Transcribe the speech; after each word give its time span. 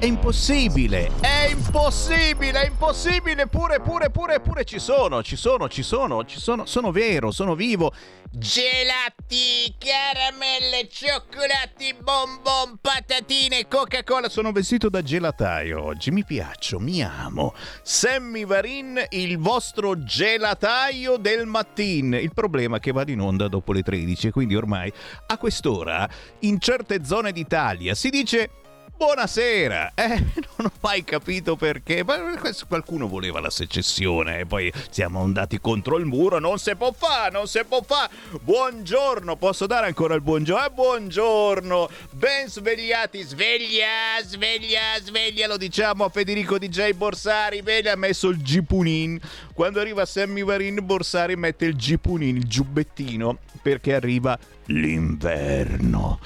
È 0.00 0.06
impossibile, 0.06 1.10
è 1.20 1.48
impossibile, 1.50 2.62
è 2.62 2.66
impossibile, 2.68 3.48
pure, 3.48 3.80
pure, 3.80 4.10
pure, 4.10 4.38
pure 4.38 4.64
ci 4.64 4.78
sono, 4.78 5.24
ci 5.24 5.34
sono, 5.34 5.68
ci 5.68 5.82
sono, 5.82 6.24
ci 6.24 6.38
sono, 6.38 6.66
sono 6.66 6.92
vero, 6.92 7.32
sono 7.32 7.56
vivo. 7.56 7.92
Gelati, 8.30 9.74
caramelle, 9.76 10.88
cioccolati, 10.88 11.96
bonbon, 12.00 12.78
patatine, 12.80 13.66
Coca-Cola. 13.66 14.28
Sono 14.28 14.52
vestito 14.52 14.88
da 14.88 15.02
gelataio 15.02 15.82
oggi, 15.82 16.12
mi 16.12 16.24
piaccio, 16.24 16.78
mi 16.78 17.02
amo. 17.02 17.52
Sammy 17.82 18.44
Varin, 18.44 19.04
il 19.08 19.36
vostro 19.38 20.04
gelataio 20.04 21.16
del 21.16 21.46
mattino. 21.46 22.16
Il 22.16 22.32
problema 22.32 22.76
è 22.76 22.80
che 22.80 22.92
vado 22.92 23.10
in 23.10 23.20
onda 23.20 23.48
dopo 23.48 23.72
le 23.72 23.82
13, 23.82 24.30
quindi 24.30 24.54
ormai 24.54 24.92
a 25.26 25.36
quest'ora 25.38 26.08
in 26.40 26.60
certe 26.60 27.04
zone 27.04 27.32
d'Italia 27.32 27.96
si 27.96 28.10
dice 28.10 28.50
Buonasera, 28.98 29.92
eh, 29.94 30.16
non 30.58 30.66
ho 30.66 30.72
mai 30.80 31.04
capito 31.04 31.54
perché, 31.54 32.02
ma 32.02 32.16
qualcuno 32.66 33.06
voleva 33.06 33.38
la 33.38 33.48
secessione 33.48 34.40
e 34.40 34.44
poi 34.44 34.72
siamo 34.90 35.22
andati 35.22 35.60
contro 35.60 35.98
il 35.98 36.04
muro, 36.04 36.40
non 36.40 36.58
si 36.58 36.74
può 36.74 36.92
fare, 36.92 37.30
non 37.30 37.46
si 37.46 37.60
può 37.64 37.80
fare. 37.80 38.10
Buongiorno, 38.42 39.36
posso 39.36 39.66
dare 39.66 39.86
ancora 39.86 40.16
il 40.16 40.20
buongiorno? 40.20 40.66
Eh, 40.66 40.70
buongiorno, 40.70 41.88
ben 42.10 42.48
svegliati, 42.48 43.22
sveglia, 43.22 44.20
sveglia, 44.24 44.98
sveglia, 45.00 45.46
lo 45.46 45.56
diciamo 45.56 46.02
a 46.02 46.08
Federico 46.08 46.58
DJ 46.58 46.90
Borsari, 46.90 47.62
vedi 47.62 47.86
ha 47.86 47.94
messo 47.94 48.26
il 48.30 48.42
gipunin. 48.42 49.16
Quando 49.54 49.78
arriva 49.78 50.06
Sammy 50.06 50.42
Varin, 50.42 50.80
Borsari 50.82 51.36
mette 51.36 51.66
il 51.66 51.76
gipunin, 51.76 52.34
il 52.34 52.48
giubbettino, 52.48 53.38
perché 53.62 53.94
arriva 53.94 54.36
l'inverno. 54.64 56.18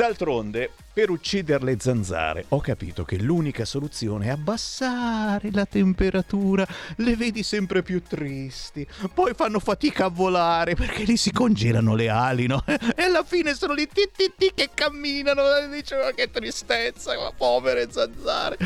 D'altronde, 0.00 0.70
per 0.94 1.10
uccidere 1.10 1.62
le 1.62 1.76
zanzare 1.78 2.46
ho 2.48 2.60
capito 2.60 3.04
che 3.04 3.18
l'unica 3.18 3.66
soluzione 3.66 4.28
è 4.28 4.28
abbassare 4.30 5.50
la 5.52 5.66
temperatura. 5.66 6.66
Le 6.96 7.16
vedi 7.16 7.42
sempre 7.42 7.82
più 7.82 8.02
tristi. 8.02 8.86
Poi 9.12 9.34
fanno 9.34 9.60
fatica 9.60 10.06
a 10.06 10.08
volare 10.08 10.74
perché 10.74 11.02
lì 11.02 11.18
si 11.18 11.32
congelano 11.32 11.94
le 11.94 12.08
ali, 12.08 12.46
no? 12.46 12.64
E 12.66 13.02
alla 13.02 13.24
fine 13.24 13.54
sono 13.54 13.74
lì 13.74 13.86
ti, 13.88 14.08
ti, 14.10 14.32
ti 14.38 14.52
che 14.54 14.70
camminano. 14.72 15.42
Ma 15.42 16.12
che 16.14 16.30
tristezza, 16.30 17.14
ma 17.18 17.30
povere 17.36 17.92
zanzare. 17.92 18.56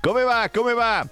Come 0.00 0.22
va? 0.22 0.48
Come 0.48 0.74
va? 0.74 1.04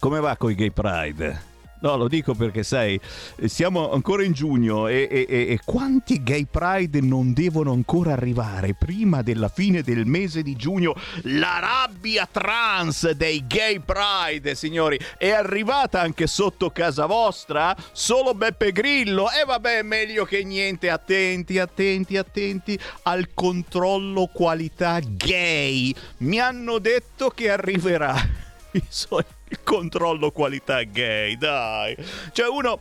Come 0.00 0.18
va 0.18 0.36
con 0.36 0.50
i 0.50 0.56
gay 0.56 0.72
pride? 0.72 1.51
No, 1.82 1.96
lo 1.96 2.06
dico 2.06 2.34
perché 2.34 2.62
sai, 2.62 2.98
siamo 3.46 3.90
ancora 3.90 4.22
in 4.22 4.30
giugno 4.32 4.86
e, 4.86 5.08
e, 5.10 5.26
e, 5.28 5.58
quanti 5.64 6.22
gay 6.22 6.46
pride 6.48 7.00
non 7.00 7.32
devono 7.32 7.72
ancora 7.72 8.12
arrivare 8.12 8.74
prima 8.74 9.22
della 9.22 9.48
fine 9.48 9.82
del 9.82 10.06
mese 10.06 10.42
di 10.42 10.54
giugno? 10.54 10.94
La 11.22 11.58
rabbia 11.58 12.28
trans 12.30 13.10
dei 13.10 13.44
gay 13.48 13.80
pride, 13.80 14.54
signori, 14.54 14.96
è 15.18 15.30
arrivata 15.30 16.00
anche 16.00 16.28
sotto 16.28 16.70
casa 16.70 17.06
vostra? 17.06 17.74
Solo 17.90 18.32
Beppe 18.34 18.70
Grillo? 18.70 19.28
E 19.32 19.40
eh, 19.40 19.44
vabbè, 19.44 19.82
meglio 19.82 20.24
che 20.24 20.44
niente. 20.44 20.88
Attenti, 20.88 21.58
attenti, 21.58 22.16
attenti 22.16 22.78
al 23.02 23.30
controllo 23.34 24.30
qualità 24.32 25.00
gay. 25.00 25.92
Mi 26.18 26.38
hanno 26.38 26.78
detto 26.78 27.30
che 27.30 27.50
arriverà. 27.50 28.14
I 28.70 28.84
suoi 28.88 29.24
controllo 29.62 30.30
qualità 30.30 30.82
gay, 30.82 31.36
dai. 31.36 31.96
Cioè 32.32 32.48
uno 32.48 32.78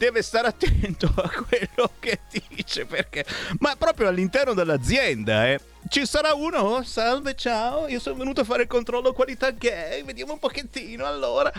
deve 0.00 0.22
stare 0.22 0.48
attento 0.48 1.12
a 1.14 1.28
quello 1.28 1.92
che 1.98 2.20
dice 2.48 2.86
perché 2.86 3.22
ma 3.58 3.76
proprio 3.76 4.08
all'interno 4.08 4.54
dell'azienda 4.54 5.46
eh 5.46 5.60
ci 5.90 6.06
sarà 6.06 6.32
uno 6.32 6.56
oh, 6.56 6.82
salve 6.82 7.34
ciao 7.34 7.86
io 7.86 8.00
sono 8.00 8.16
venuto 8.16 8.40
a 8.40 8.44
fare 8.44 8.62
il 8.62 8.68
controllo 8.68 9.12
qualità 9.12 9.50
gay 9.50 10.02
vediamo 10.02 10.32
un 10.32 10.38
pochettino 10.38 11.04
allora 11.04 11.52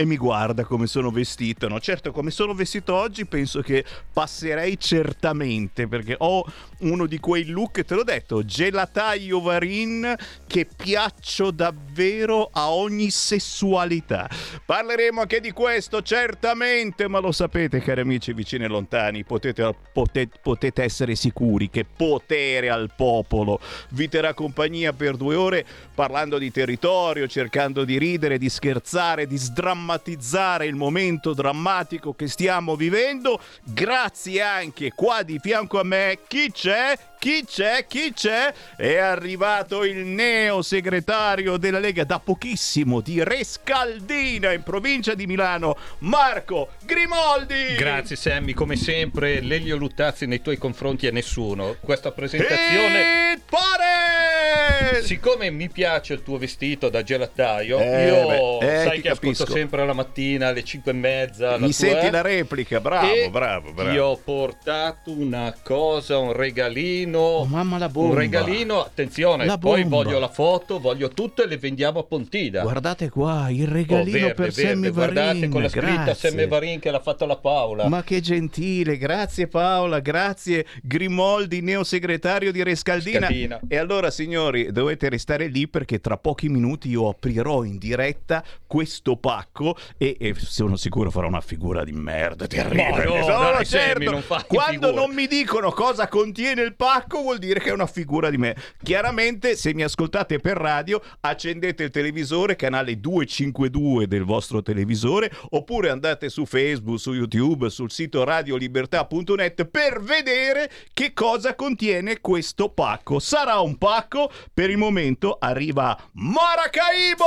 e 0.00 0.04
mi 0.04 0.16
guarda 0.16 0.62
come 0.62 0.86
sono 0.86 1.10
vestito. 1.10 1.66
No? 1.66 1.80
Certo, 1.80 2.12
come 2.12 2.30
sono 2.30 2.54
vestito 2.54 2.94
oggi 2.94 3.26
penso 3.26 3.62
che 3.62 3.84
passerei 4.12 4.78
certamente 4.78 5.88
perché 5.88 6.14
ho 6.16 6.44
uno 6.80 7.06
di 7.06 7.18
quei 7.18 7.46
look, 7.46 7.84
te 7.84 7.94
l'ho 7.94 8.04
detto, 8.04 8.44
gelataio 8.44 9.40
varin 9.40 10.14
che 10.46 10.66
piaccio 10.66 11.50
davvero 11.50 12.48
a 12.52 12.70
ogni 12.70 13.10
sessualità. 13.10 14.28
Parleremo 14.64 15.22
anche 15.22 15.40
di 15.40 15.52
questo 15.52 16.02
certamente, 16.02 17.08
ma 17.08 17.18
lo 17.18 17.32
sapete 17.32 17.80
cari 17.80 18.00
amici 18.00 18.32
vicini 18.32 18.64
e 18.64 18.68
lontani, 18.68 19.24
potete, 19.24 19.74
potete, 19.92 20.38
potete 20.42 20.82
essere 20.82 21.14
sicuri 21.14 21.70
che 21.70 21.84
potere 21.84 22.70
al 22.70 22.90
popolo 22.94 23.60
vi 23.90 24.08
terrà 24.08 24.34
compagnia 24.34 24.92
per 24.92 25.16
due 25.16 25.34
ore 25.34 25.64
parlando 25.94 26.38
di 26.38 26.50
territorio, 26.50 27.26
cercando 27.26 27.84
di 27.84 27.98
ridere, 27.98 28.38
di 28.38 28.48
scherzare, 28.48 29.26
di 29.26 29.36
sdrammatizzare 29.36 29.76
drammatizzare 29.78 30.66
il 30.66 30.74
momento 30.74 31.32
drammatico 31.32 32.14
che 32.14 32.28
stiamo 32.28 32.76
vivendo. 32.76 33.40
Grazie 33.64 34.42
anche 34.42 34.92
qua 34.94 35.22
di 35.22 35.38
fianco 35.38 35.78
a 35.78 35.84
me. 35.84 36.18
Chi 36.26 36.50
Že 36.68 36.96
Chi 37.18 37.44
c'è? 37.44 37.84
Chi 37.88 38.12
c'è? 38.12 38.54
È 38.76 38.96
arrivato 38.96 39.82
il 39.82 40.06
neo 40.06 40.62
segretario 40.62 41.56
della 41.56 41.80
Lega 41.80 42.04
da 42.04 42.20
pochissimo 42.20 43.00
di 43.00 43.24
Rescaldina 43.24 44.52
in 44.52 44.62
provincia 44.62 45.14
di 45.14 45.26
Milano, 45.26 45.76
Marco 45.98 46.74
Grimoldi. 46.84 47.74
Grazie 47.76 48.14
Sammy, 48.14 48.52
come 48.52 48.76
sempre, 48.76 49.40
Lelio 49.40 49.76
Luttazzi 49.76 50.26
nei 50.26 50.40
tuoi 50.40 50.58
confronti 50.58 51.08
a 51.08 51.10
nessuno. 51.10 51.74
Questa 51.80 52.12
presentazione... 52.12 53.32
It 53.32 53.42
pare! 53.50 55.02
Siccome 55.02 55.50
mi 55.50 55.68
piace 55.68 56.12
il 56.12 56.22
tuo 56.22 56.38
vestito 56.38 56.88
da 56.88 57.02
gelataio, 57.02 57.80
eh, 57.80 58.06
io 58.06 58.58
beh, 58.58 58.58
eh, 58.58 58.84
sai 58.84 59.00
che 59.00 59.08
capisco. 59.08 59.42
ascolto 59.42 59.52
sempre 59.52 59.84
la 59.84 59.92
mattina 59.92 60.48
alle 60.48 60.62
5 60.62 60.92
e 60.92 60.94
mezza. 60.94 61.58
Mi 61.58 61.72
senti 61.72 62.10
la 62.10 62.20
replica, 62.20 62.80
bravo, 62.80 63.30
bravo, 63.30 63.72
bravo. 63.72 63.90
Ti 63.90 63.98
ho 63.98 64.16
portato 64.16 65.10
una 65.10 65.52
cosa, 65.62 66.18
un 66.18 66.32
regalino 66.32 67.07
regalino. 67.08 67.18
Oh, 67.18 67.44
mamma 67.44 67.78
la 67.78 67.88
bomba. 67.88 68.10
Un 68.10 68.18
regalino, 68.18 68.80
attenzione, 68.80 69.44
la 69.44 69.58
poi 69.58 69.84
voglio 69.84 70.18
la 70.18 70.28
foto, 70.28 70.78
voglio 70.78 71.08
tutto 71.08 71.42
e 71.42 71.46
le 71.46 71.56
vendiamo 71.56 72.00
a 72.00 72.04
Pontida. 72.04 72.62
Guardate 72.62 73.08
qua, 73.08 73.48
il 73.50 73.66
regalino 73.66 74.16
oh, 74.16 74.20
verde, 74.20 74.34
per 74.34 74.52
Sammy. 74.52 74.90
Guardate 74.90 75.48
con 75.48 75.62
la 75.62 75.68
scritta 75.68 76.14
Sammy 76.14 76.46
Varin 76.46 76.78
che 76.80 76.90
l'ha 76.90 77.00
fatto 77.00 77.26
la 77.26 77.36
Paola. 77.36 77.88
Ma 77.88 78.02
che 78.02 78.20
gentile, 78.20 78.96
grazie 78.96 79.48
Paola, 79.48 80.00
grazie 80.00 80.66
Grimoldi, 80.82 81.60
neosegretario 81.60 82.52
di 82.52 82.62
Rescaldina. 82.62 83.26
Scaldina. 83.26 83.60
E 83.68 83.76
allora 83.76 84.10
signori, 84.10 84.70
dovete 84.72 85.08
restare 85.08 85.46
lì 85.46 85.68
perché 85.68 86.00
tra 86.00 86.16
pochi 86.16 86.48
minuti 86.48 86.88
io 86.88 87.08
aprirò 87.08 87.64
in 87.64 87.78
diretta 87.78 88.44
questo 88.66 89.16
pacco 89.16 89.76
e, 89.96 90.16
e 90.18 90.34
sono 90.36 90.76
sicuro 90.76 91.10
farò 91.10 91.28
una 91.28 91.40
figura 91.40 91.84
di 91.84 91.92
merda 91.92 92.46
terribile. 92.46 93.04
No, 93.04 93.26
no, 93.26 93.50
no, 93.52 93.64
certo. 93.64 94.10
non 94.10 94.22
Quando 94.46 94.88
figura. 94.88 94.92
non 94.92 95.14
mi 95.14 95.26
dicono 95.26 95.70
cosa 95.70 96.08
contiene 96.08 96.62
il 96.62 96.74
pacco 96.74 96.97
pacco 96.98 97.22
vuol 97.22 97.38
dire 97.38 97.60
che 97.60 97.68
è 97.68 97.72
una 97.72 97.86
figura 97.86 98.28
di 98.28 98.38
me. 98.38 98.56
Chiaramente, 98.82 99.54
se 99.54 99.72
mi 99.72 99.84
ascoltate 99.84 100.40
per 100.40 100.56
radio, 100.56 101.00
accendete 101.20 101.84
il 101.84 101.90
televisore, 101.90 102.56
canale 102.56 102.98
252 102.98 104.08
del 104.08 104.24
vostro 104.24 104.62
televisore, 104.62 105.30
oppure 105.50 105.90
andate 105.90 106.28
su 106.28 106.44
Facebook, 106.44 106.98
su 106.98 107.12
YouTube, 107.12 107.70
sul 107.70 107.92
sito 107.92 108.24
radiolibertà.net 108.24 109.64
per 109.66 110.00
vedere 110.00 110.68
che 110.92 111.12
cosa 111.12 111.54
contiene 111.54 112.20
questo 112.20 112.68
pacco. 112.70 113.20
Sarà 113.20 113.60
un 113.60 113.78
pacco, 113.78 114.30
per 114.52 114.70
il 114.70 114.76
momento 114.76 115.36
arriva 115.38 115.96
Maracaibo! 116.12 117.26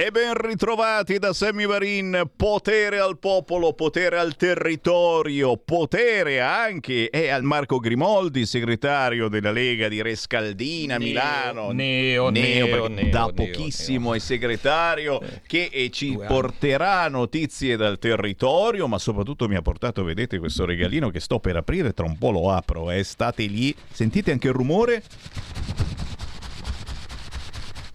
E 0.00 0.12
ben 0.12 0.34
ritrovati 0.34 1.18
da 1.18 1.32
Sammy 1.32 1.66
Varin, 1.66 2.30
potere 2.36 3.00
al 3.00 3.18
popolo, 3.18 3.72
potere 3.72 4.16
al 4.16 4.36
territorio, 4.36 5.56
potere 5.56 6.40
anche 6.40 7.10
e 7.10 7.30
al 7.30 7.42
Marco 7.42 7.80
Grimoldi, 7.80 8.46
segretario 8.46 9.26
della 9.26 9.50
Lega 9.50 9.88
di 9.88 10.00
Rescaldina, 10.00 10.98
neo, 10.98 11.08
Milano. 11.08 11.72
Neo, 11.72 12.30
neo, 12.30 12.66
neo, 12.68 12.86
neo 12.86 13.10
da 13.10 13.32
pochissimo 13.34 14.14
è 14.14 14.20
segretario 14.20 15.20
eh. 15.20 15.40
che 15.44 15.68
eh, 15.72 15.90
ci 15.90 16.16
porterà 16.16 17.08
notizie 17.08 17.74
dal 17.74 17.98
territorio, 17.98 18.86
ma 18.86 18.98
soprattutto 18.98 19.48
mi 19.48 19.56
ha 19.56 19.62
portato, 19.62 20.04
vedete, 20.04 20.38
questo 20.38 20.64
regalino 20.64 21.10
che 21.10 21.18
sto 21.18 21.40
per 21.40 21.56
aprire, 21.56 21.92
tra 21.92 22.06
un 22.06 22.16
po' 22.16 22.30
lo 22.30 22.52
apro, 22.52 22.92
eh. 22.92 23.02
state 23.02 23.46
lì, 23.46 23.74
sentite 23.90 24.30
anche 24.30 24.46
il 24.46 24.54
rumore? 24.54 25.02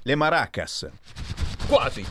Le 0.02 0.16
maracas. 0.16 0.90
Quasi. 1.68 2.06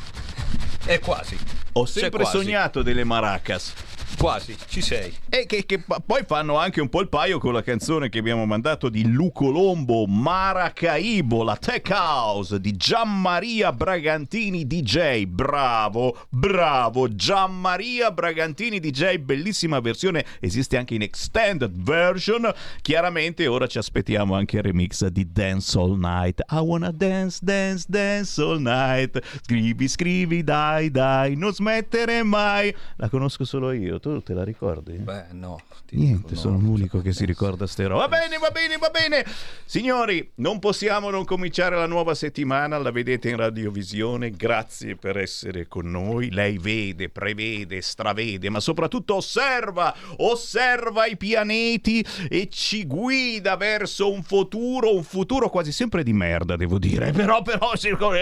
È 0.85 0.99
quasi. 0.99 1.39
Ho 1.73 1.87
sempre 1.87 2.25
sognato 2.25 2.83
delle 2.83 3.05
maracas. 3.05 3.73
Quasi, 4.19 4.57
ci 4.69 4.81
sei. 4.81 5.13
E 5.29 5.47
che, 5.47 5.67
che, 5.67 5.83
poi 6.07 6.23
fanno 6.27 6.57
anche 6.57 6.81
un 6.81 6.89
po' 6.89 7.01
il 7.01 7.09
paio 7.09 7.39
con 7.39 7.53
la 7.53 7.63
canzone 7.63 8.09
che 8.09 8.19
abbiamo 8.19 8.45
mandato 8.47 8.89
di 8.89 9.11
Luco 9.11 9.51
Lombo, 9.51 10.07
Maracaibo, 10.07 11.43
la 11.43 11.57
Tech 11.57 11.89
House 11.91 12.61
di 12.61 12.77
Gianmaria 12.77 13.73
Bragantini 13.73 14.67
DJ. 14.67 15.25
Bravo, 15.25 16.27
bravo, 16.29 17.09
Gianmaria 17.15 18.13
Bragantini 18.13 18.79
DJ, 18.79 19.17
bellissima 19.17 19.81
versione, 19.81 20.25
esiste 20.39 20.77
anche 20.77 20.95
in 20.95 21.03
extended 21.03 21.73
version. 21.83 22.53
Chiaramente 22.81 23.47
ora 23.47 23.67
ci 23.67 23.79
aspettiamo 23.79 24.35
anche 24.35 24.59
il 24.59 24.63
remix 24.63 25.07
di 25.07 25.33
Dance 25.33 25.77
All 25.79 25.99
Night. 25.99 26.43
I 26.51 26.59
wanna 26.59 26.93
dance, 26.93 27.39
dance, 27.43 27.87
dance 27.89 28.41
all 28.41 28.61
night. 28.61 29.21
Scrivi, 29.43 29.89
scrivi, 29.89 30.45
dai, 30.45 30.91
dai, 30.91 31.35
non 31.35 31.53
smettere 31.53 32.23
mai. 32.23 32.73
La 32.97 33.09
conosco 33.09 33.45
solo 33.45 33.73
io 33.73 33.99
tu 34.03 34.21
te 34.21 34.35
la 34.35 34.43
ricordi? 34.43 34.95
Beh, 34.95 35.27
no. 35.31 35.61
Niente, 35.91 36.31
dico, 36.31 36.41
sono 36.41 36.59
no, 36.59 36.65
l'unico 36.65 37.01
che 37.01 37.13
si 37.13 37.25
ricorda 37.25 37.69
ste 37.69 37.87
robe. 37.87 38.01
Va 38.01 38.09
bene, 38.09 38.39
va 38.39 38.51
bene, 38.51 38.77
va 38.77 38.91
bene. 38.91 39.25
Signori, 39.65 40.33
non 40.37 40.59
possiamo 40.59 41.09
non 41.11 41.25
cominciare 41.25 41.77
la 41.77 41.87
nuova 41.87 42.15
settimana, 42.15 42.79
la 42.79 42.91
vedete 42.91 43.29
in 43.29 43.37
radiovisione. 43.37 44.33
Grazie 44.33 44.97
per 44.97 45.19
essere 45.19 45.69
con 45.69 45.89
noi. 45.89 46.33
Lei 46.33 46.59
vede, 46.59 47.11
prevede, 47.11 47.81
stravede, 47.81 48.51
ma 48.51 48.59
soprattutto 48.59 49.15
osserva, 49.15 49.95
osserva 50.17 51.07
i 51.07 51.17
pianeti 51.17 52.05
e 52.29 52.49
ci 52.51 52.87
guida 52.87 53.57
verso 53.57 54.11
un 54.11 54.25
futuro, 54.25 54.95
un 54.97 55.05
futuro 55.05 55.49
quasi 55.49 55.71
sempre 55.71 56.03
di 56.03 56.13
merda, 56.13 56.57
devo 56.57 56.79
dire. 56.79 57.13
Però, 57.23 57.43
però, 57.43 57.73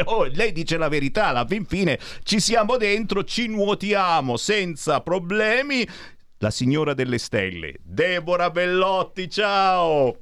oh, 0.04 0.24
lei 0.24 0.52
dice 0.52 0.76
la 0.76 0.88
verità, 0.88 1.28
alla 1.28 1.46
fin 1.46 1.64
fine 1.64 1.98
ci 2.22 2.38
siamo 2.38 2.76
dentro, 2.76 3.24
ci 3.24 3.46
nuotiamo 3.46 4.36
senza 4.36 5.00
problemi 5.00 5.69
problemi, 5.70 5.88
la 6.38 6.50
signora 6.50 6.94
delle 6.94 7.18
stelle, 7.18 7.76
Deborah 7.80 8.50
Bellotti, 8.50 9.30
ciao! 9.30 10.16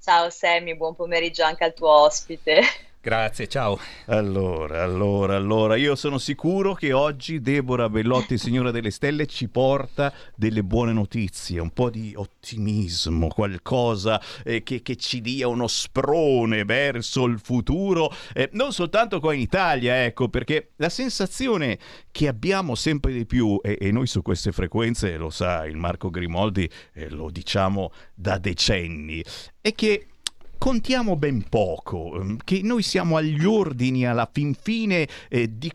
Ciao 0.00 0.28
Sammy, 0.28 0.76
buon 0.76 0.94
pomeriggio 0.94 1.44
anche 1.44 1.64
al 1.64 1.72
tuo 1.72 1.88
ospite. 1.88 2.60
Grazie, 3.04 3.48
ciao. 3.48 3.78
Allora, 4.06 4.82
allora, 4.82 5.36
allora, 5.36 5.76
io 5.76 5.94
sono 5.94 6.16
sicuro 6.16 6.72
che 6.72 6.94
oggi 6.94 7.42
Deborah 7.42 7.90
Bellotti, 7.90 8.38
signora 8.38 8.70
delle 8.70 8.90
stelle, 8.90 9.26
ci 9.26 9.48
porta 9.48 10.10
delle 10.34 10.64
buone 10.64 10.94
notizie, 10.94 11.60
un 11.60 11.68
po' 11.68 11.90
di 11.90 12.14
ottimismo, 12.16 13.28
qualcosa 13.28 14.18
eh, 14.42 14.62
che, 14.62 14.80
che, 14.80 14.96
ci 14.96 15.20
dia 15.20 15.48
uno 15.48 15.66
sprone 15.66 16.64
verso 16.64 17.26
il 17.26 17.38
futuro, 17.40 18.10
eh, 18.32 18.48
non 18.52 18.72
soltanto 18.72 19.20
qua 19.20 19.34
in 19.34 19.40
Italia, 19.40 20.02
ecco, 20.02 20.30
perché 20.30 20.70
la 20.76 20.88
sensazione 20.88 21.78
che 22.10 22.26
abbiamo 22.26 22.74
sempre 22.74 23.12
di 23.12 23.26
più, 23.26 23.60
e, 23.62 23.76
e 23.82 23.92
noi 23.92 24.06
su 24.06 24.22
queste 24.22 24.50
frequenze, 24.50 25.18
lo 25.18 25.28
sa 25.28 25.66
il 25.66 25.76
Marco 25.76 26.08
Grimoldi, 26.08 26.66
eh, 26.94 27.10
lo 27.10 27.28
diciamo 27.28 27.92
da 28.14 28.38
decenni, 28.38 29.22
è 29.60 29.74
che 29.74 30.06
contiamo 30.58 31.16
ben 31.16 31.48
poco, 31.48 32.20
ehm, 32.20 32.38
che 32.44 32.60
noi 32.62 32.82
siamo 32.82 33.16
agli 33.16 33.44
ordini 33.44 34.06
alla 34.06 34.28
fin 34.30 34.54
fine 34.54 35.08
eh, 35.28 35.58
di 35.58 35.72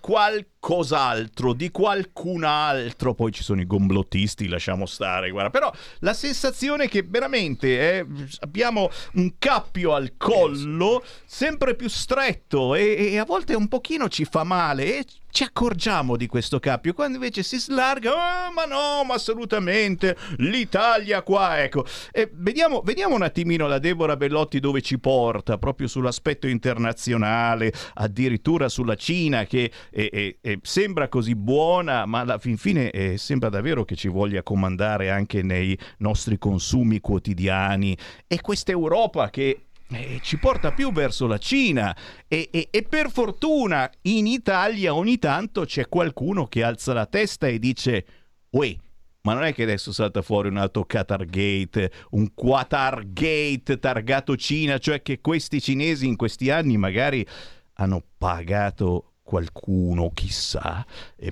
qualcos'altro, 0.59 1.53
di 1.53 1.71
qualcun 1.71 2.43
altro, 2.43 3.13
poi 3.13 3.31
ci 3.31 3.43
sono 3.43 3.61
i 3.61 3.65
gomblottisti, 3.65 4.47
lasciamo 4.47 4.85
stare, 4.85 5.31
guarda, 5.31 5.49
però 5.49 5.71
la 5.99 6.13
sensazione 6.13 6.85
è 6.85 6.89
che 6.89 7.03
veramente 7.07 7.97
eh, 7.97 8.05
abbiamo 8.41 8.89
un 9.13 9.33
cappio 9.39 9.93
al 9.93 10.13
collo 10.17 11.03
sempre 11.25 11.75
più 11.75 11.87
stretto 11.87 12.75
e, 12.75 13.13
e, 13.13 13.17
a 13.17 13.25
volte 13.25 13.55
un 13.55 13.67
pochino 13.67 14.09
ci 14.09 14.25
fa 14.25 14.43
male 14.43 14.99
e 14.99 15.05
ci 15.31 15.43
accorgiamo 15.43 16.17
di 16.17 16.27
questo 16.27 16.59
cappio, 16.59 16.93
quando 16.93 17.17
invece 17.17 17.43
si 17.43 17.59
slarga, 17.59 18.11
oh, 18.11 18.51
ma 18.51 18.65
no, 18.65 19.03
ma 19.05 19.13
assolutamente, 19.13 20.17
l'Italia 20.37 21.21
qua, 21.21 21.61
ecco. 21.61 21.85
E 22.11 22.29
vediamo, 22.33 22.81
vediamo 22.81 23.15
un 23.15 23.21
attimino 23.21 23.67
la 23.67 23.77
Deborah 23.77 24.17
Bellotti 24.17 24.59
dove 24.59 24.81
ci 24.81 24.99
porta, 24.99 25.57
proprio 25.57 25.87
sull'aspetto 25.87 26.47
internazionale, 26.47 27.71
addirittura 27.93 28.69
sulla 28.69 28.95
Cina 28.95 29.45
che 29.45 29.71
è, 29.91 30.35
è, 30.41 30.48
è, 30.51 30.59
sembra 30.61 31.07
così 31.07 31.35
buona, 31.35 32.05
ma 32.05 32.19
alla 32.19 32.37
fin 32.37 32.57
fine 32.57 32.91
eh, 32.91 33.17
sembra 33.17 33.49
davvero 33.49 33.85
che 33.85 33.95
ci 33.95 34.07
voglia 34.07 34.43
comandare 34.43 35.09
anche 35.09 35.41
nei 35.41 35.77
nostri 35.99 36.37
consumi 36.37 36.99
quotidiani. 36.99 37.97
E 38.27 38.41
questa 38.41 38.71
Europa 38.71 39.29
che 39.29 39.65
eh, 39.91 40.19
ci 40.21 40.37
porta 40.37 40.71
più 40.71 40.91
verso 40.91 41.25
la 41.27 41.37
Cina 41.37 41.95
e, 42.27 42.49
e, 42.51 42.67
e, 42.69 42.83
per 42.83 43.09
fortuna 43.09 43.89
in 44.03 44.27
Italia 44.27 44.93
ogni 44.93 45.17
tanto 45.17 45.65
c'è 45.65 45.87
qualcuno 45.87 46.45
che 46.45 46.63
alza 46.63 46.93
la 46.93 47.07
testa 47.07 47.47
e 47.47 47.57
dice 47.57 48.05
Uè, 48.51 48.75
ma 49.21 49.33
non 49.33 49.43
è 49.43 49.53
che 49.53 49.63
adesso 49.63 49.91
salta 49.91 50.21
fuori 50.21 50.47
un 50.47 50.57
altro 50.57 50.85
Qatar 50.85 51.25
Gate, 51.25 51.91
un 52.11 52.33
Qatar 52.33 53.11
Gate 53.11 53.79
targato 53.79 54.35
Cina, 54.35 54.77
cioè 54.77 55.01
che 55.01 55.21
questi 55.21 55.59
cinesi 55.59 56.07
in 56.07 56.15
questi 56.15 56.49
anni 56.49 56.77
magari 56.77 57.25
hanno 57.73 58.03
pagato 58.17 59.08
qualcuno, 59.29 60.09
chissà, 60.11 60.83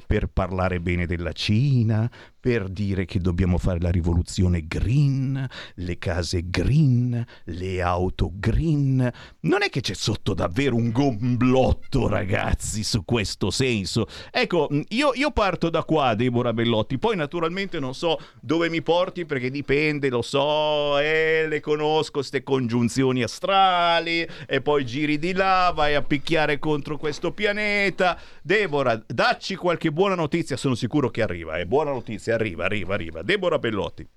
per 0.06 0.28
parlare 0.28 0.80
bene 0.80 1.06
della 1.06 1.32
Cina, 1.32 2.10
per 2.40 2.70
dire 2.70 3.06
che 3.06 3.20
dobbiamo 3.20 3.58
fare 3.58 3.80
la 3.80 3.90
rivoluzione 3.90 4.68
green, 4.68 5.46
le 5.76 5.98
case 5.98 6.44
green, 6.46 7.26
le 7.46 7.82
auto 7.82 8.32
green. 8.36 9.12
Non 9.42 9.64
è 9.64 9.70
che 9.70 9.82
c'è 9.82 9.94
sotto 9.94 10.34
davvero 10.34 10.76
un 10.76 10.92
gomblotto, 10.92 12.08
ragazzi, 12.08 12.84
su 12.84 13.04
questo 13.04 13.50
senso. 13.50 14.08
Ecco, 14.32 14.70
io, 14.90 15.12
io 15.14 15.32
parto 15.32 15.70
da 15.70 15.84
qua, 15.84 16.16
Deborah 16.16 16.54
Bellotti, 16.54 16.98
poi 16.98 17.16
naturalmente 17.16 17.80
non 17.80 17.94
so 17.94 18.20
dove 18.42 18.70
mi 18.70 18.82
porti 18.82 19.26
perché 19.26 19.50
dipende, 19.50 20.10
lo 20.10 20.22
so, 20.22 20.98
eh, 21.00 21.48
le 21.50 21.60
conosco, 21.60 22.12
queste 22.18 22.44
congiunzioni 22.44 23.24
astrali, 23.24 24.26
e 24.46 24.62
poi 24.62 24.86
giri 24.86 25.20
di 25.20 25.34
là, 25.34 25.72
vai 25.76 25.96
a 25.96 26.02
picchiare 26.02 26.60
contro 26.60 26.98
questo 26.98 27.32
pianeta. 27.32 28.18
Deborah, 28.42 29.04
dacci 29.06 29.56
qualche 29.56 29.77
buona 29.92 30.16
notizia, 30.16 30.58
sono 30.58 30.76
sicuro 30.76 31.10
che 31.10 31.22
arriva, 31.22 31.58
è 31.58 31.66
buona 31.66 31.92
notizia 31.92 32.36
arriva, 32.36 32.66
arriva, 32.66 32.94
arriva. 32.94 33.22
Deborah 33.22 33.60
Bellotti. 33.60 34.08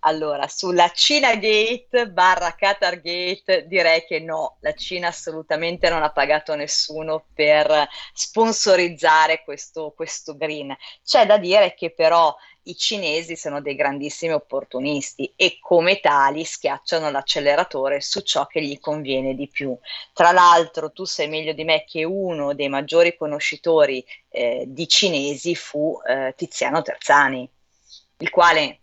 Allora, 0.00 0.46
sulla 0.46 0.90
Cina 0.94 1.34
Gate 1.34 2.08
barra 2.10 2.54
Qatar 2.54 3.00
Gate 3.00 3.66
direi 3.66 4.04
che 4.06 4.20
no, 4.20 4.58
la 4.60 4.72
Cina 4.72 5.08
assolutamente 5.08 5.88
non 5.88 6.02
ha 6.02 6.10
pagato 6.10 6.54
nessuno 6.54 7.26
per 7.34 7.88
sponsorizzare 8.12 9.42
questo, 9.44 9.92
questo 9.96 10.36
green. 10.36 10.74
C'è 11.04 11.26
da 11.26 11.36
dire 11.36 11.74
che 11.74 11.90
però 11.90 12.34
i 12.68 12.76
cinesi 12.76 13.34
sono 13.34 13.60
dei 13.60 13.74
grandissimi 13.74 14.32
opportunisti 14.32 15.32
e 15.36 15.58
come 15.60 16.00
tali 16.00 16.44
schiacciano 16.44 17.10
l'acceleratore 17.10 18.00
su 18.00 18.20
ciò 18.20 18.46
che 18.46 18.62
gli 18.62 18.78
conviene 18.78 19.34
di 19.34 19.48
più. 19.48 19.76
Tra 20.12 20.32
l'altro 20.32 20.92
tu 20.92 21.04
sai 21.04 21.28
meglio 21.28 21.52
di 21.52 21.64
me 21.64 21.84
che 21.84 22.04
uno 22.04 22.54
dei 22.54 22.68
maggiori 22.68 23.16
conoscitori 23.16 24.04
eh, 24.28 24.64
di 24.66 24.86
cinesi 24.86 25.54
fu 25.54 25.98
eh, 26.06 26.34
Tiziano 26.36 26.82
Terzani, 26.82 27.48
il 28.18 28.30
quale 28.30 28.80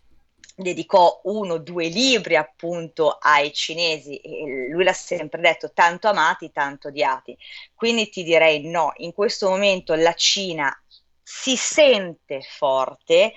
dedicò 0.56 1.20
uno 1.24 1.54
o 1.54 1.58
due 1.58 1.88
libri 1.88 2.34
appunto 2.34 3.18
ai 3.20 3.52
cinesi 3.52 4.16
e 4.16 4.68
lui 4.70 4.84
l'ha 4.84 4.92
sempre 4.94 5.40
detto 5.40 5.70
tanto 5.72 6.08
amati, 6.08 6.50
tanto 6.50 6.88
odiati. 6.88 7.36
Quindi 7.74 8.08
ti 8.08 8.22
direi 8.24 8.68
no, 8.68 8.92
in 8.96 9.12
questo 9.12 9.48
momento 9.48 9.94
la 9.94 10.14
Cina 10.14 10.74
si 11.22 11.56
sente 11.56 12.40
forte, 12.40 13.34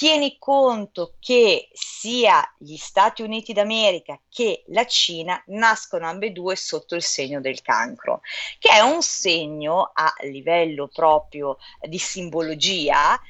tieni 0.00 0.38
conto 0.38 1.16
che 1.20 1.68
sia 1.74 2.42
gli 2.56 2.76
Stati 2.76 3.20
Uniti 3.20 3.52
d'America 3.52 4.18
che 4.30 4.64
la 4.68 4.86
Cina 4.86 5.42
nascono 5.48 6.06
ambedue 6.06 6.56
sotto 6.56 6.94
il 6.94 7.02
segno 7.02 7.38
del 7.42 7.60
cancro, 7.60 8.22
che 8.58 8.70
è 8.70 8.80
un 8.80 9.02
segno 9.02 9.90
a 9.92 10.10
livello 10.22 10.88
proprio 10.88 11.58
di 11.86 11.98
simbologia. 11.98 13.20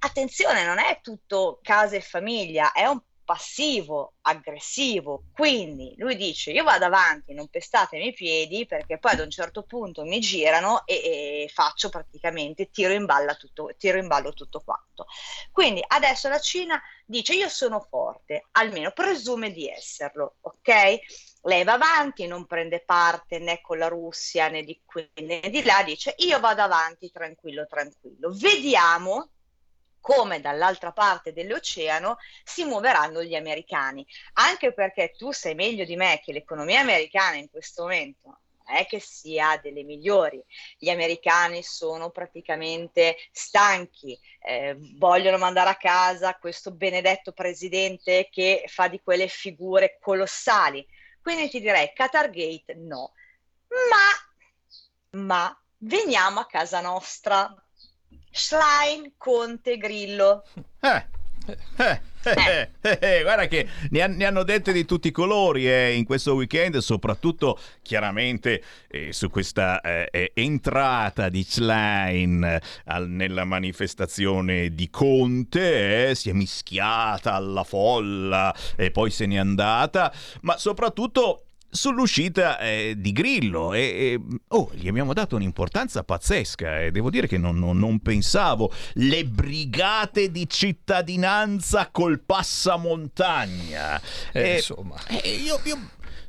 Attenzione, 0.00 0.66
non 0.66 0.78
è 0.78 1.00
tutto 1.00 1.60
casa 1.62 1.96
e 1.96 2.02
famiglia, 2.02 2.72
è 2.72 2.84
un 2.84 3.00
passivo, 3.32 4.16
aggressivo. 4.20 5.24
Quindi 5.32 5.94
lui 5.96 6.16
dice: 6.16 6.50
Io 6.50 6.64
vado 6.64 6.84
avanti, 6.84 7.32
non 7.32 7.48
pestatemi 7.48 8.08
i 8.08 8.12
piedi 8.12 8.66
perché 8.66 8.98
poi 8.98 9.12
ad 9.12 9.20
un 9.20 9.30
certo 9.30 9.62
punto 9.62 10.04
mi 10.04 10.20
girano 10.20 10.84
e, 10.84 11.44
e 11.44 11.50
faccio 11.50 11.88
praticamente 11.88 12.68
tiro 12.70 12.92
in, 12.92 13.06
tutto, 13.38 13.70
tiro 13.78 13.96
in 13.96 14.06
ballo 14.06 14.34
tutto 14.34 14.60
quanto. 14.60 15.06
Quindi 15.50 15.82
adesso 15.86 16.28
la 16.28 16.38
Cina 16.38 16.78
dice: 17.06 17.32
Io 17.32 17.48
sono 17.48 17.80
forte, 17.80 18.48
almeno 18.52 18.92
presume 18.92 19.50
di 19.50 19.66
esserlo, 19.66 20.36
ok? 20.42 20.98
Lei 21.44 21.64
va 21.64 21.72
avanti, 21.72 22.26
non 22.26 22.44
prende 22.44 22.84
parte 22.84 23.38
né 23.38 23.62
con 23.62 23.78
la 23.78 23.88
Russia 23.88 24.48
né 24.48 24.62
di 24.62 24.82
qui 24.84 25.10
né 25.22 25.40
di 25.40 25.62
là, 25.62 25.82
dice: 25.82 26.14
Io 26.18 26.38
vado 26.38 26.60
avanti 26.60 27.10
tranquillo, 27.10 27.66
tranquillo. 27.66 28.30
Vediamo 28.34 29.30
come 30.02 30.40
dall'altra 30.40 30.92
parte 30.92 31.32
dell'oceano 31.32 32.18
si 32.44 32.64
muoveranno 32.64 33.22
gli 33.22 33.34
americani, 33.34 34.06
anche 34.34 34.74
perché 34.74 35.14
tu 35.16 35.32
sai 35.32 35.54
meglio 35.54 35.84
di 35.84 35.96
me 35.96 36.20
che 36.22 36.32
l'economia 36.32 36.80
americana 36.80 37.36
in 37.36 37.48
questo 37.48 37.82
momento 37.82 38.40
è 38.64 38.86
che 38.86 39.00
sia 39.00 39.58
delle 39.62 39.82
migliori. 39.84 40.42
Gli 40.76 40.88
americani 40.88 41.62
sono 41.62 42.10
praticamente 42.10 43.16
stanchi, 43.30 44.18
eh, 44.40 44.76
vogliono 44.96 45.38
mandare 45.38 45.70
a 45.70 45.76
casa 45.76 46.36
questo 46.36 46.72
benedetto 46.72 47.32
presidente 47.32 48.28
che 48.30 48.64
fa 48.66 48.88
di 48.88 49.00
quelle 49.02 49.28
figure 49.28 49.98
colossali. 50.00 50.86
Quindi 51.20 51.48
ti 51.48 51.60
direi 51.60 51.92
Qatar 51.94 52.30
Gate 52.30 52.74
no, 52.74 53.12
ma, 53.90 55.20
ma 55.20 55.62
veniamo 55.78 56.40
a 56.40 56.46
casa 56.46 56.80
nostra. 56.80 57.54
Schlein, 58.32 59.12
Conte, 59.18 59.76
Grillo. 59.76 60.44
Eh. 60.80 61.20
Eh, 61.44 62.00
eh, 62.22 62.70
eh, 62.80 62.98
eh, 63.00 63.22
guarda 63.22 63.48
che 63.48 63.66
ne, 63.90 64.06
ne, 64.06 64.24
hanno 64.24 64.44
dette 64.44 64.72
di 64.72 64.84
tutti 64.84 65.08
i 65.08 65.10
colori 65.10 65.68
eh, 65.68 65.92
in 65.94 66.04
questo 66.04 66.34
weekend, 66.34 66.78
soprattutto 66.78 67.58
chiaramente 67.82 68.62
eh, 68.88 69.12
su 69.12 69.28
questa 69.28 69.80
entrata 69.82 71.28
di 71.28 71.42
Schlein 71.42 72.60
al, 72.84 73.08
nella 73.08 73.44
manifestazione 73.44 74.72
di 74.72 74.88
Conte, 74.88 76.14
si 76.14 76.30
è 76.30 76.32
mischiata 76.32 77.34
alla 77.34 77.64
folla 77.64 78.54
e 78.76 78.92
poi 78.92 79.10
se 79.10 79.26
n'è 79.26 79.36
andata, 79.36 80.12
ma 80.42 80.56
soprattutto 80.56 81.46
sull'uscita 81.74 82.58
eh, 82.58 82.94
di 82.98 83.12
Grillo 83.12 83.72
e, 83.72 83.80
e, 83.80 84.20
oh, 84.48 84.70
gli 84.74 84.88
abbiamo 84.88 85.14
dato 85.14 85.36
un'importanza 85.36 86.04
pazzesca 86.04 86.80
e 86.80 86.90
devo 86.90 87.08
dire 87.08 87.26
che 87.26 87.38
non, 87.38 87.58
non, 87.58 87.78
non 87.78 88.00
pensavo. 88.00 88.70
Le 88.94 89.24
brigate 89.24 90.30
di 90.30 90.46
cittadinanza 90.48 91.88
col 91.90 92.20
passamontagna. 92.20 94.00
Eh, 94.32 94.42
eh, 94.42 94.54
insomma. 94.56 94.96
io, 95.08 95.58
io 95.64 95.78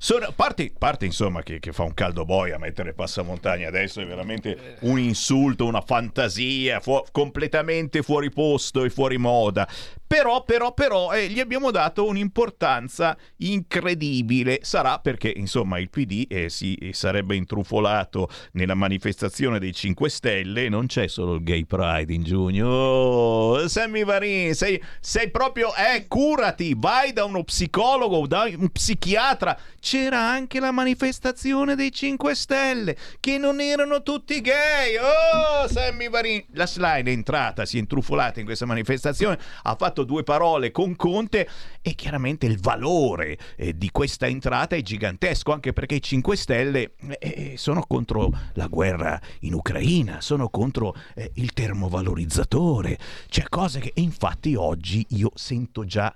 sono, 0.04 0.34
parte, 0.36 0.70
parte, 0.78 1.06
insomma 1.06 1.44
che, 1.44 1.60
che, 1.60 1.72
fa 1.72 1.84
un 1.84 1.94
caldo 1.94 2.26
boia 2.26 2.58
mettere 2.58 2.92
passamontagna 2.94 3.70
adesso 3.70 4.02
è 4.02 4.06
veramente 4.06 4.76
un 4.82 5.00
insulto, 5.00 5.66
una 5.66 5.80
fantasia 5.80 6.82
fu- 6.82 7.06
completamente 7.12 8.02
fuori 8.02 8.30
posto 8.30 8.84
e 8.84 8.90
fuori 8.90 9.18
moda. 9.18 9.66
Però, 10.13 10.43
però, 10.43 10.74
però, 10.75 11.12
eh, 11.12 11.27
gli 11.27 11.39
abbiamo 11.39 11.72
dato 11.72 12.05
un'importanza 12.05 13.17
incredibile. 13.38 14.60
Sarà 14.62 15.00
perché, 15.00 15.34
insomma, 15.36 15.79
il 15.79 15.89
PD 15.89 16.27
eh, 16.29 16.50
si 16.50 16.77
sarebbe 16.91 17.36
intrufolato 17.36 18.29
nella 18.51 18.75
manifestazione 18.75 19.58
dei 19.58 19.74
5 19.74 20.10
Stelle. 20.12 20.70
Non 20.70 20.86
c'è 20.86 21.08
solo 21.08 21.34
il 21.34 21.43
Gay 21.43 21.65
Pride 21.65 22.13
in 22.13 22.22
giugno. 22.22 22.67
Oh, 22.67 23.67
Sammy 23.67 24.03
Varin, 24.03 24.53
sei, 24.53 24.79
sei 25.00 25.32
proprio... 25.32 25.74
Eh, 25.74 26.05
curati, 26.08 26.75
vai 26.77 27.12
da 27.12 27.25
uno 27.25 27.43
psicologo, 27.43 28.27
da 28.27 28.43
un 28.55 28.70
psichiatra. 28.70 29.58
C'era 29.79 30.20
anche 30.20 30.60
la 30.60 30.70
manifestazione 30.70 31.74
dei 31.74 31.91
5 31.91 32.36
Stelle, 32.36 32.96
che 33.20 33.39
non 33.39 33.60
erano 33.60 34.03
tutti 34.03 34.39
gay. 34.41 34.96
Oh, 34.96 35.67
Sammy 35.67 36.08
Varin. 36.08 36.43
La 36.51 36.67
slide 36.67 37.10
è 37.10 37.13
entrata, 37.13 37.65
si 37.65 37.77
è 37.77 37.79
intrufolata 37.79 38.39
in 38.39 38.46
questa 38.46 38.67
manifestazione, 38.67 39.39
ha 39.63 39.75
fatto 39.75 40.03
detto 40.04 40.06
due 40.06 40.24
parole 40.24 40.72
con 40.72 40.96
Conte 40.96 41.48
e 41.82 41.96
chiaramente 41.96 42.46
il 42.46 42.60
valore 42.60 43.38
eh, 43.56 43.76
di 43.78 43.90
questa 43.92 44.28
entrata 44.28 44.76
è 44.76 44.82
gigantesco, 44.82 45.52
anche 45.52 45.74
perché 45.74 45.96
i 45.96 46.02
5 46.02 46.36
Stelle 46.36 46.94
eh, 46.98 47.18
eh, 47.20 47.54
sono 47.58 47.84
contro 47.88 48.30
la 48.54 48.68
guerra 48.68 49.20
in 49.40 49.54
Ucraina, 49.54 50.22
sono 50.22 50.50
contro 50.50 50.96
eh, 51.16 51.32
il 51.36 51.54
termovalorizzatore, 51.54 52.98
cioè 53.28 53.46
cose 53.50 53.80
che 53.80 53.92
infatti 53.96 54.56
oggi 54.56 55.06
io 55.10 55.32
sento 55.34 55.86
già 55.86 56.14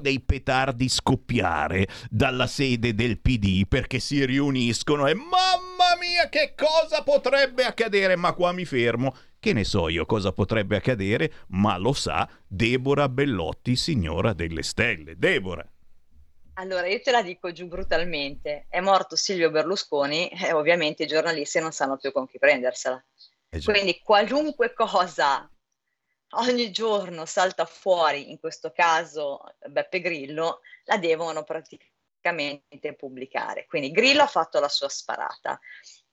dei 0.00 0.20
petardi 0.20 0.88
scoppiare 0.88 1.86
dalla 2.10 2.46
sede 2.46 2.94
del 2.94 3.20
PD 3.20 3.66
perché 3.66 4.00
si 4.00 4.24
riuniscono 4.24 5.06
e 5.06 5.14
mamma 5.14 5.96
mia 6.00 6.28
che 6.28 6.54
cosa 6.56 7.02
potrebbe 7.02 7.64
accadere? 7.64 8.16
Ma 8.16 8.32
qua 8.32 8.52
mi 8.52 8.64
fermo 8.64 9.14
che 9.44 9.52
ne 9.52 9.64
so 9.64 9.90
io 9.90 10.06
cosa 10.06 10.32
potrebbe 10.32 10.76
accadere, 10.76 11.30
ma 11.48 11.76
lo 11.76 11.92
sa 11.92 12.26
Deborah 12.46 13.10
Bellotti, 13.10 13.76
signora 13.76 14.32
delle 14.32 14.62
stelle. 14.62 15.18
Deborah. 15.18 15.68
Allora, 16.54 16.86
io 16.86 16.98
te 17.02 17.10
la 17.10 17.20
dico 17.20 17.52
giù 17.52 17.66
brutalmente. 17.66 18.64
È 18.70 18.80
morto 18.80 19.16
Silvio 19.16 19.50
Berlusconi 19.50 20.28
e 20.28 20.54
ovviamente 20.54 21.02
i 21.02 21.06
giornalisti 21.06 21.60
non 21.60 21.72
sanno 21.72 21.98
più 21.98 22.10
con 22.10 22.26
chi 22.26 22.38
prendersela. 22.38 23.04
Eh 23.50 23.60
Quindi 23.62 24.00
qualunque 24.02 24.72
cosa 24.72 25.46
ogni 26.36 26.70
giorno 26.70 27.26
salta 27.26 27.66
fuori, 27.66 28.30
in 28.30 28.40
questo 28.40 28.72
caso 28.72 29.42
Beppe 29.68 30.00
Grillo, 30.00 30.60
la 30.84 30.96
devono 30.96 31.42
praticamente 31.42 32.94
pubblicare. 32.96 33.66
Quindi 33.66 33.90
Grillo 33.90 34.22
ha 34.22 34.26
fatto 34.26 34.58
la 34.58 34.70
sua 34.70 34.88
sparata 34.88 35.60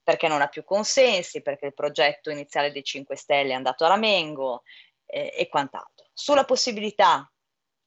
perché 0.04 0.28
non 0.28 0.42
ha 0.42 0.48
più 0.48 0.64
consensi, 0.64 1.42
perché 1.42 1.68
il 1.68 1.74
progetto 1.74 2.30
iniziale 2.30 2.72
dei 2.72 2.84
5 2.84 3.16
Stelle 3.16 3.52
è 3.52 3.56
andato 3.56 3.86
a 3.86 3.90
ramengo, 3.90 4.64
eh, 5.12 5.34
e 5.36 5.48
quant'altro. 5.50 6.08
Sulla 6.14 6.46
possibilità 6.46 7.30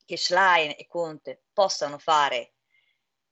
che 0.05 0.17
Schlein 0.17 0.75
e 0.77 0.87
Conte 0.87 1.45
possano 1.53 1.99
fare 1.99 2.55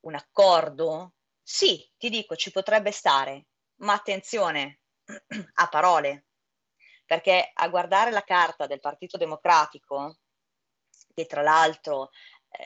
un 0.01 0.15
accordo, 0.15 1.13
sì, 1.41 1.89
ti 1.97 2.09
dico, 2.09 2.35
ci 2.35 2.51
potrebbe 2.51 2.91
stare, 2.91 3.45
ma 3.81 3.93
attenzione 3.93 4.81
a 5.53 5.67
parole, 5.67 6.25
perché 7.05 7.51
a 7.53 7.69
guardare 7.69 8.11
la 8.11 8.23
carta 8.23 8.65
del 8.65 8.79
Partito 8.79 9.17
Democratico, 9.17 10.17
che 11.13 11.25
tra 11.27 11.41
l'altro 11.41 12.09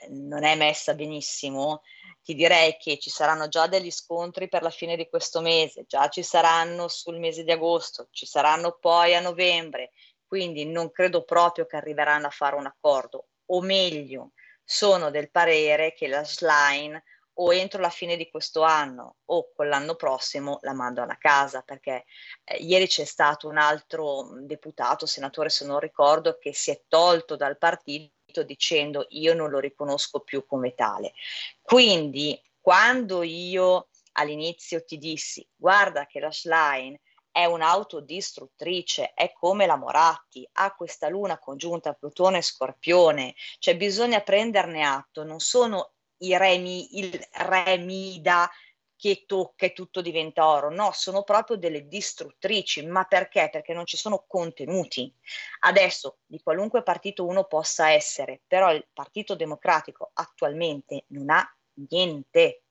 non 0.10 0.44
è 0.44 0.56
messa 0.56 0.94
benissimo, 0.94 1.82
ti 2.24 2.36
direi 2.36 2.78
che 2.78 2.98
ci 2.98 3.10
saranno 3.10 3.48
già 3.48 3.68
degli 3.68 3.92
scontri 3.92 4.50
per 4.50 4.62
la 4.62 4.70
fine 4.70 4.96
di 4.96 5.08
questo 5.10 5.42
mese, 5.42 5.86
già 5.88 6.10
ci 6.10 6.24
saranno 6.24 6.88
sul 6.88 7.20
mese 7.20 7.44
di 7.44 7.52
agosto, 7.52 8.08
ci 8.12 8.26
saranno 8.26 8.78
poi 8.80 9.16
a 9.16 9.22
novembre, 9.22 9.92
quindi 10.26 10.66
non 10.66 10.92
credo 10.92 11.24
proprio 11.24 11.66
che 11.66 11.78
arriveranno 11.78 12.28
a 12.28 12.32
fare 12.32 12.56
un 12.56 12.66
accordo, 12.66 13.28
o 13.46 13.62
meglio, 13.62 14.32
sono 14.64 15.10
del 15.10 15.32
parere 15.32 15.94
che 15.94 16.08
la 16.08 16.26
Schlein 16.26 17.02
o 17.40 17.54
entro 17.54 17.80
la 17.80 17.90
fine 17.90 18.18
di 18.18 18.30
questo 18.30 18.64
anno 18.64 19.18
o 19.26 19.52
con 19.56 19.70
l'anno 19.70 19.96
prossimo 19.96 20.58
la 20.62 20.74
mandano 20.74 21.12
a 21.12 21.18
casa 21.18 21.62
perché 21.62 22.06
eh, 22.44 22.58
ieri 22.58 22.88
c'è 22.88 23.06
stato 23.06 23.48
un 23.48 23.58
altro 23.58 24.30
deputato, 24.42 25.06
senatore 25.06 25.50
se 25.50 25.66
non 25.66 25.80
ricordo, 25.80 26.38
che 26.38 26.54
si 26.54 26.72
è 26.72 26.82
tolto 26.88 27.36
dal 27.36 27.58
partito 27.58 28.17
dicendo 28.44 29.06
io 29.10 29.34
non 29.34 29.50
lo 29.50 29.60
riconosco 29.60 30.22
più 30.22 30.46
come 30.46 30.74
tale. 30.74 31.14
Quindi 31.62 32.40
quando 32.60 33.24
io 33.24 33.90
all'inizio 34.14 34.84
ti 34.84 34.98
dissi 34.98 35.48
guarda 35.56 36.06
che 36.06 36.20
la 36.20 36.32
Schlein 36.32 36.98
è 37.32 37.46
un'autodistruttrice, 37.46 39.14
è 39.14 39.32
come 39.32 39.68
la 39.68 39.76
Moratti, 39.76 40.48
ha 40.54 40.74
questa 40.74 41.08
luna 41.08 41.38
congiunta 41.38 41.94
Plutone 41.94 42.40
e 42.40 42.42
Scorpione, 42.42 43.36
cioè 43.60 43.78
bisogna 43.78 44.22
prenderne 44.22 44.84
atto, 44.84 45.24
non 45.24 45.40
sono 45.40 45.92
i 46.22 46.36
remi, 46.36 46.98
il 46.98 47.28
remida 47.34 48.50
che 48.98 49.26
tocca 49.28 49.68
e 49.68 49.74
tutto 49.74 50.02
diventa 50.02 50.48
oro, 50.48 50.70
no, 50.72 50.92
sono 50.92 51.24
proprio 51.24 51.56
delle 51.56 51.88
distruttrici, 51.88 52.86
ma 52.86 53.06
perché? 53.06 53.48
Perché 53.50 53.74
non 53.74 53.86
ci 53.86 53.96
sono 53.96 54.26
contenuti. 54.28 55.14
Adesso 55.60 56.18
di 56.26 56.42
qualunque 56.42 56.84
partito 56.84 57.26
uno 57.26 57.46
possa 57.46 57.92
essere, 57.92 58.42
però 58.48 58.74
il 58.74 58.86
Partito 58.92 59.36
Democratico 59.36 60.10
attualmente 60.14 61.06
non 61.10 61.30
ha 61.30 61.58
niente. 61.90 62.64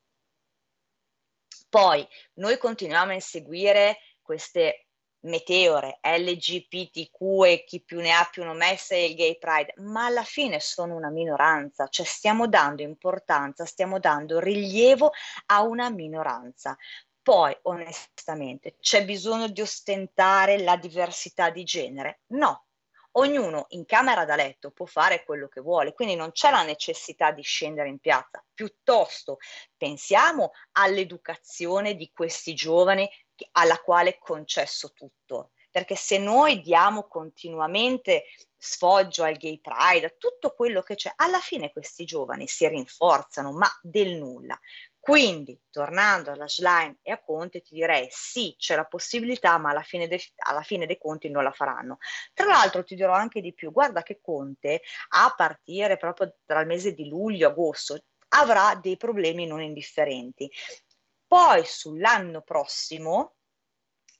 Poi 1.69 2.07
noi 2.35 2.59
continuiamo 2.59 3.13
a 3.13 3.15
inseguire 3.15 3.99
queste 4.21 4.86
meteore, 5.27 5.99
LGBTQ 6.03 7.45
e 7.45 7.65
chi 7.67 7.83
più 7.83 8.01
ne 8.01 8.13
ha 8.13 8.27
più 8.31 8.45
ne 8.45 8.55
messa 8.55 8.95
e 8.95 9.07
il 9.07 9.15
gay 9.15 9.39
pride, 9.39 9.75
ma 9.79 10.07
alla 10.07 10.23
fine 10.23 10.61
sono 10.61 10.95
una 10.95 11.11
minoranza, 11.11 11.89
cioè 11.89 12.07
stiamo 12.07 12.49
dando 12.49 12.83
importanza, 12.83 13.65
stiamo 13.65 13.99
dando 13.99 14.41
rilievo 14.41 15.13
a 15.47 15.63
una 15.63 15.91
minoranza. 15.91 16.77
Poi, 17.23 17.57
onestamente, 17.63 18.77
c'è 18.81 19.05
bisogno 19.05 19.49
di 19.49 19.61
ostentare 19.61 20.63
la 20.63 20.77
diversità 20.77 21.51
di 21.51 21.65
genere? 21.65 22.21
No, 22.29 22.67
ognuno 23.19 23.67
in 23.71 23.85
camera 23.85 24.25
da 24.25 24.37
letto 24.37 24.71
può 24.71 24.87
fare 24.87 25.25
quello 25.25 25.49
che 25.49 25.61
vuole, 25.61 25.93
quindi 25.93 26.15
non 26.15 26.33
c'è 26.33 26.51
la 26.51 26.63
necessità 26.63 27.33
di 27.33 27.43
scendere 27.43 27.89
in 27.89 27.99
piazza, 27.99 28.45
piuttosto 28.55 29.39
pensiamo 29.77 30.53
all'educazione 30.73 31.95
di 31.95 32.11
questi 32.13 32.55
giovani 32.55 33.09
alla 33.53 33.79
quale 33.79 34.11
è 34.11 34.19
concesso 34.19 34.93
tutto. 34.93 35.53
Perché 35.71 35.95
se 35.95 36.17
noi 36.17 36.61
diamo 36.61 37.07
continuamente 37.07 38.25
sfoggio 38.57 39.25
al 39.25 39.37
gay 39.37 39.61
pride, 39.61 40.07
a 40.07 40.15
tutto 40.17 40.55
quello 40.55 40.81
che 40.81 40.95
c'è, 40.95 41.13
alla 41.17 41.39
fine 41.39 41.71
questi 41.71 42.07
giovani 42.07 42.47
si 42.47 42.67
rinforzano, 42.67 43.53
ma 43.53 43.69
del 43.83 44.17
nulla. 44.17 44.59
Quindi, 45.07 45.57
tornando 45.71 46.33
alla 46.33 46.49
Schlein 46.49 46.99
e 47.01 47.13
a 47.13 47.23
Conte, 47.23 47.61
ti 47.61 47.75
direi 47.75 48.09
sì, 48.11 48.57
c'è 48.59 48.75
la 48.75 48.87
possibilità, 48.87 49.57
ma 49.57 49.71
alla 49.71 49.83
fine, 49.83 50.09
de- 50.09 50.21
alla 50.39 50.63
fine, 50.63 50.85
dei 50.85 50.99
conti 50.99 51.29
non 51.29 51.45
la 51.45 51.53
faranno. 51.53 51.99
Tra 52.35 52.47
l'altro, 52.47 52.83
ti 52.83 52.97
dirò 52.97 53.13
anche 53.13 53.41
di 53.41 53.55
più: 53.55 53.71
guarda 53.71 54.03
che 54.03 54.19
Conte, 54.21 54.83
a 55.11 55.33
partire 55.37 55.97
proprio 55.97 56.35
dal 56.45 56.67
mese 56.67 56.93
di 56.93 57.07
luglio-agosto, 57.07 58.03
avrà 58.31 58.75
dei 58.75 58.97
problemi 58.97 59.47
non 59.47 59.63
indifferenti. 59.63 60.51
Poi 61.27 61.65
sull'anno 61.65 62.43
prossimo 62.43 63.35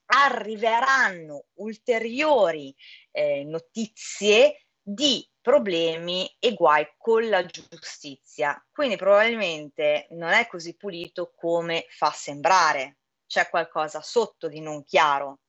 arriveranno 0.07 1.47
ulteriori 1.55 2.75
eh, 3.11 3.45
notizie 3.45 4.67
di 4.81 5.29
problemi 5.41 6.29
e 6.39 6.55
guai 6.55 6.87
con 6.97 7.29
la 7.29 7.45
giustizia. 7.45 8.65
Quindi 8.73 8.97
probabilmente 8.97 10.07
non 10.11 10.31
è 10.31 10.47
così 10.47 10.77
pulito 10.77 11.33
come 11.35 11.87
fa 11.89 12.11
sembrare. 12.11 12.99
C'è 13.27 13.49
qualcosa 13.49 14.01
sotto 14.03 14.49
di 14.49 14.61
non 14.61 14.85
chiaro. 14.85 15.41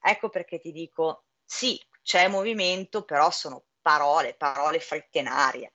Ecco 0.00 0.28
perché 0.28 0.60
ti 0.60 0.70
dico, 0.70 1.24
sì, 1.44 1.80
c'è 2.02 2.28
movimento, 2.28 3.04
però 3.04 3.30
sono 3.30 3.64
parole, 3.80 4.34
parole 4.34 4.80
aria. 5.26 5.70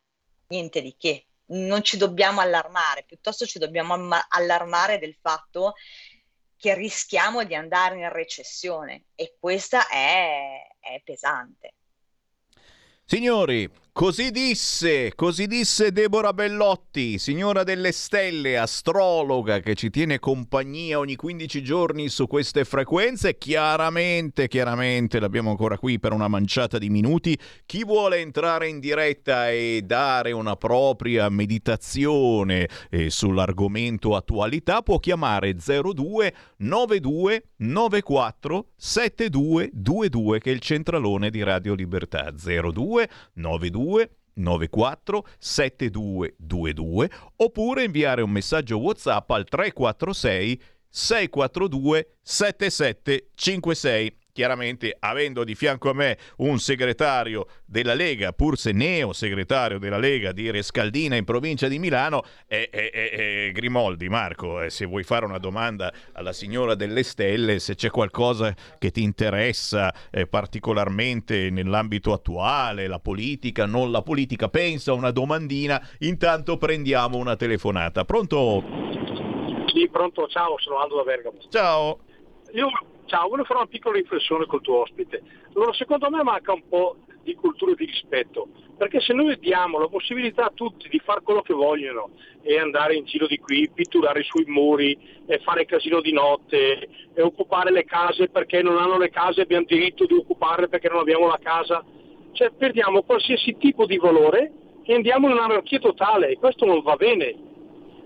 Niente 0.48 0.82
di 0.82 0.96
che 0.96 1.28
non 1.48 1.84
ci 1.84 1.98
dobbiamo 1.98 2.42
allarmare, 2.42 3.04
piuttosto 3.06 3.46
ci 3.46 3.60
dobbiamo 3.60 3.96
allarmare 4.30 5.00
del 5.00 5.16
fatto 5.20 5.74
che 6.56 6.74
rischiamo 6.74 7.44
di 7.44 7.56
andare 7.56 7.98
in 7.98 8.10
recessione 8.10 9.08
e 9.16 9.36
questa 9.40 9.88
è, 9.88 10.76
è 10.80 11.02
pesante. 11.04 11.74
Signori, 13.06 13.70
Così 13.96 14.32
disse, 14.32 15.14
così 15.14 15.46
disse 15.46 15.92
Deborah 15.92 16.34
Bellotti, 16.34 17.20
signora 17.20 17.62
delle 17.62 17.92
stelle, 17.92 18.58
astrologa 18.58 19.60
che 19.60 19.76
ci 19.76 19.92
tiene 19.92 20.18
compagnia 20.18 20.98
ogni 20.98 21.16
15 21.16 21.62
giorni 21.62 22.10
su 22.10 22.26
queste 22.26 22.66
frequenze. 22.66 23.38
Chiaramente, 23.38 24.48
chiaramente 24.48 25.20
l'abbiamo 25.20 25.52
ancora 25.52 25.78
qui 25.78 26.00
per 26.00 26.12
una 26.12 26.28
manciata 26.28 26.80
di 26.80 26.90
minuti. 26.90 27.38
Chi 27.68 27.84
vuole 27.84 28.18
entrare 28.18 28.68
in 28.68 28.80
diretta 28.80 29.52
e 29.52 29.84
dare 29.86 30.32
una 30.32 30.56
propria 30.56 31.30
meditazione 31.30 32.68
eh, 32.90 33.12
sull'argomento 33.12 34.16
attualità 34.16 34.82
può 34.82 34.98
chiamare 34.98 35.56
02 35.56 36.34
92 36.58 37.44
94 37.58 38.70
7222 38.76 40.40
che 40.40 40.50
è 40.50 40.54
il 40.54 40.62
centralone 40.62 41.30
di 41.30 41.44
Radio 41.44 41.76
Libertà 41.76 42.32
02 42.32 43.08
92 43.34 43.82
94 44.34 45.26
7222 45.38 47.10
oppure 47.36 47.84
inviare 47.84 48.22
un 48.22 48.32
messaggio 48.32 48.78
WhatsApp 48.80 49.30
al 49.30 49.44
346 49.46 50.62
642 50.90 52.18
7756 52.22 54.18
chiaramente 54.34 54.98
avendo 55.00 55.44
di 55.44 55.54
fianco 55.54 55.92
a 55.92 55.94
me 55.94 56.18
un 56.38 56.58
segretario 56.58 57.46
della 57.66 57.94
Lega, 57.94 58.34
pur 58.34 58.58
se 58.58 58.72
neo 58.72 59.14
segretario 59.14 59.78
della 59.78 60.00
Lega 60.00 60.32
di 60.32 60.50
Rescaldina 60.50 61.16
in 61.16 61.24
provincia 61.24 61.68
di 61.68 61.78
Milano, 61.78 62.24
è, 62.48 62.68
è, 62.70 62.90
è, 62.90 63.52
Grimoldi. 63.52 64.10
Marco, 64.10 64.62
eh, 64.62 64.70
se 64.72 64.86
vuoi 64.86 65.04
fare 65.04 65.26
una 65.26 65.38
domanda 65.38 65.94
alla 66.14 66.34
signora 66.34 66.74
delle 66.74 67.04
stelle, 67.04 67.60
se 67.60 67.76
c'è 67.76 67.92
qualcosa 67.92 68.54
che 68.80 68.90
ti 68.90 69.04
interessa 69.04 69.94
eh, 70.10 70.26
particolarmente 70.26 71.52
nell'ambito 71.52 72.12
attuale, 72.12 72.88
la 72.88 73.00
politica, 73.00 73.68
non 73.68 73.92
la 73.92 74.02
politica, 74.02 74.50
pensa 74.50 74.92
a 74.92 74.96
una 74.96 75.12
domandina, 75.12 75.80
intanto 76.00 76.58
prendiamo 76.58 77.18
una 77.18 77.36
telefonata. 77.36 78.04
Pronto? 78.04 78.64
Sì, 79.68 79.88
pronto, 79.90 80.28
ciao, 80.28 80.56
sono 80.58 80.80
Aldo 80.80 80.98
da 80.98 81.04
Bergamo. 81.04 81.38
Ciao. 81.50 82.00
Io 82.54 82.68
Ciao, 83.06 83.28
volevo 83.28 83.46
fare 83.46 83.60
una 83.60 83.70
piccola 83.70 83.98
riflessione 83.98 84.46
col 84.46 84.62
tuo 84.62 84.82
ospite. 84.82 85.22
Allora, 85.54 85.74
secondo 85.74 86.10
me 86.10 86.24
manca 86.24 86.54
un 86.54 86.68
po' 86.68 86.98
di 87.22 87.36
cultura 87.36 87.72
e 87.72 87.76
di 87.76 87.86
rispetto, 87.86 88.48
perché 88.78 89.00
se 89.00 89.14
noi 89.14 89.38
diamo 89.40 89.78
la 89.78 89.88
possibilità 89.88 90.46
a 90.46 90.52
tutti 90.54 90.90
di 90.90 91.00
fare 91.00 91.22
quello 91.22 91.42
che 91.42 91.54
vogliono 91.54 92.12
e 92.42 92.60
andare 92.60 92.96
in 92.96 93.06
giro 93.06 93.28
di 93.28 93.38
qui, 93.40 93.70
pitturare 93.74 94.24
sui 94.24 94.46
muri, 94.46 94.98
e 95.26 95.40
fare 95.40 95.66
casino 95.66 96.02
di 96.02 96.12
notte, 96.12 96.90
e 97.14 97.22
occupare 97.22 97.72
le 97.72 97.86
case 97.86 98.30
perché 98.30 98.62
non 98.62 98.78
hanno 98.78 98.98
le 98.98 99.10
case 99.10 99.42
e 99.42 99.44
abbiamo 99.44 99.66
diritto 99.66 100.06
di 100.06 100.14
occuparle 100.14 100.68
perché 100.68 100.90
non 100.90 101.00
abbiamo 101.00 101.28
la 101.28 101.40
casa, 101.42 101.84
cioè 102.32 102.52
perdiamo 102.52 103.04
qualsiasi 103.04 103.58
tipo 103.58 103.86
di 103.86 103.98
valore 103.98 104.52
e 104.84 104.94
andiamo 104.94 105.28
in 105.28 105.34
un'anarchia 105.34 105.80
totale 105.80 106.30
e 106.30 106.38
questo 106.38 106.66
non 106.66 106.82
va 106.82 106.96
bene 106.96 107.52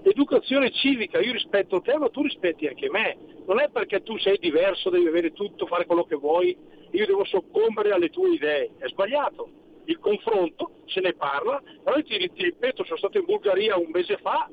educazione 0.10 0.72
civica, 0.72 1.20
io 1.20 1.32
rispetto 1.32 1.82
te 1.82 1.98
ma 1.98 2.10
tu 2.10 2.22
rispetti 2.22 2.68
anche 2.68 2.90
me, 2.90 3.18
non 3.46 3.60
è 3.60 3.70
perché 3.70 4.04
tu 4.04 4.18
sei 4.18 4.38
diverso, 4.40 4.90
devi 4.90 5.08
avere 5.08 5.34
tutto, 5.34 5.66
fare 5.66 5.86
quello 5.86 6.06
che 6.06 6.16
vuoi, 6.16 6.56
io 6.92 7.06
devo 7.06 7.26
soccombere 7.26 7.92
alle 7.92 8.10
tue 8.10 8.34
idee, 8.34 8.72
è 8.78 8.88
sbagliato. 8.88 9.50
Il 9.86 10.00
confronto, 10.00 10.82
se 10.86 11.00
ne 11.00 11.14
parla, 11.14 11.62
però 11.82 11.96
ti, 12.02 12.18
ti 12.18 12.44
ripeto, 12.44 12.84
sono 12.84 12.98
stato 12.98 13.18
in 13.18 13.26
Bulgaria 13.26 13.78
un 13.78 13.90
mese 13.90 14.18
fa 14.18 14.50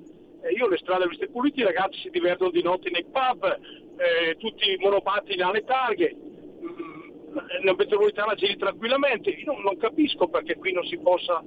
io 0.50 0.68
le 0.68 0.76
strade 0.78 1.06
viste 1.08 1.28
pulite, 1.28 1.60
i 1.60 1.64
ragazzi 1.64 1.98
si 2.00 2.10
divertono 2.10 2.50
di 2.50 2.62
notte 2.62 2.90
nei 2.90 3.04
pub, 3.04 3.58
eh, 3.96 4.36
tutti 4.36 4.76
monopattini 4.78 5.40
alle 5.40 5.64
targhe, 5.64 6.14
mm, 6.14 7.38
nella 7.60 7.74
metropolitana 7.76 8.34
giri 8.34 8.56
tranquillamente. 8.56 9.30
Io 9.30 9.52
non, 9.52 9.62
non 9.62 9.76
capisco 9.76 10.28
perché 10.28 10.56
qui 10.56 10.72
non 10.72 10.84
si 10.84 10.98
possa 10.98 11.42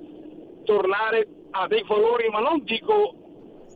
tornare 0.63 1.27
a 1.51 1.67
dei 1.67 1.83
valori, 1.85 2.27
ma 2.29 2.39
non 2.39 2.63
dico 2.63 3.26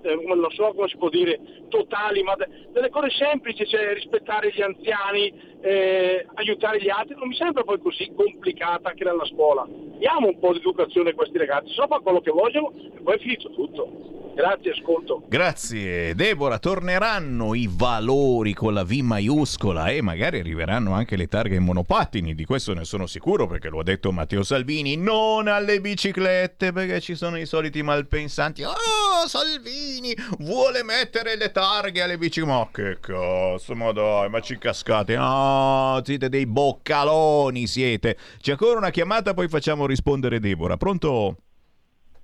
non 0.04 0.52
so 0.52 0.74
come 0.76 0.88
si 0.88 0.98
può 0.98 1.10
dire, 1.10 1.40
totali, 1.70 2.24
ma 2.24 2.36
de- 2.36 2.70
delle 2.74 2.90
cose 2.90 3.10
semplici, 3.12 3.66
cioè 3.68 3.94
rispettare 3.94 4.52
gli 4.54 4.62
anziani, 4.62 5.34
eh, 5.62 6.26
aiutare 6.36 6.82
gli 6.82 6.90
altri, 6.90 7.16
non 7.16 7.28
mi 7.28 7.36
sembra 7.36 7.64
poi 7.64 7.80
così 7.80 8.12
complicata 8.16 8.90
anche 8.90 9.04
nella 9.04 9.26
scuola. 9.26 9.68
Diamo 9.98 10.28
un 10.28 10.40
po' 10.40 10.54
di 10.54 10.60
educazione 10.60 11.12
a 11.12 11.14
questi 11.14 11.38
ragazzi, 11.38 11.74
so 11.74 11.86
fanno 11.88 12.02
quello 12.02 12.22
che 12.22 12.32
vogliono 12.32 12.74
e 12.76 13.00
poi 13.02 13.16
è 13.16 13.20
finito 13.20 13.52
tutto. 13.52 14.12
Grazie, 14.34 14.72
ascolto. 14.72 15.24
Grazie. 15.28 16.16
Deborah, 16.16 16.58
torneranno 16.58 17.54
i 17.54 17.70
valori 17.70 18.54
con 18.54 18.74
la 18.74 18.84
V 18.84 18.92
maiuscola 18.92 19.90
e 19.90 20.02
magari 20.02 20.40
arriveranno 20.40 20.94
anche 20.94 21.18
le 21.18 21.28
targhe 21.28 21.56
in 21.56 21.64
monopattini, 21.64 22.34
di 22.34 22.46
questo 22.46 22.74
ne 22.74 22.86
sono 22.86 23.08
sicuro 23.08 23.46
perché 23.46 23.68
lo 23.68 23.80
ha 23.80 23.84
detto 23.84 24.12
Matteo 24.12 24.44
Salvini, 24.44 24.96
non 24.96 25.48
alle 25.48 25.82
biciclette 25.82 26.72
perché 26.72 27.02
ci 27.02 27.16
sono 27.16 27.38
i 27.38 27.46
soliti 27.46 27.84
malpensanti. 27.84 28.64
Oh, 28.64 29.28
Salvini 29.28 29.90
vuole 30.39 30.84
mettere 30.84 31.36
le 31.36 31.51
targhe 31.51 32.01
alle 32.01 32.17
biciclette. 32.17 32.51
Ma 32.51 32.67
che 32.71 32.97
cazzo, 32.99 33.75
ma 33.75 33.91
dai, 33.91 34.30
ma 34.30 34.39
ci 34.39 34.58
cascate. 34.58 35.17
Oh, 35.17 36.04
siete 36.04 36.30
dei 36.30 36.45
boccaloni, 36.45 37.67
siete. 37.67 38.17
C'è 38.39 38.51
ancora 38.51 38.77
una 38.77 38.89
chiamata, 38.89 39.34
poi 39.34 39.47
facciamo 39.47 39.86
rispondere 39.86 40.39
Deborah. 40.39 40.77
Pronto? 40.77 41.38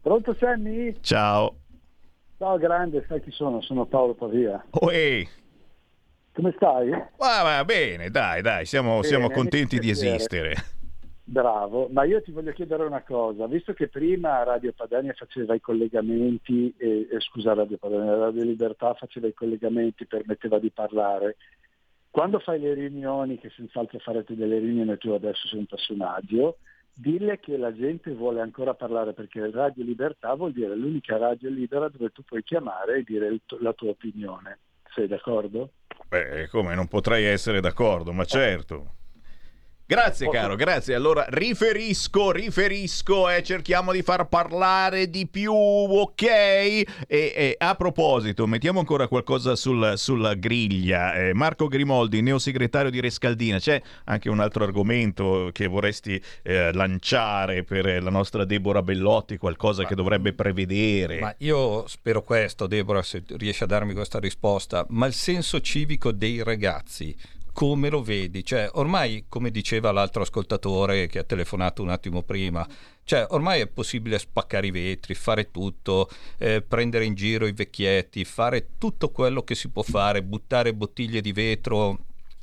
Pronto 0.01 0.35
Sammy? 0.39 0.95
Ciao. 1.01 1.55
Ciao 2.37 2.57
grande, 2.57 3.03
sai 3.07 3.21
chi 3.21 3.31
sono? 3.31 3.61
Sono 3.61 3.85
Paolo 3.85 4.13
Pavia. 4.13 4.63
Oi. 4.69 5.27
Come 6.33 6.53
stai? 6.55 6.89
Va, 6.89 7.41
va 7.41 7.65
bene, 7.65 8.11
dai, 8.11 8.43
dai, 8.43 8.65
siamo, 8.67 8.97
bene, 8.97 9.07
siamo 9.07 9.29
contenti 9.31 9.79
di 9.79 9.89
esistere. 9.89 10.55
Bravo, 11.29 11.89
ma 11.91 12.05
io 12.05 12.21
ti 12.21 12.31
voglio 12.31 12.53
chiedere 12.53 12.85
una 12.85 13.01
cosa, 13.01 13.47
visto 13.47 13.73
che 13.73 13.89
prima 13.89 14.43
Radio 14.43 14.71
Padania 14.71 15.11
faceva 15.11 15.53
i 15.53 15.59
collegamenti, 15.59 16.73
eh, 16.77 17.05
eh, 17.11 17.19
scusa 17.19 17.53
Radio 17.53 17.75
Padania, 17.75 18.15
Radio 18.15 18.43
Libertà 18.43 18.93
faceva 18.93 19.27
i 19.27 19.33
collegamenti, 19.33 20.05
permetteva 20.05 20.57
di 20.57 20.71
parlare, 20.71 21.35
quando 22.09 22.39
fai 22.39 22.61
le 22.61 22.73
riunioni, 22.73 23.37
che 23.39 23.49
senz'altro 23.49 23.99
farete 23.99 24.37
delle 24.37 24.59
riunioni 24.59 24.97
tu 24.97 25.09
adesso 25.09 25.49
sei 25.49 25.59
un 25.59 25.65
personaggio, 25.65 26.59
dille 26.93 27.41
che 27.41 27.57
la 27.57 27.73
gente 27.73 28.13
vuole 28.13 28.39
ancora 28.39 28.73
parlare 28.73 29.11
perché 29.11 29.51
Radio 29.51 29.83
Libertà 29.83 30.33
vuol 30.33 30.53
dire 30.53 30.77
l'unica 30.77 31.17
radio 31.17 31.49
libera 31.49 31.89
dove 31.89 32.09
tu 32.11 32.23
puoi 32.23 32.41
chiamare 32.41 32.99
e 32.99 33.03
dire 33.03 33.37
la 33.59 33.73
tua 33.73 33.89
opinione. 33.89 34.59
Sei 34.95 35.07
d'accordo? 35.07 35.71
Beh, 36.07 36.47
come 36.47 36.73
non 36.73 36.87
potrei 36.87 37.25
essere 37.25 37.59
d'accordo, 37.59 38.13
ma 38.13 38.23
certo. 38.23 38.95
Grazie 39.89 40.27
caro, 40.29 40.55
grazie. 40.55 40.95
Allora 40.95 41.25
riferisco, 41.29 42.31
riferisco 42.31 43.29
e 43.29 43.41
cerchiamo 43.41 43.93
di 43.93 44.01
far 44.01 44.27
parlare 44.27 45.09
di 45.09 45.27
più, 45.27 45.53
ok? 45.53 46.23
E, 46.23 46.85
e 47.07 47.55
a 47.57 47.73
proposito, 47.75 48.45
mettiamo 48.47 48.79
ancora 48.79 49.07
qualcosa 49.07 49.55
sul, 49.55 49.93
sulla 49.95 50.33
griglia. 50.33 51.13
Eh, 51.13 51.33
Marco 51.33 51.69
Grimoldi, 51.69 52.21
neosegretario 52.21 52.91
di 52.91 52.99
Rescaldina, 52.99 53.59
c'è 53.59 53.81
anche 54.03 54.29
un 54.29 54.41
altro 54.41 54.65
argomento 54.65 55.51
che 55.53 55.67
vorresti 55.67 56.21
eh, 56.43 56.73
lanciare 56.73 57.63
per 57.63 58.03
la 58.03 58.09
nostra 58.09 58.43
Deborah 58.43 58.83
Bellotti, 58.83 59.37
qualcosa 59.37 59.83
ma, 59.83 59.87
che 59.87 59.95
dovrebbe 59.95 60.33
prevedere? 60.33 61.19
Ma 61.21 61.33
io 61.37 61.87
spero 61.87 62.23
questo, 62.23 62.67
Deborah, 62.67 63.01
se 63.01 63.23
riesci 63.37 63.63
a 63.63 63.67
darmi 63.67 63.93
questa 63.93 64.19
risposta, 64.19 64.85
ma 64.89 65.05
il 65.05 65.13
senso 65.13 65.61
civico 65.61 66.11
dei 66.11 66.43
ragazzi 66.43 67.15
come 67.57 67.89
lo 67.89 68.03
vedi? 68.03 68.45
Cioè, 68.45 68.69
ormai, 68.73 69.25
come 69.27 69.49
diceva 69.49 69.91
l'altro 69.91 70.21
ascoltatore 70.21 71.07
che 71.07 71.17
ha 71.17 71.23
telefonato 71.23 71.81
un 71.81 71.89
attimo 71.89 72.21
prima, 72.21 72.63
cioè, 73.03 73.25
ormai 73.29 73.61
è 73.61 73.67
possibile 73.67 74.19
spaccare 74.19 74.67
i 74.67 74.69
vetri, 74.69 75.15
fare 75.15 75.49
tutto, 75.49 76.07
eh, 76.37 76.61
prendere 76.61 77.05
in 77.05 77.15
giro 77.15 77.47
i 77.47 77.53
vecchietti, 77.53 78.23
fare 78.25 78.73
tutto 78.77 79.09
quello 79.09 79.41
che 79.41 79.55
si 79.55 79.69
può 79.69 79.81
fare, 79.81 80.21
buttare 80.21 80.75
bottiglie 80.75 81.19
di 81.19 81.31
vetro 81.31 81.97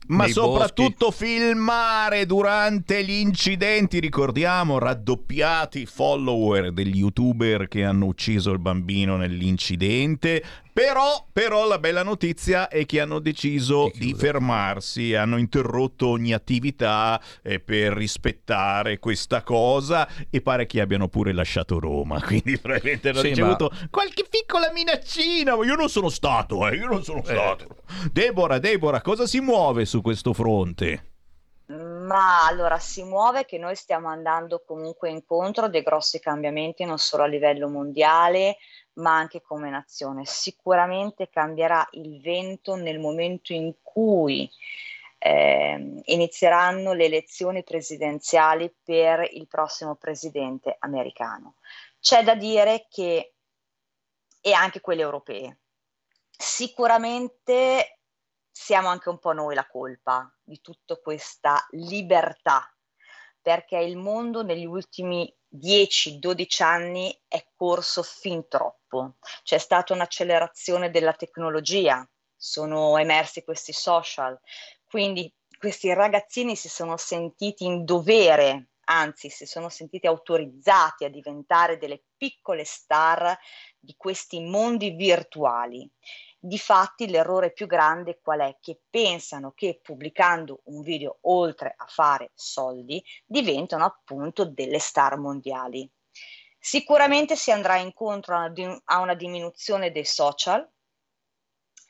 ma 0.07 0.29
soprattutto 0.29 1.07
boschi. 1.07 1.25
filmare 1.25 2.27
durante 2.27 3.05
gli 3.05 3.13
incidenti, 3.13 4.01
ricordiamo, 4.01 4.79
raddoppiati 4.79 5.83
i 5.83 5.87
follower 5.87 6.73
degli 6.73 6.99
youtuber 6.99 7.69
che 7.69 7.85
hanno 7.85 8.07
ucciso 8.07 8.51
il 8.51 8.59
bambino 8.59 9.17
nell'incidente, 9.17 10.45
però, 10.75 11.25
però, 11.33 11.69
la 11.69 11.79
bella 11.79 12.03
notizia 12.03 12.67
è 12.67 12.85
che 12.85 13.01
hanno 13.01 13.21
deciso 13.21 13.93
di 13.95 14.13
fermarsi, 14.13 15.15
hanno 15.15 15.37
interrotto 15.37 16.09
ogni 16.09 16.33
attività 16.33 17.21
eh, 17.45 17.61
per 17.61 17.93
rispettare 17.93 18.99
questa 18.99 19.45
cosa 19.45 20.09
e 20.29 20.43
pare 20.43 20.67
che 20.67 20.81
abbiano 20.81 21.07
pure 21.07 21.33
lasciato 21.33 21.79
Roma, 21.79 22.19
quindi 22.27 22.59
probabilmente 22.59 23.11
hanno 23.11 23.21
sì, 23.21 23.29
ricevuto 23.29 23.71
ma... 23.71 23.87
qualche 23.89 24.25
piccola 24.29 24.73
minaccina, 24.73 25.55
ma 25.55 25.65
io 25.65 25.77
non 25.77 25.89
sono 25.89 26.09
stato, 26.09 26.67
eh, 26.67 26.75
io 26.75 26.89
non 26.89 27.05
sono 27.05 27.21
eh. 27.21 27.25
stato. 27.25 27.77
Deborah, 28.11 28.59
Deborah, 28.59 29.01
cosa 29.01 29.29
si 29.29 29.39
muove 29.39 29.85
su 29.85 30.03
questo 30.03 30.33
fronte? 30.33 31.11
Ma 31.67 32.45
allora 32.47 32.79
si 32.79 33.05
muove 33.05 33.45
che 33.45 33.59
noi 33.59 33.77
stiamo 33.77 34.09
andando 34.09 34.63
comunque 34.67 35.09
incontro 35.09 35.67
a 35.67 35.69
dei 35.69 35.83
grossi 35.83 36.19
cambiamenti 36.19 36.85
non 36.85 36.99
solo 36.99 37.23
a 37.23 37.27
livello 37.27 37.69
mondiale, 37.69 38.57
ma 38.95 39.17
anche 39.17 39.41
come 39.41 39.71
nazione. 39.71 40.25
Sicuramente 40.25 41.29
cambierà 41.29 41.87
il 41.93 42.21
vento 42.21 42.75
nel 42.77 42.99
momento 42.99 43.53
in 43.53 43.75
cui 43.83 44.51
eh, 45.19 46.03
inizieranno 46.05 46.93
le 46.93 47.05
elezioni 47.05 47.65
presidenziali 47.65 48.75
per 48.83 49.27
il 49.33 49.49
prossimo 49.49 49.97
presidente 49.97 50.77
americano. 50.79 51.57
C'è 51.99 52.23
da 52.23 52.35
dire 52.35 52.87
che, 52.91 53.35
e 54.41 54.53
anche 54.53 54.81
quelle 54.81 55.01
europee, 55.01 55.61
sicuramente 56.31 58.01
siamo 58.51 58.89
anche 58.89 59.09
un 59.09 59.19
po' 59.19 59.33
noi 59.33 59.55
la 59.55 59.67
colpa 59.67 60.31
di 60.43 60.61
tutta 60.61 60.97
questa 60.97 61.67
libertà, 61.71 62.71
perché 63.41 63.79
il 63.79 63.97
mondo 63.97 64.43
negli 64.43 64.67
ultimi 64.67 65.35
10-12 65.55 66.63
anni 66.63 67.17
è 67.29 67.45
corso 67.55 68.03
fin 68.03 68.49
troppo. 68.49 69.17
C'è 69.43 69.59
stata 69.59 69.93
un'accelerazione 69.93 70.91
della 70.91 71.13
tecnologia, 71.13 72.09
sono 72.37 72.97
emersi 72.99 73.45
questi 73.45 73.73
social, 73.73 74.39
quindi 74.85 75.33
questi 75.59 75.93
ragazzini 75.93 76.57
si 76.57 76.69
sono 76.69 76.97
sentiti 76.97 77.65
in 77.65 77.85
dovere, 77.85 78.69
anzi 78.87 79.31
si 79.31 79.47
sono 79.47 79.69
sentiti 79.69 80.07
autorizzati 80.07 81.05
a 81.05 81.09
diventare 81.09 81.79
delle 81.79 82.03
piccole 82.17 82.65
star 82.65 83.37
di 83.79 83.95
questi 83.97 84.41
mondi 84.41 84.91
virtuali 84.91 85.91
Difatti 86.47 87.09
l'errore 87.09 87.53
più 87.53 87.67
grande 87.67 88.21
qual 88.21 88.41
è? 88.41 88.59
Che 88.61 88.79
pensano 88.91 89.53
che 89.53 89.81
pubblicando 89.83 90.61
un 90.65 90.83
video 90.83 91.17
oltre 91.23 91.73
a 91.75 91.87
fare 91.87 92.33
soldi 92.35 93.03
diventano 93.25 93.87
appunto 93.87 94.45
delle 94.45 94.79
star 94.79 95.17
mondiali. 95.17 95.91
Sicuramente 96.59 97.35
si 97.35 97.51
andrà 97.51 97.77
incontro 97.77 98.37
a 98.37 99.01
una 99.01 99.15
diminuzione 99.15 99.91
dei 99.91 100.05
social, 100.05 100.71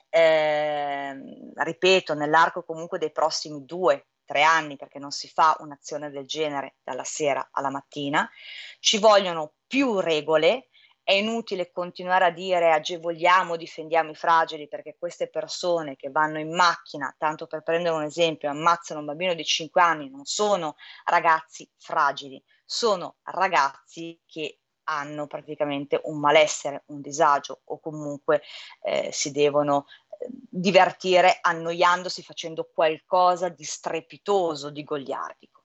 eh, 0.08 1.50
ripeto, 1.52 2.14
nell'arco 2.14 2.62
comunque 2.62 2.98
dei 2.98 3.10
prossimi 3.10 3.64
due, 3.64 4.06
tre 4.24 4.44
anni, 4.44 4.76
perché 4.76 5.00
non 5.00 5.10
si 5.10 5.28
fa 5.28 5.56
un'azione 5.58 6.10
del 6.10 6.26
genere 6.26 6.76
dalla 6.84 7.02
sera 7.02 7.48
alla 7.50 7.70
mattina, 7.70 8.30
ci 8.78 8.98
vogliono 8.98 9.54
più 9.66 9.98
regole, 9.98 10.68
è 11.04 11.12
inutile 11.12 11.70
continuare 11.70 12.24
a 12.24 12.30
dire 12.30 12.72
agevoliamo, 12.72 13.56
difendiamo 13.56 14.10
i 14.10 14.14
fragili 14.14 14.66
perché 14.66 14.96
queste 14.98 15.28
persone 15.28 15.96
che 15.96 16.10
vanno 16.10 16.38
in 16.38 16.54
macchina, 16.54 17.14
tanto 17.18 17.46
per 17.46 17.62
prendere 17.62 17.94
un 17.94 18.04
esempio, 18.04 18.48
ammazzano 18.48 19.00
un 19.00 19.06
bambino 19.06 19.34
di 19.34 19.44
5 19.44 19.82
anni, 19.82 20.08
non 20.08 20.24
sono 20.24 20.76
ragazzi 21.04 21.70
fragili, 21.76 22.42
sono 22.64 23.16
ragazzi 23.24 24.18
che 24.24 24.60
hanno 24.84 25.26
praticamente 25.26 26.00
un 26.04 26.18
malessere, 26.18 26.84
un 26.86 27.02
disagio 27.02 27.60
o 27.64 27.78
comunque 27.80 28.42
eh, 28.82 29.10
si 29.12 29.30
devono 29.30 29.86
eh, 30.18 30.26
divertire 30.30 31.38
annoiandosi 31.42 32.22
facendo 32.22 32.70
qualcosa 32.72 33.50
di 33.50 33.64
strepitoso, 33.64 34.70
di 34.70 34.84
goliardico. 34.84 35.63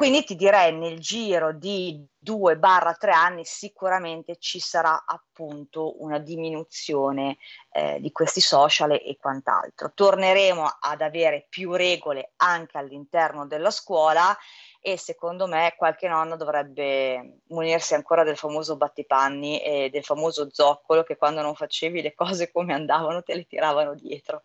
Quindi 0.00 0.24
ti 0.24 0.34
direi 0.34 0.74
nel 0.74 0.98
giro 0.98 1.52
di 1.52 2.02
2-3 2.24 3.10
anni 3.10 3.44
sicuramente 3.44 4.38
ci 4.38 4.58
sarà 4.58 5.04
appunto 5.04 6.02
una 6.02 6.18
diminuzione 6.18 7.36
eh, 7.70 8.00
di 8.00 8.10
questi 8.10 8.40
social 8.40 8.92
e 8.92 9.18
quant'altro. 9.20 9.92
Torneremo 9.92 10.64
ad 10.80 11.02
avere 11.02 11.44
più 11.50 11.74
regole 11.74 12.32
anche 12.36 12.78
all'interno 12.78 13.46
della 13.46 13.70
scuola 13.70 14.34
e 14.80 14.96
secondo 14.96 15.46
me 15.46 15.74
qualche 15.76 16.08
nonno 16.08 16.36
dovrebbe 16.36 17.42
munirsi 17.48 17.92
ancora 17.92 18.24
del 18.24 18.38
famoso 18.38 18.78
battipanni 18.78 19.60
e 19.60 19.90
del 19.90 20.02
famoso 20.02 20.48
zoccolo 20.50 21.02
che 21.02 21.18
quando 21.18 21.42
non 21.42 21.54
facevi 21.54 22.00
le 22.00 22.14
cose 22.14 22.50
come 22.50 22.72
andavano 22.72 23.22
te 23.22 23.34
le 23.34 23.44
tiravano 23.44 23.94
dietro. 23.94 24.44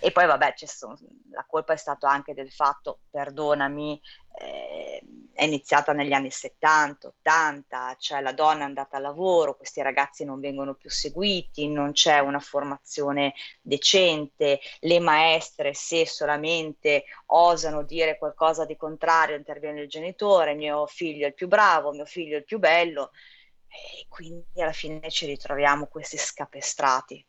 E 0.00 0.12
poi 0.12 0.26
vabbè, 0.26 0.54
sono, 0.56 0.96
la 1.30 1.44
colpa 1.46 1.74
è 1.74 1.76
stata 1.76 2.08
anche 2.08 2.32
del 2.32 2.50
fatto, 2.50 3.00
perdonami, 3.10 4.00
eh, 4.38 5.02
è 5.34 5.44
iniziata 5.44 5.92
negli 5.92 6.12
anni 6.12 6.30
70, 6.30 7.08
80, 7.08 7.96
cioè 7.98 8.20
la 8.20 8.32
donna 8.32 8.60
è 8.60 8.64
andata 8.64 8.96
a 8.96 9.00
lavoro, 9.00 9.56
questi 9.56 9.82
ragazzi 9.82 10.24
non 10.24 10.40
vengono 10.40 10.74
più 10.74 10.88
seguiti, 10.88 11.68
non 11.68 11.92
c'è 11.92 12.18
una 12.18 12.40
formazione 12.40 13.34
decente, 13.60 14.60
le 14.80 15.00
maestre 15.00 15.74
se 15.74 16.06
solamente 16.06 17.04
osano 17.26 17.82
dire 17.82 18.16
qualcosa 18.16 18.64
di 18.64 18.76
contrario 18.76 19.36
interviene 19.36 19.82
il 19.82 19.88
genitore, 19.88 20.54
mio 20.54 20.86
figlio 20.86 21.26
è 21.26 21.28
il 21.28 21.34
più 21.34 21.46
bravo, 21.46 21.92
mio 21.92 22.06
figlio 22.06 22.36
è 22.36 22.38
il 22.38 22.44
più 22.44 22.58
bello 22.58 23.10
e 23.68 24.06
quindi 24.08 24.60
alla 24.60 24.72
fine 24.72 25.10
ci 25.10 25.26
ritroviamo 25.26 25.86
questi 25.86 26.16
scapestrati. 26.16 27.24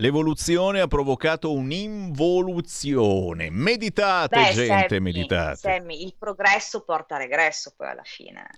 L'evoluzione 0.00 0.80
ha 0.80 0.86
provocato 0.86 1.52
un'involuzione. 1.52 3.50
Meditate, 3.50 4.40
Beh, 4.40 4.52
gente, 4.54 4.88
Sammy, 4.88 5.00
meditate. 5.00 5.56
Sammy, 5.56 6.02
il 6.02 6.14
progresso 6.18 6.80
porta 6.80 7.18
regresso 7.18 7.74
poi 7.76 7.88
alla 7.88 8.02
fine. 8.02 8.48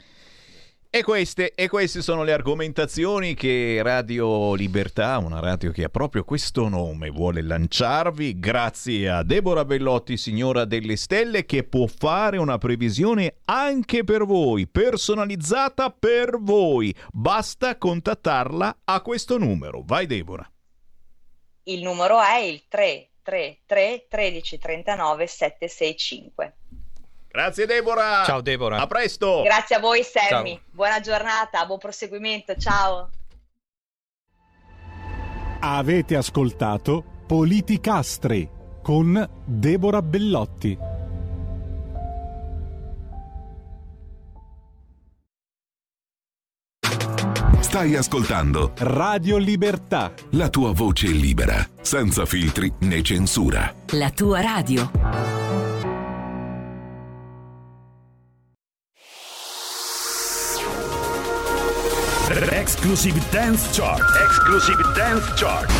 E 0.88 1.02
queste, 1.02 1.52
e 1.54 1.68
queste, 1.68 2.00
sono 2.00 2.22
le 2.22 2.32
argomentazioni 2.32 3.34
che 3.34 3.80
Radio 3.82 4.54
Libertà, 4.54 5.18
una 5.18 5.40
radio 5.40 5.72
che 5.72 5.82
ha 5.82 5.88
proprio 5.88 6.22
questo 6.22 6.68
nome, 6.68 7.10
vuole 7.10 7.42
lanciarvi 7.42 8.38
grazie 8.38 9.08
a 9.10 9.24
Deborah 9.24 9.64
Bellotti, 9.64 10.16
signora 10.16 10.64
delle 10.64 10.94
stelle, 10.94 11.44
che 11.44 11.64
può 11.64 11.86
fare 11.88 12.36
una 12.36 12.58
previsione 12.58 13.38
anche 13.46 14.04
per 14.04 14.24
voi, 14.26 14.68
personalizzata 14.68 15.90
per 15.90 16.38
voi. 16.38 16.94
Basta 17.10 17.76
contattarla 17.78 18.76
a 18.84 19.00
questo 19.00 19.38
numero. 19.38 19.82
Vai 19.84 20.06
Deborah. 20.06 20.51
Il 21.64 21.82
numero 21.82 22.20
è 22.20 22.38
il 22.38 22.64
333 22.68 24.06
13 24.08 24.58
39 24.58 25.26
765. 25.26 26.54
Grazie 27.28 27.66
Deborah. 27.66 28.24
Ciao 28.24 28.40
Deborah. 28.40 28.78
A 28.78 28.86
presto. 28.86 29.42
Grazie 29.42 29.76
a 29.76 29.80
voi 29.80 30.02
Sammy. 30.02 30.54
Ciao. 30.54 30.62
Buona 30.70 31.00
giornata, 31.00 31.64
buon 31.64 31.78
proseguimento. 31.78 32.54
Ciao. 32.56 33.10
Avete 35.60 36.16
ascoltato 36.16 37.04
Politicastri 37.26 38.48
con 38.82 39.28
Deborah 39.46 40.02
Bellotti. 40.02 40.91
Stai 47.72 47.96
ascoltando 47.96 48.72
Radio 48.80 49.38
Libertà. 49.38 50.12
la 50.32 50.50
tua 50.50 50.72
voce 50.72 51.06
libera, 51.06 51.66
senza 51.80 52.26
filtri 52.26 52.70
né 52.80 53.00
censura. 53.00 53.74
La 53.92 54.10
tua 54.10 54.42
radio. 54.42 54.90
Exclusive 62.50 63.18
Dance 63.30 63.66
Chart. 63.72 64.02
Exclusive 64.22 64.82
Dance 64.94 65.32
Chart. 65.36 65.72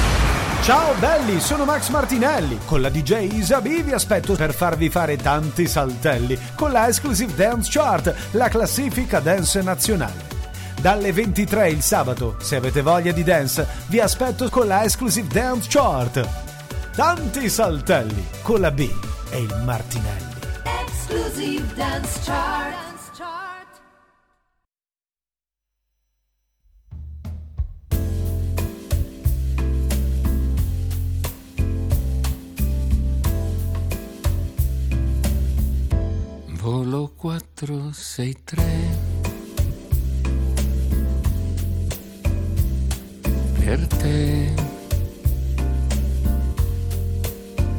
Ciao 0.63 0.95
belli, 0.99 1.41
sono 1.41 1.67
Max 1.67 1.91
Martinelli. 1.91 2.59
Con 2.65 2.81
la 2.81 2.89
DJ 2.89 3.35
Isabi 3.35 3.83
vi 3.83 3.93
aspetto 3.93 4.35
per 4.35 4.55
farvi 4.55 4.89
fare 4.89 5.19
tanti 5.19 5.67
saltelli 5.67 6.39
con 6.57 6.73
la 6.73 6.89
Exclusive 6.89 7.35
Dance 7.35 7.69
Chart, 7.71 8.15
la 8.31 8.49
classifica 8.49 9.21
dance 9.21 9.61
nazionale. 9.61 10.42
Dalle 10.83 11.13
23 11.13 11.71
il 11.71 11.81
sabato, 11.81 12.35
se 12.41 12.57
avete 12.57 12.83
voglia 12.83 13.13
di 13.13 13.23
dance, 13.23 13.65
vi 13.87 14.01
aspetto 14.01 14.49
con 14.49 14.67
la 14.67 14.83
Exclusive 14.83 15.29
Dance 15.29 15.69
Chart. 15.71 16.29
Tanti 16.97 17.49
saltelli 17.49 18.27
con 18.43 18.61
la 18.61 18.73
B 18.73 18.91
e 19.31 19.43
il 19.43 19.63
Martinelli. 19.65 20.35
Exclusive 20.83 21.73
Dance 21.77 22.19
Chart. 22.25 22.81
Volo 36.61 37.13
463 37.15 39.12
per 43.65 43.87
te 43.87 44.53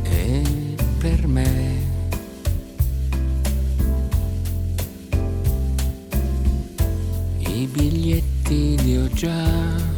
e 0.03 0.43
per 0.99 1.27
me. 1.27 1.51
I 7.39 7.67
biglietti 7.67 8.77
li 8.83 8.97
ho 8.97 9.07
già. 9.09 9.92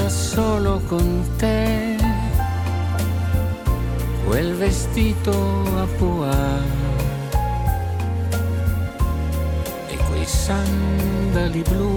Porta 0.00 0.08
solo 0.08 0.80
con 0.88 1.22
te. 1.36 1.96
Quel 4.26 4.54
vestito 4.54 5.30
a 5.76 5.86
pois. 5.98 6.64
E 9.88 9.96
quei 10.08 10.24
sandali 10.24 11.62
blu 11.68 11.89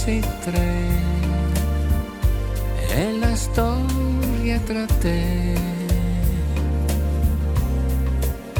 463 0.00 0.88
è 2.88 3.10
la 3.18 3.34
storia 3.34 4.58
tra 4.60 4.86
te, 4.86 5.54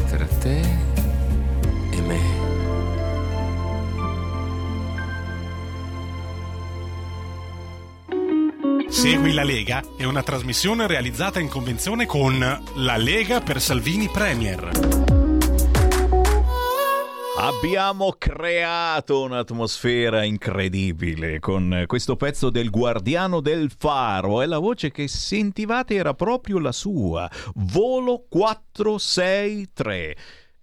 tra 0.07 0.25
te 0.39 0.61
e 1.91 2.01
me. 2.01 2.19
Segui 8.89 9.33
la 9.33 9.43
Lega 9.43 9.81
è 9.97 10.03
una 10.03 10.21
trasmissione 10.21 10.85
realizzata 10.85 11.39
in 11.39 11.49
convenzione 11.49 12.05
con 12.05 12.37
La 12.75 12.97
Lega 12.97 13.41
per 13.41 13.59
Salvini 13.59 14.07
Premier. 14.09 15.00
Abbiamo 17.43 18.13
creato 18.19 19.23
un'atmosfera 19.23 20.23
incredibile 20.23 21.39
con 21.39 21.85
questo 21.87 22.15
pezzo 22.15 22.51
del 22.51 22.69
Guardiano 22.69 23.41
del 23.41 23.71
Faro 23.75 24.43
e 24.43 24.45
la 24.45 24.59
voce 24.59 24.91
che 24.91 25.07
sentivate 25.07 25.95
era 25.95 26.13
proprio 26.13 26.59
la 26.59 26.71
sua, 26.71 27.27
Volo 27.55 28.27
463. 28.29 30.15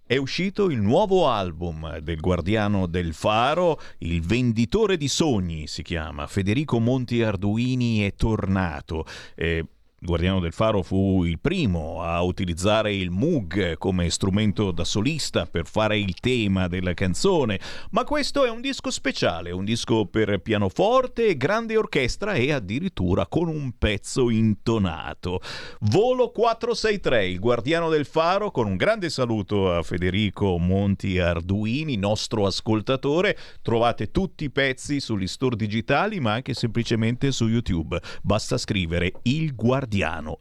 È 0.05 0.15
uscito 0.15 0.69
il 0.69 0.79
nuovo 0.79 1.27
album 1.27 1.97
del 1.97 2.21
Guardiano 2.21 2.87
del 2.87 3.13
Faro, 3.13 3.77
Il 3.97 4.21
venditore 4.21 4.95
di 4.95 5.09
sogni 5.09 5.67
si 5.67 5.83
chiama, 5.83 6.27
Federico 6.27 6.79
Monti 6.79 7.21
Arduini 7.21 8.05
è 8.07 8.15
tornato. 8.15 9.05
Eh, 9.35 9.65
Guardiano 10.01 10.39
del 10.39 10.53
Faro 10.53 10.81
fu 10.81 11.25
il 11.25 11.39
primo 11.39 12.01
a 12.01 12.21
utilizzare 12.21 12.95
il 12.95 13.09
Moog 13.09 13.77
come 13.77 14.09
strumento 14.09 14.71
da 14.71 14.85
solista 14.85 15.45
per 15.45 15.65
fare 15.65 15.99
il 15.99 16.13
tema 16.21 16.69
della 16.69 16.93
canzone, 16.93 17.59
ma 17.91 18.05
questo 18.05 18.45
è 18.45 18.49
un 18.49 18.61
disco 18.61 18.91
speciale, 18.91 19.51
un 19.51 19.65
disco 19.65 20.05
per 20.05 20.39
pianoforte 20.39 21.35
grande 21.35 21.75
orchestra 21.75 22.33
e 22.33 22.53
addirittura 22.53 23.27
con 23.27 23.49
un 23.49 23.73
pezzo 23.77 24.29
intonato. 24.29 25.41
Volo 25.81 26.31
463, 26.31 27.27
il 27.27 27.39
Guardiano 27.39 27.89
del 27.89 28.05
Faro, 28.05 28.51
con 28.51 28.67
un 28.67 28.77
grande 28.77 29.09
saluto 29.09 29.75
a 29.75 29.83
Federico 29.83 30.57
Monti 30.57 31.19
Arduini, 31.19 31.97
nostro 31.97 32.45
ascoltatore. 32.45 33.37
Trovate 33.61 34.11
tutti 34.11 34.45
i 34.45 34.49
pezzi 34.49 35.01
sugli 35.01 35.27
store 35.27 35.57
digitali, 35.57 36.21
ma 36.21 36.31
anche 36.31 36.53
semplicemente 36.53 37.33
su 37.33 37.47
YouTube. 37.49 37.99
Basta 38.21 38.57
scrivere 38.57 39.11
il 39.23 39.53
Guardiano 39.53 39.87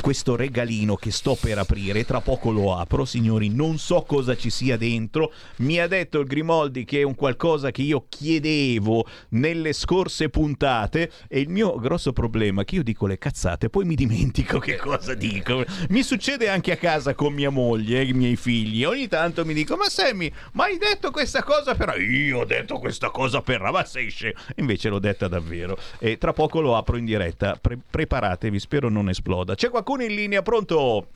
questo 0.00 0.36
regalino 0.36 0.96
che 0.96 1.10
sto 1.10 1.36
per 1.40 1.58
aprire, 1.58 2.04
tra 2.04 2.20
poco 2.20 2.50
lo 2.50 2.76
apro, 2.76 3.04
signori, 3.04 3.48
non 3.48 3.78
so 3.78 4.02
cosa 4.02 4.36
ci 4.36 4.50
sia 4.50 4.76
dentro. 4.76 5.32
Mi 5.56 5.78
ha 5.78 5.86
detto 5.86 6.20
il 6.20 6.26
Grimoldi 6.26 6.84
che 6.84 7.00
è 7.00 7.02
un 7.02 7.14
qualcosa 7.14 7.70
che 7.70 7.82
io 7.82 8.06
chiedevo 8.08 9.06
nelle 9.30 9.72
scorse 9.72 10.28
puntate 10.28 11.10
e 11.28 11.40
il 11.40 11.48
mio 11.48 11.78
grosso 11.78 12.12
problema 12.12 12.62
è 12.62 12.64
che 12.64 12.76
io 12.76 12.82
dico 12.82 13.06
le 13.06 13.18
cazzate, 13.18 13.68
poi 13.68 13.84
mi 13.84 13.94
dimentico 13.94 14.58
che 14.58 14.76
cosa 14.76 15.14
dico. 15.14 15.64
Mi 15.90 16.02
succede 16.02 16.48
anche 16.48 16.72
a 16.72 16.76
casa 16.76 17.14
con 17.14 17.32
mia 17.32 17.50
moglie 17.50 18.00
e 18.00 18.04
i 18.08 18.12
miei 18.12 18.36
figli. 18.36 18.84
Ogni 18.84 19.08
tanto 19.08 19.44
mi 19.44 19.54
dico 19.54 19.76
"Ma 19.76 19.88
Sammy, 19.88 20.32
ma 20.52 20.64
hai 20.64 20.78
detto 20.78 21.10
questa 21.10 21.42
cosa 21.42 21.74
per 21.74 22.00
io 22.00 22.40
ho 22.40 22.44
detto 22.44 22.78
questa 22.78 23.10
cosa 23.10 23.40
per 23.40 23.60
ma 23.60 23.84
sei 23.84 24.10
scemo". 24.10 24.34
Invece 24.56 24.88
l'ho 24.88 24.98
detta 24.98 25.28
davvero 25.28 25.78
e 25.98 26.18
tra 26.18 26.32
poco 26.32 26.60
lo 26.60 26.76
apro 26.76 26.96
in 26.96 27.04
diretta. 27.04 27.58
Pre- 27.60 27.78
preparatevi, 27.90 28.58
spero 28.58 28.88
non 28.88 29.08
esploda. 29.08 29.54
C'è 29.54 29.68
qualcuno 29.88 30.02
in 30.02 30.14
linea 30.14 30.42
pronto? 30.42 31.06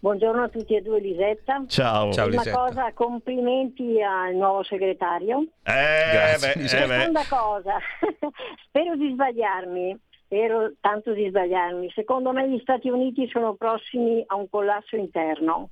Buongiorno 0.00 0.44
a 0.44 0.48
tutti 0.48 0.74
e 0.74 0.80
due 0.80 1.00
Lisetta. 1.00 1.64
Ciao. 1.66 2.10
Ciao, 2.10 2.28
Prima 2.28 2.42
Lisetta. 2.42 2.58
cosa, 2.58 2.92
complimenti 2.94 4.00
al 4.00 4.34
nuovo 4.36 4.62
segretario. 4.62 5.40
Eh, 5.62 6.38
beh, 6.40 6.52
eh, 6.52 6.56
beh. 6.56 6.66
Seconda 6.68 7.22
cosa, 7.28 7.76
spero 8.64 8.96
di 8.96 9.10
sbagliarmi, 9.12 9.98
spero 10.24 10.72
tanto 10.80 11.12
di 11.12 11.28
sbagliarmi. 11.28 11.90
Secondo 11.90 12.32
me 12.32 12.48
gli 12.48 12.58
Stati 12.60 12.88
Uniti 12.88 13.28
sono 13.28 13.52
prossimi 13.52 14.24
a 14.26 14.34
un 14.34 14.48
collasso 14.48 14.96
interno. 14.96 15.68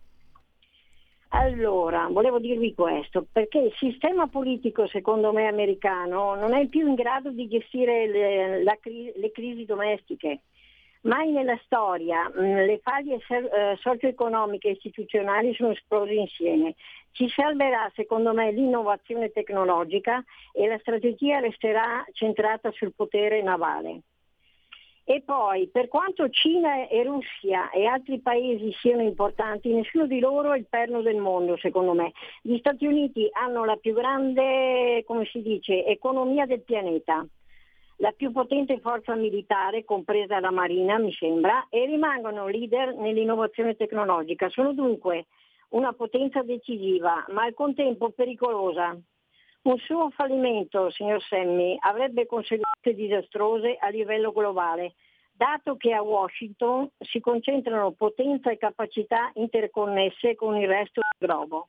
Allora, 1.28 2.08
volevo 2.10 2.38
dirvi 2.38 2.74
questo, 2.74 3.24
perché 3.32 3.58
il 3.58 3.72
sistema 3.78 4.26
politico, 4.26 4.86
secondo 4.86 5.32
me, 5.32 5.46
americano 5.46 6.34
non 6.34 6.52
è 6.52 6.66
più 6.66 6.86
in 6.86 6.94
grado 6.94 7.30
di 7.30 7.48
gestire 7.48 8.06
le, 8.06 8.62
la 8.62 8.76
le 8.82 9.30
crisi 9.32 9.64
domestiche. 9.64 10.40
Mai 11.02 11.30
nella 11.30 11.58
storia 11.64 12.28
mh, 12.28 12.64
le 12.64 12.80
faglie 12.82 13.18
eh, 13.28 13.76
socio-economiche 13.80 14.68
e 14.68 14.72
istituzionali 14.72 15.54
sono 15.54 15.70
esplose 15.70 16.12
insieme. 16.12 16.74
Ci 17.12 17.28
salverà, 17.28 17.90
secondo 17.94 18.32
me, 18.32 18.50
l'innovazione 18.50 19.30
tecnologica 19.30 20.22
e 20.52 20.66
la 20.66 20.78
strategia 20.78 21.38
resterà 21.38 22.04
centrata 22.12 22.70
sul 22.72 22.94
potere 22.94 23.42
navale. 23.42 24.00
E 25.10 25.22
poi, 25.24 25.68
per 25.68 25.88
quanto 25.88 26.28
Cina 26.28 26.86
e 26.86 27.02
Russia 27.02 27.70
e 27.70 27.86
altri 27.86 28.20
paesi 28.20 28.70
siano 28.78 29.00
importanti, 29.00 29.72
nessuno 29.72 30.06
di 30.06 30.20
loro 30.20 30.52
è 30.52 30.58
il 30.58 30.66
perno 30.68 31.00
del 31.00 31.16
mondo, 31.16 31.56
secondo 31.56 31.94
me. 31.94 32.12
Gli 32.42 32.58
Stati 32.58 32.84
Uniti 32.84 33.26
hanno 33.32 33.64
la 33.64 33.76
più 33.76 33.94
grande, 33.94 35.04
come 35.06 35.24
si 35.24 35.40
dice, 35.40 35.86
economia 35.86 36.44
del 36.44 36.60
pianeta, 36.60 37.26
la 38.00 38.12
più 38.12 38.30
potente 38.30 38.78
forza 38.80 39.14
militare, 39.14 39.84
compresa 39.84 40.40
la 40.40 40.50
Marina, 40.50 40.98
mi 40.98 41.12
sembra, 41.12 41.66
e 41.68 41.84
rimangono 41.86 42.46
leader 42.46 42.94
nell'innovazione 42.94 43.74
tecnologica. 43.74 44.48
Sono 44.48 44.72
dunque 44.72 45.26
una 45.70 45.92
potenza 45.92 46.42
decisiva, 46.42 47.24
ma 47.28 47.42
al 47.42 47.54
contempo 47.54 48.10
pericolosa. 48.10 48.96
Un 49.62 49.78
suo 49.78 50.10
fallimento, 50.10 50.90
signor 50.90 51.20
Semmi, 51.22 51.76
avrebbe 51.80 52.26
conseguenze 52.26 52.94
disastrose 52.94 53.76
a 53.78 53.88
livello 53.88 54.32
globale, 54.32 54.94
dato 55.32 55.76
che 55.76 55.92
a 55.92 56.02
Washington 56.02 56.88
si 56.98 57.20
concentrano 57.20 57.92
potenza 57.92 58.50
e 58.50 58.58
capacità 58.58 59.30
interconnesse 59.34 60.36
con 60.36 60.56
il 60.56 60.68
resto 60.68 61.00
del 61.00 61.28
globo. 61.28 61.68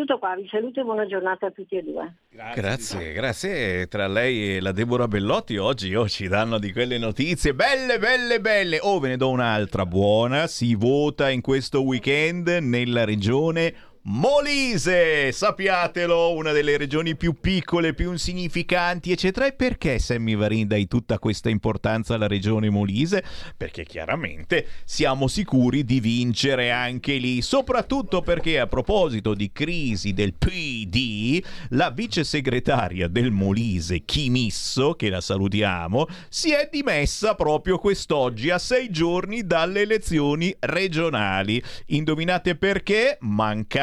Tutto 0.00 0.18
qua, 0.18 0.34
vi 0.34 0.48
saluto 0.50 0.80
e 0.80 0.82
buona 0.82 1.04
giornata 1.04 1.48
a 1.48 1.50
tutti 1.50 1.76
e 1.76 1.82
due. 1.82 2.14
Grazie, 2.54 3.12
grazie. 3.12 3.86
Tra 3.86 4.06
lei 4.06 4.56
e 4.56 4.60
la 4.62 4.72
Deborah 4.72 5.06
Bellotti 5.06 5.58
oggi 5.58 5.94
oh, 5.94 6.08
ci 6.08 6.26
danno 6.26 6.58
di 6.58 6.72
quelle 6.72 6.96
notizie 6.96 7.52
belle, 7.52 7.98
belle, 7.98 8.40
belle. 8.40 8.78
Oh, 8.80 8.98
ve 8.98 9.08
ne 9.08 9.16
do 9.18 9.28
un'altra 9.28 9.84
buona. 9.84 10.46
Si 10.46 10.74
vota 10.74 11.28
in 11.28 11.42
questo 11.42 11.82
weekend 11.82 12.48
nella 12.48 13.04
regione 13.04 13.74
Molise, 14.04 15.30
sappiatelo, 15.30 16.32
una 16.32 16.52
delle 16.52 16.78
regioni 16.78 17.16
più 17.16 17.34
piccole, 17.38 17.92
più 17.92 18.12
insignificanti, 18.12 19.12
eccetera. 19.12 19.44
E 19.44 19.52
perché 19.52 19.98
Sammy 19.98 20.34
Varin 20.36 20.66
dai 20.66 20.88
tutta 20.88 21.18
questa 21.18 21.50
importanza 21.50 22.14
alla 22.14 22.26
regione 22.26 22.70
Molise? 22.70 23.22
Perché 23.54 23.84
chiaramente 23.84 24.66
siamo 24.84 25.28
sicuri 25.28 25.84
di 25.84 26.00
vincere 26.00 26.70
anche 26.70 27.16
lì, 27.16 27.42
soprattutto 27.42 28.22
perché 28.22 28.58
a 28.58 28.66
proposito 28.66 29.34
di 29.34 29.52
crisi 29.52 30.14
del 30.14 30.32
PD, 30.32 31.44
la 31.70 31.90
vice 31.90 32.24
segretaria 32.24 33.06
del 33.06 33.30
Molise, 33.30 34.06
Chimisso, 34.06 34.94
che 34.94 35.10
la 35.10 35.20
salutiamo, 35.20 36.06
si 36.30 36.52
è 36.52 36.70
dimessa 36.72 37.34
proprio 37.34 37.76
quest'oggi 37.76 38.48
a 38.48 38.58
sei 38.58 38.88
giorni 38.88 39.44
dalle 39.46 39.82
elezioni 39.82 40.56
regionali. 40.58 41.62
Indovinate 41.88 42.56
perché? 42.56 43.18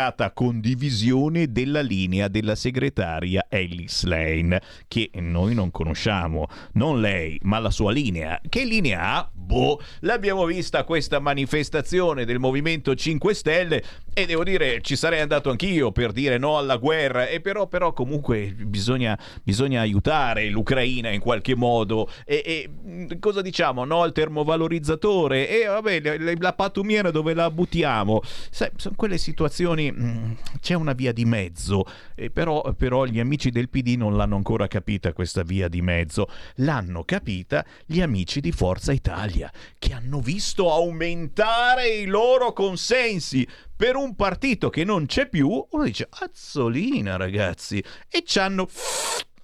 Mancata 0.08 0.32
condivisione 0.32 1.52
della 1.52 1.82
linea 1.82 2.30
della 2.30 2.56
segretaria 2.56 3.48
Ellis 3.50 4.06
Lane, 4.06 4.62
che 4.88 5.10
noi 5.16 5.54
non 5.54 5.70
conosciamo, 5.70 6.48
non 6.74 7.02
lei, 7.02 7.38
ma 7.44 7.60
la 7.60 7.72
sua 7.72 7.92
linea. 7.92 8.40
Che 8.48 8.64
linea 8.64 9.02
ha? 9.02 9.30
Boh, 9.34 9.82
l'abbiamo 10.02 10.46
vista 10.46 10.84
questa 10.86 11.20
manifestazione 11.20 12.26
del 12.26 12.40
Movimento 12.40 12.96
5 12.96 13.34
Stelle 13.34 13.84
e 14.14 14.26
devo 14.26 14.44
dire 14.44 14.82
ci 14.82 14.96
sarei 14.96 15.22
andato 15.22 15.50
anch'io 15.50 15.92
per 15.92 16.12
dire 16.12 16.38
no 16.38 16.58
alla 16.58 16.78
guerra. 16.78 17.28
E 17.28 17.40
però, 17.40 17.68
però 17.68 17.94
comunque 17.94 18.54
bisogna, 18.54 19.18
bisogna 19.44 19.82
aiutare 19.82 20.50
l'Ucraina 20.50 21.12
in 21.12 21.20
qualche 21.20 21.56
modo. 21.56 22.10
E, 22.26 22.70
e 23.10 23.20
cosa 23.20 23.42
diciamo? 23.42 23.86
No 23.86 24.02
al 24.02 24.12
termovalorizzatore? 24.12 25.48
E 25.50 25.66
vabbè 25.66 26.36
la 26.40 26.54
pattumiera 26.54 27.12
dove 27.12 27.34
la 27.34 27.50
buttiamo? 27.50 28.22
Sai, 28.50 28.72
sono 28.76 28.96
quelle 28.98 29.18
situazioni 29.18 29.94
mh, 29.98 30.38
c'è 30.60 30.74
una 30.76 30.94
via 30.94 31.12
di 31.12 31.26
mezzo 31.26 31.86
e 32.16 32.30
però, 32.30 32.74
però 32.74 33.06
gli 33.06 33.20
amici 33.20 33.50
del 33.50 33.70
PD 33.70 33.96
non 33.98 34.16
l'hanno 34.16 34.36
ancora 34.36 34.68
capita 34.68 35.14
questa 35.14 35.44
via 35.44 35.68
di 35.68 35.82
mezzo. 35.82 36.30
L'hanno 36.56 37.04
capita 37.04 37.66
gli 37.86 38.02
amici 38.02 38.40
di 38.40 38.52
Forza 38.52 38.92
Italia 38.92 39.52
che 39.78 39.94
hanno 39.94 40.20
visto 40.20 40.72
aumentare 40.72 41.90
i 41.90 42.06
loro 42.06 42.54
consensi 42.54 43.48
per 43.76 43.96
un 43.96 44.16
partito 44.16 44.70
che 44.70 44.84
non 44.84 45.06
c'è 45.06 45.28
più, 45.28 45.50
uno 45.70 45.84
dice 45.84 46.08
azzolina 46.10 47.16
ragazzi, 47.16 47.84
e 48.10 48.24
ci 48.26 48.40
hanno 48.40 48.68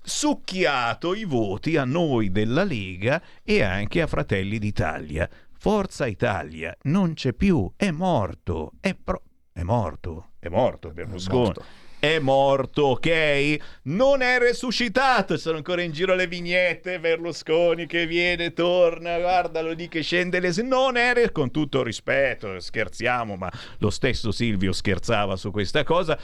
succhiato 0.06 1.14
i 1.14 1.24
voti 1.24 1.78
a 1.78 1.86
noi 1.86 2.32
della 2.32 2.64
Lega 2.64 3.22
e 3.43 3.62
anche 3.62 4.01
a 4.01 4.08
Fratelli 4.08 4.60
d'Italia. 4.60 5.30
Forza 5.58 6.08
Italia 6.08 6.76
non 6.84 7.14
c'è 7.14 7.32
più, 7.32 7.72
è 7.78 7.89
morto, 7.91 8.74
è, 8.82 8.95
pro- 8.95 9.24
è 9.54 9.62
morto, 9.62 10.32
è 10.43 10.49
morto 10.49 10.89
Berlusconi. 10.91 11.37
morto. 11.37 11.65
È 12.03 12.19
morto, 12.19 12.83
ok? 12.87 13.57
Non 13.83 14.21
è 14.21 14.37
resuscitato. 14.37 15.37
Sono 15.37 15.55
ancora 15.55 15.83
in 15.83 15.93
giro 15.93 16.15
le 16.15 16.27
vignette. 16.27 16.99
Berlusconi 16.99 17.85
che 17.85 18.05
viene, 18.05 18.51
torna, 18.51 19.17
guardalo 19.19 19.71
lì 19.71 19.87
che 19.87 20.01
scende. 20.01 20.41
Le... 20.41 20.51
Non 20.63 20.97
è 20.97 21.13
re- 21.13 21.31
con 21.31 21.49
tutto 21.49 21.81
rispetto, 21.81 22.59
scherziamo, 22.59 23.37
ma 23.37 23.49
lo 23.77 23.89
stesso 23.89 24.31
Silvio 24.33 24.73
scherzava 24.73 25.37
su 25.37 25.49
questa 25.49 25.85
cosa. 25.85 26.19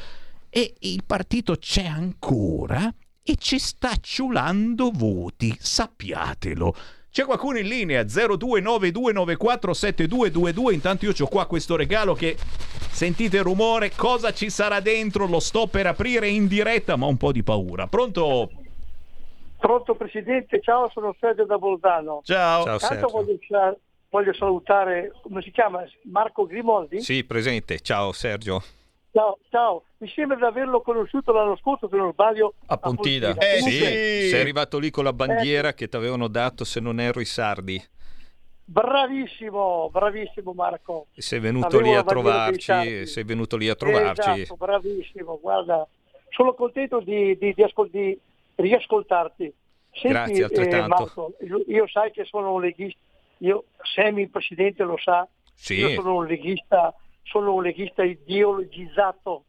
E 0.49 0.73
il 0.79 1.03
partito 1.05 1.55
c'è 1.55 1.85
ancora 1.85 2.93
e 3.23 3.35
ci 3.37 3.57
sta 3.57 3.93
ciulando 4.01 4.91
voti, 4.93 5.55
sappiatelo. 5.57 6.75
C'è 7.11 7.25
qualcuno 7.25 7.57
in 7.57 7.67
linea 7.67 8.03
0292947222 8.03 10.73
intanto 10.73 11.05
io 11.05 11.13
ho 11.17 11.27
qua 11.27 11.47
questo 11.47 11.75
regalo 11.75 12.13
che 12.13 12.37
sentite 12.91 13.37
il 13.37 13.43
rumore 13.43 13.91
cosa 13.95 14.31
ci 14.31 14.49
sarà 14.49 14.79
dentro 14.79 15.25
lo 15.25 15.39
sto 15.39 15.65
per 15.67 15.87
aprire 15.87 16.27
in 16.27 16.47
diretta 16.47 16.95
ma 16.95 17.07
ho 17.07 17.09
un 17.09 17.17
po' 17.17 17.31
di 17.31 17.41
paura 17.43 17.87
pronto 17.87 18.51
Pronto 19.59 19.93
Presidente, 19.93 20.61
ciao, 20.61 20.89
sono 20.89 21.13
Sergio 21.19 21.43
da 21.43 21.57
Bolzano. 21.57 22.21
Ciao. 22.23 22.63
Ciao, 22.63 22.73
Intanto 22.75 22.87
Sergio. 22.87 23.07
voglio, 23.09 23.37
voglio 24.09 24.33
salutare, 24.33 25.11
come 25.21 25.41
si 25.41 25.51
chiama? 25.51 25.83
Marco 26.03 26.45
Grimoldi? 26.45 27.01
Sì, 27.01 27.25
presente. 27.25 27.81
Ciao 27.81 28.13
Sergio. 28.13 28.63
Ciao, 29.11 29.39
ciao. 29.49 29.83
Mi 29.97 30.07
sembra 30.09 30.37
di 30.37 30.43
averlo 30.43 30.81
conosciuto 30.81 31.31
l'anno 31.31 31.57
scorso, 31.57 31.89
se 31.89 31.95
non 31.95 32.11
sbaglio, 32.13 32.53
A 32.67 32.77
Pontida. 32.77 33.33
Pontida. 33.33 33.55
sì, 33.57 33.59
Comunque, 33.79 34.27
sei 34.29 34.39
arrivato 34.41 34.77
lì 34.79 34.89
con 34.91 35.03
la 35.03 35.13
bandiera 35.13 35.73
che 35.73 35.87
ti 35.89 35.95
avevano 35.95 36.27
dato, 36.27 36.63
se 36.63 36.79
non 36.79 36.99
ero, 36.99 37.19
i 37.19 37.25
sardi. 37.25 37.81
Bravissimo, 38.65 39.89
bravissimo 39.91 40.53
Marco. 40.53 41.07
Sei 41.15 41.39
venuto 41.39 41.65
Avevo 41.77 41.81
lì 41.89 41.95
a 41.95 42.03
trovarci, 42.03 43.07
sei 43.07 43.23
venuto 43.23 43.57
lì 43.57 43.67
a 43.67 43.75
trovarci. 43.75 44.41
Esatto, 44.41 44.55
bravissimo, 44.57 45.39
guarda, 45.41 45.87
sono 46.29 46.53
contento 46.53 46.99
di, 46.99 47.35
di- 47.37 47.53
di 47.55 47.63
ascol- 47.63 47.89
di 47.89 48.17
riascoltarti. 48.55 49.51
Senti, 49.91 50.07
Grazie, 50.09 50.43
altrettanto. 50.43 50.87
Marco, 50.87 51.33
io, 51.41 51.63
io 51.65 51.87
sai 51.87 52.11
che 52.11 52.25
sono 52.25 52.53
un 52.53 52.61
leghista, 52.61 52.99
io, 53.39 53.63
Semi, 53.95 54.21
il 54.21 54.29
Presidente, 54.29 54.83
lo 54.83 54.97
sa, 54.97 55.27
Sì. 55.55 55.73
io 55.79 55.89
sono 55.89 56.17
un 56.17 56.27
leghista, 56.27 56.93
sono 57.29 57.53
un 57.53 57.63
leghista 57.63 58.03
ideologizzato, 58.03 59.43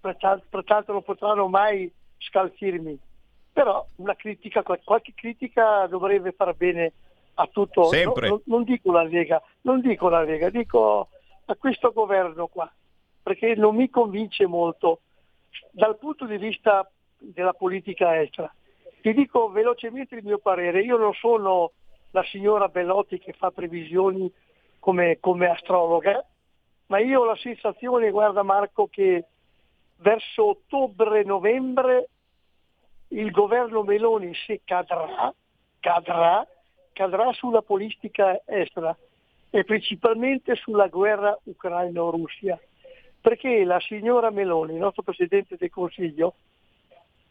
pertanto, 0.00 0.92
non 0.92 1.02
potranno 1.02 1.48
mai 1.48 1.92
scalfirmi. 2.18 2.98
Però 3.52 3.84
una 3.96 4.14
critica, 4.14 4.62
qual- 4.62 4.80
qualche 4.84 5.12
critica 5.14 5.86
dovrebbe 5.86 6.32
far 6.32 6.54
bene 6.54 6.92
a 7.34 7.46
tutto, 7.48 7.84
Sempre. 7.84 8.28
no- 8.28 8.42
non 8.46 8.62
dico 8.62 8.92
la 8.92 9.02
Lega, 9.02 9.42
non 9.62 9.80
dico 9.80 10.08
la 10.08 10.22
Lega, 10.22 10.48
dico 10.48 11.08
a 11.46 11.54
questo 11.56 11.92
governo 11.92 12.46
qua, 12.46 12.70
perché 13.22 13.54
non 13.56 13.74
mi 13.74 13.90
convince 13.90 14.46
molto 14.46 15.00
dal 15.72 15.98
punto 15.98 16.24
di 16.24 16.36
vista 16.36 16.88
della 17.18 17.52
politica 17.52 18.20
estera. 18.20 18.52
Ti 19.00 19.12
dico 19.12 19.48
velocemente 19.48 20.14
il 20.14 20.24
mio 20.24 20.38
parere, 20.38 20.82
io 20.82 20.96
non 20.96 21.12
sono 21.14 21.72
la 22.12 22.22
signora 22.24 22.68
Bellotti 22.68 23.18
che 23.18 23.32
fa 23.32 23.50
previsioni 23.50 24.30
come, 24.78 25.18
come 25.20 25.48
astrologa, 25.48 26.24
ma 26.88 26.98
io 26.98 27.20
ho 27.20 27.24
la 27.24 27.36
sensazione, 27.36 28.10
guarda 28.10 28.42
Marco, 28.42 28.88
che 28.88 29.24
verso 29.96 30.50
ottobre-novembre 30.50 32.08
il 33.08 33.30
governo 33.30 33.82
Meloni 33.82 34.34
se 34.34 34.60
cadrà, 34.64 35.32
cadrà, 35.80 36.46
cadrà 36.92 37.32
sulla 37.32 37.62
politica 37.62 38.40
estera 38.44 38.96
e 39.50 39.64
principalmente 39.64 40.54
sulla 40.56 40.88
guerra 40.88 41.36
ucraino-russia. 41.44 42.58
Perché 43.20 43.64
la 43.64 43.80
signora 43.80 44.30
Meloni, 44.30 44.74
il 44.74 44.78
nostro 44.78 45.02
Presidente 45.02 45.56
del 45.56 45.70
Consiglio, 45.70 46.34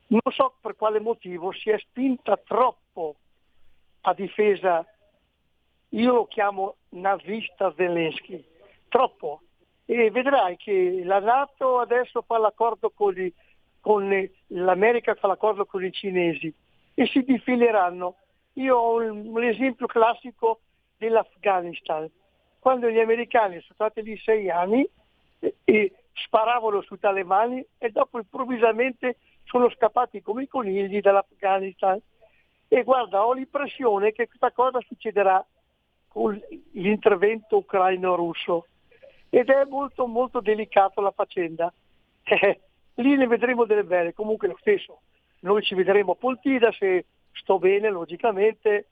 non 0.07 0.21
so 0.31 0.55
per 0.61 0.75
quale 0.75 0.99
motivo 0.99 1.51
si 1.51 1.69
è 1.69 1.77
spinta 1.79 2.37
troppo 2.37 3.15
a 4.01 4.13
difesa, 4.13 4.85
io 5.89 6.13
lo 6.13 6.25
chiamo 6.27 6.75
nazista 6.89 7.73
Zelensky, 7.75 8.43
troppo. 8.89 9.41
E 9.89 10.11
vedrai 10.11 10.57
che 10.57 11.01
la 11.05 11.19
Nato 11.19 11.79
adesso 11.79 12.21
fa 12.21 12.37
l'accordo 12.37 12.89
con, 12.89 13.17
i- 13.17 13.33
con 13.79 14.29
l'America 14.47 15.15
fa 15.15 15.27
l'accordo 15.27 15.65
con 15.65 15.83
i 15.85 15.93
cinesi 15.93 16.53
e 16.93 17.05
si 17.07 17.23
difileranno. 17.23 18.15
Io 18.55 18.75
ho 18.75 18.97
un 18.97 19.43
esempio 19.43 19.87
classico 19.87 20.59
dell'Afghanistan. 20.97 22.09
Quando 22.59 22.89
gli 22.89 22.99
americani 22.99 23.61
sono 23.61 23.75
stati 23.75 24.01
lì 24.01 24.17
sei 24.17 24.49
anni 24.49 24.85
e, 25.39 25.55
e 25.63 25.93
sparavano 26.11 26.81
sui 26.81 26.99
talebani 26.99 27.65
e 27.77 27.89
dopo 27.89 28.17
improvvisamente 28.17 29.19
sono 29.45 29.69
scappati 29.69 30.21
come 30.21 30.43
i 30.43 30.47
conigli 30.49 30.99
dall'Afghanistan. 30.99 31.97
E 32.67 32.83
guarda, 32.83 33.25
ho 33.25 33.31
l'impressione 33.31 34.11
che 34.11 34.27
questa 34.27 34.51
cosa 34.51 34.81
succederà 34.81 35.45
con 36.09 36.37
l'intervento 36.73 37.57
ucraino-russo 37.57 38.65
ed 39.29 39.49
è 39.49 39.65
molto 39.65 40.07
molto 40.07 40.41
delicato 40.41 41.01
la 41.01 41.11
faccenda. 41.11 41.71
Eh, 42.29 42.59
lì 42.95 43.15
ne 43.15 43.25
vedremo 43.25 43.63
delle 43.63 43.85
belle, 43.85 44.13
comunque 44.13 44.49
lo 44.49 44.57
stesso. 44.59 44.99
Noi 45.41 45.63
ci 45.63 45.75
vedremo 45.75 46.11
a 46.11 46.15
Poltida 46.15 46.73
se 46.73 47.05
sto 47.31 47.57
bene, 47.57 47.89
logicamente, 47.89 48.87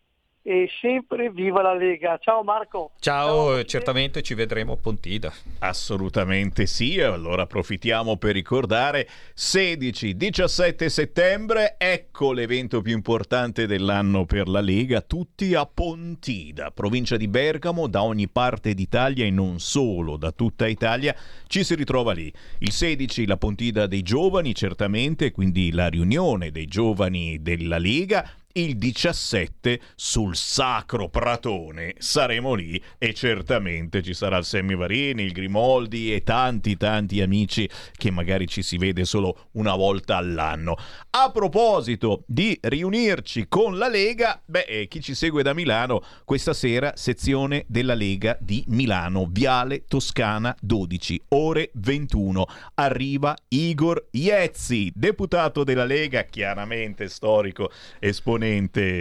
e 0.48 0.70
sempre 0.80 1.32
viva 1.32 1.64
la 1.64 1.74
Lega. 1.74 2.20
Ciao 2.22 2.44
Marco. 2.44 2.92
Ciao, 3.00 3.64
certamente 3.64 4.22
ci 4.22 4.36
vedremo 4.36 4.74
a 4.74 4.78
Pontida. 4.78 5.34
Assolutamente 5.60 6.68
sì, 6.68 7.02
allora 7.02 7.42
approfittiamo 7.44 8.18
per 8.18 8.34
ricordare 8.34 9.10
16-17 9.36 10.86
settembre, 10.86 11.78
ecco 11.80 12.32
l'evento 12.32 12.84
più 12.84 12.94
importante 12.94 13.66
dell'anno 13.66 14.26
per 14.26 14.48
la 14.48 14.62
Lega, 14.62 15.02
tutti 15.02 15.56
a 15.56 15.66
Pontida, 15.66 16.70
provincia 16.70 17.18
di 17.18 17.28
Bergamo, 17.28 17.88
da 17.88 18.04
ogni 18.04 18.30
parte 18.30 18.76
d'Italia 18.76 19.26
e 19.26 19.32
non 19.32 19.60
solo, 19.60 20.16
da 20.16 20.32
tutta 20.32 20.68
Italia, 20.68 21.16
ci 21.48 21.64
si 21.64 21.74
ritrova 21.74 22.14
lì. 22.14 22.32
Il 22.60 22.72
16 22.72 23.26
la 23.26 23.38
Pontida 23.38 23.88
dei 23.88 24.04
giovani, 24.04 24.54
certamente, 24.54 25.32
quindi 25.32 25.72
la 25.72 25.88
riunione 25.88 26.52
dei 26.52 26.68
giovani 26.68 27.42
della 27.42 27.80
Lega, 27.80 28.30
il 28.58 28.78
17 28.78 29.82
sul 29.96 30.36
Sacro 30.36 31.10
Pratone 31.10 31.96
saremo 31.98 32.54
lì 32.54 32.82
e 32.98 33.14
certamente 33.14 34.02
ci 34.02 34.14
sarà 34.14 34.38
il 34.38 34.46
Semmi 34.46 34.76
Varini, 34.76 35.24
il 35.24 35.34
Grimoldi 35.34 36.14
e 36.14 36.24
tanti 36.24 36.78
tanti 36.78 37.22
amici 37.22 37.70
che 37.98 38.12
magari 38.12 38.48
ci 38.48 38.62
si 38.62 38.78
vede 38.78 39.04
solo 39.04 39.48
una 39.54 39.76
volta 39.76 40.16
all'anno. 40.16 40.78
A 41.10 41.32
proposito 41.32 42.24
di 42.28 42.58
riunirci 42.62 43.48
con 43.50 43.78
la 43.78 43.90
Lega, 43.90 44.42
beh, 44.46 44.66
eh, 44.68 44.88
chi 44.88 45.02
ci 45.02 45.16
segue 45.16 45.44
da 45.44 45.54
Milano, 45.54 46.02
questa 46.24 46.54
sera 46.54 46.94
sezione 46.96 47.66
della 47.68 47.94
Lega 47.94 48.38
di 48.40 48.64
Milano, 48.68 49.28
Viale 49.30 49.84
Toscana 49.86 50.56
12, 50.62 51.24
ore 51.30 51.72
21. 51.74 52.46
Arriva 52.76 53.36
Igor 53.50 54.08
Iezzi, 54.12 54.92
deputato 54.96 55.66
della 55.66 55.86
Lega, 55.86 56.24
chiaramente 56.24 57.10
storico 57.10 57.70
esponente 58.00 58.44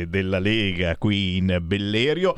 della 0.08 0.38
Lega 0.38 0.96
qui 0.96 1.36
in 1.36 1.58
Bellerio 1.62 2.34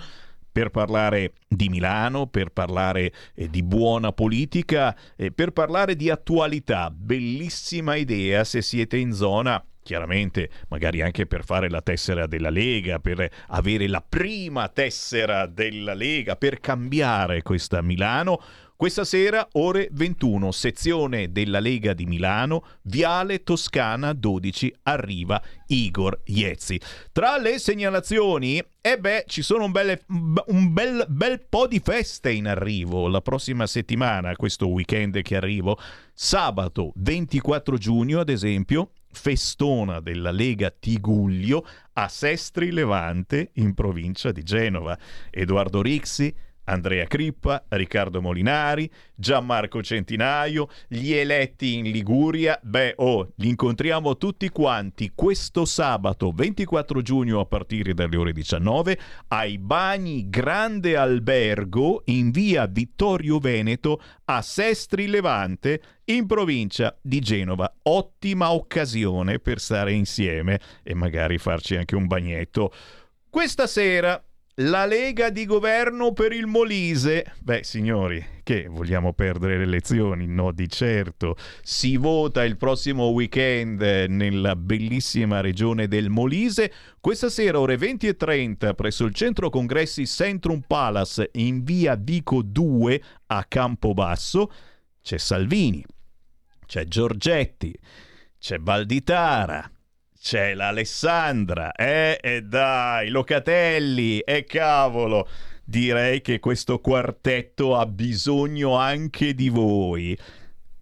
per 0.57 0.71
parlare 0.71 1.35
di 1.47 1.69
Milano, 1.69 2.29
per 2.29 2.49
parlare 2.49 3.13
eh, 3.35 3.51
di 3.51 3.63
buona 3.63 4.13
politica, 4.13 4.97
eh, 5.15 5.31
per 5.31 5.51
parlare 5.51 5.97
di 5.97 6.09
attualità. 6.09 6.91
Bellissima 6.91 7.95
idea 7.95 8.43
se 8.43 8.63
siete 8.63 8.97
in 8.97 9.13
zona. 9.13 9.63
Chiaramente, 9.83 10.49
magari 10.69 11.03
anche 11.03 11.27
per 11.27 11.45
fare 11.45 11.69
la 11.69 11.83
tessera 11.83 12.27
della 12.27 12.49
Lega, 12.49 12.99
per 12.99 13.31
avere 13.49 13.87
la 13.87 14.03
prima 14.07 14.69
tessera 14.69 15.45
della 15.47 15.93
Lega, 15.95 16.37
per 16.37 16.59
cambiare 16.59 17.43
questa 17.43 17.83
Milano. 17.83 18.41
Questa 18.77 19.05
sera, 19.05 19.49
ore 19.53 19.89
21, 19.91 20.53
sezione 20.53 21.33
della 21.33 21.61
Lega 21.61 21.95
di 21.95 22.05
Milano, 22.05 22.63
Viale 22.83 23.43
Toscana 23.43 24.13
12, 24.13 24.75
arriva 24.83 25.41
Igor 25.69 26.21
Iezzi. 26.25 26.79
Tra 27.11 27.39
le 27.39 27.59
segnalazioni, 27.59 28.63
e 28.83 28.99
beh, 28.99 29.25
ci 29.29 29.41
sono 29.41 29.65
un, 29.65 29.71
belle- 29.71 30.05
un 30.09 30.75
bel, 30.75 31.07
bel 31.09 31.41
po' 31.49 31.67
di 31.67 31.81
feste 31.81 32.33
in 32.33 32.47
arrivo 32.47 33.09
la 33.09 33.23
prossima 33.23 33.67
settimana, 33.67 34.37
questo 34.37 34.69
weekend 34.69 35.23
che 35.23 35.37
arrivo. 35.37 35.79
Sabato 36.13 36.93
24 36.97 37.79
giugno, 37.79 38.21
ad 38.21 38.29
esempio, 38.29 38.91
festona 39.11 40.01
della 40.01 40.31
Lega 40.31 40.71
Tigullio 40.71 41.65
a 41.95 42.09
Sestri 42.09 42.71
Levante 42.71 43.53
in 43.55 43.73
provincia 43.73 44.33
di 44.33 44.43
Genova. 44.43 44.99
Edoardo 45.31 45.81
Rixi, 45.81 46.35
Andrea 46.67 47.07
Crippa, 47.07 47.65
Riccardo 47.69 48.21
Molinari, 48.21 48.91
Gianmarco 49.15 49.83
Centinaio, 49.83 50.69
gli 50.89 51.13
eletti 51.13 51.75
in 51.75 51.91
Liguria. 51.91 52.59
Beh, 52.63 52.95
oh, 52.97 53.33
li 53.37 53.49
incontriamo 53.49 54.17
tutti 54.17 54.49
quanti 54.49 55.13
questo 55.15 55.65
sabato 55.65 56.31
24 56.33 57.03
giugno 57.03 57.41
a 57.41 57.47
partire 57.47 57.95
dalle 57.95 58.17
ore 58.17 58.33
19 58.33 58.99
ai 59.29 59.59
Bagni 59.59 60.29
Grande 60.29 60.97
Albergo 60.97 62.03
in 62.07 62.31
via 62.31 62.67
Vittorio 62.67 63.39
Veneto 63.39 64.01
a 64.25 64.43
Sestri 64.43 65.07
Levante 65.07 65.81
in 66.07 66.27
provincia 66.27 66.97
di 67.01 67.21
Genova. 67.21 67.73
Ottima 67.83 68.53
occasione 68.53 69.39
per 69.39 69.61
stare 69.61 69.93
insieme 69.93 70.61
e 70.83 70.95
magari 70.95 71.39
farci 71.39 71.77
anche 71.77 71.97
un 71.97 72.07
bagnetto. 72.07 72.73
Questa 73.29 73.67
sera 73.67 74.23
la 74.61 74.87
Lega 74.87 75.29
di 75.29 75.45
governo 75.45 76.13
per 76.13 76.33
il 76.33 76.47
Molise. 76.47 77.35
Beh, 77.41 77.63
signori, 77.63 78.25
che 78.43 78.69
vogliamo 78.69 79.13
perdere 79.13 79.59
le 79.59 79.65
elezioni? 79.65 80.27
No, 80.27 80.51
di 80.53 80.67
certo. 80.69 81.37
Si 81.63 81.97
vota 81.99 82.43
il 82.43 82.57
prossimo 82.57 83.09
weekend 83.09 83.83
nella 84.09 84.57
bellissima 84.57 85.41
regione 85.41 85.89
del 85.89 86.09
Molise. 86.09 86.73
Questa 87.01 87.29
sera, 87.29 87.61
ore 87.61 87.77
20 87.77 88.07
e 88.07 88.17
30, 88.17 88.73
presso 88.73 89.05
il 89.05 89.13
centro 89.13 89.51
congressi 89.51 90.07
Centrum 90.07 90.63
Palace 90.67 91.29
in 91.35 91.63
via 91.63 91.95
Vico 91.97 92.41
2 92.41 93.03
a 93.27 93.45
Campobasso, 93.45 94.51
c'è 95.03 95.19
Salvini, 95.19 95.85
c'è 96.65 96.85
Giorgetti, 96.85 97.79
c'è 98.39 98.59
Valditara, 98.59 99.71
c'è 100.27 100.55
l'Alessandra, 100.55 101.71
eh, 101.71 102.19
e 102.21 102.43
dai, 102.43 103.11
Locatelli, 103.11 104.19
e 104.19 104.43
cavolo, 104.43 105.29
direi 105.63 106.21
che 106.21 106.41
questo 106.41 106.81
quartetto 106.81 107.77
ha 107.77 107.87
bisogno 107.87 108.75
anche 108.75 109.35
di 109.35 109.49
voi. 109.49 110.19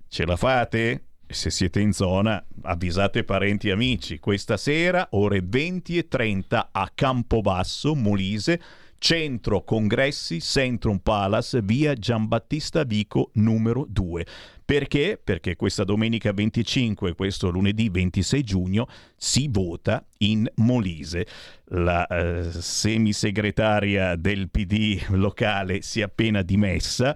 Ce 0.08 0.24
la 0.24 0.36
fate? 0.36 1.08
Se 1.26 1.50
siete 1.50 1.80
in 1.80 1.92
zona, 1.92 2.42
avvisate 2.62 3.22
parenti 3.22 3.68
e 3.68 3.72
amici. 3.72 4.18
Questa 4.18 4.56
sera, 4.56 5.08
ore 5.10 5.42
20 5.44 5.98
e 5.98 6.08
30 6.08 6.70
a 6.72 6.90
Campobasso, 6.94 7.94
Molise, 7.94 8.58
Centro 8.96 9.62
Congressi 9.62 10.40
Centrum 10.40 10.96
Palace, 10.96 11.60
via 11.60 11.92
Giambattista 11.92 12.84
Vico 12.84 13.28
numero 13.34 13.84
2. 13.86 14.24
Perché? 14.64 15.20
Perché 15.22 15.56
questa 15.56 15.84
domenica 15.84 16.32
25 16.32 17.10
e 17.10 17.14
questo 17.14 17.50
lunedì 17.50 17.90
26 17.90 18.42
giugno 18.42 18.88
si 19.14 19.48
vota 19.50 20.02
in 20.18 20.50
Molise. 20.56 21.26
La 21.66 22.06
eh, 22.06 22.50
semisegretaria 22.50 24.16
del 24.16 24.48
PD 24.48 25.02
locale 25.10 25.82
si 25.82 26.00
è 26.00 26.04
appena 26.04 26.40
dimessa. 26.40 27.14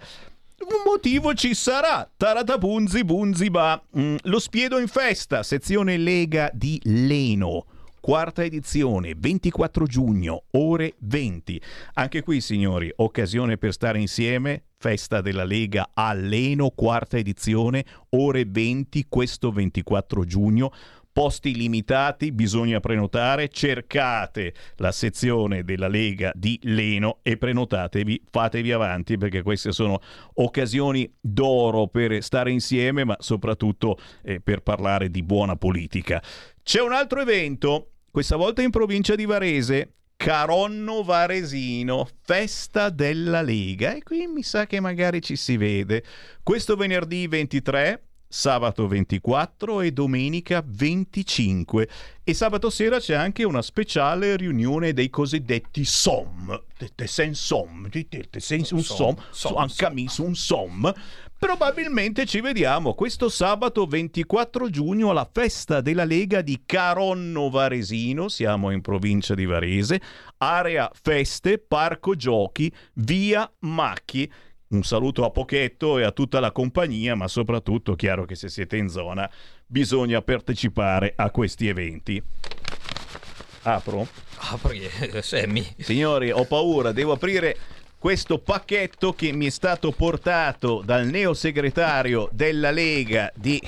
Un 0.58 0.82
motivo 0.84 1.32
ci 1.32 1.54
sarà. 1.54 2.10
Taratapuzzi, 2.14 3.02
bunzi 3.04 3.48
ba. 3.48 3.82
Mm, 3.98 4.16
lo 4.24 4.38
spiedo 4.38 4.78
in 4.78 4.88
festa, 4.88 5.42
sezione 5.42 5.96
Lega 5.96 6.50
di 6.52 6.78
Leno. 6.84 7.64
Quarta 8.00 8.42
edizione, 8.42 9.14
24 9.16 9.86
giugno, 9.86 10.44
ore 10.52 10.94
20. 10.98 11.60
Anche 11.94 12.22
qui, 12.22 12.40
signori, 12.40 12.92
occasione 12.96 13.58
per 13.58 13.72
stare 13.72 13.98
insieme. 13.98 14.64
Festa 14.80 15.20
della 15.20 15.42
Lega 15.42 15.90
a 15.92 16.12
Leno, 16.12 16.70
quarta 16.70 17.16
edizione, 17.16 17.84
ore 18.10 18.44
20, 18.46 19.06
questo 19.08 19.50
24 19.50 20.24
giugno 20.24 20.72
posti 21.18 21.52
limitati, 21.56 22.30
bisogna 22.30 22.78
prenotare, 22.78 23.48
cercate 23.48 24.54
la 24.76 24.92
sezione 24.92 25.64
della 25.64 25.88
Lega 25.88 26.30
di 26.32 26.60
Leno 26.62 27.18
e 27.22 27.36
prenotatevi, 27.36 28.26
fatevi 28.30 28.70
avanti 28.70 29.18
perché 29.18 29.42
queste 29.42 29.72
sono 29.72 30.00
occasioni 30.34 31.12
d'oro 31.20 31.88
per 31.88 32.22
stare 32.22 32.52
insieme, 32.52 33.02
ma 33.02 33.16
soprattutto 33.18 33.98
eh, 34.22 34.38
per 34.38 34.60
parlare 34.60 35.10
di 35.10 35.24
buona 35.24 35.56
politica. 35.56 36.22
C'è 36.62 36.80
un 36.80 36.92
altro 36.92 37.20
evento, 37.20 37.94
questa 38.12 38.36
volta 38.36 38.62
in 38.62 38.70
provincia 38.70 39.16
di 39.16 39.24
Varese, 39.24 39.94
Caronno 40.14 41.02
Varesino, 41.02 42.08
festa 42.22 42.90
della 42.90 43.42
Lega 43.42 43.92
e 43.92 44.04
qui 44.04 44.28
mi 44.28 44.44
sa 44.44 44.66
che 44.66 44.78
magari 44.78 45.20
ci 45.20 45.34
si 45.34 45.56
vede. 45.56 46.04
Questo 46.44 46.76
venerdì 46.76 47.26
23 47.26 48.07
sabato 48.28 48.86
24 48.86 49.80
e 49.80 49.90
domenica 49.90 50.62
25 50.64 51.88
e 52.22 52.34
sabato 52.34 52.68
sera 52.68 52.98
c'è 52.98 53.14
anche 53.14 53.42
una 53.42 53.62
speciale 53.62 54.36
riunione 54.36 54.92
dei 54.92 55.08
cosiddetti 55.08 55.82
SOM 55.82 56.62
te 56.94 57.06
sen 57.06 57.34
SOM 57.34 57.88
te 57.88 58.28
sen 58.36 58.64
un 58.72 58.82
SOM 58.82 59.16
anche 59.56 60.04
un 60.18 60.34
SOM 60.34 60.94
probabilmente 61.38 62.26
ci 62.26 62.42
vediamo 62.42 62.92
questo 62.92 63.30
sabato 63.30 63.86
24 63.86 64.68
giugno 64.68 65.08
alla 65.08 65.28
festa 65.30 65.80
della 65.80 66.04
Lega 66.04 66.42
di 66.42 66.62
Caronno 66.66 67.48
Varesino. 67.48 68.28
Siamo 68.28 68.70
in 68.72 68.80
provincia 68.80 69.34
di 69.34 69.46
Varese. 69.46 70.00
Area 70.38 70.90
feste 71.00 71.58
parco 71.58 72.16
giochi 72.16 72.72
via 72.94 73.50
Macchi 73.60 74.30
un 74.68 74.82
saluto 74.82 75.24
a 75.24 75.30
Pochetto 75.30 75.98
e 75.98 76.04
a 76.04 76.10
tutta 76.10 76.40
la 76.40 76.52
compagnia, 76.52 77.14
ma 77.14 77.28
soprattutto 77.28 77.94
chiaro 77.94 78.24
che 78.24 78.34
se 78.34 78.48
siete 78.48 78.76
in 78.76 78.88
zona 78.88 79.28
bisogna 79.66 80.20
partecipare 80.20 81.12
a 81.16 81.30
questi 81.30 81.68
eventi. 81.68 82.22
Apro? 83.62 84.06
Apri, 84.36 84.82
eh, 84.82 85.22
Sammy. 85.22 85.66
Signori, 85.78 86.30
ho 86.30 86.44
paura, 86.44 86.92
devo 86.92 87.12
aprire 87.12 87.56
questo 87.98 88.38
pacchetto 88.38 89.12
che 89.12 89.32
mi 89.32 89.46
è 89.46 89.50
stato 89.50 89.90
portato 89.90 90.82
dal 90.84 91.06
neosegretario 91.06 92.28
della 92.32 92.70
Lega 92.70 93.32
di 93.34 93.60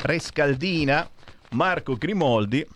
Rescaldina, 0.00 1.08
Marco 1.50 1.96
Grimoldi 1.96 2.66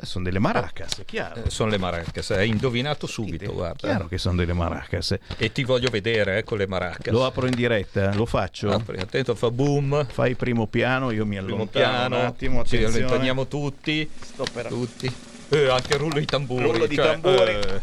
sono 0.00 0.24
delle 0.24 0.38
maracas, 0.38 1.02
chiaro. 1.04 1.44
Eh, 1.44 1.50
sono 1.50 1.70
le 1.70 1.78
maracas, 1.78 2.30
hai 2.30 2.48
indovinato 2.48 3.06
subito, 3.06 3.52
guarda. 3.52 3.88
Chiaro 3.88 4.08
che 4.08 4.18
sono 4.18 4.36
delle 4.36 4.52
maracas. 4.52 5.16
E 5.38 5.52
ti 5.52 5.64
voglio 5.64 5.88
vedere, 5.90 6.38
eh, 6.38 6.44
con 6.44 6.58
le 6.58 6.66
maracas. 6.66 7.12
Lo 7.12 7.24
apro 7.24 7.46
in 7.46 7.54
diretta, 7.54 8.12
lo 8.14 8.26
faccio. 8.26 8.70
Apri, 8.70 8.98
attento, 8.98 9.34
fa 9.34 9.50
boom. 9.50 10.06
Fai 10.06 10.34
primo 10.34 10.66
piano, 10.66 11.10
io 11.10 11.24
mi 11.24 11.36
allontano 11.36 11.66
primo 11.66 11.86
piano, 11.86 12.18
un 12.18 12.24
attimo, 12.24 12.64
Ci 12.64 12.76
attenzione. 12.76 13.04
allontaniamo 13.04 13.46
tutti. 13.46 14.10
Sto 14.20 14.44
per... 14.52 14.66
Tutti. 14.66 15.12
Eh, 15.48 15.68
anche 15.68 15.96
rullo 15.96 16.18
di 16.18 16.26
tamburi. 16.26 16.64
Rullo 16.64 16.86
di 16.86 16.94
cioè, 16.96 17.06
tamburi. 17.06 17.50
eh, 17.52 17.80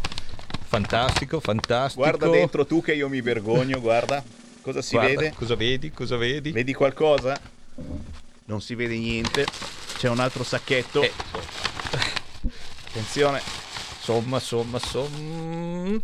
fantastico, 0.66 1.40
fantastico. 1.40 2.04
Guarda 2.04 2.30
dentro 2.30 2.66
tu 2.66 2.82
che 2.82 2.94
io 2.94 3.10
mi 3.10 3.22
vergogno, 3.22 3.80
guarda. 3.80 4.24
Cosa 4.62 4.82
si 4.82 4.96
Guarda, 4.96 5.20
vede? 5.20 5.34
Cosa 5.36 5.56
vedi? 5.56 5.92
Cosa 5.92 6.16
vedi? 6.16 6.52
Vedi 6.52 6.74
qualcosa? 6.74 7.38
Non 8.46 8.62
si 8.62 8.76
vede 8.76 8.98
niente. 8.98 9.46
C'è 9.98 10.10
un 10.10 10.20
altro 10.20 10.44
sacchetto. 10.44 11.02
Attenzione. 12.88 13.42
Somma, 14.02 14.40
somma, 14.40 14.80
somma. 14.80 16.02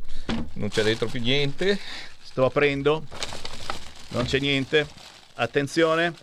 Non 0.53 0.69
c'è 0.69 0.83
dentro 0.83 1.07
più 1.07 1.19
niente. 1.19 1.79
Sto 2.21 2.45
aprendo. 2.45 3.05
Non 4.09 4.25
c'è 4.25 4.39
niente. 4.39 4.87
Attenzione. 5.35 6.13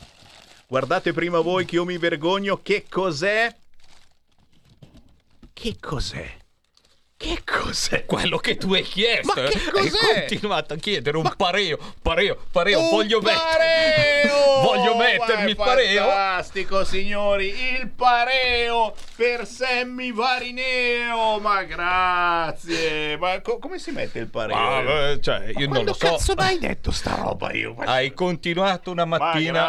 Guardate 0.67 1.13
prima 1.13 1.41
voi 1.41 1.65
che 1.65 1.77
io 1.77 1.85
mi 1.85 1.99
vergogno. 1.99 2.61
Che 2.63 2.87
cos'è? 2.89 3.55
Che 5.53 5.77
cos'è? 5.81 6.46
Che 7.19 7.39
cos'è? 7.47 8.05
Quello 8.05 8.37
che 8.37 8.57
tu 8.59 8.75
hai 8.75 8.83
chiesto. 8.83 9.41
Ma 9.41 9.49
che 9.49 9.57
eh? 9.57 9.71
cos'è? 9.71 9.89
Hai 10.15 10.19
continuato 10.29 10.75
a 10.75 10.77
chiedere 10.77 11.17
un 11.17 11.33
pareo, 11.35 11.79
pareo, 12.03 12.37
pareo. 12.53 12.79
Un 12.81 12.91
voglio 12.91 13.21
mettere. 13.21 13.41
pareo! 13.43 14.61
voglio 14.63 14.97
mettermi 14.97 15.51
il 15.51 15.57
Ma 15.57 15.65
pareo. 15.65 16.03
Fantastico, 16.09 16.85
signori. 16.85 17.47
Il 17.79 17.89
pareo 17.89 18.95
per 19.17 19.47
Sammy 19.47 20.13
Varineo. 20.13 21.39
Ma 21.41 21.63
grazie. 21.63 23.17
Ma 23.17 23.41
co- 23.41 23.59
come 23.59 23.79
si 23.79 23.93
mette 23.93 24.19
il 24.19 24.29
pareo? 24.29 24.55
Ma, 24.57 25.09
eh, 25.13 25.21
cioè, 25.23 25.47
io 25.57 25.61
non 25.61 25.69
quando 25.69 25.91
lo 25.93 25.95
so. 25.95 26.07
cazzo 26.07 26.35
mai 26.37 26.59
detto 26.59 26.91
sta 26.91 27.15
roba 27.15 27.51
io? 27.53 27.77
Hai 27.79 28.13
continuato 28.13 28.91
una 28.91 29.07
Ma 29.07 29.17
mattina. 29.17 29.63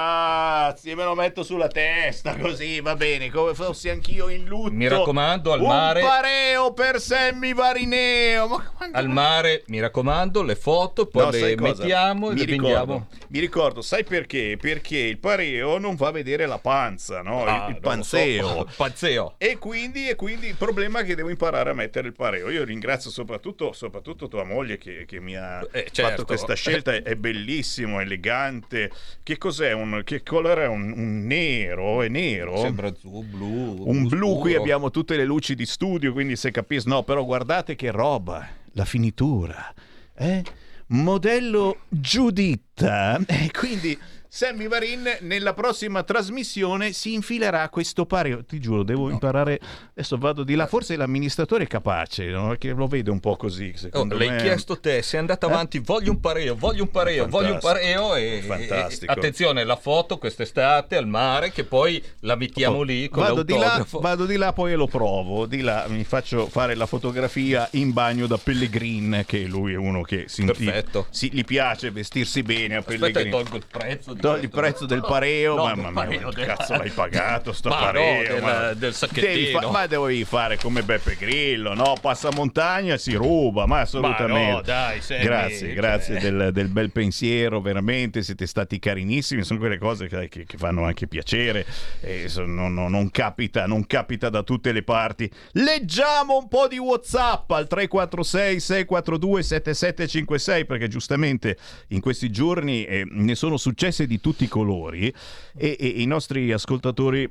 grazie, 0.68 0.96
me 0.96 1.06
lo 1.06 1.16
metto 1.16 1.44
sulla 1.44 1.70
testa 1.70 2.36
così, 2.36 2.82
va 2.82 2.96
bene, 2.96 3.32
come 3.32 3.54
fossi 3.54 3.88
anch'io 3.88 4.28
in 4.28 4.44
lutto. 4.46 4.72
Mi 4.74 4.88
raccomando, 4.90 5.54
al 5.54 5.62
Un 5.62 5.68
mare. 5.68 6.02
pareo 6.02 6.74
per 6.74 7.00
Sammy 7.00 7.36
Varineo. 7.54 8.48
Ma 8.48 8.72
quando- 8.76 8.98
Al 8.98 9.10
mare, 9.10 9.64
mi 9.68 9.80
raccomando, 9.80 10.42
le 10.44 10.56
foto, 10.56 11.06
poi 11.06 11.24
No, 11.24 11.30
le 11.32 11.56
mettiamo 11.56 12.30
e 12.30 12.34
mi 12.34 12.40
le 12.40 12.46
ricordo, 12.46 12.68
vendiamo. 12.78 13.08
mi 13.28 13.40
ricordo, 13.40 13.82
sai 13.82 14.04
perché? 14.04 14.58
Perché 14.60 14.98
il 14.98 15.18
pareo 15.20 15.78
non 15.78 15.96
fa 15.98 16.12
vedere 16.12 16.46
la 16.46 16.58
panza, 16.60 17.22
no? 17.22 17.42
Il- 17.44 17.48
Ah, 17.50 17.68
il, 17.70 17.74
lo 17.76 17.80
panzeo. 17.80 18.48
so. 18.48 18.68
Panzeo. 18.78 19.36
E 19.38 19.58
quindi, 19.58 20.08
e 20.10 20.16
quindi 20.16 20.48
il 20.48 20.56
problema 20.56 21.00
è 21.00 21.06
che 21.06 21.16
devo 21.16 21.30
imparare 21.30 21.70
a 21.70 21.74
mettere 21.74 22.08
il 22.08 22.14
pareo. 22.14 22.50
Io 22.50 22.64
ringrazio 22.64 23.10
soprattutto, 23.10 23.72
soprattutto 23.74 24.28
tua 24.28 24.44
moglie 24.44 24.78
che, 24.78 25.06
che 25.06 25.20
mi 25.20 25.36
ha 25.36 25.60
Eh, 25.72 25.88
certo. 25.92 26.02
fatto 26.10 26.26
questa 26.26 26.54
scelta. 26.56 26.94
È, 26.94 27.16
bellissimo, 27.16 28.00
elegante. 28.00 28.92
Che 29.24 29.38
cos'è? 29.38 29.72
Un, 29.74 30.02
che 30.04 30.24
colore 30.24 30.64
è? 30.64 30.68
Un, 30.68 30.94
un 30.96 31.26
nero? 31.26 32.02
È 32.02 32.08
nero? 32.08 32.58
Sembra 32.58 32.88
azzurro, 32.88 33.22
blu. 33.22 33.84
un 33.88 34.08
blu, 34.08 34.38
qui 34.40 34.52
scuro. 34.52 34.62
abbiamo 34.62 34.90
tutte 34.92 35.16
le 35.16 35.26
luci 35.26 35.56
di 35.56 35.66
studio, 35.66 36.14
quindi 36.14 36.36
se 36.36 36.52
capisci, 36.52 36.88
no, 36.88 37.04
però 37.04 37.24
guardate 37.28 37.76
che 37.76 37.92
roba, 37.92 38.48
la 38.72 38.86
finitura, 38.86 39.74
eh? 40.16 40.44
Modello 40.88 41.82
Giuditta, 41.90 43.20
e 43.28 43.52
quindi 43.52 44.00
Sammy 44.38 44.68
Varin 44.68 45.18
nella 45.22 45.56
prossima 45.56 46.04
trasmissione 46.04 46.94
si 46.94 47.16
infilerà 47.16 47.68
questo 47.70 48.06
pareo, 48.06 48.46
ti 48.46 48.60
giuro, 48.60 48.84
devo 48.84 49.10
imparare, 49.10 49.60
adesso 49.94 50.16
vado 50.20 50.44
di 50.44 50.54
là, 50.54 50.68
forse 50.68 50.96
l'amministratore 50.96 51.64
è 51.64 51.68
capace, 51.68 52.26
no? 52.28 52.50
Perché 52.50 52.70
lo 52.70 52.86
vede 52.86 53.10
un 53.10 53.20
po' 53.20 53.36
così, 53.36 53.74
Oh, 53.94 54.06
l'hai 54.06 54.30
me. 54.30 54.36
chiesto 54.36 54.80
te, 54.80 55.02
sei 55.02 55.22
andato 55.22 55.48
avanto, 55.48 55.80
voglio 55.84 56.12
un 56.12 56.20
pareo, 56.20 56.56
voglio 56.56 56.84
un 56.84 56.92
pareo, 56.92 57.26
voglio 57.28 57.54
un 57.54 57.60
pareo 57.60 58.14
e, 58.14 58.44
Fantastico. 58.46 59.12
e- 59.12 59.16
attenzione, 59.16 59.64
la 59.64 59.76
foto 59.76 60.20
quest'estate 60.20 60.96
al 60.98 61.08
mare 61.08 61.50
che 61.52 61.64
poi 61.64 62.00
la 62.20 62.36
mettiamo 62.36 62.84
lì 62.84 63.10
con 63.10 63.24
Vado 63.24 63.42
di, 63.42 63.58
là, 63.58 63.84
vado 63.90 64.28
di 64.28 64.36
là, 64.36 64.54
poi 64.54 64.76
lo 64.76 64.86
provo. 64.86 65.48
Di 65.48 65.62
là 65.62 65.86
mi 65.90 66.04
faccio 66.04 66.46
fare 66.46 66.76
la 66.76 66.86
fotografia 66.86 67.68
in 67.72 67.92
bagno 67.92 68.28
da 68.28 68.38
Pellegrin, 68.38 69.24
che 69.26 69.46
lui 69.46 69.74
è 69.74 69.78
uno 69.78 70.04
che 70.04 70.26
si, 70.28 70.46
Perfetto. 70.46 71.08
si- 71.10 71.32
gli 71.34 71.44
piace 71.44 71.90
vestirsi 71.90 72.44
bene 72.44 72.76
a 72.76 72.80
Aspetta, 72.82 73.00
Pellegrin. 73.00 73.32
tolgo 73.32 73.56
il 73.56 73.66
prezzo 73.68 74.14
di 74.14 74.26
Togli 74.32 74.44
il 74.44 74.50
prezzo 74.50 74.86
del 74.86 75.02
pareo, 75.02 75.56
No, 75.56 75.64
mamma 75.66 76.06
mia, 76.06 76.20
pareo, 76.20 76.30
cazzo 76.32 76.74
l'hai 76.78 76.90
pagato 76.90 77.52
sto 77.54 77.70
Ma 77.70 77.76
no, 77.78 77.82
pareo? 77.86 78.34
del- 78.34 78.42
ma- 78.42 78.74
del 78.74 78.94
sacchettino. 78.94 79.34
Devi 79.34 79.46
fa- 79.52 79.70
ma 79.72 79.88
devi 79.88 80.24
fare 80.26 80.58
come 80.58 80.84
Beppe 80.84 81.16
Grillo, 81.18 81.74
no? 81.74 81.96
Passa 82.02 82.30
montagna 82.32 82.98
si 82.98 83.14
ruba, 83.16 83.66
ma 83.66 83.82
assolutamente. 83.82 84.48
Ma 84.50 84.52
no, 84.56 84.62
dai, 84.62 85.02
Sammy, 85.02 85.24
grazie, 85.24 85.58
cioè- 85.60 85.74
grazie 85.74 86.20
del, 86.20 86.50
del 86.54 86.68
bel 86.70 86.92
pensiero, 86.92 87.60
veramente 87.62 88.24
siete 88.24 88.46
stati 88.48 88.80
carinissimi, 88.80 89.44
sono 89.44 89.60
quelle 89.60 89.78
cose 89.78 90.08
che, 90.08 90.28
che- 90.30 90.46
che 90.46 90.58
fanno 90.58 90.84
anche 90.86 91.08
piacere, 91.08 91.66
e 92.02 92.28
so- 92.30 92.46
non, 92.46 92.74
non- 92.74 92.92
non 92.92 93.12
capita, 93.12 93.66
non 93.68 93.86
capita 93.86 94.30
da 94.30 94.44
tutte 94.44 94.72
le 94.72 94.84
parti. 94.84 95.30
Leggiamo 95.54 96.38
un 96.38 96.48
po' 96.48 96.68
di 96.68 96.78
Whatsapp 96.78 97.50
al 97.52 97.68
346 97.68 98.60
642 98.60 99.44
7756 99.44 100.66
perché 100.66 100.88
giustamente 100.88 101.58
in 101.90 102.00
questi 102.02 102.30
giorni 102.32 102.86
eh, 102.86 103.06
ne 103.10 103.36
sono 103.36 103.58
successe 103.58 104.07
di 104.08 104.20
tutti 104.20 104.46
i 104.46 104.48
colori 104.48 105.14
e, 105.56 105.78
e 105.80 105.88
i 105.88 106.06
nostri 106.06 106.52
ascoltatori 106.52 107.30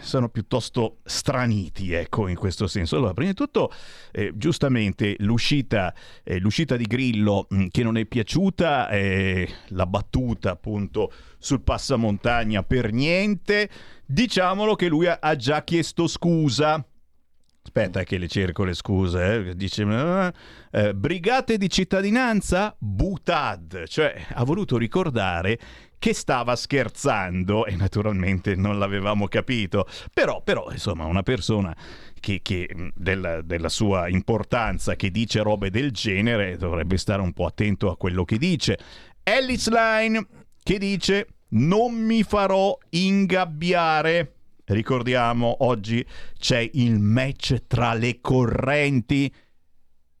sono 0.00 0.28
piuttosto 0.28 0.98
straniti, 1.04 1.92
ecco, 1.92 2.28
in 2.28 2.36
questo 2.36 2.66
senso. 2.66 2.96
Allora, 2.96 3.12
prima 3.12 3.30
di 3.30 3.36
tutto, 3.36 3.72
eh, 4.12 4.32
giustamente, 4.34 5.16
l'uscita, 5.18 5.94
eh, 6.22 6.38
l'uscita 6.38 6.76
di 6.76 6.84
Grillo 6.84 7.46
mh, 7.48 7.66
che 7.68 7.82
non 7.82 7.96
è 7.96 8.04
piaciuta, 8.04 8.88
eh, 8.90 9.48
la 9.68 9.86
battuta 9.86 10.52
appunto 10.52 11.12
sul 11.38 11.62
passamontagna 11.62 12.62
per 12.62 12.92
niente, 12.92 13.68
diciamolo 14.06 14.74
che 14.74 14.88
lui 14.88 15.06
ha, 15.06 15.18
ha 15.20 15.36
già 15.36 15.64
chiesto 15.64 16.06
scusa. 16.06 16.86
Aspetta 17.66 18.02
che 18.04 18.18
le 18.18 18.28
cerco 18.28 18.62
le 18.62 18.74
scuse. 18.74 19.48
Eh. 19.48 19.56
Dice, 19.56 19.84
eh, 19.84 20.32
eh, 20.70 20.94
brigate 20.94 21.56
di 21.56 21.70
cittadinanza? 21.70 22.76
Butad. 22.78 23.86
Cioè, 23.86 24.26
ha 24.34 24.44
voluto 24.44 24.76
ricordare 24.76 25.58
che 26.04 26.12
stava 26.12 26.54
scherzando 26.54 27.64
e 27.64 27.76
naturalmente 27.76 28.54
non 28.56 28.78
l'avevamo 28.78 29.26
capito. 29.26 29.88
Però, 30.12 30.42
però 30.42 30.70
insomma, 30.70 31.06
una 31.06 31.22
persona 31.22 31.74
che, 32.20 32.40
che 32.42 32.68
della, 32.94 33.40
della, 33.40 33.70
sua 33.70 34.10
importanza 34.10 34.96
che 34.96 35.10
dice 35.10 35.40
robe 35.40 35.70
del 35.70 35.92
genere 35.92 36.58
dovrebbe 36.58 36.98
stare 36.98 37.22
un 37.22 37.32
po' 37.32 37.46
attento 37.46 37.90
a 37.90 37.96
quello 37.96 38.26
che 38.26 38.36
dice. 38.36 38.78
Ellis 39.22 39.70
Line 39.70 40.26
che 40.62 40.76
dice 40.76 41.26
non 41.52 41.94
mi 41.94 42.22
farò 42.22 42.76
ingabbiare. 42.90 44.34
Ricordiamo, 44.66 45.56
oggi 45.60 46.06
c'è 46.38 46.68
il 46.74 46.98
match 46.98 47.66
tra 47.66 47.94
le 47.94 48.20
correnti. 48.20 49.34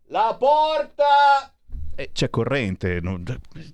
La 0.06 0.34
porta! 0.38 1.53
Eh, 1.96 2.10
c'è 2.12 2.28
corrente, 2.28 3.00
non... 3.00 3.22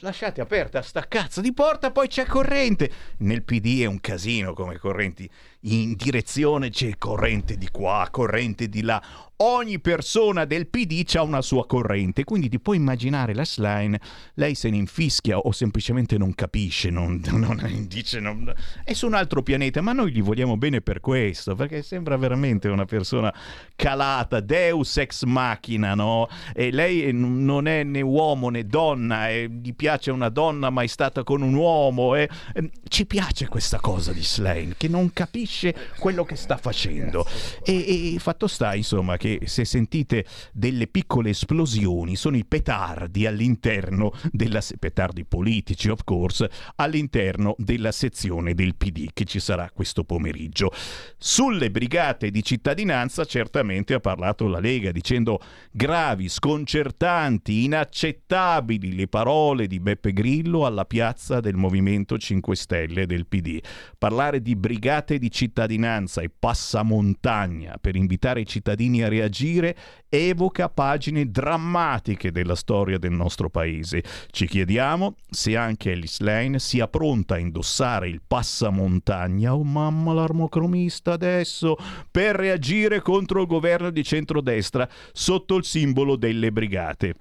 lasciate 0.00 0.40
aperta 0.40 0.82
sta 0.82 1.06
cazzo 1.08 1.40
di 1.40 1.52
porta, 1.52 1.90
poi 1.90 2.08
c'è 2.08 2.26
corrente. 2.26 2.90
Nel 3.18 3.42
PD 3.42 3.80
è 3.80 3.86
un 3.86 4.00
casino 4.00 4.52
come 4.52 4.76
correnti 4.78 5.28
in 5.62 5.94
direzione, 5.94 6.70
c'è 6.70 6.96
corrente 6.96 7.56
di 7.56 7.68
qua, 7.70 8.08
corrente 8.10 8.68
di 8.68 8.82
là 8.82 9.02
ogni 9.42 9.78
persona 9.78 10.44
del 10.44 10.66
PD 10.66 11.04
ha 11.14 11.22
una 11.22 11.42
sua 11.42 11.66
corrente, 11.66 12.24
quindi 12.24 12.48
ti 12.48 12.58
puoi 12.60 12.76
immaginare 12.76 13.34
la 13.34 13.44
slime, 13.44 14.00
lei 14.34 14.54
se 14.54 14.70
ne 14.70 14.76
infischia 14.76 15.38
o 15.38 15.52
semplicemente 15.52 16.18
non 16.18 16.34
capisce, 16.34 16.90
non, 16.90 17.22
non 17.30 17.86
dice, 17.88 18.20
non, 18.20 18.52
è 18.84 18.92
su 18.92 19.06
un 19.06 19.14
altro 19.14 19.42
pianeta, 19.42 19.80
ma 19.80 19.92
noi 19.92 20.12
gli 20.12 20.22
vogliamo 20.22 20.56
bene 20.56 20.80
per 20.80 21.00
questo, 21.00 21.54
perché 21.54 21.82
sembra 21.82 22.16
veramente 22.16 22.68
una 22.68 22.84
persona 22.84 23.32
calata, 23.76 24.40
deus 24.40 24.96
ex 24.98 25.24
machina, 25.24 25.94
no? 25.94 26.28
E 26.54 26.70
lei 26.70 27.10
non 27.12 27.66
è 27.66 27.82
né 27.82 28.02
uomo 28.02 28.50
né 28.50 28.66
donna, 28.66 29.30
e 29.30 29.48
gli 29.50 29.74
piace 29.74 30.10
una 30.10 30.28
donna 30.28 30.68
mai 30.70 30.88
stata 30.88 31.24
con 31.24 31.40
un 31.40 31.54
uomo, 31.54 32.14
e, 32.14 32.28
e 32.52 32.70
ci 32.88 33.06
piace 33.06 33.48
questa 33.48 33.80
cosa 33.80 34.12
di 34.12 34.22
Slane, 34.22 34.74
che 34.76 34.88
non 34.88 35.12
capisce 35.12 35.49
quello 35.98 36.24
che 36.24 36.36
sta 36.36 36.56
facendo. 36.56 37.26
E, 37.64 38.14
e 38.14 38.18
fatto 38.18 38.46
sta, 38.46 38.74
insomma, 38.74 39.16
che 39.16 39.40
se 39.44 39.64
sentite 39.64 40.24
delle 40.52 40.86
piccole 40.86 41.30
esplosioni 41.30 42.16
sono 42.16 42.36
i 42.36 42.44
petardi 42.44 43.26
all'interno 43.26 44.12
della 44.30 44.60
petardi 44.78 45.24
politici 45.24 45.88
of 45.88 46.04
course 46.04 46.48
all'interno 46.76 47.54
della 47.58 47.92
sezione 47.92 48.54
del 48.54 48.74
PD 48.76 49.08
che 49.12 49.24
ci 49.24 49.40
sarà 49.40 49.70
questo 49.72 50.04
pomeriggio. 50.04 50.72
Sulle 51.18 51.70
brigate 51.70 52.30
di 52.30 52.42
cittadinanza 52.42 53.24
certamente 53.24 53.94
ha 53.94 54.00
parlato 54.00 54.46
la 54.48 54.60
Lega 54.60 54.90
dicendo 54.92 55.40
gravi, 55.70 56.28
sconcertanti, 56.28 57.64
inaccettabili 57.64 58.94
le 58.94 59.08
parole 59.08 59.66
di 59.66 59.80
Beppe 59.80 60.12
Grillo 60.12 60.66
alla 60.66 60.84
piazza 60.84 61.40
del 61.40 61.56
Movimento 61.56 62.18
5 62.18 62.56
Stelle 62.56 63.06
del 63.06 63.26
PD. 63.26 63.60
Parlare 63.98 64.40
di 64.42 64.56
brigate 64.56 65.18
di 65.18 65.30
cittadinanza 65.30 65.39
e 65.44 66.30
passamontagna 66.36 67.76
per 67.80 67.96
invitare 67.96 68.40
i 68.40 68.46
cittadini 68.46 69.02
a 69.02 69.08
reagire 69.08 69.76
evoca 70.08 70.68
pagine 70.68 71.30
drammatiche 71.30 72.30
della 72.30 72.54
storia 72.54 72.98
del 72.98 73.12
nostro 73.12 73.48
paese. 73.48 74.02
Ci 74.30 74.46
chiediamo 74.46 75.16
se 75.30 75.56
anche 75.56 75.92
Alice 75.92 76.22
Lane 76.22 76.58
sia 76.58 76.88
pronta 76.88 77.34
a 77.34 77.38
indossare 77.38 78.08
il 78.08 78.20
passamontagna, 78.26 79.54
oh 79.54 79.64
mamma 79.64 80.12
l'armocromista 80.12 81.12
adesso, 81.12 81.76
per 82.10 82.36
reagire 82.36 83.00
contro 83.00 83.40
il 83.40 83.46
governo 83.46 83.90
di 83.90 84.02
centrodestra 84.02 84.88
sotto 85.12 85.56
il 85.56 85.64
simbolo 85.64 86.16
delle 86.16 86.52
brigate. 86.52 87.14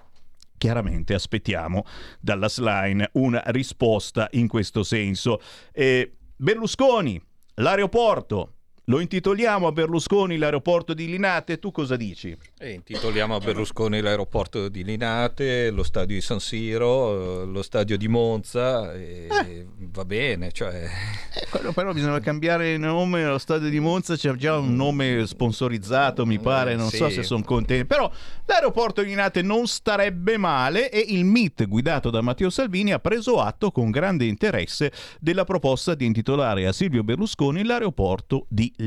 Chiaramente 0.57 1.13
aspettiamo 1.13 1.85
dalla 2.19 2.49
Slime 2.49 3.09
una 3.13 3.41
risposta 3.45 4.27
in 4.31 4.49
questo 4.49 4.83
senso. 4.83 5.39
Eh, 5.71 6.15
Berlusconi, 6.35 7.21
l'aeroporto, 7.59 8.55
lo 8.89 8.99
intitoliamo 8.99 9.67
a 9.67 9.71
Berlusconi 9.71 10.37
l'aeroporto 10.37 10.95
di 10.95 11.05
Linate, 11.05 11.59
tu 11.59 11.71
cosa 11.71 11.95
dici? 11.95 12.35
E 12.57 12.71
intitoliamo 12.71 13.35
a 13.35 13.37
Berlusconi 13.37 14.01
l'aeroporto 14.01 14.67
di 14.67 14.83
Linate, 14.83 15.69
lo 15.69 15.83
stadio 15.83 16.15
di 16.15 16.21
San 16.21 16.39
Siro, 16.39 17.45
lo 17.45 17.61
stadio 17.61 17.97
di 17.97 18.07
Monza, 18.07 18.91
e 18.93 19.27
eh. 19.29 19.67
va 19.77 20.05
bene. 20.05 20.51
Cioè... 20.51 20.87
Eh, 21.35 21.71
però 21.71 21.93
bisogna 21.93 22.19
cambiare 22.19 22.77
nome, 22.77 23.23
lo 23.25 23.37
stadio 23.37 23.69
di 23.69 23.79
Monza 23.79 24.15
c'è 24.15 24.33
già 24.33 24.57
un 24.57 24.75
nome 24.75 25.27
sponsorizzato, 25.27 26.25
mi 26.25 26.39
pare, 26.39 26.75
non 26.75 26.89
sì. 26.89 26.97
so 26.97 27.09
se 27.09 27.21
sono 27.21 27.43
contenti. 27.43 27.85
Però 27.85 28.11
l'aeroporto 28.45 29.03
di 29.03 29.09
Linate 29.09 29.43
non 29.43 29.67
starebbe 29.67 30.37
male 30.37 30.89
e 30.89 31.05
il 31.09 31.25
MIT 31.25 31.67
guidato 31.67 32.09
da 32.09 32.21
Matteo 32.21 32.49
Salvini 32.49 32.91
ha 32.91 32.99
preso 32.99 33.39
atto 33.39 33.69
con 33.69 33.91
grande 33.91 34.25
interesse 34.25 34.91
della 35.19 35.43
proposta 35.43 35.93
di 35.93 36.07
intitolare 36.07 36.65
a 36.65 36.71
Silvio 36.71 37.03
Berlusconi 37.03 37.63
l'aeroporto 37.63 38.47
di 38.49 38.73
Linate, 38.77 38.78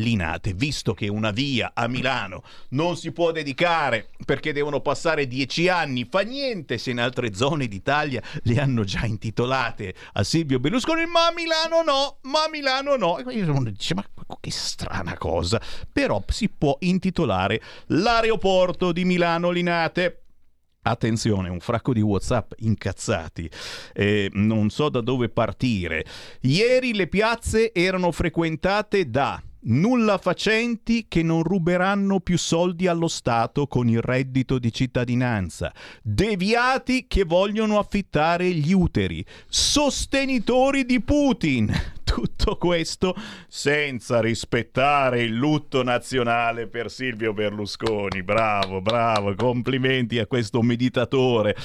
visto 0.55 0.95
che 0.95 1.09
una 1.09 1.30
via 1.30 1.72
a 1.74 1.86
Milano 1.86 2.43
non 2.70 2.97
si 2.97 3.12
può 3.12 3.32
dedicare 3.32 4.09
perché 4.24 4.53
devono 4.53 4.80
passare 4.80 5.26
dieci 5.26 5.68
anni. 5.68 6.07
Fa 6.09 6.20
niente 6.20 6.78
se 6.78 6.90
in 6.90 7.01
altre 7.01 7.34
zone 7.34 7.66
d'Italia 7.66 8.22
le 8.43 8.61
hanno 8.61 8.84
già 8.84 9.05
intitolate 9.05 9.95
a 10.12 10.22
Silvio 10.22 10.59
Berlusconi, 10.61 11.07
ma 11.07 11.26
a 11.26 11.32
Milano 11.32 11.82
no, 11.82 12.18
ma 12.22 12.45
a 12.45 12.49
Milano 12.49 12.97
no. 12.97 13.18
E 13.18 13.43
uno 13.43 13.70
dice, 13.70 13.95
ma 13.95 14.05
che 14.40 14.51
strana 14.51 15.16
cosa. 15.18 15.61
Però 15.93 16.22
si 16.28 16.49
può 16.49 16.76
intitolare 16.80 17.61
l'aeroporto 17.88 18.93
di 18.93 19.05
Milano 19.05 19.51
Linate. 19.51 20.18
Attenzione, 20.84 21.49
un 21.49 21.61
fracco 21.61 21.93
di 21.93 22.01
WhatsApp 22.01 22.53
incazzati. 22.57 23.49
Eh, 23.93 24.28
non 24.32 24.68
so 24.68 24.88
da 24.88 25.01
dove 25.01 25.28
partire. 25.28 26.05
Ieri 26.40 26.93
le 26.95 27.07
piazze 27.07 27.72
erano 27.72 28.11
frequentate 28.11 29.09
da 29.09 29.40
nulla 29.65 30.19
facenti 30.19 31.07
che 31.09 31.23
non 31.23 31.43
ruberanno 31.43 32.21
più 32.21 32.39
soldi 32.39 32.87
allo 32.87 33.09
Stato 33.09 33.67
con 33.67 33.89
il 33.89 34.01
reddito 34.01 34.59
di 34.59 34.73
cittadinanza, 34.73 35.73
deviati 36.03 37.07
che 37.07 37.25
vogliono 37.25 37.79
affittare 37.79 38.51
gli 38.51 38.73
uteri, 38.73 39.25
sostenitori 39.47 40.85
di 40.85 41.01
Putin. 41.01 41.73
Tutto 42.03 42.57
questo 42.57 43.15
senza 43.49 44.21
rispettare 44.21 45.23
il 45.23 45.33
lutto 45.33 45.83
nazionale 45.83 46.67
per 46.67 46.91
Silvio 46.91 47.33
Berlusconi. 47.33 48.23
Bravo, 48.23 48.83
bravo, 48.83 49.35
complimenti 49.35 50.19
a 50.19 50.27
questo 50.27 50.61
meditatore. 50.61 51.57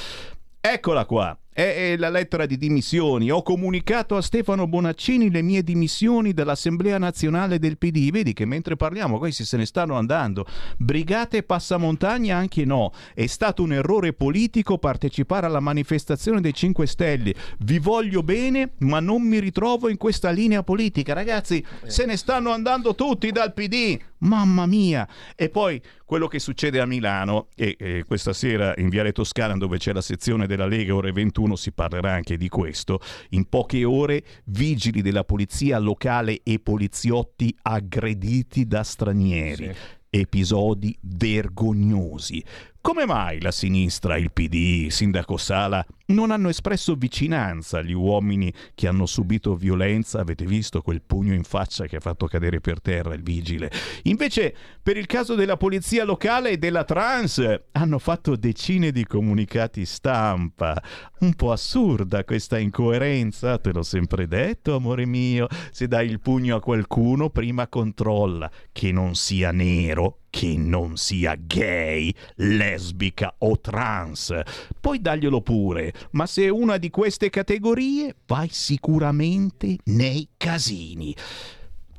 Eccola 0.62 1.06
qua 1.06 1.38
è 1.58 1.98
la 1.98 2.10
lettera 2.10 2.46
di 2.46 2.56
dimissioni. 2.56 3.32
Ho 3.32 3.42
comunicato 3.42 4.16
a 4.16 4.22
Stefano 4.22 4.68
Bonaccini 4.68 5.32
le 5.32 5.42
mie 5.42 5.64
dimissioni 5.64 6.32
dall'Assemblea 6.32 7.00
Nazionale 7.00 7.58
del 7.58 7.80
PD. 7.80 8.12
Vedi 8.12 8.34
che 8.34 8.46
mentre 8.46 8.76
parliamo 8.76 9.18
questi 9.18 9.44
se 9.44 9.58
ne 9.58 9.66
stanno 9.66 9.96
andando. 9.96 10.46
Brigate 10.78 11.42
passamontagna 11.42 12.38
anche 12.38 12.64
no. 12.64 12.92
È 13.12 13.26
stato 13.26 13.64
un 13.64 13.74
errore 13.74 14.14
politico 14.14 14.78
partecipare 14.78 15.48
alla 15.48 15.60
manifestazione 15.60 16.42
dei 16.42 16.54
5 16.54 16.86
Stelle. 16.86 17.34
Vi 17.58 17.80
voglio 17.80 18.22
bene, 18.22 18.74
ma 18.82 19.00
non 19.00 19.24
mi 19.24 19.40
ritrovo 19.40 19.90
in 19.90 19.98
questa 19.98 20.30
linea 20.30 20.62
politica. 20.62 21.14
Ragazzi, 21.14 21.66
se 21.88 22.06
ne 22.06 22.18
stanno 22.18 22.52
andando 22.52 22.94
tutti 22.94 23.32
dal 23.32 23.56
PD. 23.56 23.98
Mamma 24.20 24.66
mia! 24.66 25.08
E 25.36 25.50
poi 25.50 25.82
quello 26.04 26.28
che 26.28 26.40
succede 26.40 26.80
a 26.80 26.86
Milano 26.86 27.48
e, 27.56 27.76
e 27.80 28.04
questa 28.06 28.34
sera 28.34 28.74
in 28.78 28.90
Viale 28.90 29.12
Toscana 29.12 29.56
dove 29.58 29.78
c'è 29.78 29.94
la 29.94 30.02
sezione 30.02 30.48
della 30.48 30.66
Lega 30.66 30.96
ore 30.96 31.12
21 31.12 31.26
21 31.28 31.56
si 31.56 31.72
parlerà 31.72 32.14
anche 32.14 32.38
di 32.38 32.50
questo. 32.50 33.00
In 33.30 33.48
poche 33.48 33.84
ore 33.84 34.24
vigili 34.46 35.02
della 35.02 35.24
polizia 35.24 35.78
locale 35.78 36.42
e 36.44 36.60
poliziotti 36.60 37.56
aggrediti 37.62 38.66
da 38.66 38.84
stranieri. 38.84 39.66
Sì. 39.74 39.96
Episodi 40.10 40.98
vergognosi. 41.02 42.44
Come 42.88 43.06
mai 43.06 43.42
la 43.42 43.52
sinistra, 43.52 44.16
il 44.16 44.32
PD, 44.32 44.88
Sindaco 44.88 45.36
Sala 45.36 45.86
non 46.06 46.32
hanno 46.32 46.48
espresso 46.48 46.96
vicinanza 46.96 47.80
agli 47.80 47.92
uomini 47.92 48.50
che 48.74 48.88
hanno 48.88 49.06
subito 49.06 49.56
violenza? 49.56 50.22
Avete 50.22 50.46
visto 50.46 50.82
quel 50.82 51.02
pugno 51.02 51.34
in 51.34 51.44
faccia 51.44 51.86
che 51.86 51.98
ha 51.98 52.00
fatto 52.00 52.28
cadere 52.28 52.62
per 52.62 52.80
terra 52.80 53.14
il 53.14 53.24
vigile? 53.24 53.70
Invece, 54.04 54.56
per 54.82 54.96
il 54.96 55.06
caso 55.06 55.36
della 55.36 55.58
polizia 55.58 56.06
locale 56.06 56.52
e 56.52 56.58
della 56.58 56.86
trans, 56.86 57.64
hanno 57.74 58.00
fatto 58.00 58.38
decine 58.38 58.94
di 58.94 59.06
comunicati 59.06 59.84
stampa. 59.84 60.82
Un 61.20 61.34
po' 61.34 61.52
assurda 61.52 62.24
questa 62.24 62.58
incoerenza, 62.58 63.58
te 63.58 63.74
l'ho 63.74 63.84
sempre 63.84 64.30
detto, 64.30 64.76
amore 64.76 65.06
mio. 65.06 65.48
Se 65.72 65.90
dai 65.90 66.08
il 66.08 66.22
pugno 66.22 66.56
a 66.56 66.62
qualcuno, 66.62 67.32
prima 67.32 67.68
controlla 67.68 68.50
che 68.72 68.94
non 68.94 69.14
sia 69.14 69.52
nero 69.52 70.20
che 70.38 70.56
non 70.56 70.98
sia 70.98 71.34
gay, 71.36 72.14
lesbica 72.36 73.34
o 73.40 73.60
trans. 73.60 74.40
Poi 74.80 75.02
daglielo 75.02 75.42
pure, 75.42 75.92
ma 76.12 76.28
se 76.28 76.44
è 76.44 76.50
una 76.50 76.78
di 76.78 76.92
queste 76.92 77.32
categorie, 77.32 78.14
vai 78.28 78.48
sicuramente 78.52 79.78
nei 79.86 80.28
casini. 80.38 81.16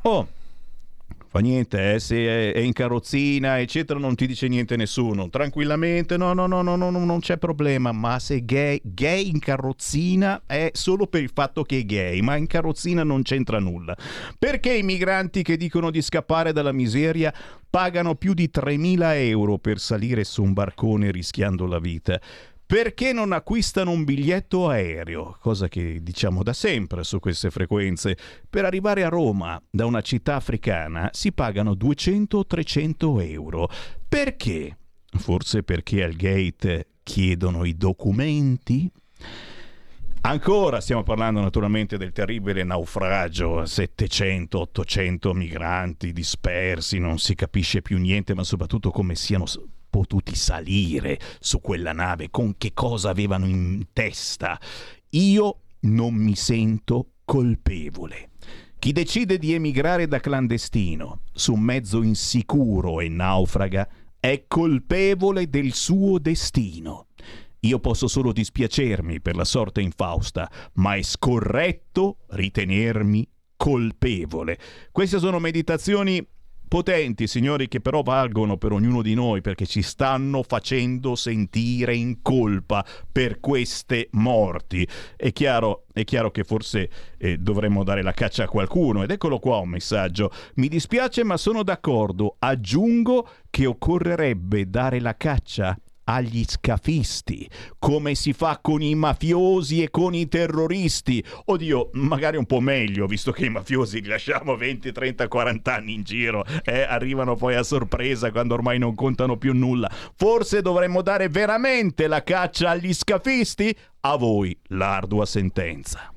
Oh, 0.02 0.28
fa 1.28 1.40
niente, 1.40 1.94
eh, 1.94 2.00
se 2.00 2.52
è, 2.52 2.58
in 2.58 2.72
carrozzina, 2.72 3.60
eccetera, 3.60 3.98
non 3.98 4.14
ti 4.14 4.26
dice 4.26 4.48
niente 4.48 4.76
nessuno. 4.76 5.28
Tranquillamente, 5.28 6.16
no, 6.16 6.32
no, 6.32 6.46
no, 6.46 6.62
no, 6.62 6.76
no, 6.76 6.90
no, 6.90 7.04
non 7.04 7.20
c'è 7.20 7.36
problema. 7.36 7.92
Ma 7.92 8.18
se 8.18 8.44
gay, 8.44 8.80
gay 8.82 9.28
in 9.28 9.38
carrozzina 9.38 10.42
è 10.46 10.70
solo 10.72 11.06
per 11.06 11.22
il 11.22 11.30
fatto 11.32 11.62
che 11.62 11.78
è 11.78 11.84
gay, 11.84 12.20
ma 12.20 12.36
in 12.36 12.46
carrozzina 12.46 13.04
non 13.04 13.22
c'entra 13.22 13.58
nulla. 13.58 13.96
Perché 14.38 14.72
i 14.74 14.82
migranti 14.82 15.42
che 15.42 15.56
dicono 15.56 15.90
di 15.90 16.02
scappare 16.02 16.52
dalla 16.52 16.72
miseria 16.72 17.32
pagano 17.68 18.14
più 18.14 18.32
di 18.32 18.50
3.000 18.52 19.14
euro 19.16 19.58
per 19.58 19.78
salire 19.78 20.24
su 20.24 20.42
un 20.42 20.54
barcone 20.54 21.10
rischiando 21.10 21.66
la 21.66 21.78
vita? 21.78 22.18
Perché 22.68 23.14
non 23.14 23.32
acquistano 23.32 23.92
un 23.92 24.04
biglietto 24.04 24.68
aereo, 24.68 25.38
cosa 25.40 25.68
che 25.68 26.02
diciamo 26.02 26.42
da 26.42 26.52
sempre 26.52 27.02
su 27.02 27.18
queste 27.18 27.50
frequenze? 27.50 28.14
Per 28.46 28.66
arrivare 28.66 29.04
a 29.04 29.08
Roma 29.08 29.58
da 29.70 29.86
una 29.86 30.02
città 30.02 30.34
africana 30.34 31.08
si 31.14 31.32
pagano 31.32 31.72
200-300 31.72 33.26
euro. 33.26 33.70
Perché? 34.06 34.76
Forse 35.16 35.62
perché 35.62 36.04
al 36.04 36.12
gate 36.12 36.88
chiedono 37.02 37.64
i 37.64 37.74
documenti? 37.74 38.92
Ancora 40.20 40.82
stiamo 40.82 41.02
parlando 41.02 41.40
naturalmente 41.40 41.96
del 41.96 42.12
terribile 42.12 42.64
naufragio, 42.64 43.62
700-800 43.62 45.34
migranti 45.34 46.12
dispersi, 46.12 46.98
non 46.98 47.18
si 47.18 47.34
capisce 47.34 47.80
più 47.80 47.96
niente, 47.96 48.34
ma 48.34 48.44
soprattutto 48.44 48.90
come 48.90 49.14
siano 49.14 49.46
potuti 49.88 50.34
salire 50.34 51.18
su 51.40 51.60
quella 51.60 51.92
nave, 51.92 52.30
con 52.30 52.56
che 52.56 52.72
cosa 52.72 53.10
avevano 53.10 53.46
in 53.46 53.86
testa. 53.92 54.58
Io 55.10 55.60
non 55.80 56.14
mi 56.14 56.34
sento 56.34 57.12
colpevole. 57.24 58.30
Chi 58.78 58.92
decide 58.92 59.38
di 59.38 59.54
emigrare 59.54 60.06
da 60.06 60.20
clandestino 60.20 61.22
su 61.32 61.52
un 61.52 61.60
mezzo 61.60 62.02
insicuro 62.02 63.00
e 63.00 63.08
naufraga 63.08 63.88
è 64.20 64.44
colpevole 64.46 65.48
del 65.48 65.72
suo 65.72 66.18
destino. 66.18 67.08
Io 67.62 67.80
posso 67.80 68.06
solo 68.06 68.32
dispiacermi 68.32 69.20
per 69.20 69.34
la 69.34 69.44
sorte 69.44 69.80
infausta, 69.80 70.48
ma 70.74 70.94
è 70.94 71.02
scorretto 71.02 72.18
ritenermi 72.28 73.28
colpevole. 73.56 74.58
Queste 74.92 75.18
sono 75.18 75.40
meditazioni 75.40 76.24
potenti, 76.68 77.26
signori, 77.26 77.66
che 77.66 77.80
però 77.80 78.02
valgono 78.02 78.56
per 78.56 78.72
ognuno 78.72 79.02
di 79.02 79.14
noi 79.14 79.40
perché 79.40 79.66
ci 79.66 79.82
stanno 79.82 80.42
facendo 80.42 81.16
sentire 81.16 81.94
in 81.94 82.22
colpa 82.22 82.84
per 83.10 83.40
queste 83.40 84.08
morti. 84.12 84.86
È 85.16 85.32
chiaro, 85.32 85.86
è 85.92 86.04
chiaro 86.04 86.30
che 86.30 86.44
forse 86.44 86.90
eh, 87.18 87.38
dovremmo 87.38 87.82
dare 87.82 88.02
la 88.02 88.12
caccia 88.12 88.44
a 88.44 88.48
qualcuno 88.48 89.02
ed 89.02 89.10
eccolo 89.10 89.38
qua 89.38 89.56
un 89.56 89.70
messaggio. 89.70 90.30
Mi 90.54 90.68
dispiace 90.68 91.24
ma 91.24 91.36
sono 91.36 91.62
d'accordo. 91.62 92.36
Aggiungo 92.38 93.28
che 93.50 93.66
occorrerebbe 93.66 94.68
dare 94.68 95.00
la 95.00 95.16
caccia 95.16 95.76
agli 96.08 96.44
scafisti, 96.46 97.48
come 97.78 98.14
si 98.14 98.32
fa 98.32 98.58
con 98.62 98.80
i 98.80 98.94
mafiosi 98.94 99.82
e 99.82 99.90
con 99.90 100.14
i 100.14 100.26
terroristi. 100.26 101.22
Oddio, 101.46 101.90
magari 101.92 102.38
un 102.38 102.46
po' 102.46 102.60
meglio, 102.60 103.06
visto 103.06 103.30
che 103.30 103.44
i 103.44 103.50
mafiosi 103.50 104.00
li 104.00 104.08
lasciamo 104.08 104.56
20, 104.56 104.90
30, 104.90 105.28
40 105.28 105.74
anni 105.74 105.92
in 105.92 106.02
giro 106.02 106.44
eh, 106.64 106.82
arrivano 106.82 107.36
poi 107.36 107.54
a 107.56 107.62
sorpresa 107.62 108.30
quando 108.30 108.54
ormai 108.54 108.78
non 108.78 108.94
contano 108.94 109.36
più 109.36 109.52
nulla. 109.52 109.90
Forse 110.16 110.62
dovremmo 110.62 111.02
dare 111.02 111.28
veramente 111.28 112.06
la 112.06 112.22
caccia 112.22 112.70
agli 112.70 112.94
scafisti? 112.94 113.76
A 114.00 114.16
voi 114.16 114.58
l'ardua 114.68 115.26
sentenza. 115.26 116.12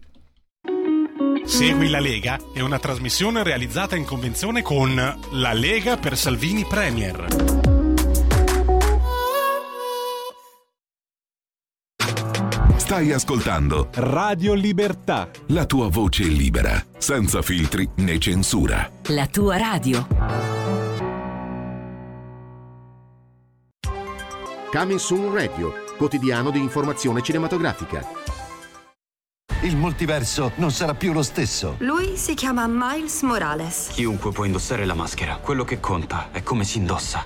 Segui 1.44 1.90
la 1.90 2.00
Lega 2.00 2.40
è 2.54 2.62
una 2.62 2.80
trasmissione 2.80 3.44
realizzata 3.44 3.96
in 3.96 4.06
convenzione 4.06 4.62
con 4.62 4.96
La 4.96 5.54
Lega 5.54 5.98
per 5.98 6.16
Salvini 6.16 6.66
Premier. 6.66 7.71
Stai 12.92 13.14
ascoltando 13.14 13.88
Radio 13.94 14.54
Libertà. 14.54 15.30
la 15.48 15.66
tua 15.66 15.88
voce 15.88 16.24
libera, 16.24 16.86
senza 16.98 17.42
filtri 17.42 17.90
né 17.96 18.20
censura. 18.20 18.92
La 19.04 19.28
tua 19.28 19.56
radio. 19.56 20.06
Coming 24.70 25.00
Soon 25.00 25.34
Radio, 25.34 25.74
quotidiano 25.96 26.52
di 26.52 26.60
informazione 26.60 27.22
cinematografica. 27.22 28.06
Il 29.62 29.78
multiverso 29.78 30.52
non 30.56 30.72
sarà 30.72 30.94
più 30.94 31.14
lo 31.14 31.24
stesso. 31.24 31.76
Lui 31.78 32.18
si 32.18 32.34
chiama 32.34 32.68
Miles 32.68 33.22
Morales. 33.22 33.88
Chiunque 33.94 34.34
può 34.34 34.44
indossare 34.44 34.84
la 34.84 34.96
maschera. 34.96 35.38
Quello 35.38 35.64
che 35.64 35.80
conta 35.80 36.28
è 36.34 36.44
come 36.44 36.66
si 36.66 36.80
indossa. 36.80 37.26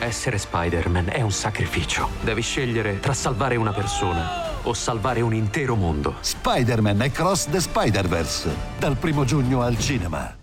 Essere 0.00 0.38
Spider-Man 0.38 1.06
è 1.08 1.22
un 1.22 1.32
sacrificio. 1.32 2.08
Devi 2.20 2.40
scegliere 2.40 3.00
tra 3.00 3.12
salvare 3.12 3.56
una 3.56 3.72
persona 3.72 4.60
o 4.62 4.72
salvare 4.72 5.22
un 5.22 5.34
intero 5.34 5.74
mondo. 5.74 6.14
Spider-Man 6.20 7.02
e 7.02 7.10
Cross 7.10 7.48
the 7.50 7.60
Spider-Verse. 7.60 8.54
Dal 8.78 8.96
primo 8.96 9.24
giugno 9.24 9.60
al 9.62 9.76
cinema. 9.76 10.36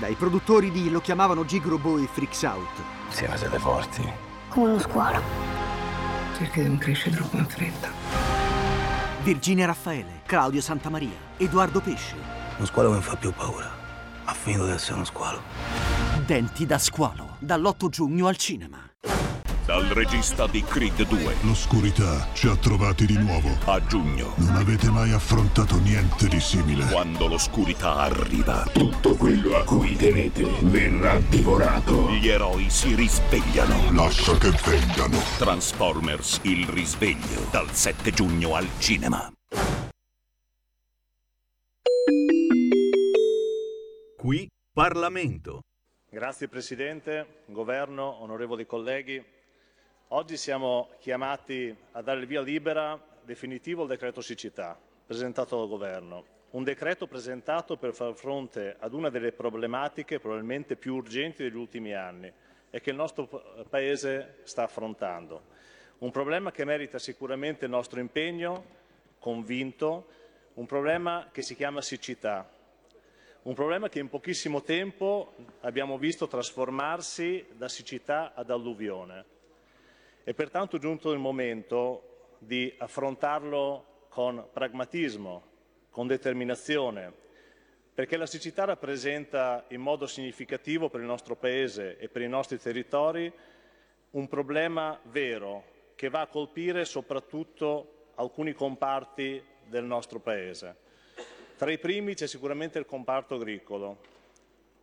Dai 0.00 0.14
produttori 0.14 0.72
di 0.72 0.90
Lo 0.90 1.00
chiamavano 1.00 1.44
Gigrobo 1.44 1.98
e 1.98 2.08
Freaks 2.12 2.42
Out. 2.42 2.82
Siamo 3.10 3.36
siete 3.36 3.60
forti. 3.60 4.12
Come 4.48 4.70
uno 4.70 4.80
squalo. 4.80 5.22
Perché 6.36 6.62
non 6.62 6.78
cresce 6.78 7.10
troppo 7.10 7.36
in 7.36 7.46
fretta. 7.46 7.90
Virginia 9.22 9.66
Raffaele, 9.66 10.22
Claudio 10.26 10.60
Santamaria, 10.60 11.16
Edoardo 11.36 11.78
Pesce. 11.78 12.16
Uno 12.56 12.66
squalo 12.66 12.88
che 12.88 12.94
non 12.94 13.02
fa 13.02 13.14
più 13.14 13.32
paura. 13.32 13.70
Ha 14.24 14.34
finito 14.34 14.66
di 14.66 14.72
essere 14.72 14.94
uno 14.94 15.04
squalo. 15.04 15.93
Denti 16.26 16.64
da 16.64 16.78
squalo, 16.78 17.36
dall'8 17.38 17.88
giugno 17.90 18.28
al 18.28 18.36
cinema. 18.38 18.78
Dal 19.66 19.84
regista 19.88 20.46
di 20.46 20.62
Creed 20.62 21.06
2. 21.06 21.34
L'oscurità 21.42 22.26
ci 22.32 22.46
ha 22.46 22.56
trovati 22.56 23.04
di 23.04 23.18
nuovo. 23.18 23.50
A 23.66 23.84
giugno. 23.84 24.32
Non 24.36 24.54
avete 24.56 24.88
mai 24.88 25.12
affrontato 25.12 25.78
niente 25.80 26.26
di 26.28 26.40
simile. 26.40 26.86
Quando 26.86 27.26
l'oscurità 27.26 27.96
arriva, 27.96 28.64
tutto 28.72 29.16
quello 29.16 29.56
a 29.56 29.64
cui 29.64 29.96
tenete 29.96 30.44
verrà 30.62 31.18
divorato. 31.28 32.08
Gli 32.12 32.28
eroi 32.28 32.70
si 32.70 32.94
risvegliano. 32.94 33.92
Lascia 33.92 34.38
che 34.38 34.50
vengano. 34.64 35.18
Transformers, 35.36 36.40
il 36.44 36.66
risveglio. 36.68 37.46
Dal 37.50 37.70
7 37.70 38.10
giugno 38.12 38.54
al 38.54 38.66
cinema. 38.78 39.30
Qui 44.16 44.48
Parlamento. 44.72 45.60
Grazie 46.14 46.46
Presidente, 46.46 47.42
Governo, 47.46 48.22
onorevoli 48.22 48.66
colleghi. 48.66 49.20
Oggi 50.10 50.36
siamo 50.36 50.90
chiamati 51.00 51.76
a 51.90 52.02
dare 52.02 52.20
il 52.20 52.28
via 52.28 52.40
libera 52.40 52.96
definitivo 53.24 53.82
al 53.82 53.88
decreto 53.88 54.20
siccità 54.20 54.78
presentato 55.04 55.58
dal 55.58 55.66
Governo. 55.66 56.24
Un 56.50 56.62
decreto 56.62 57.08
presentato 57.08 57.76
per 57.76 57.94
far 57.94 58.14
fronte 58.14 58.76
ad 58.78 58.92
una 58.92 59.10
delle 59.10 59.32
problematiche 59.32 60.20
probabilmente 60.20 60.76
più 60.76 60.94
urgenti 60.94 61.42
degli 61.42 61.56
ultimi 61.56 61.94
anni 61.94 62.32
e 62.70 62.80
che 62.80 62.90
il 62.90 62.96
nostro 62.96 63.26
Paese 63.68 64.36
sta 64.44 64.62
affrontando. 64.62 65.46
Un 65.98 66.12
problema 66.12 66.52
che 66.52 66.64
merita 66.64 67.00
sicuramente 67.00 67.64
il 67.64 67.72
nostro 67.72 67.98
impegno 67.98 68.64
convinto, 69.18 70.06
un 70.54 70.66
problema 70.66 71.30
che 71.32 71.42
si 71.42 71.56
chiama 71.56 71.82
siccità, 71.82 72.48
un 73.44 73.54
problema 73.54 73.90
che 73.90 73.98
in 73.98 74.08
pochissimo 74.08 74.62
tempo 74.62 75.34
abbiamo 75.60 75.98
visto 75.98 76.26
trasformarsi 76.26 77.44
da 77.52 77.68
siccità 77.68 78.32
ad 78.34 78.50
alluvione. 78.50 79.24
È 80.24 80.32
pertanto 80.32 80.78
giunto 80.78 81.12
il 81.12 81.18
momento 81.18 82.28
di 82.38 82.72
affrontarlo 82.78 84.06
con 84.08 84.46
pragmatismo, 84.50 85.42
con 85.90 86.06
determinazione, 86.06 87.12
perché 87.92 88.16
la 88.16 88.26
siccità 88.26 88.64
rappresenta 88.64 89.64
in 89.68 89.80
modo 89.82 90.06
significativo 90.06 90.88
per 90.88 91.00
il 91.00 91.06
nostro 91.06 91.36
Paese 91.36 91.98
e 91.98 92.08
per 92.08 92.22
i 92.22 92.28
nostri 92.28 92.58
territori 92.58 93.30
un 94.12 94.26
problema 94.26 94.98
vero 95.04 95.64
che 95.96 96.08
va 96.08 96.22
a 96.22 96.28
colpire 96.28 96.86
soprattutto 96.86 98.06
alcuni 98.14 98.54
comparti 98.54 99.42
del 99.66 99.84
nostro 99.84 100.18
Paese. 100.18 100.83
Tra 101.56 101.70
i 101.70 101.78
primi 101.78 102.14
c'è 102.14 102.26
sicuramente 102.26 102.80
il 102.80 102.84
comparto 102.84 103.36
agricolo. 103.36 103.98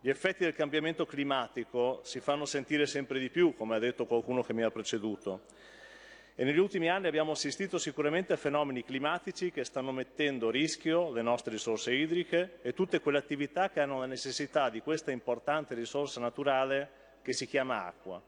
Gli 0.00 0.08
effetti 0.08 0.42
del 0.44 0.54
cambiamento 0.54 1.04
climatico 1.04 2.00
si 2.02 2.18
fanno 2.18 2.46
sentire 2.46 2.86
sempre 2.86 3.18
di 3.18 3.28
più, 3.28 3.54
come 3.54 3.76
ha 3.76 3.78
detto 3.78 4.06
qualcuno 4.06 4.42
che 4.42 4.54
mi 4.54 4.62
ha 4.62 4.70
preceduto. 4.70 5.42
E 6.34 6.44
negli 6.44 6.58
ultimi 6.58 6.88
anni 6.88 7.08
abbiamo 7.08 7.32
assistito 7.32 7.76
sicuramente 7.76 8.32
a 8.32 8.38
fenomeni 8.38 8.84
climatici 8.84 9.52
che 9.52 9.64
stanno 9.64 9.92
mettendo 9.92 10.48
a 10.48 10.50
rischio 10.50 11.12
le 11.12 11.20
nostre 11.20 11.52
risorse 11.52 11.92
idriche 11.92 12.60
e 12.62 12.72
tutte 12.72 13.00
quelle 13.00 13.18
attività 13.18 13.68
che 13.68 13.80
hanno 13.80 13.98
la 13.98 14.06
necessità 14.06 14.70
di 14.70 14.80
questa 14.80 15.10
importante 15.10 15.74
risorsa 15.74 16.20
naturale 16.20 17.18
che 17.20 17.34
si 17.34 17.46
chiama 17.46 17.84
acqua, 17.84 18.20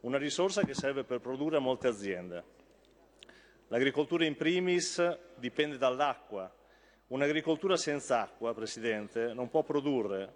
una 0.00 0.18
risorsa 0.18 0.64
che 0.64 0.74
serve 0.74 1.04
per 1.04 1.20
produrre 1.20 1.60
molte 1.60 1.86
aziende. 1.86 2.42
L'agricoltura 3.68 4.24
in 4.24 4.34
primis 4.36 5.16
dipende 5.36 5.78
dall'acqua, 5.78 6.52
Un'agricoltura 7.14 7.76
senza 7.76 8.22
acqua, 8.22 8.52
Presidente, 8.54 9.32
non 9.34 9.48
può 9.48 9.62
produrre 9.62 10.32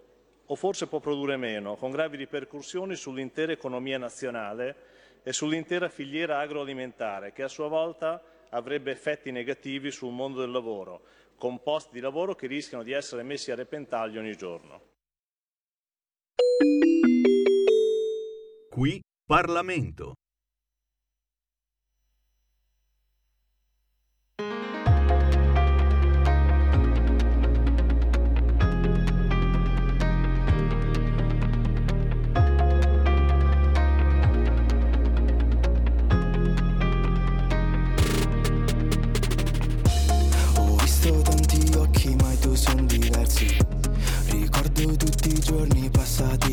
o 0.46 0.54
forse 0.54 0.86
può 0.86 1.00
produrre 1.00 1.36
meno, 1.36 1.74
con 1.74 1.90
gravi 1.90 2.16
ripercussioni 2.16 2.94
sull'intera 2.94 3.50
economia 3.50 3.98
nazionale 3.98 4.76
e 5.24 5.32
sull'intera 5.32 5.88
filiera 5.88 6.38
agroalimentare, 6.38 7.32
che 7.32 7.42
a 7.42 7.48
sua 7.48 7.66
volta 7.66 8.22
avrebbe 8.50 8.92
effetti 8.92 9.32
negativi 9.32 9.90
sul 9.90 10.12
mondo 10.12 10.38
del 10.38 10.52
lavoro, 10.52 11.00
con 11.36 11.60
posti 11.64 11.94
di 11.94 12.00
lavoro 12.00 12.36
che 12.36 12.46
rischiano 12.46 12.84
di 12.84 12.92
essere 12.92 13.24
messi 13.24 13.50
a 13.50 13.56
repentaglio 13.56 14.20
ogni 14.20 14.36
giorno. 14.36 14.82
Qui 18.70 19.02
Parlamento. 19.26 20.14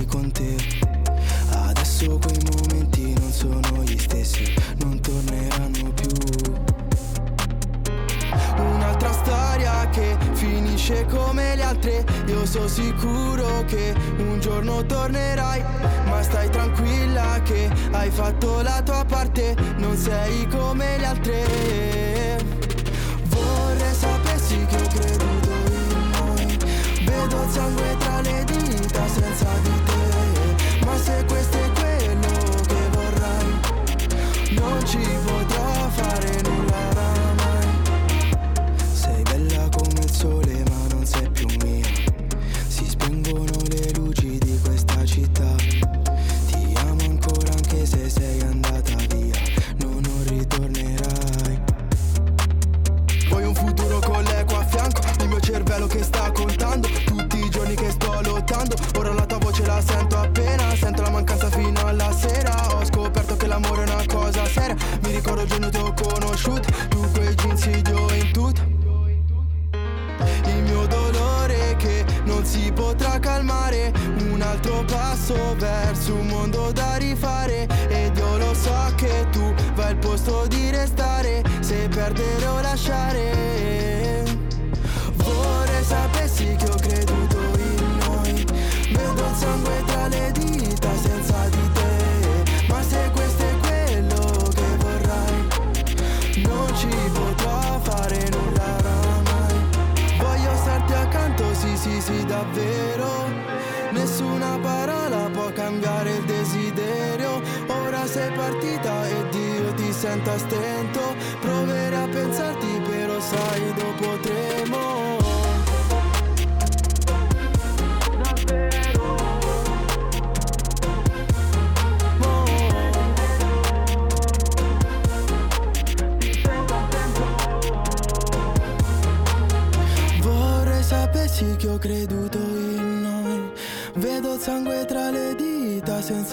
Con 0.07 0.31
te. 0.31 0.55
Adesso 1.51 2.17
quei 2.17 2.39
momenti 2.51 3.13
non 3.19 3.31
sono 3.31 3.83
gli 3.83 3.97
stessi 3.97 4.53
Non 4.77 4.99
torneranno 4.99 5.91
più. 5.93 6.09
Un'altra 8.57 9.11
storia 9.11 9.89
che 9.89 10.17
finisce 10.33 11.05
come 11.05 11.55
le 11.55 11.63
altre. 11.63 12.05
Io 12.27 12.45
sono 12.45 12.67
sicuro 12.67 13.63
che 13.65 13.93
un 14.17 14.39
giorno 14.39 14.85
tornerai 14.85 15.63
Ma 16.07 16.21
stai 16.21 16.49
tranquilla 16.49 17.41
che 17.43 17.69
hai 17.91 18.09
fatto 18.09 18.61
la 18.61 18.81
tua 18.81 19.03
parte 19.05 19.55
Non 19.77 19.95
sei 19.95 20.47
come 20.47 20.97
le 20.97 21.05
altre. 21.05 22.43
Vorrei 23.23 23.93
sapessi 23.93 24.65
che 24.65 24.75
ho 24.75 24.87
creduto 24.87 25.49
in 25.71 26.09
noi. 26.11 26.57
Vedo 27.05 27.43
il 27.43 27.49
sangue 27.49 27.97
tra 27.97 28.21
le 28.21 28.43
dita 28.45 29.07
senza 29.07 29.47
di 29.61 29.83
te 29.85 29.94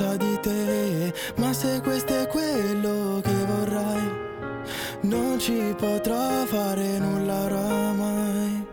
senza 0.03 0.17
di 0.17 0.39
te 0.41 1.13
Ma 1.37 1.53
se 1.53 1.81
questo 1.81 2.19
è 2.19 2.27
quello 2.27 3.21
che 3.23 3.45
vorrai 3.45 4.11
Non 5.03 5.39
ci 5.39 5.75
potrò 5.77 6.45
fare 6.45 6.99
nulla 6.99 7.45
oramai 7.45 8.71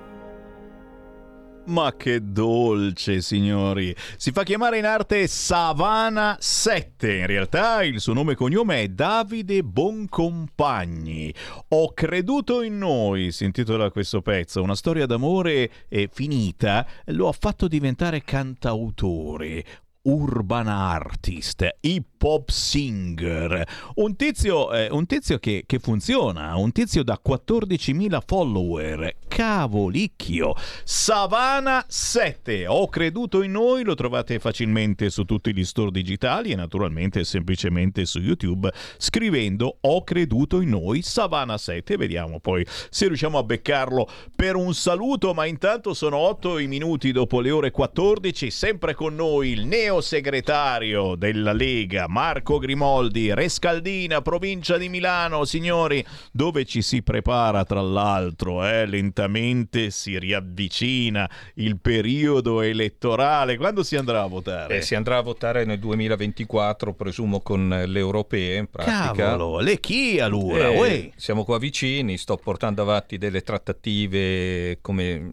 Ma 1.66 1.94
che 1.96 2.20
dolce, 2.24 3.22
signori. 3.22 3.96
Si 4.18 4.32
fa 4.32 4.42
chiamare 4.42 4.80
in 4.80 4.86
arte 4.86 5.28
Savana 5.28 6.36
7. 6.40 7.18
In 7.18 7.28
realtà 7.28 7.84
il 7.84 8.00
suo 8.00 8.14
nome 8.14 8.32
e 8.32 8.36
cognome 8.36 8.82
è 8.82 8.88
Davide 8.88 9.62
Boncompagni. 9.62 11.32
Ho 11.68 11.94
creduto 11.94 12.64
in 12.64 12.80
noi, 12.80 13.32
si 13.32 13.46
intitola 13.46 13.92
questo 13.92 14.24
pezzo. 14.24 14.64
Una 14.64 14.74
storia 14.74 15.06
d'amore 15.06 15.70
eh, 15.90 16.10
finita 16.12 16.88
lo 17.06 17.28
ha 17.28 17.36
fatto 17.38 17.68
diventare 17.68 18.24
cantautore. 18.24 19.64
Urban 20.04 20.68
artist, 20.68 21.64
hip 21.82 22.09
hop 22.22 22.50
singer, 22.50 23.68
un 23.96 24.16
tizio, 24.16 24.74
eh, 24.74 24.90
un 24.90 25.06
tizio 25.06 25.38
che, 25.38 25.64
che 25.66 25.80
funziona, 25.80 26.56
un 26.56 26.72
tizio 26.72 27.04
da 27.04 27.20
14.000 27.26 28.20
follower, 28.26 29.16
cavolicchio, 29.28 30.56
Savana 30.84 31.86
7, 31.88 32.68
ho 32.68 32.88
creduto 32.90 33.42
in 33.42 33.52
noi, 33.52 33.84
lo 33.84 33.96
trovate 33.96 34.40
facilmente 34.40 35.10
su 35.10 35.24
tutti 35.24 35.54
gli 35.54 35.64
store 35.64 35.92
digitali 35.92 36.52
e 36.52 36.56
naturalmente 36.56 37.24
semplicemente 37.24 38.06
su 38.06 38.20
YouTube 38.20 38.72
scrivendo 38.98 39.78
ho 39.82 40.04
creduto 40.04 40.62
in 40.62 40.70
noi 40.70 41.02
Savana 41.02 41.58
7, 41.58 41.96
vediamo 41.96 42.40
poi 42.40 42.66
se 42.90 43.08
riusciamo 43.08 43.38
a 43.38 43.44
beccarlo 43.44 44.08
per 44.36 44.56
un 44.56 44.74
saluto, 44.74 45.34
ma 45.34 45.46
intanto 45.46 45.94
sono 45.94 46.18
8 46.18 46.60
i 46.60 46.68
minuti 46.68 47.12
dopo 47.12 47.40
le 47.40 47.52
ore 47.52 47.72
14, 47.72 48.52
sempre 48.52 48.94
con 48.94 49.16
noi 49.16 49.50
il 49.50 49.66
neo 49.66 50.02
segretario 50.02 51.16
della 51.16 51.54
Lega 51.54 52.08
Marco 52.10 52.58
Grimoldi, 52.58 53.34
Rescaldina, 53.36 54.22
provincia 54.22 54.78
di 54.78 54.90
Milano, 54.90 55.46
signori, 55.46 56.04
dove 56.32 56.66
ci 56.66 56.82
si 56.82 57.04
prepara 57.04 57.64
tra 57.64 57.82
l'altro, 57.82 58.66
eh, 58.66 58.88
lentamente 58.88 59.92
si 59.92 60.18
riavvicina 60.18 61.30
il 61.56 61.80
periodo 61.80 62.62
elettorale. 62.62 63.58
Quando 63.58 63.84
si 63.84 63.96
andrà 63.96 64.24
a 64.24 64.28
votare? 64.28 64.78
Eh, 64.78 64.82
si 64.82 64.96
andrà 64.96 65.18
a 65.18 65.22
votare 65.22 65.66
nel 65.66 65.78
2024, 65.78 66.94
presumo 66.94 67.42
con 67.42 67.84
le 67.86 68.00
europee 68.00 68.58
in 68.58 68.68
pratica. 68.68 69.12
Cavolo, 69.12 69.60
le 69.60 69.80
chi 69.80 70.20
allora? 70.20 70.70
Eh, 70.70 71.12
siamo 71.16 71.44
qua 71.44 71.60
vicini, 71.60 72.18
sto 72.18 72.38
portando 72.38 72.82
avanti 72.82 73.20
delle 73.20 73.42
trattative 73.42 74.80
come 74.82 75.32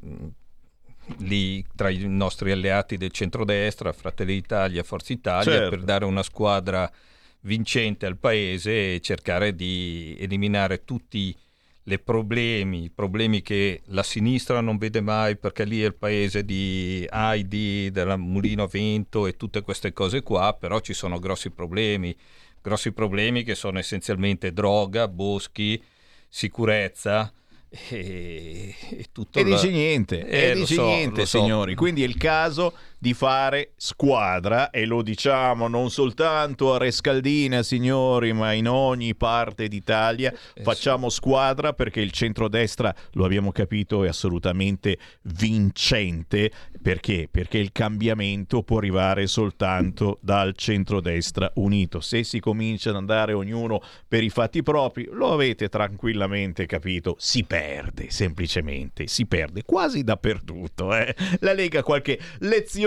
lì 1.18 1.64
tra 1.74 1.88
i 1.90 2.04
nostri 2.06 2.50
alleati 2.50 2.96
del 2.96 3.10
centrodestra, 3.10 3.92
Fratelli 3.92 4.34
d'Italia, 4.34 4.82
Forza 4.82 5.12
Italia, 5.12 5.52
Certo. 5.52 5.70
per 5.70 5.80
dare 5.82 6.04
una 6.04 6.22
squadra 6.22 6.90
vincente 7.40 8.06
al 8.06 8.16
paese 8.16 8.94
e 8.94 9.00
cercare 9.00 9.54
di 9.54 10.16
eliminare 10.18 10.84
tutti 10.84 11.36
i 11.88 12.00
problemi, 12.00 12.90
problemi 12.90 13.42
che 13.42 13.82
la 13.86 14.02
sinistra 14.02 14.60
non 14.60 14.76
vede 14.76 15.00
mai 15.00 15.36
perché 15.36 15.64
lì 15.64 15.82
è 15.82 15.86
il 15.86 15.94
paese 15.94 16.44
di 16.44 17.06
Heidi, 17.08 17.90
della 17.92 18.16
Mulino 18.16 18.64
a 18.64 18.66
Vento 18.66 19.26
e 19.26 19.36
tutte 19.36 19.62
queste 19.62 19.92
cose 19.92 20.22
qua, 20.22 20.56
però 20.58 20.80
ci 20.80 20.92
sono 20.92 21.20
grossi 21.20 21.50
problemi, 21.50 22.16
grossi 22.60 22.90
problemi 22.90 23.44
che 23.44 23.54
sono 23.54 23.78
essenzialmente 23.78 24.52
droga, 24.52 25.06
boschi, 25.06 25.80
sicurezza 26.28 27.32
e, 27.68 28.74
e 28.90 29.06
tutto 29.12 29.38
E 29.38 29.44
la- 29.44 29.54
dice 29.56 29.70
niente, 29.70 30.26
Eh, 30.26 30.50
e 30.50 30.54
dice 30.54 30.74
so, 30.74 30.84
niente, 30.84 31.26
so. 31.26 31.38
signori. 31.40 31.74
Quindi 31.74 32.02
è 32.02 32.06
il 32.06 32.16
caso 32.16 32.72
di 33.06 33.14
fare 33.14 33.70
squadra 33.76 34.70
e 34.70 34.84
lo 34.84 35.00
diciamo 35.00 35.68
non 35.68 35.90
soltanto 35.90 36.74
a 36.74 36.78
Rescaldina, 36.78 37.62
signori, 37.62 38.32
ma 38.32 38.52
in 38.52 38.66
ogni 38.66 39.14
parte 39.14 39.68
d'Italia. 39.68 40.34
Eh, 40.54 40.64
Facciamo 40.64 41.08
squadra 41.08 41.72
perché 41.72 42.00
il 42.00 42.10
centrodestra, 42.10 42.92
lo 43.12 43.24
abbiamo 43.24 43.52
capito, 43.52 44.02
è 44.02 44.08
assolutamente 44.08 44.98
vincente. 45.22 46.50
Perché? 46.82 47.28
Perché 47.30 47.58
il 47.58 47.70
cambiamento 47.70 48.64
può 48.64 48.78
arrivare 48.78 49.28
soltanto 49.28 50.18
dal 50.20 50.54
centrodestra 50.56 51.52
unito. 51.56 52.00
Se 52.00 52.24
si 52.24 52.40
comincia 52.40 52.90
ad 52.90 52.96
andare 52.96 53.34
ognuno 53.34 53.80
per 54.08 54.24
i 54.24 54.30
fatti 54.30 54.64
propri, 54.64 55.08
lo 55.12 55.32
avete 55.32 55.68
tranquillamente 55.68 56.66
capito, 56.66 57.14
si 57.18 57.44
perde 57.44 58.10
semplicemente, 58.10 59.06
si 59.06 59.26
perde 59.26 59.62
quasi 59.64 60.02
dappertutto. 60.02 60.92
eh. 60.92 61.14
La 61.40 61.52
Lega 61.52 61.84
qualche 61.84 62.18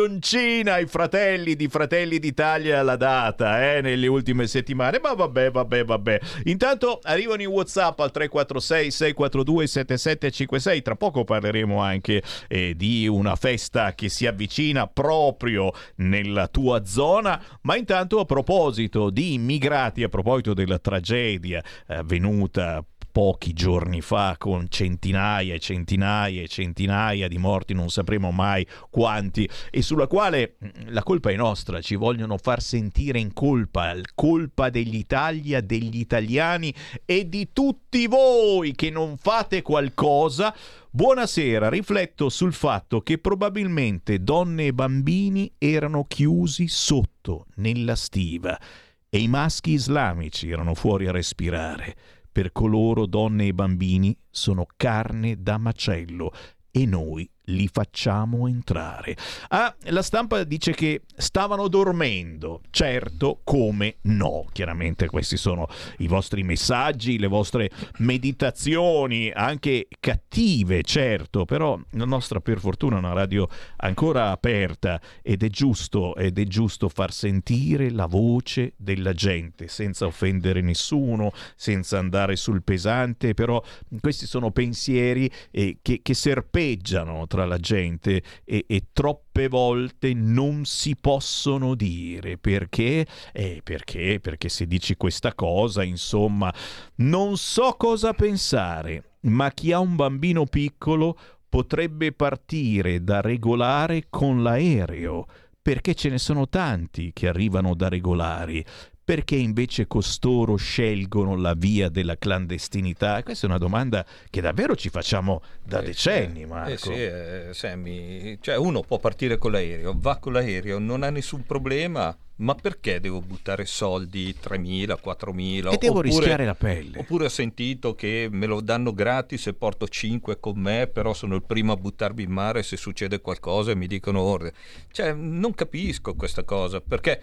lezioncina 0.09 0.73
ai 0.73 0.87
fratelli 0.87 1.55
di 1.55 1.67
Fratelli 1.67 2.17
d'Italia 2.17 2.81
l'ha 2.81 2.95
data 2.95 3.75
eh, 3.75 3.81
nelle 3.81 4.07
ultime 4.07 4.47
settimane, 4.47 4.99
ma 4.99 5.13
vabbè, 5.13 5.51
vabbè, 5.51 5.85
vabbè. 5.85 6.19
Intanto 6.45 6.99
arrivano 7.03 7.43
i 7.43 7.45
WhatsApp 7.45 7.99
al 7.99 8.11
346 8.11 8.91
642 8.91 9.67
7756, 9.67 10.81
tra 10.81 10.95
poco 10.95 11.23
parleremo 11.23 11.79
anche 11.79 12.23
eh, 12.47 12.73
di 12.75 13.07
una 13.07 13.35
festa 13.35 13.93
che 13.93 14.09
si 14.09 14.25
avvicina 14.25 14.87
proprio 14.87 15.71
nella 15.97 16.47
tua 16.47 16.83
zona, 16.85 17.41
ma 17.61 17.75
intanto 17.75 18.19
a 18.19 18.25
proposito 18.25 19.11
di 19.11 19.33
immigrati, 19.33 20.01
a 20.01 20.09
proposito 20.09 20.53
della 20.53 20.79
tragedia 20.79 21.63
eh, 21.87 21.95
avvenuta 21.95 22.83
pochi 23.11 23.53
giorni 23.53 24.01
fa 24.01 24.35
con 24.37 24.67
centinaia 24.69 25.53
e 25.53 25.59
centinaia 25.59 26.41
e 26.41 26.47
centinaia 26.47 27.27
di 27.27 27.37
morti, 27.37 27.73
non 27.73 27.89
sapremo 27.89 28.31
mai 28.31 28.65
quanti, 28.89 29.49
e 29.69 29.81
sulla 29.81 30.07
quale 30.07 30.55
mm, 30.63 30.87
la 30.89 31.03
colpa 31.03 31.31
è 31.31 31.35
nostra, 31.35 31.81
ci 31.81 31.95
vogliono 31.95 32.37
far 32.37 32.61
sentire 32.61 33.19
in 33.19 33.33
colpa, 33.33 33.93
colpa 34.15 34.69
dell'Italia, 34.69 35.61
degli 35.61 35.99
italiani 35.99 36.73
e 37.05 37.27
di 37.27 37.49
tutti 37.51 38.07
voi 38.07 38.73
che 38.73 38.89
non 38.89 39.17
fate 39.17 39.61
qualcosa. 39.61 40.55
Buonasera, 40.91 41.69
rifletto 41.69 42.29
sul 42.29 42.53
fatto 42.53 43.01
che 43.01 43.19
probabilmente 43.19 44.23
donne 44.23 44.67
e 44.67 44.73
bambini 44.73 45.51
erano 45.57 46.03
chiusi 46.05 46.67
sotto, 46.67 47.45
nella 47.55 47.95
stiva, 47.95 48.59
e 49.07 49.19
i 49.19 49.27
maschi 49.27 49.71
islamici 49.71 50.49
erano 50.49 50.73
fuori 50.73 51.07
a 51.07 51.11
respirare. 51.11 51.95
Per 52.31 52.51
coloro, 52.51 53.05
donne 53.05 53.47
e 53.47 53.53
bambini, 53.53 54.15
sono 54.29 54.65
carne 54.77 55.41
da 55.41 55.57
macello 55.57 56.31
e 56.71 56.85
noi 56.85 57.29
li 57.49 57.67
facciamo 57.67 58.47
entrare. 58.47 59.15
Ah, 59.49 59.73
la 59.85 60.01
stampa 60.01 60.43
dice 60.43 60.73
che 60.73 61.01
stavano 61.15 61.67
dormendo. 61.67 62.61
Certo, 62.69 63.41
come 63.43 63.97
no. 64.01 64.45
Chiaramente 64.51 65.07
questi 65.07 65.37
sono 65.37 65.67
i 65.97 66.07
vostri 66.07 66.43
messaggi, 66.43 67.19
le 67.19 67.27
vostre 67.27 67.69
meditazioni, 67.97 69.31
anche 69.31 69.87
cattive, 69.99 70.81
certo, 70.83 71.45
però 71.45 71.79
la 71.91 72.05
nostra 72.05 72.39
per 72.39 72.59
fortuna 72.59 72.95
è 72.95 72.99
una 72.99 73.13
radio 73.13 73.47
ancora 73.77 74.31
aperta 74.31 74.99
ed 75.21 75.43
è 75.43 75.49
giusto 75.49 76.15
ed 76.15 76.37
è 76.39 76.43
giusto 76.43 76.89
far 76.89 77.11
sentire 77.11 77.89
la 77.91 78.05
voce 78.05 78.73
della 78.77 79.13
gente 79.13 79.67
senza 79.67 80.05
offendere 80.05 80.61
nessuno, 80.61 81.31
senza 81.55 81.97
andare 81.97 82.35
sul 82.35 82.63
pesante, 82.63 83.33
però 83.33 83.61
questi 83.99 84.25
sono 84.25 84.51
pensieri 84.51 85.29
eh, 85.51 85.79
che, 85.81 86.01
che 86.01 86.13
serpeggiano 86.13 87.27
tra 87.27 87.38
la 87.45 87.57
gente 87.57 88.21
e, 88.43 88.65
e 88.67 88.87
troppe 88.91 89.47
volte 89.47 90.13
non 90.13 90.65
si 90.65 90.95
possono 90.95 91.75
dire 91.75 92.37
perché? 92.37 93.05
Eh, 93.31 93.61
perché? 93.63 94.19
Perché 94.21 94.49
se 94.49 94.65
dici 94.65 94.95
questa 94.95 95.33
cosa, 95.33 95.83
insomma, 95.83 96.53
non 96.95 97.37
so 97.37 97.75
cosa 97.77 98.13
pensare, 98.13 99.15
ma 99.21 99.51
chi 99.51 99.71
ha 99.71 99.79
un 99.79 99.95
bambino 99.95 100.45
piccolo 100.45 101.17
potrebbe 101.49 102.11
partire 102.11 103.03
da 103.03 103.21
regolare 103.21 104.05
con 104.09 104.43
l'aereo, 104.43 105.25
perché 105.61 105.95
ce 105.95 106.09
ne 106.09 106.19
sono 106.19 106.47
tanti 106.47 107.11
che 107.13 107.27
arrivano 107.27 107.73
da 107.73 107.89
regolari. 107.89 108.63
Perché 109.09 109.33
invece 109.37 109.87
costoro 109.87 110.55
scelgono 110.55 111.35
la 111.35 111.55
via 111.55 111.89
della 111.89 112.15
clandestinità? 112.15 113.23
Questa 113.23 113.47
è 113.47 113.49
una 113.49 113.57
domanda 113.57 114.05
che 114.29 114.39
davvero 114.39 114.75
ci 114.75 114.89
facciamo 114.89 115.41
da 115.65 115.79
Eh, 115.79 115.85
decenni, 115.85 116.41
sì, 116.41 116.45
Marco. 116.45 116.69
eh 116.71 116.77
sì, 116.77 116.91
eh, 116.93 117.47
Sammy. 117.51 118.37
Cioè, 118.39 118.55
uno 118.57 118.81
può 118.81 118.99
partire 118.99 119.39
con 119.39 119.53
l'aereo, 119.53 119.95
va 119.97 120.17
con 120.17 120.33
l'aereo, 120.33 120.77
non 120.77 121.01
ha 121.01 121.09
nessun 121.09 121.43
problema. 121.43 122.15
Ma 122.35 122.53
perché 122.53 122.99
devo 122.99 123.19
buttare 123.19 123.65
soldi 123.65 124.33
3.000, 124.39 124.95
4.000? 125.03 125.71
E 125.73 125.77
devo 125.77 125.97
Oppure- 125.97 126.07
rischiare 126.09 126.45
la 126.45 126.53
pelle. 126.53 126.99
Oppure 126.99 127.25
ho 127.25 127.29
sentito 127.29 127.95
che 127.95 128.27
me 128.31 128.45
lo 128.45 128.61
danno 128.61 128.93
gratis 128.93 129.47
e 129.47 129.53
porto 129.55 129.87
5 129.87 130.39
con 130.39 130.59
me, 130.59 130.85
però 130.85 131.15
sono 131.15 131.33
il 131.33 131.41
primo 131.43 131.73
a 131.73 131.75
buttarmi 131.77 132.21
in 132.21 132.31
mare 132.31 132.61
se 132.61 132.77
succede 132.77 133.21
qualcosa 133.21 133.71
e 133.71 133.75
mi 133.75 133.87
dicono 133.87 134.21
ordine. 134.21 134.53
Cioè, 134.91 135.13
non 135.13 135.55
capisco 135.55 136.13
questa 136.13 136.43
cosa, 136.43 136.79
perché 136.79 137.21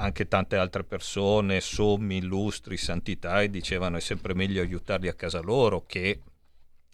anche 0.00 0.26
tante 0.28 0.56
altre 0.56 0.82
persone, 0.82 1.60
sommi, 1.60 2.16
illustri, 2.16 2.76
santità, 2.76 3.42
e 3.42 3.50
dicevano 3.50 3.98
è 3.98 4.00
sempre 4.00 4.34
meglio 4.34 4.62
aiutarli 4.62 5.08
a 5.08 5.14
casa 5.14 5.40
loro 5.40 5.84
che 5.86 6.20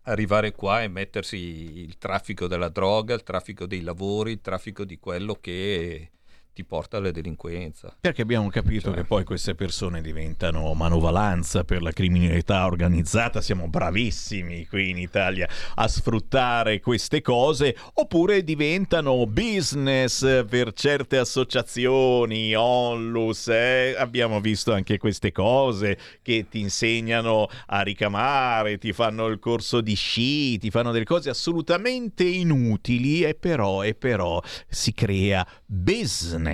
arrivare 0.02 0.52
qua 0.52 0.82
e 0.82 0.88
mettersi 0.88 1.36
il 1.36 1.98
traffico 1.98 2.46
della 2.48 2.68
droga, 2.68 3.14
il 3.14 3.22
traffico 3.22 3.66
dei 3.66 3.82
lavori, 3.82 4.32
il 4.32 4.40
traffico 4.40 4.84
di 4.84 4.98
quello 4.98 5.34
che 5.34 6.10
ti 6.56 6.64
porta 6.64 6.96
alla 6.96 7.10
delinquenza. 7.10 7.94
Perché 8.00 8.22
abbiamo 8.22 8.48
capito 8.48 8.90
che 8.90 9.04
poi 9.04 9.24
queste 9.24 9.54
persone 9.54 10.00
diventano 10.00 10.72
manovalanza 10.72 11.64
per 11.64 11.82
la 11.82 11.92
criminalità 11.92 12.64
organizzata, 12.64 13.42
siamo 13.42 13.68
bravissimi 13.68 14.66
qui 14.66 14.88
in 14.88 14.96
Italia 14.96 15.46
a 15.74 15.86
sfruttare 15.86 16.80
queste 16.80 17.20
cose, 17.20 17.76
oppure 17.92 18.42
diventano 18.42 19.26
business 19.26 20.46
per 20.46 20.72
certe 20.72 21.18
associazioni, 21.18 22.54
onlus, 22.54 23.48
eh? 23.48 23.94
abbiamo 23.98 24.40
visto 24.40 24.72
anche 24.72 24.96
queste 24.96 25.32
cose 25.32 25.98
che 26.22 26.46
ti 26.48 26.60
insegnano 26.60 27.48
a 27.66 27.82
ricamare, 27.82 28.78
ti 28.78 28.94
fanno 28.94 29.26
il 29.26 29.38
corso 29.40 29.82
di 29.82 29.94
sci, 29.94 30.56
ti 30.56 30.70
fanno 30.70 30.90
delle 30.90 31.04
cose 31.04 31.28
assolutamente 31.28 32.24
inutili 32.24 33.24
e 33.24 33.34
però, 33.34 33.84
e 33.84 33.94
però 33.94 34.40
si 34.70 34.94
crea 34.94 35.46
business. 35.66 36.44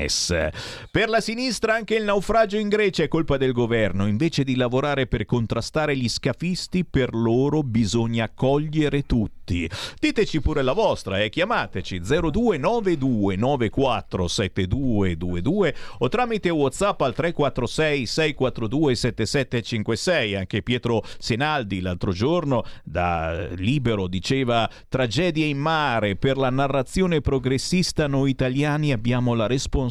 Per 0.91 1.09
la 1.09 1.21
sinistra 1.21 1.75
anche 1.75 1.95
il 1.95 2.05
naufragio 2.05 2.57
in 2.57 2.69
Grecia 2.69 3.03
è 3.03 3.09
colpa 3.09 3.37
del 3.37 3.53
governo. 3.53 4.07
Invece 4.07 4.45
di 4.45 4.57
lavorare 4.57 5.07
per 5.07 5.25
contrastare 5.25 5.97
gli 5.97 6.09
scafisti, 6.09 6.85
per 6.85 7.15
loro 7.15 7.63
bisogna 7.63 8.25
accogliere 8.25 9.03
tutti. 9.03 9.69
Diteci 9.99 10.41
pure 10.41 10.63
la 10.63 10.73
vostra, 10.73 11.21
eh? 11.21 11.29
chiamateci 11.29 12.01
0292 12.01 13.37
947222 13.37 15.75
o 15.99 16.09
tramite 16.09 16.49
WhatsApp 16.49 17.01
al 17.03 17.15
346 17.15 18.07
642 18.07 18.95
7756. 18.95 20.37
Anche 20.37 20.63
Pietro 20.63 21.03
Senaldi 21.19 21.81
l'altro 21.81 22.13
giorno 22.13 22.65
da 22.85 23.49
Libero 23.55 24.07
diceva 24.07 24.71
tragedie 24.89 25.47
in 25.47 25.59
mare, 25.59 26.15
per 26.17 26.37
la 26.37 26.51
narrazione 26.51 27.21
progressista 27.21 28.07
noi 28.07 28.31
italiani 28.31 28.93
abbiamo 28.93 29.35
la 29.35 29.47
responsabilità 29.47 29.82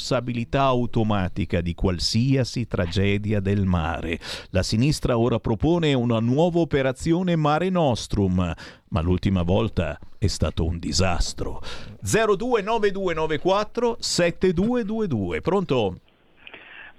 automatica 0.60 1.62
di 1.62 1.74
qualsiasi 1.74 2.68
tragedia 2.68 3.40
del 3.40 3.66
mare. 3.66 4.20
La 4.52 4.64
sinistra 4.64 5.18
ora 5.18 5.40
propone 5.40 5.94
una 5.94 6.20
nuova 6.20 6.60
operazione 6.60 7.36
Mare 7.36 7.70
Nostrum, 7.70 8.54
ma 8.90 9.02
l'ultima 9.02 9.44
volta 9.44 10.00
è 10.18 10.28
stato 10.28 10.66
un 10.66 10.80
disastro. 10.80 11.62
029294 12.02 13.98
7222. 14.00 15.42
Pronto? 15.42 15.96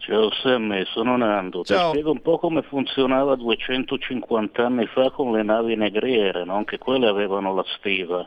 Ciao 0.04 0.32
Sammy, 0.32 0.84
sono 0.86 1.16
Nando. 1.16 1.62
Ti 1.62 1.74
Ciao. 1.74 1.90
spiego 1.90 2.10
un 2.10 2.20
po' 2.22 2.36
come 2.36 2.62
funzionava 2.62 3.36
250 3.36 4.66
anni 4.66 4.86
fa 4.86 5.12
con 5.12 5.30
le 5.30 5.44
navi 5.44 5.76
negriere, 5.76 6.44
no? 6.44 6.56
anche 6.56 6.76
quelle 6.78 7.06
avevano 7.06 7.54
la 7.54 7.64
stiva. 7.78 8.26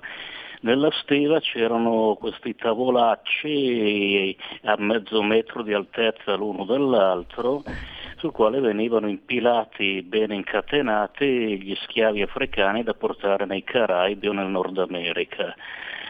Nella 0.65 0.89
stiva 1.03 1.39
c'erano 1.41 2.17
questi 2.19 2.55
tavolacci 2.55 4.35
a 4.63 4.75
mezzo 4.79 5.21
metro 5.21 5.61
di 5.61 5.73
altezza 5.73 6.33
l'uno 6.33 6.65
dall'altro 6.65 7.63
sul 8.15 8.31
quale 8.31 8.59
venivano 8.59 9.07
impilati 9.07 10.01
bene 10.01 10.33
incatenati 10.33 11.61
gli 11.61 11.75
schiavi 11.83 12.23
africani 12.23 12.81
da 12.81 12.95
portare 12.95 13.45
nei 13.45 13.63
Caraibi 13.63 14.27
o 14.27 14.33
nel 14.33 14.47
Nord 14.47 14.79
America. 14.79 15.53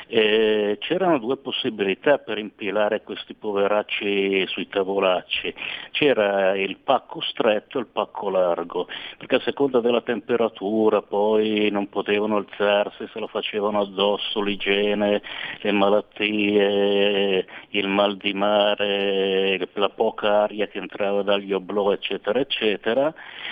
Eh, 0.07 0.77
c'erano 0.79 1.17
due 1.17 1.37
possibilità 1.37 2.19
per 2.19 2.37
impilare 2.37 3.01
questi 3.01 3.33
poveracci 3.33 4.45
sui 4.47 4.67
tavolacci, 4.67 5.53
c'era 5.91 6.55
il 6.55 6.77
pacco 6.77 7.21
stretto 7.21 7.77
e 7.77 7.81
il 7.81 7.87
pacco 7.87 8.29
largo, 8.29 8.87
perché 9.17 9.35
a 9.35 9.41
seconda 9.41 9.79
della 9.79 10.01
temperatura 10.01 11.01
poi 11.01 11.69
non 11.71 11.89
potevano 11.89 12.35
alzarsi, 12.35 13.07
se 13.11 13.19
lo 13.19 13.25
facevano 13.27 13.81
addosso, 13.81 14.41
l'igiene, 14.41 15.23
le 15.61 15.71
malattie, 15.71 17.45
il 17.69 17.87
mal 17.87 18.17
di 18.17 18.33
mare, 18.33 19.67
la 19.73 19.89
poca 19.89 20.43
aria 20.43 20.67
che 20.67 20.77
entrava 20.77 21.23
dagli 21.23 21.51
oblò, 21.51 21.91
eccetera, 21.91 22.39
eccetera. 22.39 23.11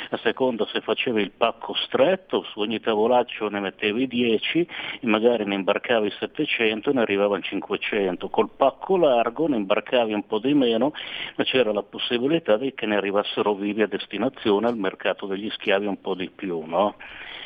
A 0.10 0.18
seconda 0.18 0.68
se 0.68 0.82
facevi 0.82 1.22
il 1.22 1.32
pacco 1.32 1.74
stretto, 1.74 2.44
su 2.44 2.60
ogni 2.60 2.80
tavolaccio 2.80 3.50
ne 3.50 3.60
mettevi 3.60 4.08
10 4.08 4.60
e 5.02 5.08
magari 5.08 5.46
ne 5.46 5.56
imbarcavi 5.56 6.12
700 6.12 6.43
700 6.46 6.92
ne 6.94 7.02
arrivavano 7.02 7.42
500, 7.42 8.30
col 8.30 8.50
pacco 8.56 8.98
largo 8.98 9.48
ne 9.48 9.58
imbarcavi 9.58 10.14
un 10.14 10.26
po' 10.26 10.40
di 10.40 10.54
meno, 10.54 10.94
ma 11.36 11.44
c'era 11.44 11.72
la 11.72 11.84
possibilità 11.84 12.58
che 12.58 12.86
ne 12.86 12.96
arrivassero 12.96 13.54
vivi 13.54 13.82
a 13.82 13.88
destinazione 13.88 14.68
al 14.68 14.78
mercato 14.78 15.26
degli 15.26 15.50
schiavi 15.50 15.86
un 15.86 16.00
po' 16.02 16.16
di 16.16 16.30
più. 16.30 16.64
No? 16.66 16.96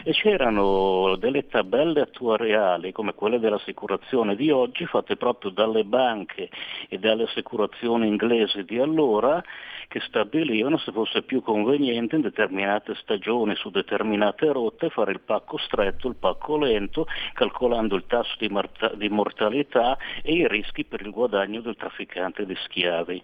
E 0.03 0.11
c'erano 0.11 1.15
delle 1.17 1.47
tabelle 1.47 2.01
attuariali 2.01 2.91
come 2.91 3.13
quelle 3.13 3.39
dell'assicurazione 3.39 4.35
di 4.35 4.51
oggi 4.51 4.85
fatte 4.85 5.15
proprio 5.15 5.51
dalle 5.51 5.83
banche 5.83 6.49
e 6.87 6.97
dalle 6.97 7.23
assicurazioni 7.23 8.07
inglesi 8.07 8.63
di 8.63 8.79
allora 8.79 9.43
che 9.87 10.01
stabilivano 10.01 10.77
se 10.77 10.91
fosse 10.91 11.23
più 11.23 11.41
conveniente 11.41 12.15
in 12.15 12.21
determinate 12.21 12.93
stagioni, 12.95 13.55
su 13.55 13.69
determinate 13.69 14.51
rotte, 14.51 14.89
fare 14.89 15.11
il 15.11 15.21
pacco 15.21 15.57
stretto, 15.57 16.09
il 16.09 16.15
pacco 16.15 16.57
lento, 16.57 17.07
calcolando 17.33 17.95
il 17.95 18.03
tasso 18.05 18.35
di, 18.37 18.49
marta- 18.49 18.93
di 18.95 19.07
mortalità 19.07 19.97
e 20.21 20.33
i 20.33 20.47
rischi 20.47 20.83
per 20.83 21.01
il 21.01 21.11
guadagno 21.11 21.61
del 21.61 21.77
trafficante 21.77 22.45
di 22.45 22.55
schiavi. 22.65 23.21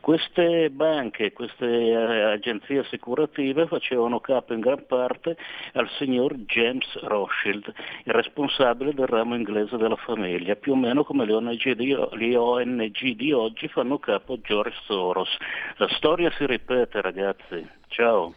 Queste 0.00 0.70
banche, 0.70 1.32
queste 1.32 1.66
eh, 1.66 2.22
agenzie 2.22 2.80
assicurative 2.80 3.66
facevano 3.66 4.18
capo 4.18 4.52
in 4.52 4.60
gran 4.60 4.84
parte 4.86 5.36
al 5.74 5.88
signor 5.90 6.09
James 6.46 6.86
Rothschild, 7.02 7.72
il 8.04 8.12
responsabile 8.12 8.94
del 8.94 9.06
ramo 9.06 9.34
inglese 9.34 9.76
della 9.76 9.96
famiglia, 9.96 10.56
più 10.56 10.72
o 10.72 10.76
meno 10.76 11.04
come 11.04 11.24
le 11.24 11.32
ONG 11.34 11.72
di, 11.72 11.96
le 12.12 12.36
ONG 12.36 13.14
di 13.14 13.32
oggi 13.32 13.68
fanno 13.68 13.98
capo 13.98 14.40
George 14.40 14.76
Soros. 14.84 15.36
La 15.76 15.88
storia 15.90 16.30
si 16.32 16.46
ripete 16.46 17.00
ragazzi, 17.00 17.66
ciao. 17.88 18.34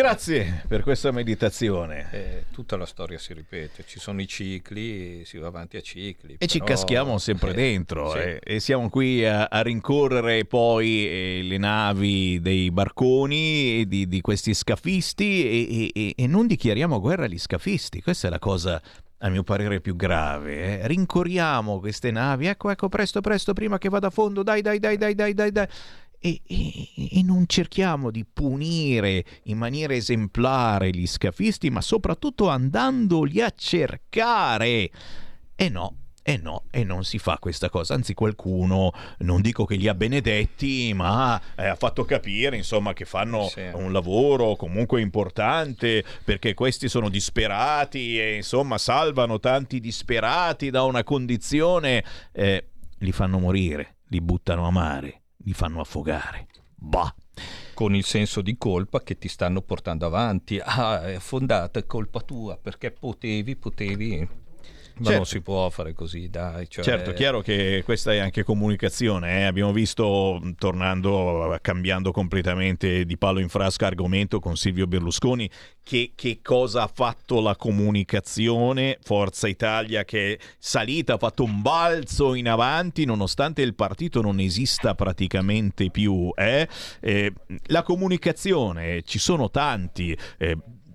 Grazie 0.00 0.62
per 0.66 0.82
questa 0.82 1.10
meditazione. 1.10 2.08
Eh, 2.10 2.44
tutta 2.50 2.78
la 2.78 2.86
storia 2.86 3.18
si 3.18 3.34
ripete, 3.34 3.84
ci 3.86 3.98
sono 3.98 4.22
i 4.22 4.26
cicli, 4.26 5.26
si 5.26 5.36
va 5.36 5.48
avanti 5.48 5.76
a 5.76 5.82
cicli. 5.82 6.32
E 6.32 6.36
però... 6.38 6.50
ci 6.50 6.60
caschiamo 6.62 7.18
sempre 7.18 7.50
eh, 7.50 7.54
dentro 7.54 8.12
sì. 8.12 8.18
eh, 8.18 8.40
e 8.42 8.60
siamo 8.60 8.88
qui 8.88 9.26
a, 9.26 9.44
a 9.44 9.60
rincorrere 9.60 10.46
poi 10.46 11.06
eh, 11.06 11.40
le 11.42 11.58
navi 11.58 12.40
dei 12.40 12.70
barconi 12.70 13.86
di, 13.86 14.08
di 14.08 14.20
questi 14.22 14.54
scafisti 14.54 15.44
e, 15.44 15.90
e- 15.94 16.14
e 16.16 16.26
non 16.26 16.46
dichiariamo 16.46 16.98
guerra 16.98 17.26
agli 17.26 17.38
scafisti. 17.38 18.00
Questa 18.00 18.28
è 18.28 18.30
la 18.30 18.38
cosa 18.38 18.80
a 19.18 19.28
mio 19.28 19.42
parere 19.42 19.82
più 19.82 19.96
grave. 19.96 20.80
eh. 20.80 20.86
Rincorriamo 20.86 21.78
queste 21.78 22.10
navi, 22.10 22.46
ecco, 22.46 22.70
ecco, 22.70 22.88
presto, 22.88 23.20
presto, 23.20 23.52
prima 23.52 23.76
che 23.76 23.90
vada 23.90 24.06
a 24.06 24.10
fondo, 24.10 24.42
dai, 24.42 24.62
dai, 24.62 24.78
dai, 24.78 24.96
dai, 24.96 25.14
dai, 25.14 25.34
dai, 25.34 25.52
dai. 25.52 25.68
E, 26.22 26.42
e- 26.46 27.18
e 27.18 27.22
non 27.22 27.44
cerchiamo 27.46 28.10
di 28.10 28.26
punire 28.30 29.24
in 29.44 29.56
maniera 29.56 29.94
esemplare 29.94 30.90
gli 30.90 31.06
scafisti, 31.06 31.70
ma 31.70 31.80
soprattutto 31.80 32.48
andandoli 32.48 33.40
a 33.40 33.50
cercare. 33.56 34.90
E 35.56 35.68
no, 35.70 35.94
e 36.22 36.36
no, 36.36 36.64
e 36.70 36.84
non 36.84 37.04
si 37.04 37.18
fa 37.18 37.38
questa 37.40 37.70
cosa. 37.70 37.94
Anzi, 37.94 38.12
qualcuno, 38.12 38.92
non 39.20 39.40
dico 39.40 39.64
che 39.64 39.76
li 39.76 39.88
ha 39.88 39.94
benedetti, 39.94 40.92
ma 40.92 41.40
eh, 41.56 41.68
ha 41.68 41.74
fatto 41.74 42.04
capire, 42.04 42.54
insomma, 42.54 42.92
che 42.92 43.06
fanno 43.06 43.48
un 43.72 43.90
lavoro 43.90 44.56
comunque 44.56 45.00
importante 45.00 46.04
perché 46.22 46.52
questi 46.52 46.88
sono 46.90 47.08
disperati 47.08 48.20
e, 48.20 48.36
insomma, 48.36 48.76
salvano 48.76 49.40
tanti 49.40 49.80
disperati 49.80 50.68
da 50.68 50.82
una 50.82 51.02
condizione. 51.02 52.04
eh, 52.32 52.66
li 52.98 53.12
fanno 53.12 53.38
morire, 53.38 53.96
li 54.08 54.20
buttano 54.20 54.66
a 54.66 54.70
mare, 54.70 55.19
li 55.44 55.52
fanno 55.52 55.80
affogare. 55.80 56.46
Bah. 56.74 57.14
Con 57.74 57.94
il 57.94 58.04
senso 58.04 58.42
di 58.42 58.56
colpa 58.56 59.02
che 59.02 59.16
ti 59.18 59.28
stanno 59.28 59.62
portando 59.62 60.06
avanti. 60.06 60.58
Ah, 60.62 61.06
è 61.06 61.18
fondata, 61.18 61.78
è 61.78 61.86
colpa 61.86 62.20
tua, 62.20 62.56
perché 62.56 62.90
potevi, 62.90 63.56
potevi... 63.56 64.28
Ma 65.00 65.06
Certo. 65.06 65.16
non 65.18 65.26
si 65.26 65.40
può 65.40 65.70
fare 65.70 65.94
così, 65.94 66.28
dai. 66.28 66.68
Cioè... 66.68 66.84
Certo, 66.84 67.10
è 67.10 67.14
chiaro 67.14 67.40
che 67.40 67.80
questa 67.84 68.12
è 68.12 68.18
anche 68.18 68.42
comunicazione. 68.44 69.40
eh. 69.40 69.42
Abbiamo 69.44 69.72
visto, 69.72 70.38
mh, 70.42 70.52
tornando, 70.58 71.54
eh, 71.54 71.60
cambiando 71.62 72.12
completamente 72.12 73.06
di 73.06 73.16
palo 73.16 73.40
in 73.40 73.48
frasca 73.48 73.86
argomento 73.86 74.40
con 74.40 74.56
Silvio 74.56 74.86
Berlusconi, 74.86 75.48
che, 75.82 76.12
che 76.14 76.40
cosa 76.42 76.82
ha 76.82 76.90
fatto 76.92 77.40
la 77.40 77.56
comunicazione. 77.56 78.98
Forza 79.02 79.48
Italia 79.48 80.04
che 80.04 80.34
è 80.34 80.38
salita, 80.58 81.14
ha 81.14 81.18
fatto 81.18 81.44
un 81.44 81.62
balzo 81.62 82.34
in 82.34 82.48
avanti 82.48 83.04
nonostante 83.06 83.62
il 83.62 83.74
partito 83.74 84.20
non 84.20 84.38
esista 84.38 84.94
praticamente 84.94 85.90
più. 85.90 86.30
eh. 86.36 86.68
Eh, 87.00 87.32
la 87.68 87.82
comunicazione, 87.82 89.02
ci 89.02 89.18
sono 89.18 89.50
tanti. 89.50 90.14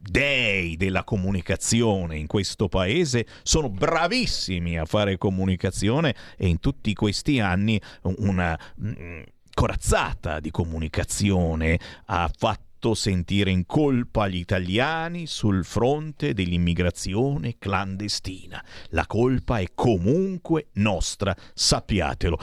Dei 0.08 0.78
della 0.78 1.04
comunicazione 1.04 2.18
in 2.18 2.28
questo 2.28 2.68
paese 2.68 3.26
sono 3.44 3.70
bravissimi 3.70 4.78
a 4.78 4.86
fare 4.86 5.18
comunicazione 5.18 6.16
e 6.38 6.48
in 6.48 6.60
tutti 6.60 6.94
questi 6.94 7.40
anni 7.40 7.82
una 8.18 8.58
mm, 8.82 9.22
corazzata 9.54 10.40
di 10.40 10.52
comunicazione 10.52 11.80
ha 12.06 12.30
fatto 12.38 12.94
sentire 12.94 13.50
in 13.50 13.66
colpa 13.66 14.28
gli 14.28 14.36
italiani 14.36 15.26
sul 15.26 15.66
fronte 15.66 16.34
dell'immigrazione 16.34 17.56
clandestina. 17.58 18.64
La 18.90 19.08
colpa 19.08 19.60
è 19.60 19.66
comunque 19.74 20.68
nostra, 20.74 21.36
sappiatelo. 21.54 22.38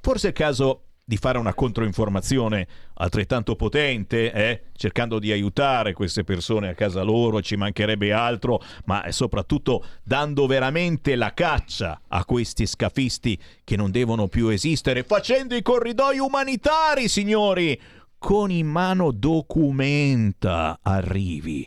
Forse 0.00 0.28
è 0.28 0.30
il 0.30 0.36
caso 0.36 0.87
di 1.08 1.16
fare 1.16 1.38
una 1.38 1.54
controinformazione 1.54 2.68
altrettanto 2.96 3.56
potente, 3.56 4.30
eh? 4.30 4.62
cercando 4.76 5.18
di 5.18 5.32
aiutare 5.32 5.94
queste 5.94 6.22
persone 6.22 6.68
a 6.68 6.74
casa 6.74 7.00
loro, 7.00 7.40
ci 7.40 7.56
mancherebbe 7.56 8.12
altro, 8.12 8.60
ma 8.84 9.10
soprattutto 9.10 9.82
dando 10.02 10.46
veramente 10.46 11.16
la 11.16 11.32
caccia 11.32 12.02
a 12.08 12.26
questi 12.26 12.66
scafisti 12.66 13.38
che 13.64 13.74
non 13.74 13.90
devono 13.90 14.28
più 14.28 14.48
esistere, 14.48 15.02
facendo 15.02 15.54
i 15.54 15.62
corridoi 15.62 16.18
umanitari, 16.18 17.08
signori, 17.08 17.80
con 18.18 18.50
in 18.50 18.66
mano 18.66 19.10
documenta 19.10 20.78
arrivi. 20.82 21.66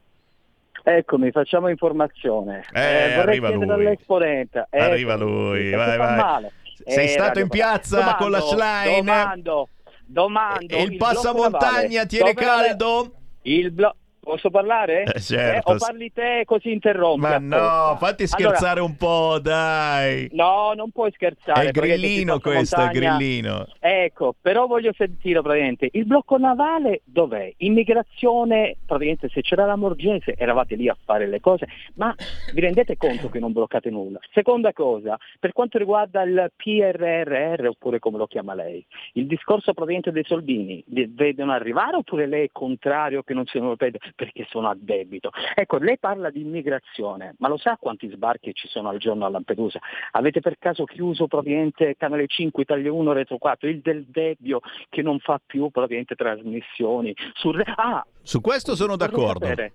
Eccomi, 0.84 1.32
facciamo 1.32 1.66
informazione. 1.70 2.60
Eh, 2.72 3.14
vorrei 3.16 3.38
arriva 3.38 3.48
chiedere 3.48 3.74
lui. 3.76 3.86
all'esponente. 3.86 4.66
Ecco, 4.70 4.84
Arriva 4.84 5.16
lui, 5.16 5.58
perché 5.70 5.76
vai, 5.76 5.98
vai. 5.98 6.16
male. 6.16 6.52
Sei 6.86 7.04
Eh, 7.06 7.08
stato 7.08 7.40
in 7.40 7.48
piazza 7.48 7.96
Popolare. 7.96 8.18
con 8.18 8.30
la 8.30 8.38
Domando, 8.38 8.62
Schlein? 8.62 9.04
Domando, 9.04 9.68
domando. 10.06 10.76
Il 10.78 10.96
blocco 10.96 11.12
passamontagna 11.14 12.06
tiene 12.06 12.32
Dove 12.32 12.46
caldo? 12.46 13.12
Il, 13.42 13.72
blo- 13.72 13.96
Posso 14.24 14.50
parlare? 14.50 15.02
Eh, 15.02 15.18
certo. 15.20 15.72
o 15.72 15.76
parli 15.78 16.12
te 16.12 16.44
così 16.44 16.70
interrompi? 16.70 17.22
Ma 17.22 17.38
no, 17.38 17.96
fatti 17.98 18.28
scherzare 18.28 18.78
Allora, 18.78 18.84
un 18.84 18.96
po', 18.96 19.40
dai. 19.40 20.28
No, 20.30 20.74
non 20.76 20.92
puoi 20.92 21.10
scherzare. 21.10 21.60
È 21.60 21.64
il 21.64 21.70
grillino 21.72 22.38
questo, 22.38 22.76
è 22.76 22.82
il 22.82 22.84
montagna. 22.84 23.16
grillino. 23.16 23.66
Ecco, 23.80 24.36
però 24.40 24.68
voglio 24.68 24.92
sentire 24.96 25.42
praticamente 25.42 25.88
il 25.90 26.06
blocco 26.06 26.38
navale 26.38 27.00
dov'è? 27.02 27.52
Immigrazione, 27.58 28.76
praticamente 28.86 29.28
se 29.28 29.42
c'era 29.42 29.66
la 29.66 29.74
Morgese 29.74 30.36
eravate 30.36 30.76
lì 30.76 30.88
a 30.88 30.96
fare 31.04 31.26
le 31.26 31.40
cose, 31.40 31.66
ma 31.94 32.14
vi 32.54 32.60
rendete 32.60 32.96
conto 32.96 33.28
che 33.28 33.40
non 33.40 33.50
bloccate 33.50 33.90
nulla? 33.90 34.20
Seconda 34.32 34.72
cosa, 34.72 35.18
per 35.40 35.52
quanto 35.52 35.78
riguarda 35.78 36.22
il 36.22 36.52
PRRR, 36.54 37.66
oppure 37.66 37.98
come 37.98 38.18
lo 38.18 38.28
chiama 38.28 38.54
lei, 38.54 38.86
il 39.14 39.26
discorso 39.26 39.72
praticamente 39.72 40.12
dei 40.12 40.24
soldini, 40.24 40.80
li 40.90 41.10
vedono 41.12 41.50
arrivare 41.50 41.96
oppure 41.96 42.26
lei 42.26 42.46
è 42.46 42.50
contrario 42.52 43.24
che 43.24 43.34
non 43.34 43.46
siano 43.46 43.66
europei 43.66 43.90
perché 44.14 44.46
sono 44.48 44.68
a 44.68 44.76
debito? 44.78 45.30
Ecco, 45.54 45.78
lei 45.78 45.98
parla 45.98 46.30
di 46.30 46.40
immigrazione, 46.40 47.34
ma 47.38 47.48
lo 47.48 47.56
sa 47.56 47.76
quanti 47.78 48.08
sbarchi 48.10 48.52
ci 48.54 48.68
sono 48.68 48.88
al 48.88 48.98
giorno 48.98 49.24
a 49.26 49.28
Lampedusa? 49.28 49.78
Avete 50.12 50.40
per 50.40 50.56
caso 50.58 50.84
chiuso 50.84 51.26
praticamente 51.26 51.96
Canale 51.96 52.26
5, 52.26 52.62
Italia 52.62 52.92
1, 52.92 53.12
Retro 53.12 53.38
4, 53.38 53.68
il 53.68 53.80
del 53.80 54.04
Debbio 54.08 54.60
che 54.88 55.02
non 55.02 55.18
fa 55.18 55.40
più 55.44 55.70
praticamente 55.70 56.14
trasmissioni? 56.14 57.14
Re- 57.42 57.72
ah, 57.76 58.04
Su 58.22 58.40
questo 58.40 58.74
sono 58.74 58.96
d'accordo. 58.96 59.44
sapere- 59.46 59.72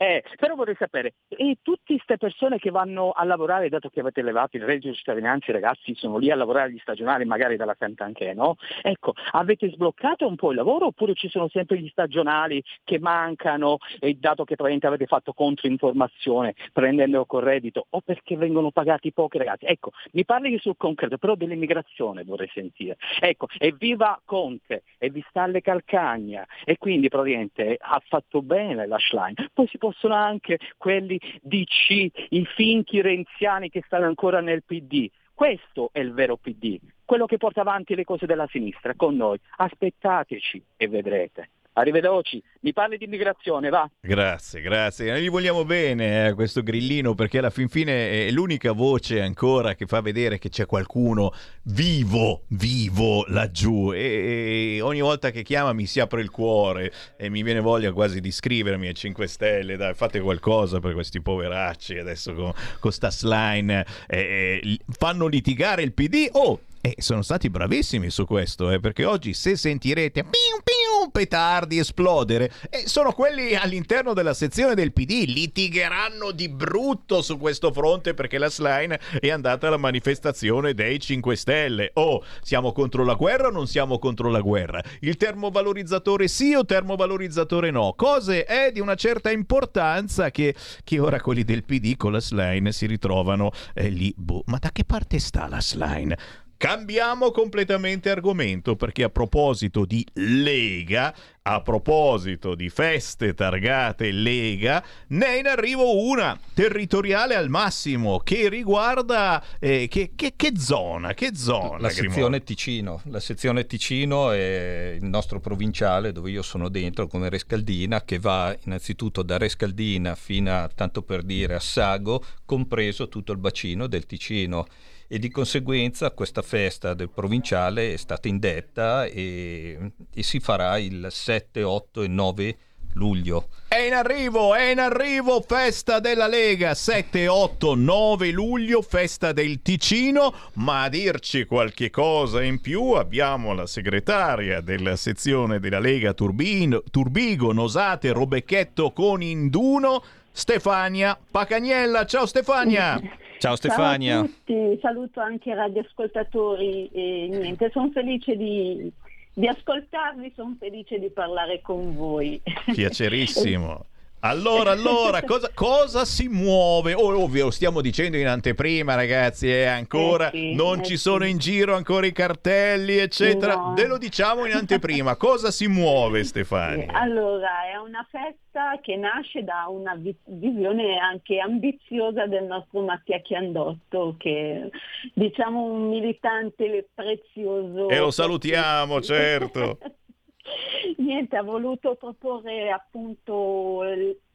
Eh, 0.00 0.22
però 0.36 0.54
vorrei 0.54 0.76
sapere, 0.78 1.14
e 1.26 1.58
tutte 1.60 1.94
queste 1.94 2.18
persone 2.18 2.58
che 2.58 2.70
vanno 2.70 3.10
a 3.10 3.24
lavorare, 3.24 3.68
dato 3.68 3.88
che 3.88 3.98
avete 3.98 4.22
levato 4.22 4.56
il 4.56 4.62
reddito 4.62 4.90
di 4.90 4.94
cittadinanza, 4.94 5.50
i 5.50 5.54
ragazzi 5.54 5.92
sono 5.96 6.18
lì 6.18 6.30
a 6.30 6.36
lavorare 6.36 6.70
gli 6.70 6.78
stagionali, 6.78 7.24
magari 7.24 7.56
dalla 7.56 7.74
Santanchè, 7.76 8.32
no? 8.32 8.54
Ecco, 8.80 9.14
avete 9.32 9.68
sbloccato 9.70 10.24
un 10.24 10.36
po' 10.36 10.50
il 10.50 10.56
lavoro 10.56 10.86
oppure 10.86 11.14
ci 11.14 11.28
sono 11.28 11.48
sempre 11.48 11.80
gli 11.80 11.88
stagionali 11.88 12.62
che 12.84 13.00
mancano, 13.00 13.78
e 13.98 14.14
dato 14.14 14.44
che 14.44 14.54
praticamente 14.54 14.86
avete 14.86 15.06
fatto 15.06 15.32
controinformazione 15.32 16.54
prendendo 16.72 17.26
col 17.26 17.42
reddito, 17.42 17.86
o 17.90 18.00
perché 18.00 18.36
vengono 18.36 18.70
pagati 18.70 19.12
pochi 19.12 19.38
ragazzi? 19.38 19.64
Ecco, 19.64 19.90
mi 20.12 20.24
parli 20.24 20.56
sul 20.60 20.76
concreto, 20.76 21.18
però 21.18 21.34
dell'immigrazione 21.34 22.22
vorrei 22.22 22.48
sentire. 22.54 22.98
Ecco, 23.18 23.48
evviva 23.58 24.20
Conte, 24.24 24.84
e 24.96 25.10
vi 25.10 25.24
sta 25.28 25.42
alle 25.42 25.60
calcagna, 25.60 26.46
e 26.64 26.78
quindi 26.78 27.08
praticamente 27.08 27.76
ha 27.80 28.00
fatto 28.06 28.42
bene 28.42 28.86
la 28.86 28.98
Schlein. 29.00 29.34
Poi 29.52 29.66
si 29.66 29.76
possono 29.88 30.14
anche 30.14 30.58
quelli 30.76 31.18
DC, 31.40 32.10
i 32.28 32.44
finti 32.54 33.00
renziani 33.00 33.70
che 33.70 33.82
stanno 33.86 34.06
ancora 34.06 34.40
nel 34.40 34.62
PD. 34.62 35.08
Questo 35.32 35.88
è 35.92 36.00
il 36.00 36.12
vero 36.12 36.36
PD, 36.36 36.78
quello 37.04 37.24
che 37.24 37.38
porta 37.38 37.62
avanti 37.62 37.94
le 37.94 38.04
cose 38.04 38.26
della 38.26 38.46
sinistra 38.50 38.94
con 38.94 39.16
noi. 39.16 39.38
Aspettateci 39.56 40.62
e 40.76 40.88
vedrete. 40.88 41.50
Arrivederci, 41.78 42.42
mi 42.62 42.72
parli 42.72 42.98
di 42.98 43.04
immigrazione, 43.04 43.68
va? 43.68 43.88
Grazie, 44.00 44.60
grazie. 44.60 45.12
Noi 45.12 45.22
gli 45.22 45.30
vogliamo 45.30 45.64
bene 45.64 46.24
eh, 46.24 46.26
a 46.30 46.34
questo 46.34 46.64
grillino 46.64 47.14
perché 47.14 47.38
alla 47.38 47.50
fin 47.50 47.68
fine 47.68 48.26
è 48.26 48.30
l'unica 48.32 48.72
voce 48.72 49.20
ancora 49.22 49.76
che 49.76 49.86
fa 49.86 50.00
vedere 50.00 50.38
che 50.38 50.48
c'è 50.48 50.66
qualcuno 50.66 51.32
vivo, 51.66 52.42
vivo 52.48 53.24
laggiù 53.28 53.92
e, 53.92 54.76
e 54.76 54.80
ogni 54.80 55.00
volta 55.00 55.30
che 55.30 55.42
chiama 55.42 55.72
mi 55.72 55.86
si 55.86 56.00
apre 56.00 56.20
il 56.20 56.30
cuore 56.30 56.92
e 57.16 57.30
mi 57.30 57.44
viene 57.44 57.60
voglia 57.60 57.92
quasi 57.92 58.20
di 58.20 58.28
iscrivermi 58.28 58.88
ai 58.88 58.94
5 58.94 59.26
Stelle, 59.28 59.76
dai, 59.76 59.94
fate 59.94 60.18
qualcosa 60.18 60.80
per 60.80 60.94
questi 60.94 61.20
poveracci 61.20 61.96
adesso 61.96 62.34
con, 62.34 62.52
con 62.80 62.90
sta 62.90 63.12
slime 63.12 63.86
eh, 64.08 64.60
eh, 64.62 64.78
fanno 64.88 65.28
litigare 65.28 65.82
il 65.82 65.92
PD. 65.92 66.28
Oh, 66.32 66.58
sono 66.96 67.22
stati 67.22 67.50
bravissimi 67.50 68.10
su 68.10 68.24
questo, 68.24 68.70
eh, 68.70 68.80
perché 68.80 69.04
oggi 69.04 69.34
se 69.34 69.56
sentirete 69.56 70.22
piu 70.22 70.62
piu 70.62 70.77
petardi 71.10 71.78
esplodere, 71.78 72.50
eh, 72.70 72.86
sono 72.86 73.12
quelli 73.12 73.54
all'interno 73.54 74.12
della 74.12 74.34
sezione 74.34 74.74
del 74.74 74.92
PD, 74.92 75.24
litigheranno 75.26 76.30
di 76.32 76.48
brutto 76.48 77.22
su 77.22 77.38
questo 77.38 77.72
fronte 77.72 78.14
perché 78.14 78.38
la 78.38 78.50
Slime 78.50 79.00
è 79.20 79.30
andata 79.30 79.68
alla 79.68 79.76
manifestazione 79.76 80.74
dei 80.74 80.98
5 80.98 81.36
Stelle. 81.36 81.90
Oh, 81.94 82.22
siamo 82.42 82.72
contro 82.72 83.04
la 83.04 83.14
guerra 83.14 83.48
o 83.48 83.50
non 83.50 83.66
siamo 83.66 83.98
contro 83.98 84.30
la 84.30 84.40
guerra? 84.40 84.82
Il 85.00 85.16
termovalorizzatore 85.16 86.28
sì 86.28 86.54
o 86.54 86.64
termovalorizzatore 86.64 87.70
no? 87.70 87.94
Cose 87.96 88.44
è 88.44 88.70
di 88.72 88.80
una 88.80 88.94
certa 88.94 89.30
importanza 89.30 90.30
che, 90.30 90.54
che 90.84 90.98
ora 90.98 91.20
quelli 91.20 91.44
del 91.44 91.64
PD 91.64 91.96
con 91.96 92.12
la 92.12 92.20
Slime 92.20 92.72
si 92.72 92.86
ritrovano 92.86 93.50
eh, 93.74 93.88
lì. 93.88 94.12
Boh, 94.16 94.42
ma 94.46 94.58
da 94.58 94.70
che 94.72 94.84
parte 94.84 95.18
sta 95.18 95.48
la 95.48 95.60
Slime? 95.60 96.46
Cambiamo 96.58 97.30
completamente 97.30 98.10
argomento 98.10 98.74
perché 98.74 99.04
a 99.04 99.10
proposito 99.10 99.84
di 99.84 100.04
Lega, 100.14 101.14
a 101.42 101.60
proposito 101.62 102.56
di 102.56 102.68
feste 102.68 103.32
targate 103.32 104.10
Lega, 104.10 104.84
ne 105.10 105.26
è 105.26 105.38
in 105.38 105.46
arrivo 105.46 106.04
una 106.04 106.36
territoriale 106.54 107.36
al 107.36 107.48
massimo 107.48 108.18
che 108.18 108.48
riguarda 108.48 109.40
eh, 109.60 109.86
che, 109.86 110.10
che- 110.16 110.32
che 110.34 110.50
zona? 110.56 111.14
Che 111.14 111.30
zona? 111.36 111.78
La 111.78 111.90
sezione 111.90 112.42
Ticino. 112.42 113.02
La 113.04 113.20
sezione 113.20 113.64
Ticino 113.64 114.32
è 114.32 114.96
il 115.00 115.04
nostro 115.06 115.38
provinciale 115.38 116.10
dove 116.10 116.32
io 116.32 116.42
sono 116.42 116.68
dentro 116.68 117.06
come 117.06 117.28
Rescaldina 117.28 118.02
che 118.02 118.18
va 118.18 118.52
innanzitutto 118.64 119.22
da 119.22 119.38
Rescaldina 119.38 120.16
fino 120.16 120.52
a, 120.52 120.68
tanto 120.74 121.02
per 121.02 121.22
dire, 121.22 121.54
a 121.54 121.60
Sago, 121.60 122.20
compreso 122.44 123.06
tutto 123.06 123.30
il 123.30 123.38
bacino 123.38 123.86
del 123.86 124.06
Ticino. 124.06 124.66
E 125.10 125.18
di 125.18 125.30
conseguenza 125.30 126.10
questa 126.10 126.42
festa 126.42 126.92
del 126.92 127.08
provinciale 127.08 127.94
è 127.94 127.96
stata 127.96 128.28
indetta 128.28 129.06
e, 129.06 129.92
e 130.12 130.22
si 130.22 130.38
farà 130.38 130.76
il 130.76 131.08
7, 131.10 131.62
8 131.62 132.02
e 132.02 132.08
9 132.08 132.56
luglio. 132.92 133.48
È 133.68 133.78
in 133.78 133.94
arrivo, 133.94 134.54
è 134.54 134.70
in 134.70 134.80
arrivo, 134.80 135.40
festa 135.40 135.98
della 135.98 136.26
Lega, 136.26 136.74
7, 136.74 137.26
8, 137.26 137.74
9 137.74 138.30
luglio, 138.30 138.82
festa 138.82 139.32
del 139.32 139.62
Ticino, 139.62 140.34
ma 140.54 140.82
a 140.82 140.88
dirci 140.88 141.46
qualche 141.46 141.88
cosa 141.88 142.42
in 142.42 142.60
più 142.60 142.92
abbiamo 142.92 143.54
la 143.54 143.66
segretaria 143.66 144.60
della 144.60 144.96
sezione 144.96 145.58
della 145.58 145.78
Lega 145.78 146.12
Turbino, 146.12 146.82
Turbigo, 146.90 147.52
Nosate, 147.52 148.12
Robecchetto 148.12 148.92
con 148.92 149.22
Induno, 149.22 150.02
Stefania 150.32 151.18
Pacagnella. 151.30 152.04
Ciao 152.04 152.26
Stefania! 152.26 153.00
Ciao 153.38 153.56
Stefania! 153.56 154.14
Ciao 154.14 154.24
a 154.24 154.26
tutti, 154.26 154.78
saluto 154.80 155.20
anche 155.20 155.50
i 155.50 155.54
radioascoltatori 155.54 156.88
e 156.92 157.28
niente, 157.30 157.70
sono 157.70 157.90
felice 157.90 158.36
di, 158.36 158.90
di 159.32 159.46
ascoltarvi, 159.46 160.32
sono 160.34 160.56
felice 160.58 160.98
di 160.98 161.10
parlare 161.10 161.60
con 161.60 161.94
voi. 161.94 162.40
Piacerissimo. 162.72 163.84
Allora, 164.20 164.72
allora, 164.72 165.22
cosa, 165.24 165.50
cosa 165.54 166.04
si 166.04 166.26
muove? 166.28 166.92
Oh, 166.94 167.22
ovvio, 167.22 167.50
stiamo 167.50 167.80
dicendo 167.80 168.16
in 168.16 168.26
anteprima, 168.26 168.96
ragazzi, 168.96 169.48
eh, 169.48 169.66
ancora 169.66 170.30
Eh 170.30 170.36
sì, 170.36 170.54
non 170.54 170.80
eh 170.80 170.84
ci 170.84 170.96
sì. 170.96 171.02
sono 171.02 171.24
in 171.24 171.38
giro 171.38 171.76
ancora 171.76 172.06
i 172.06 172.12
cartelli, 172.12 172.96
eccetera. 172.96 173.54
No. 173.54 173.74
Ve 173.74 173.86
lo 173.86 173.96
diciamo 173.96 174.44
in 174.46 174.54
anteprima. 174.54 175.14
Cosa 175.16 175.52
si 175.52 175.68
muove, 175.68 176.24
Stefania? 176.24 176.92
Allora, 176.94 177.70
è 177.72 177.76
una 177.76 178.04
festa 178.10 178.78
che 178.82 178.96
nasce 178.96 179.44
da 179.44 179.66
una 179.68 179.94
vi- 179.94 180.16
visione 180.24 180.98
anche 180.98 181.38
ambiziosa 181.38 182.26
del 182.26 182.44
nostro 182.44 182.80
Mattia 182.80 183.20
Chiandotto, 183.20 184.16
che 184.18 184.62
è 184.64 184.68
diciamo 185.14 185.62
un 185.62 185.88
militante 185.88 186.88
prezioso. 186.92 187.88
E 187.88 187.98
lo 187.98 188.10
salutiamo, 188.10 189.00
certo. 189.00 189.78
Niente, 190.98 191.36
ha 191.36 191.42
voluto 191.42 191.94
proporre 191.96 192.70
appunto 192.70 193.82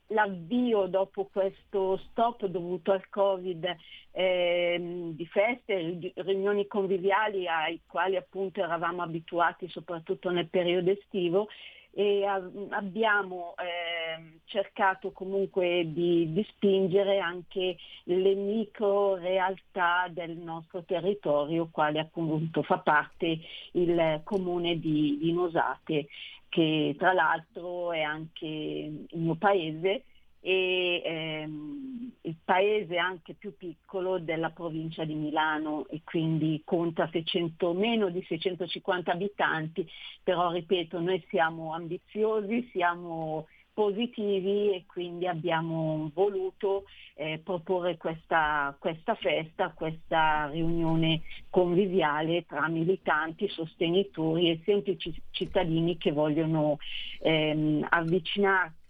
l'avvio 0.07 0.85
dopo 0.88 1.30
questo 1.31 1.98
stop 2.10 2.45
dovuto 2.45 2.91
al 2.91 3.07
Covid 3.10 3.76
ehm, 4.11 5.11
di 5.11 5.26
feste, 5.26 5.76
ri- 5.76 6.14
riunioni 6.15 6.68
conviviali 6.68 7.48
ai 7.48 7.81
quali 7.88 8.15
appunto 8.15 8.61
eravamo 8.61 9.02
abituati 9.02 9.68
soprattutto 9.69 10.30
nel 10.30 10.49
periodo 10.49 10.91
estivo 10.91 11.48
e 11.95 12.26
a- 12.26 12.49
abbiamo 12.70 13.53
ehm, 13.57 14.40
cercato 14.45 15.11
comunque 15.11 15.84
di, 15.94 16.32
di 16.34 16.44
spingere 16.49 17.20
anche 17.20 17.78
le 18.06 18.34
micro 18.34 19.15
realtà 19.15 20.07
del 20.10 20.36
nostro 20.38 20.84
territorio, 20.84 21.70
quale 21.72 21.99
appunto 21.99 22.64
fa 22.64 22.80
parte 22.80 23.40
il 23.74 24.22
comune 24.24 24.80
di, 24.80 25.20
di 25.20 25.32
Nosate, 25.32 26.07
che 26.49 26.95
tra 26.98 27.14
l'altro 27.14 27.91
è 27.91 28.02
anche 28.02 28.48
il 28.48 29.20
mio 29.20 29.36
paese 29.36 30.03
e 30.45 31.02
ehm, 31.06 32.11
il 32.24 32.36
paese 32.44 32.98
anche 32.98 33.34
più 33.34 33.56
piccolo 33.56 34.20
della 34.20 34.49
provincia 34.49 35.06
di 35.06 35.14
Milano 35.14 35.88
e 35.88 36.02
quindi 36.03 36.61
conta 36.65 37.10
600, 37.10 37.74
meno 37.74 38.10
di 38.10 38.22
650 38.28 39.14
abitanti, 39.14 39.90
però 40.22 40.52
ripeto 40.52 40.99
noi 40.99 41.26
siamo 41.30 41.74
ambiziosi, 41.74 42.70
siamo 42.74 43.48
positivi 43.74 44.74
e 44.74 44.84
quindi 44.86 45.28
abbiamo 45.28 46.11
voluto 46.14 46.84
eh, 47.15 47.40
proporre 47.44 47.95
questa, 47.95 48.76
questa 48.78 49.15
festa, 49.15 49.72
questa 49.74 50.49
riunione 50.52 51.22
conviviale 51.49 52.45
tra 52.45 52.68
militanti, 52.68 53.48
sostenitori 53.48 54.49
e 54.49 54.61
semplici 54.65 55.14
cittadini 55.32 55.98
che 55.98 56.11
vogliono 56.11 56.78
ehm, 57.22 57.88
avvicinarsi 57.90 58.76
avvic- 58.76 58.83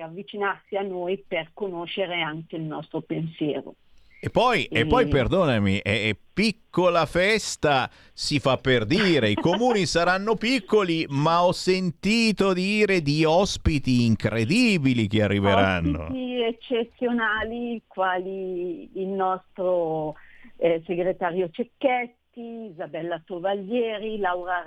avvicinarsi 0.00 0.76
a 0.76 0.82
noi 0.82 1.22
per 1.26 1.50
conoscere 1.54 2.20
anche 2.20 2.56
il 2.56 2.62
nostro 2.62 3.00
pensiero. 3.00 3.74
E 4.20 4.30
poi, 4.30 4.64
e... 4.64 4.80
e 4.80 4.86
poi 4.86 5.06
perdonami, 5.06 5.78
è, 5.78 6.08
è, 6.08 6.16
piccola 6.32 7.06
festa, 7.06 7.88
si 8.12 8.40
fa 8.40 8.56
per 8.56 8.84
dire, 8.84 9.30
i 9.30 9.34
comuni 9.40 9.86
saranno 9.86 10.34
piccoli, 10.34 11.06
ma 11.08 11.44
ho 11.44 11.52
sentito 11.52 12.52
dire 12.52 13.00
di 13.00 13.24
ospiti 13.24 14.04
incredibili 14.04 15.06
che 15.06 15.22
arriveranno. 15.22 16.02
Ospiti 16.02 16.42
eccezionali, 16.42 17.80
quali 17.86 18.90
il 18.94 19.06
nostro 19.06 20.16
eh, 20.56 20.82
segretario 20.84 21.48
Cecchetti, 21.50 22.72
Isabella 22.72 23.22
Tovaglieri, 23.24 24.18
Laura 24.18 24.64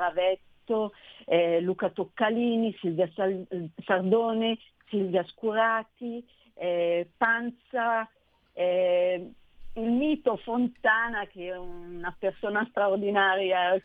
Ravetto, 0.61 0.93
eh, 1.25 1.59
Luca 1.61 1.89
Toccalini, 1.89 2.75
Silvia 2.79 3.09
Sal- 3.13 3.47
Sardone, 3.83 4.57
Silvia 4.88 5.23
Scurati, 5.23 6.25
eh, 6.55 7.09
Panza, 7.17 8.07
eh, 8.53 9.31
il 9.73 9.91
mito 9.91 10.38
Fontana, 10.38 11.25
che 11.27 11.47
è 11.49 11.57
una 11.57 12.15
persona 12.17 12.65
straordinaria 12.69 13.81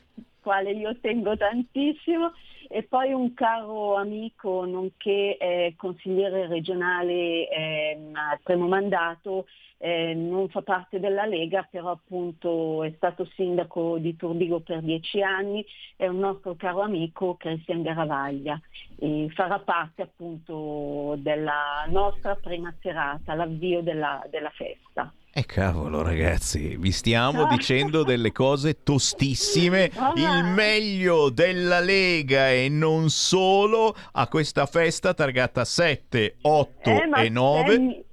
quale 0.46 0.70
io 0.70 0.96
tengo 1.00 1.36
tantissimo, 1.36 2.32
e 2.68 2.84
poi 2.84 3.12
un 3.12 3.34
caro 3.34 3.96
amico, 3.96 4.64
nonché 4.64 5.36
eh, 5.38 5.74
consigliere 5.76 6.46
regionale 6.46 7.48
eh, 7.48 7.98
al 8.12 8.38
primo 8.44 8.68
mandato, 8.68 9.46
eh, 9.78 10.14
non 10.14 10.48
fa 10.48 10.62
parte 10.62 11.00
della 11.00 11.26
Lega, 11.26 11.66
però 11.68 11.90
appunto 11.90 12.84
è 12.84 12.92
stato 12.94 13.24
sindaco 13.34 13.98
di 13.98 14.14
Turbigo 14.14 14.60
per 14.60 14.82
dieci 14.82 15.20
anni, 15.20 15.66
è 15.96 16.06
un 16.06 16.18
nostro 16.18 16.54
caro 16.54 16.82
amico 16.82 17.34
Cristian 17.34 17.82
Garavaglia 17.82 18.60
e 19.00 19.28
farà 19.34 19.58
parte 19.58 20.02
appunto 20.02 21.16
della 21.18 21.84
nostra 21.88 22.36
prima 22.36 22.72
serata, 22.80 23.34
l'avvio 23.34 23.82
della, 23.82 24.24
della 24.30 24.50
festa. 24.50 25.12
E 25.36 25.40
eh 25.40 25.44
cavolo 25.44 26.00
ragazzi, 26.00 26.78
vi 26.78 26.90
stiamo 26.90 27.46
dicendo 27.46 28.04
delle 28.04 28.32
cose 28.32 28.82
tostissime, 28.82 29.90
il 30.14 30.44
meglio 30.54 31.28
della 31.28 31.78
Lega 31.78 32.50
e 32.50 32.70
non 32.70 33.10
solo 33.10 33.94
a 34.12 34.28
questa 34.28 34.64
festa 34.64 35.12
targata 35.12 35.66
7, 35.66 36.36
8 36.40 36.90
eh, 36.90 37.26
e 37.26 37.28
9. 37.28 37.74
Sammy, 37.74 38.04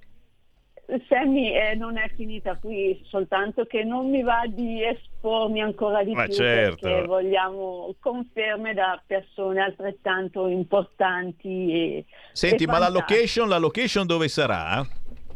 Sammy 1.07 1.53
eh, 1.55 1.75
non 1.75 1.97
è 1.97 2.11
finita 2.13 2.57
qui, 2.57 3.01
soltanto 3.05 3.63
che 3.63 3.85
non 3.85 4.09
mi 4.09 4.21
va 4.21 4.41
di 4.45 4.83
espormi 4.83 5.61
ancora 5.61 6.03
di 6.03 6.11
ma 6.13 6.25
più 6.25 6.33
certo. 6.33 6.87
perché 6.89 7.07
vogliamo 7.07 7.95
conferme 8.01 8.73
da 8.73 9.01
persone 9.07 9.61
altrettanto 9.61 10.47
importanti. 10.47 11.71
E, 11.71 12.05
Senti, 12.33 12.65
e 12.65 12.67
ma 12.67 12.79
la 12.79 12.89
location, 12.89 13.47
la 13.47 13.59
location 13.59 14.05
dove 14.05 14.27
sarà? 14.27 14.85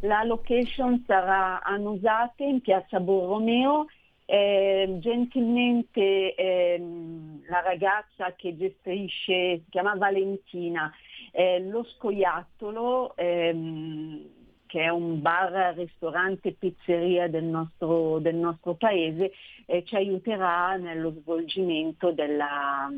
La 0.01 0.23
location 0.23 1.03
sarà 1.07 1.63
a 1.63 1.75
Nosate 1.77 2.43
in 2.43 2.61
piazza 2.61 2.99
Borromeo. 2.99 3.87
Eh, 4.29 4.97
gentilmente 4.99 6.35
ehm, 6.35 7.43
la 7.47 7.61
ragazza 7.61 8.35
che 8.35 8.55
gestisce, 8.57 9.61
si 9.63 9.65
chiama 9.69 9.95
Valentina, 9.95 10.93
eh, 11.31 11.61
lo 11.61 11.83
scoiattolo, 11.83 13.15
ehm, 13.15 14.25
che 14.67 14.83
è 14.83 14.89
un 14.89 15.21
bar, 15.21 15.73
ristorante, 15.75 16.51
pizzeria 16.51 17.27
del 17.29 17.45
nostro, 17.45 18.19
del 18.19 18.35
nostro 18.35 18.75
paese, 18.75 19.31
eh, 19.65 19.83
ci 19.85 19.95
aiuterà 19.95 20.75
nello 20.75 21.11
svolgimento 21.21 22.11
della, 22.11 22.89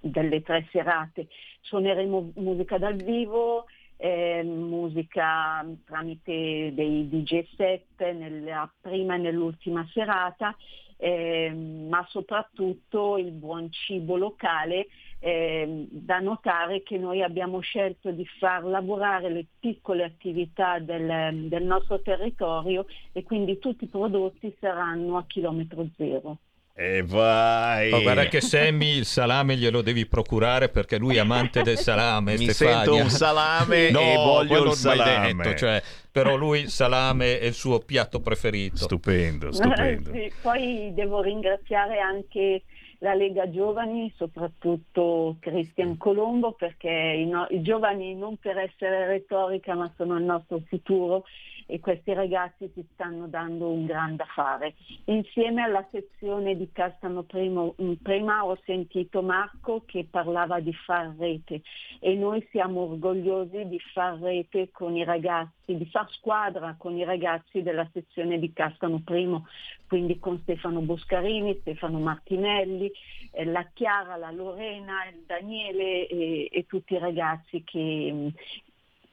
delle 0.00 0.42
tre 0.42 0.66
serate. 0.72 1.28
Suoneremo 1.60 2.32
musica 2.36 2.78
dal 2.78 2.96
vivo, 2.96 3.66
eh, 4.00 4.42
musica 4.42 5.64
tramite 5.84 6.72
dei 6.72 7.06
DJ 7.06 7.44
set 7.54 8.00
nella 8.12 8.70
prima 8.80 9.16
e 9.16 9.18
nell'ultima 9.18 9.86
serata, 9.92 10.56
eh, 10.96 11.50
ma 11.50 12.04
soprattutto 12.08 13.18
il 13.18 13.30
buon 13.32 13.70
cibo 13.70 14.16
locale. 14.16 14.86
Eh, 15.22 15.86
da 15.90 16.18
notare 16.18 16.82
che 16.82 16.96
noi 16.96 17.22
abbiamo 17.22 17.60
scelto 17.60 18.10
di 18.10 18.24
far 18.38 18.64
lavorare 18.64 19.28
le 19.28 19.44
piccole 19.60 20.02
attività 20.02 20.78
del, 20.78 21.46
del 21.46 21.62
nostro 21.62 22.00
territorio 22.00 22.86
e 23.12 23.22
quindi 23.22 23.58
tutti 23.58 23.84
i 23.84 23.88
prodotti 23.88 24.56
saranno 24.58 25.18
a 25.18 25.26
chilometro 25.26 25.86
zero. 25.98 26.38
E 26.82 27.02
vai! 27.02 27.92
Oh, 27.92 28.00
guarda 28.00 28.24
che 28.24 28.40
Sammy 28.40 28.96
il 28.96 29.04
salame 29.04 29.54
glielo 29.54 29.82
devi 29.82 30.06
procurare 30.06 30.70
perché 30.70 30.96
lui 30.96 31.16
è 31.16 31.18
amante 31.18 31.60
del 31.60 31.76
salame. 31.76 32.36
Mi 32.40 32.48
Stefania. 32.48 32.84
sento 32.84 32.94
un 32.94 33.10
salame 33.10 33.90
no, 33.92 34.00
e 34.00 34.14
voglio 34.14 34.64
il 34.64 34.72
salame. 34.72 35.34
Detto, 35.34 35.58
cioè, 35.58 35.82
però 36.10 36.36
lui 36.36 36.68
salame 36.68 37.38
è 37.38 37.44
il 37.44 37.52
suo 37.52 37.80
piatto 37.80 38.20
preferito. 38.20 38.76
Stupendo, 38.76 39.52
stupendo. 39.52 40.10
sì, 40.10 40.32
poi 40.40 40.90
devo 40.94 41.20
ringraziare 41.20 41.98
anche 41.98 42.62
la 43.00 43.12
Lega 43.12 43.50
Giovani, 43.50 44.10
soprattutto 44.16 45.36
Cristian 45.38 45.98
Colombo, 45.98 46.52
perché 46.52 46.88
i, 46.88 47.26
no- 47.26 47.46
i 47.50 47.60
giovani 47.60 48.14
non 48.14 48.38
per 48.38 48.56
essere 48.56 49.06
retorica 49.06 49.74
ma 49.74 49.92
sono 49.98 50.16
il 50.16 50.24
nostro 50.24 50.62
futuro 50.66 51.24
e 51.70 51.78
questi 51.78 52.12
ragazzi 52.12 52.70
si 52.74 52.84
stanno 52.92 53.28
dando 53.28 53.70
un 53.70 53.86
gran 53.86 54.16
da 54.16 54.26
fare. 54.34 54.74
Insieme 55.04 55.62
alla 55.62 55.86
sezione 55.90 56.56
di 56.56 56.70
Castano 56.72 57.22
Primo, 57.22 57.74
prima 58.02 58.44
ho 58.44 58.58
sentito 58.64 59.22
Marco 59.22 59.84
che 59.86 60.06
parlava 60.10 60.58
di 60.60 60.72
far 60.72 61.14
rete 61.16 61.62
e 62.00 62.14
noi 62.14 62.46
siamo 62.50 62.80
orgogliosi 62.82 63.68
di 63.68 63.78
far 63.92 64.18
rete 64.18 64.70
con 64.72 64.96
i 64.96 65.04
ragazzi, 65.04 65.76
di 65.76 65.86
far 65.86 66.10
squadra 66.10 66.74
con 66.76 66.96
i 66.96 67.04
ragazzi 67.04 67.62
della 67.62 67.88
sezione 67.92 68.38
di 68.38 68.52
Castano 68.52 69.00
Primo, 69.04 69.46
quindi 69.86 70.18
con 70.18 70.40
Stefano 70.40 70.80
Boscarini, 70.80 71.58
Stefano 71.60 72.00
Martinelli, 72.00 72.90
eh, 73.32 73.44
la 73.44 73.68
Chiara, 73.72 74.16
la 74.16 74.30
Lorena, 74.30 75.06
il 75.08 75.22
Daniele 75.26 76.06
e, 76.08 76.48
e 76.50 76.66
tutti 76.66 76.94
i 76.94 76.98
ragazzi 76.98 77.62
che, 77.62 78.32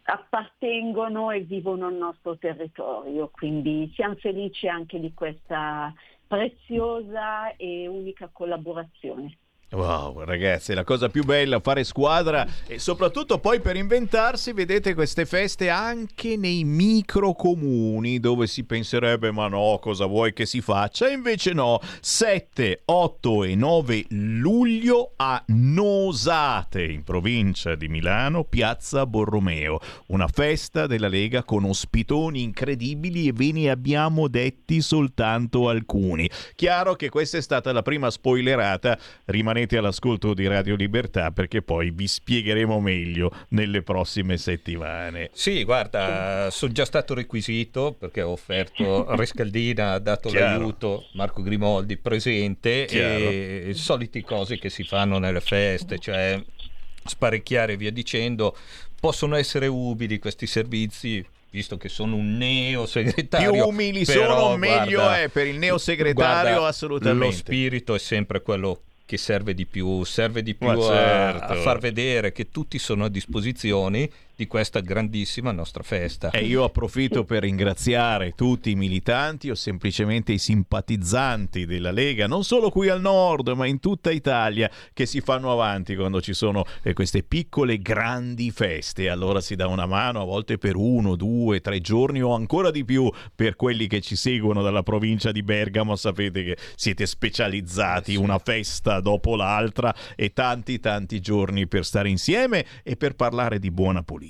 appartengono 0.10 1.32
e 1.32 1.42
vivono 1.42 1.88
al 1.88 1.96
nostro 1.96 2.38
territorio, 2.38 3.30
quindi 3.30 3.92
siamo 3.94 4.16
felici 4.16 4.68
anche 4.68 5.00
di 5.00 5.14
questa 5.14 5.94
preziosa 6.26 7.54
e 7.58 7.88
unica 7.88 8.30
collaborazione. 8.32 9.38
Wow, 9.70 10.24
ragazzi, 10.24 10.74
la 10.74 10.86
cosa 10.86 11.10
più 11.10 11.26
bella 11.26 11.60
fare 11.60 11.84
squadra 11.84 12.48
e 12.68 12.80
soprattutto 12.80 13.38
poi 13.38 13.60
per 13.60 13.76
inventarsi, 13.76 14.54
vedete 14.54 14.94
queste 14.94 15.26
feste 15.26 15.68
anche 15.68 16.38
nei 16.38 16.64
micro 16.64 17.34
comuni 17.34 18.22
dove 18.22 18.48
si 18.48 18.64
penserebbe 18.64 19.30
ma 19.34 19.50
no, 19.50 19.78
cosa 19.82 20.06
vuoi 20.06 20.32
che 20.32 20.46
si 20.46 20.62
faccia? 20.62 21.10
E 21.10 21.12
invece 21.12 21.52
no, 21.52 21.82
7, 22.00 22.84
8 22.86 23.44
e 23.44 23.56
9 23.56 24.06
luglio 24.12 25.12
a 25.18 25.44
Nosate 25.48 26.84
in 26.84 27.04
provincia 27.04 27.76
di 27.76 27.90
Milano, 27.90 28.46
Piazza 28.46 29.06
Borromeo, 29.06 29.80
una 30.08 30.30
festa 30.30 30.88
della 30.88 31.10
Lega 31.10 31.44
con 31.44 31.66
ospitoni 31.66 32.42
incredibili 32.42 33.28
e 33.28 33.34
ve 33.34 33.52
ne 33.52 33.70
abbiamo 33.70 34.30
detti 34.30 34.80
soltanto 34.80 35.68
alcuni. 35.68 36.30
Chiaro 36.56 36.96
che 36.96 37.10
questa 37.10 37.36
è 37.36 37.42
stata 37.42 37.74
la 37.74 37.82
prima 37.82 38.10
spoilerata, 38.10 38.98
rimanete 39.58 39.78
all'ascolto 39.78 40.34
di 40.36 40.46
Radio 40.48 40.76
Libertà 40.76 41.32
perché 41.32 41.64
poi 41.64 41.90
vi 41.90 42.08
spiegheremo 42.08 42.80
meglio 42.80 43.32
nelle 43.50 43.82
prossime 43.82 44.38
settimane. 44.38 45.32
Sì, 45.34 45.64
guarda, 45.64 46.50
sono 46.52 46.72
già 46.72 46.86
stato 46.86 47.16
requisito 47.16 47.96
perché 47.98 48.22
ho 48.22 48.32
offerto 48.32 49.06
Rescaldina, 49.16 49.94
ha 49.94 50.00
dato 50.00 50.30
Chiaro. 50.30 50.58
l'aiuto, 50.58 51.08
Marco 51.14 51.42
Grimoldi 51.42 51.98
presente 51.98 52.86
Chiaro. 52.86 53.30
e 53.30 53.72
soliti 53.74 54.22
cose 54.22 54.60
che 54.60 54.70
si 54.70 54.84
fanno 54.84 55.18
nelle 55.18 55.42
feste, 55.42 55.98
cioè 55.98 56.42
sparecchiare 57.04 57.74
e 57.74 57.78
via 57.78 57.92
dicendo, 57.92 58.56
possono 59.00 59.36
essere 59.36 59.66
ubili 59.68 60.20
questi 60.20 60.46
servizi 60.46 61.26
visto 61.50 61.78
che 61.78 61.88
sono 61.88 62.18
un 62.18 62.38
neo 62.38 62.86
segretario 62.86 63.52
Più 63.52 63.64
umili 63.64 64.06
sono, 64.06 64.58
meglio 64.58 65.10
è 65.10 65.30
per 65.30 65.48
il 65.48 65.58
neo 65.58 65.78
segretario, 65.78 66.66
assolutamente. 66.66 67.26
Lo 67.26 67.32
spirito 67.32 67.96
è 67.96 68.00
sempre 68.00 68.42
quello 68.42 68.82
che 69.08 69.18
serve 69.18 69.54
di 69.54 69.66
più, 69.66 70.04
serve 70.04 70.44
di 70.44 70.54
più 70.54 70.68
a, 70.68 70.76
certo. 70.78 71.54
a 71.54 71.56
far 71.56 71.80
vedere 71.80 72.34
che 72.34 72.50
tutti 72.50 72.78
sono 72.78 73.06
a 73.06 73.10
disposizione 73.10 74.10
di 74.38 74.46
questa 74.46 74.82
grandissima 74.82 75.52
nostra 75.52 75.82
festa. 75.82 76.30
E 76.30 76.46
io 76.46 76.64
approfitto 76.64 77.24
per 77.24 77.42
ringraziare 77.42 78.34
tutti 78.36 78.70
i 78.70 78.76
militanti 78.76 79.50
o 79.50 79.56
semplicemente 79.56 80.32
i 80.32 80.38
simpatizzanti 80.38 81.66
della 81.66 81.90
Lega, 81.90 82.28
non 82.28 82.44
solo 82.44 82.70
qui 82.70 82.88
al 82.88 83.02
nord, 83.02 83.48
ma 83.50 83.66
in 83.66 83.80
tutta 83.80 84.12
Italia, 84.12 84.70
che 84.94 85.08
si 85.08 85.22
fanno 85.22 85.52
avanti 85.52 85.96
quando 85.96 86.22
ci 86.22 86.34
sono 86.34 86.66
eh, 86.84 86.94
queste 86.94 87.24
piccole 87.24 87.80
grandi 87.80 88.52
feste. 88.52 89.10
Allora 89.10 89.42
si 89.42 89.56
dà 89.56 89.66
una 89.68 89.88
mano 89.88 90.22
a 90.22 90.26
volte 90.26 90.60
per 90.60 90.76
uno, 90.76 91.16
due, 91.16 91.60
tre 91.60 91.82
giorni 91.82 92.22
o 92.22 92.36
ancora 92.36 92.70
di 92.70 92.86
più 92.86 93.12
per 93.34 93.56
quelli 93.56 93.88
che 93.88 94.02
ci 94.02 94.16
seguono 94.16 94.62
dalla 94.62 94.84
provincia 94.84 95.32
di 95.32 95.42
Bergamo. 95.42 95.96
Sapete 95.96 96.44
che 96.44 96.58
siete 96.76 97.08
specializzati, 97.08 98.16
una 98.16 98.38
festa 98.38 99.00
dopo 99.00 99.36
l'altra 99.36 99.96
e 100.16 100.32
tanti 100.32 100.80
tanti 100.80 101.20
giorni 101.22 101.66
per 101.66 101.84
stare 101.84 102.10
insieme 102.10 102.64
e 102.84 102.96
per 102.98 103.16
parlare 103.16 103.58
di 103.58 103.72
buona 103.72 104.04
politica. 104.04 104.26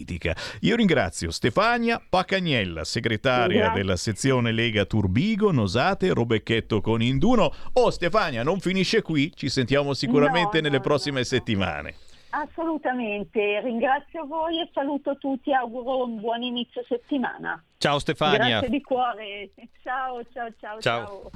Io 0.61 0.76
ringrazio 0.76 1.32
Stefania 1.32 2.02
Pacagnella, 2.07 2.84
segretaria 2.84 3.61
Grazie. 3.61 3.82
della 3.82 3.95
sezione 3.95 4.52
Lega 4.52 4.86
Turbigo, 4.86 5.52
Nosate, 5.52 6.14
Robecchetto 6.14 6.82
con 6.82 7.02
Induno. 7.02 7.52
Oh 7.74 7.90
Stefania, 7.90 8.44
non 8.44 8.60
finisce 8.60 9.02
qui, 9.02 9.32
ci 9.36 9.49
sentiamo 9.49 9.94
sicuramente 9.94 10.57
No, 10.57 10.64
nelle 10.64 10.78
no, 10.78 10.84
prossime 10.84 11.24
settimane. 11.24 11.95
Assolutamente, 12.30 13.61
ringrazio 13.61 14.26
voi 14.26 14.60
e 14.60 14.69
saluto 14.74 15.18
tutti, 15.18 15.53
auguro 15.53 16.03
un 16.03 16.19
buon 16.19 16.41
inizio 16.44 16.84
settimana. 16.88 17.64
Ciao 17.78 17.99
Stefania. 17.99 18.60
Grazie 18.60 18.69
di 18.69 18.82
cuore, 18.82 19.52
ciao 19.82 20.22
ciao 20.34 20.52
ciao. 20.60 20.80
Ciao. 20.80 21.32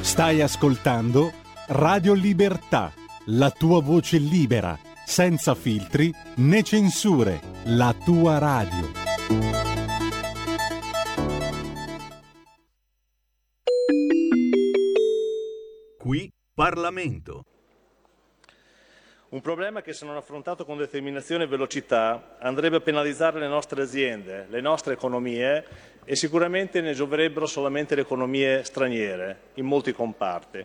Stai 0.00 0.40
ascoltando 0.40 1.32
Radio 1.68 2.14
Libertà, 2.14 2.92
la 3.26 3.50
tua 3.50 3.82
voce 3.82 4.18
libera, 4.18 4.78
senza 5.06 5.54
filtri 5.54 6.12
né 6.38 6.62
censure, 6.64 7.40
la 7.66 7.94
tua 8.04 8.38
radio. 8.38 8.90
Qui 15.96 16.32
Parlamento. 16.52 17.44
Un 19.28 19.40
problema 19.40 19.80
che 19.82 19.92
se 19.92 20.04
non 20.04 20.16
affrontato 20.16 20.64
con 20.64 20.76
determinazione 20.76 21.44
e 21.44 21.46
velocità 21.46 22.36
andrebbe 22.40 22.76
a 22.76 22.80
penalizzare 22.80 23.38
le 23.38 23.48
nostre 23.48 23.82
aziende, 23.82 24.46
le 24.48 24.60
nostre 24.60 24.94
economie 24.94 25.64
e 26.04 26.16
sicuramente 26.16 26.80
ne 26.80 26.94
gioverebbero 26.94 27.46
solamente 27.46 27.94
le 27.94 28.02
economie 28.02 28.64
straniere 28.64 29.50
in 29.54 29.66
molti 29.66 29.92
comparti. 29.92 30.64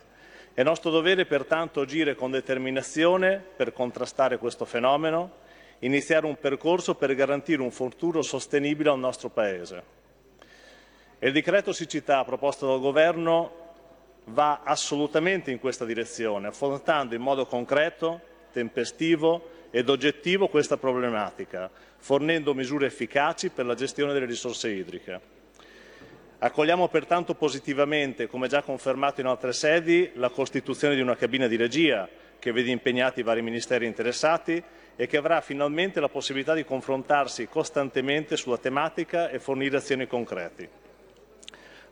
È 0.53 0.64
nostro 0.64 0.91
dovere 0.91 1.26
pertanto 1.26 1.80
agire 1.80 2.14
con 2.14 2.30
determinazione 2.30 3.41
per 3.56 3.72
contrastare 3.72 4.38
questo 4.38 4.65
fenomeno, 4.65 5.40
iniziare 5.80 6.26
un 6.26 6.38
percorso 6.38 6.95
per 6.95 7.15
garantire 7.15 7.61
un 7.61 7.72
futuro 7.72 8.22
sostenibile 8.22 8.90
al 8.90 8.99
nostro 8.99 9.30
Paese. 9.30 9.84
Il 11.19 11.32
decreto 11.32 11.72
siccità 11.72 12.26
proposto 12.26 12.68
dal 12.68 12.82
Governo 12.82 13.60
va 14.26 14.60
assolutamente 14.65 15.52
in 15.52 15.60
questa 15.60 15.86
direzione, 15.86 16.48
affrontando 16.48 17.15
in 17.15 17.22
modo 17.22 17.45
concreto, 17.45 18.19
tempestivo 18.52 19.68
ed 19.72 19.88
oggettivo 19.88 20.49
questa 20.49 20.76
problematica, 20.76 21.72
fornendo 21.98 22.53
misure 22.53 22.88
efficaci 22.88 23.52
per 23.52 23.65
la 23.65 23.76
gestione 23.76 24.11
delle 24.11 24.26
risorse 24.26 24.69
idriche. 24.69 25.40
Accogliamo 26.43 26.88
pertanto 26.88 27.35
positivamente, 27.35 28.26
come 28.26 28.47
già 28.47 28.63
confermato 28.63 29.22
in 29.22 29.27
altre 29.27 29.53
sedi, 29.53 30.09
la 30.15 30.30
costituzione 30.30 30.95
di 30.95 31.01
una 31.01 31.15
cabina 31.15 31.45
di 31.45 31.55
regia 31.55 32.09
che 32.39 32.51
vede 32.51 32.72
impegnati 32.72 33.19
i 33.19 33.23
vari 33.23 33.43
ministeri 33.43 33.85
interessati 33.85 34.61
e 34.95 35.05
che 35.05 35.18
avrà 35.18 35.41
finalmente 35.41 35.99
la 35.99 36.09
possibilità 36.09 36.55
di 36.55 36.65
confrontarsi 36.65 37.47
costantemente 37.47 38.38
sulla 38.38 38.57
tematica 38.57 39.30
e 39.30 39.38
fornire 39.38 39.77
azioni 39.77 40.07
concrete. 40.07 40.69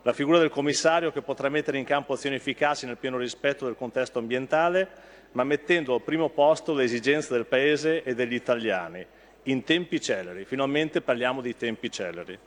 La 0.01 0.13
figura 0.13 0.39
del 0.39 0.49
commissario 0.49 1.11
che 1.11 1.21
potrà 1.21 1.47
mettere 1.49 1.77
in 1.77 1.85
campo 1.85 2.13
azioni 2.13 2.38
efficaci 2.38 2.88
nel 2.88 2.97
pieno 2.97 3.19
rispetto 3.19 3.65
del 3.65 3.76
contesto 3.76 4.17
ambientale, 4.17 4.89
ma 5.34 5.43
mettendo 5.43 5.93
al 5.93 6.01
primo 6.01 6.30
posto 6.30 6.73
le 6.73 6.85
esigenze 6.85 7.34
del 7.34 7.45
Paese 7.45 8.01
e 8.01 8.15
degli 8.15 8.34
italiani, 8.34 9.05
in 9.43 9.63
tempi 9.63 10.01
celeri. 10.01 10.43
Finalmente 10.43 11.01
parliamo 11.01 11.39
di 11.39 11.55
tempi 11.55 11.91
celeri. 11.91 12.39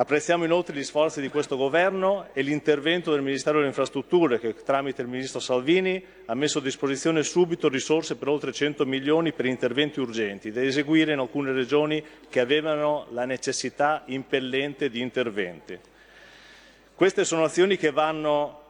Apprezziamo 0.00 0.46
inoltre 0.46 0.74
gli 0.74 0.82
sforzi 0.82 1.20
di 1.20 1.28
questo 1.28 1.58
Governo 1.58 2.28
e 2.32 2.40
l'intervento 2.40 3.12
del 3.12 3.20
Ministero 3.20 3.56
delle 3.58 3.68
Infrastrutture 3.68 4.40
che 4.40 4.54
tramite 4.54 5.02
il 5.02 5.08
Ministro 5.08 5.40
Salvini 5.40 6.02
ha 6.24 6.34
messo 6.34 6.56
a 6.56 6.62
disposizione 6.62 7.22
subito 7.22 7.68
risorse 7.68 8.16
per 8.16 8.28
oltre 8.28 8.50
100 8.50 8.86
milioni 8.86 9.34
per 9.34 9.44
interventi 9.44 10.00
urgenti 10.00 10.52
da 10.52 10.62
eseguire 10.62 11.12
in 11.12 11.18
alcune 11.18 11.52
regioni 11.52 12.02
che 12.30 12.40
avevano 12.40 13.08
la 13.10 13.26
necessità 13.26 14.04
impellente 14.06 14.88
di 14.88 15.02
interventi. 15.02 15.78
Queste 16.94 17.26
sono 17.26 17.44
azioni 17.44 17.76
che 17.76 17.90
vanno 17.90 18.62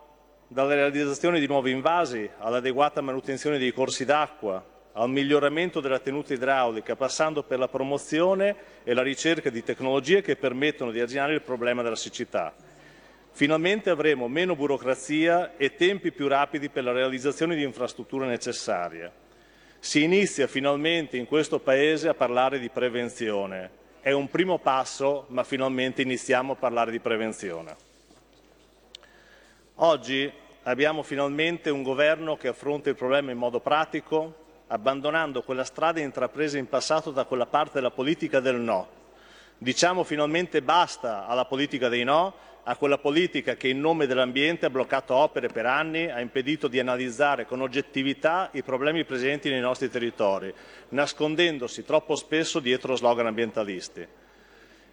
dalla 0.49 0.75
realizzazione 0.75 1.39
di 1.39 1.47
nuovi 1.47 1.71
invasi 1.71 2.29
all'adeguata 2.39 3.03
manutenzione 3.03 3.59
dei 3.59 3.73
corsi 3.73 4.05
d'acqua, 4.05 4.65
al 5.01 5.09
miglioramento 5.09 5.81
della 5.81 5.99
tenuta 5.99 6.35
idraulica, 6.35 6.95
passando 6.95 7.43
per 7.43 7.59
la 7.59 7.69
promozione 7.69 8.55
e 8.85 8.93
la 8.93 9.03
ricerca 9.03 9.49
di 9.49 9.63
tecnologie 9.63 10.21
che 10.21 10.37
permettono 10.37 10.91
di 10.91 11.01
arginare 11.01 11.33
il 11.33 11.41
problema 11.41 11.83
della 11.83 11.97
siccità. 11.97 12.55
Finalmente 13.33 13.89
avremo 13.89 14.29
meno 14.29 14.55
burocrazia 14.55 15.57
e 15.57 15.75
tempi 15.75 16.13
più 16.13 16.29
rapidi 16.29 16.69
per 16.69 16.85
la 16.85 16.93
realizzazione 16.93 17.57
di 17.57 17.63
infrastrutture 17.63 18.27
necessarie. 18.27 19.11
Si 19.79 20.03
inizia 20.03 20.47
finalmente 20.47 21.17
in 21.17 21.27
questo 21.27 21.61
Paese 21.61 22.09
a 22.09 22.15
parlare 22.15 22.59
di 22.59 22.69
prevenzione. 22.69 23.79
È 24.03 24.11
un 24.11 24.29
primo 24.29 24.59
passo, 24.59 25.25
ma 25.29 25.45
finalmente 25.45 26.03
iniziamo 26.03 26.53
a 26.53 26.57
parlare 26.57 26.91
di 26.91 27.01
prevenzione. 27.01 27.75
Oggi 29.77 30.31
abbiamo 30.65 31.03
finalmente 31.03 31.71
un 31.71 31.83
governo 31.83 32.37
che 32.37 32.49
affronta 32.49 32.91
il 32.91 32.97
problema 32.97 33.31
in 33.31 33.39
modo 33.39 33.61
pratico, 33.61 34.49
abbandonando 34.73 35.43
quella 35.43 35.65
strada 35.65 36.01
intrapresa 36.01 36.59
in 36.59 36.69
passato 36.69 37.11
da 37.11 37.25
quella 37.25 37.47
parte 37.47 37.75
della 37.75 37.91
politica 37.91 38.41
del 38.41 38.57
no. 38.57 38.99
Diciamo 39.59 40.05
finalmente 40.05 40.63
basta 40.63 41.27
alla 41.27 41.45
politica 41.45 41.89
dei 41.89 42.05
no, 42.05 42.35
a 42.63 42.77
quella 42.77 42.99
politica 42.99 43.57
che 43.57 43.69
in 43.69 43.81
nome 43.81 44.07
dell'ambiente 44.07 44.67
ha 44.67 44.71
bloccato 44.71 45.15
opere 45.15 45.49
per 45.49 45.67
anni, 45.67 46.09
ha 46.09 46.21
impedito 46.21 46.69
di 46.69 46.79
analizzare 46.79 47.47
con 47.47 47.61
oggettività 47.61 48.49
i 48.53 48.63
problemi 48.63 49.05
presenti 49.05 49.51
nei 49.51 49.61
nostri 49.61 49.91
territori, 49.91 50.53
nascondendosi 50.91 51.85
troppo 51.85 52.15
spesso 52.15 52.61
dietro 52.61 52.95
slogan 52.95 53.27
ambientalisti. 53.27 54.07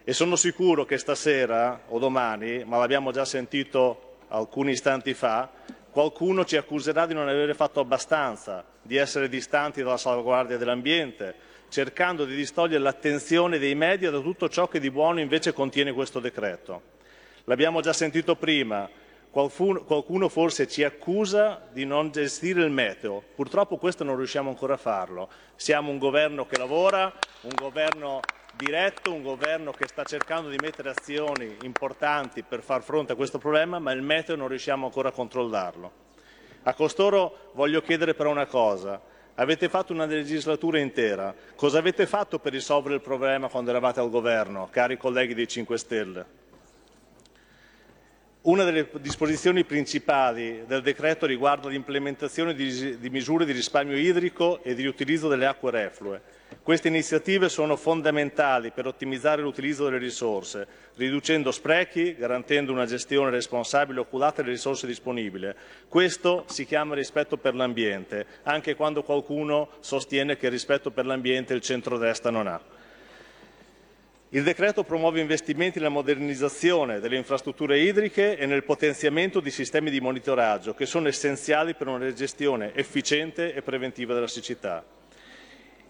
E 0.03 0.13
sono 0.13 0.35
sicuro 0.35 0.85
che 0.85 0.97
stasera 0.97 1.81
o 1.89 1.99
domani, 1.99 2.63
ma 2.63 2.77
l'abbiamo 2.77 3.11
già 3.11 3.25
sentito 3.25 4.15
alcuni 4.29 4.71
istanti 4.71 5.13
fa, 5.13 5.49
qualcuno 5.97 6.45
ci 6.45 6.57
accuserà 6.57 7.07
di 7.07 7.15
non 7.15 7.27
avere 7.27 7.55
fatto 7.55 7.79
abbastanza, 7.79 8.63
di 8.83 8.97
essere 8.97 9.27
distanti 9.27 9.81
dalla 9.81 9.97
salvaguardia 9.97 10.55
dell'ambiente, 10.55 11.33
cercando 11.69 12.23
di 12.23 12.35
distogliere 12.35 12.83
l'attenzione 12.83 13.57
dei 13.57 13.73
media 13.73 14.11
da 14.11 14.19
tutto 14.19 14.47
ciò 14.47 14.67
che 14.67 14.79
di 14.79 14.91
buono 14.91 15.21
invece 15.21 15.53
contiene 15.53 15.93
questo 15.93 16.19
decreto. 16.19 16.81
L'abbiamo 17.45 17.81
già 17.81 17.93
sentito 17.93 18.35
prima, 18.35 18.87
qualcuno, 19.31 20.29
forse 20.29 20.67
ci 20.67 20.83
accusa 20.83 21.67
di 21.71 21.83
non 21.83 22.11
gestire 22.11 22.63
il 22.63 22.69
meteo, 22.69 23.23
purtroppo 23.33 23.77
questo 23.77 24.03
non 24.03 24.17
riusciamo 24.17 24.51
ancora 24.51 24.75
a 24.75 24.77
farlo. 24.77 25.27
Siamo 25.55 25.89
un 25.89 25.97
governo 25.97 26.45
che 26.45 26.59
lavora, 26.59 27.11
un 27.41 27.53
governo 27.55 28.19
diretto, 28.57 29.13
un 29.13 29.21
governo 29.21 29.71
che 29.71 29.87
sta 29.87 30.03
cercando 30.03 30.49
di 30.49 30.57
mettere 30.59 30.89
azioni 30.89 31.55
importanti 31.61 32.43
per 32.43 32.61
far 32.61 32.81
fronte 32.81 33.13
a 33.13 33.15
questo 33.15 33.37
problema, 33.37 33.79
ma 33.79 33.91
il 33.91 34.01
meteo 34.01 34.35
non 34.35 34.47
riusciamo 34.47 34.87
ancora 34.87 35.09
a 35.09 35.13
controllarlo. 35.13 36.05
A 36.63 36.73
costoro 36.73 37.51
voglio 37.53 37.81
chiedere 37.81 38.15
però 38.15 38.31
una 38.31 38.47
cosa. 38.47 38.99
Avete 39.35 39.69
fatto 39.69 39.93
una 39.93 40.05
legislatura 40.05 40.79
intera. 40.79 41.33
Cosa 41.55 41.77
avete 41.77 42.07
fatto 42.07 42.39
per 42.39 42.51
risolvere 42.51 42.95
il 42.95 43.01
problema 43.01 43.47
quando 43.47 43.69
eravate 43.69 43.99
al 43.99 44.09
governo, 44.09 44.67
cari 44.71 44.97
colleghi 44.97 45.35
dei 45.35 45.47
5 45.47 45.77
Stelle? 45.77 46.25
Una 48.41 48.63
delle 48.63 48.89
disposizioni 48.99 49.65
principali 49.65 50.63
del 50.65 50.81
decreto 50.81 51.25
riguarda 51.25 51.69
l'implementazione 51.69 52.55
di, 52.55 52.97
misure 53.11 53.45
di 53.45 53.51
risparmio 53.51 53.97
idrico 53.97 54.63
e 54.63 54.73
di 54.73 54.81
riutilizzo 54.81 55.27
delle 55.27 55.45
acque 55.45 55.69
reflue. 55.69 56.21
Queste 56.63 56.87
iniziative 56.87 57.49
sono 57.49 57.75
fondamentali 57.75 58.71
per 58.71 58.87
ottimizzare 58.87 59.41
l'utilizzo 59.41 59.85
delle 59.85 59.97
risorse, 59.97 60.67
riducendo 60.95 61.51
sprechi, 61.51 62.15
garantendo 62.15 62.71
una 62.71 62.85
gestione 62.85 63.29
responsabile 63.29 63.99
e 63.99 64.01
oculata 64.01 64.41
delle 64.41 64.53
risorse 64.53 64.87
disponibili. 64.87 65.49
Questo 65.87 66.43
si 66.47 66.65
chiama 66.65 66.95
rispetto 66.95 67.37
per 67.37 67.55
l'ambiente, 67.55 68.25
anche 68.43 68.75
quando 68.75 69.03
qualcuno 69.03 69.69
sostiene 69.79 70.37
che 70.37 70.47
il 70.47 70.51
rispetto 70.51 70.91
per 70.91 71.05
l'ambiente 71.05 71.53
il 71.53 71.61
centrodestra 71.61 72.31
non 72.31 72.47
ha. 72.47 72.61
Il 74.31 74.43
decreto 74.43 74.83
promuove 74.83 75.21
investimenti 75.21 75.79
nella 75.79 75.89
modernizzazione 75.89 76.99
delle 76.99 77.15
infrastrutture 77.15 77.79
idriche 77.79 78.37
e 78.37 78.45
nel 78.45 78.65
potenziamento 78.65 79.39
di 79.39 79.51
sistemi 79.51 79.89
di 79.89 80.01
monitoraggio 80.01 80.73
che 80.73 80.85
sono 80.85 81.07
essenziali 81.07 81.75
per 81.75 81.87
una 81.87 82.11
gestione 82.11 82.73
efficiente 82.75 83.53
e 83.53 83.61
preventiva 83.61 84.13
della 84.13 84.27
siccità. 84.27 84.83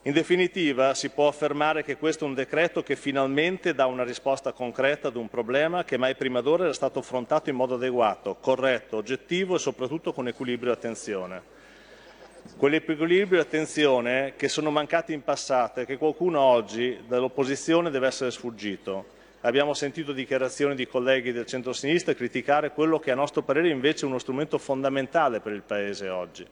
In 0.07 0.13
definitiva, 0.13 0.93
si 0.93 1.09
può 1.09 1.27
affermare 1.27 1.83
che 1.83 1.97
questo 1.97 2.23
è 2.23 2.27
un 2.29 2.33
decreto 2.33 2.81
che 2.81 2.95
finalmente 2.95 3.73
dà 3.73 3.87
una 3.87 4.05
risposta 4.05 4.53
concreta 4.53 5.09
ad 5.09 5.17
un 5.17 5.27
problema 5.27 5.83
che 5.83 5.97
mai 5.97 6.15
prima 6.15 6.39
d'ora 6.39 6.63
era 6.63 6.71
stato 6.71 6.99
affrontato 6.99 7.49
in 7.49 7.57
modo 7.57 7.75
adeguato, 7.75 8.37
corretto, 8.39 8.95
oggettivo 8.95 9.55
e 9.55 9.59
soprattutto 9.59 10.13
con 10.13 10.29
equilibrio 10.29 10.71
e 10.71 10.75
attenzione. 10.75 11.41
Quell'equilibrio 12.55 13.37
e 13.37 13.41
attenzione 13.41 14.35
che 14.37 14.47
sono 14.47 14.71
mancati 14.71 15.11
in 15.11 15.25
passato 15.25 15.81
e 15.81 15.85
che 15.85 15.97
qualcuno 15.97 16.39
oggi 16.39 16.97
dall'opposizione 17.05 17.89
deve 17.89 18.07
essere 18.07 18.31
sfuggito. 18.31 19.07
Abbiamo 19.41 19.73
sentito 19.73 20.13
dichiarazioni 20.13 20.73
di 20.73 20.87
colleghi 20.87 21.33
del 21.33 21.45
centro-sinistra 21.45 22.13
criticare 22.13 22.71
quello 22.71 22.97
che 22.97 23.11
a 23.11 23.15
nostro 23.15 23.41
parere 23.41 23.67
invece 23.67 24.05
è 24.05 24.07
uno 24.07 24.19
strumento 24.19 24.57
fondamentale 24.57 25.41
per 25.41 25.51
il 25.51 25.63
Paese 25.63 26.07
oggi. 26.07 26.47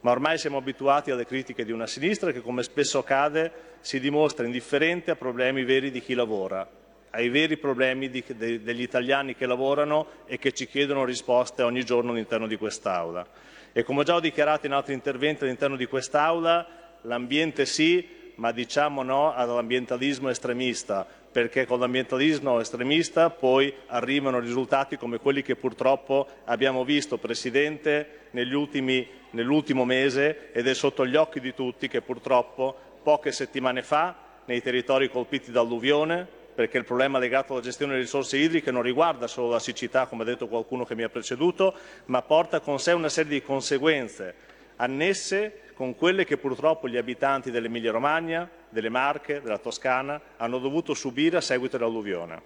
Ma 0.00 0.12
ormai 0.12 0.38
siamo 0.38 0.58
abituati 0.58 1.10
alle 1.10 1.26
critiche 1.26 1.64
di 1.64 1.72
una 1.72 1.86
sinistra 1.86 2.30
che, 2.30 2.40
come 2.40 2.62
spesso 2.62 2.98
accade, 2.98 3.52
si 3.80 3.98
dimostra 3.98 4.46
indifferente 4.46 5.10
a 5.10 5.16
problemi 5.16 5.64
veri 5.64 5.90
di 5.90 6.00
chi 6.00 6.14
lavora, 6.14 6.68
ai 7.10 7.28
veri 7.28 7.56
problemi 7.56 8.08
di, 8.08 8.22
de, 8.26 8.62
degli 8.62 8.82
italiani 8.82 9.34
che 9.34 9.46
lavorano 9.46 10.06
e 10.26 10.38
che 10.38 10.52
ci 10.52 10.66
chiedono 10.66 11.04
risposte 11.04 11.62
ogni 11.62 11.84
giorno 11.84 12.12
all'interno 12.12 12.46
di 12.46 12.56
quest'Aula. 12.56 13.26
E 13.72 13.82
come 13.82 14.00
ho 14.00 14.04
già 14.04 14.20
dichiarato 14.20 14.66
in 14.66 14.72
altri 14.72 14.94
interventi 14.94 15.44
all'interno 15.44 15.76
di 15.76 15.86
quest'Aula, 15.86 16.66
l'ambiente 17.02 17.66
sì, 17.66 18.32
ma 18.36 18.52
diciamo 18.52 19.02
no 19.02 19.34
all'ambientalismo 19.34 20.28
estremista, 20.28 21.06
perché 21.30 21.66
con 21.66 21.80
l'ambientalismo 21.80 22.60
estremista 22.60 23.30
poi 23.30 23.72
arrivano 23.86 24.38
risultati 24.38 24.96
come 24.96 25.18
quelli 25.18 25.42
che 25.42 25.56
purtroppo 25.56 26.26
abbiamo 26.44 26.84
visto, 26.84 27.18
Presidente, 27.18 28.28
ultimi, 28.32 29.06
nell'ultimo 29.30 29.84
mese 29.84 30.50
ed 30.52 30.66
è 30.66 30.74
sotto 30.74 31.06
gli 31.06 31.16
occhi 31.16 31.40
di 31.40 31.54
tutti 31.54 31.88
che 31.88 32.00
purtroppo 32.00 32.74
poche 33.02 33.32
settimane 33.32 33.82
fa 33.82 34.16
nei 34.46 34.62
territori 34.62 35.10
colpiti 35.10 35.50
da 35.50 35.60
alluvione, 35.60 36.26
perché 36.54 36.78
il 36.78 36.84
problema 36.84 37.18
legato 37.18 37.52
alla 37.52 37.62
gestione 37.62 37.92
delle 37.92 38.04
risorse 38.04 38.36
idriche 38.38 38.70
non 38.70 38.82
riguarda 38.82 39.26
solo 39.26 39.50
la 39.50 39.58
siccità, 39.58 40.06
come 40.06 40.22
ha 40.22 40.26
detto 40.26 40.48
qualcuno 40.48 40.84
che 40.84 40.94
mi 40.94 41.02
ha 41.02 41.08
preceduto, 41.08 41.74
ma 42.06 42.22
porta 42.22 42.60
con 42.60 42.80
sé 42.80 42.92
una 42.92 43.08
serie 43.08 43.30
di 43.30 43.42
conseguenze 43.42 44.34
annesse 44.78 45.60
con 45.78 45.94
quelle 45.94 46.24
che 46.24 46.38
purtroppo 46.38 46.88
gli 46.88 46.96
abitanti 46.96 47.52
dell'Emilia 47.52 47.92
Romagna, 47.92 48.50
delle 48.68 48.88
Marche, 48.88 49.40
della 49.40 49.58
Toscana 49.58 50.20
hanno 50.36 50.58
dovuto 50.58 50.92
subire 50.92 51.36
a 51.36 51.40
seguito 51.40 51.78
dell'alluvione. 51.78 52.42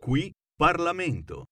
Qui 0.00 0.32
Parlamento. 0.56 1.44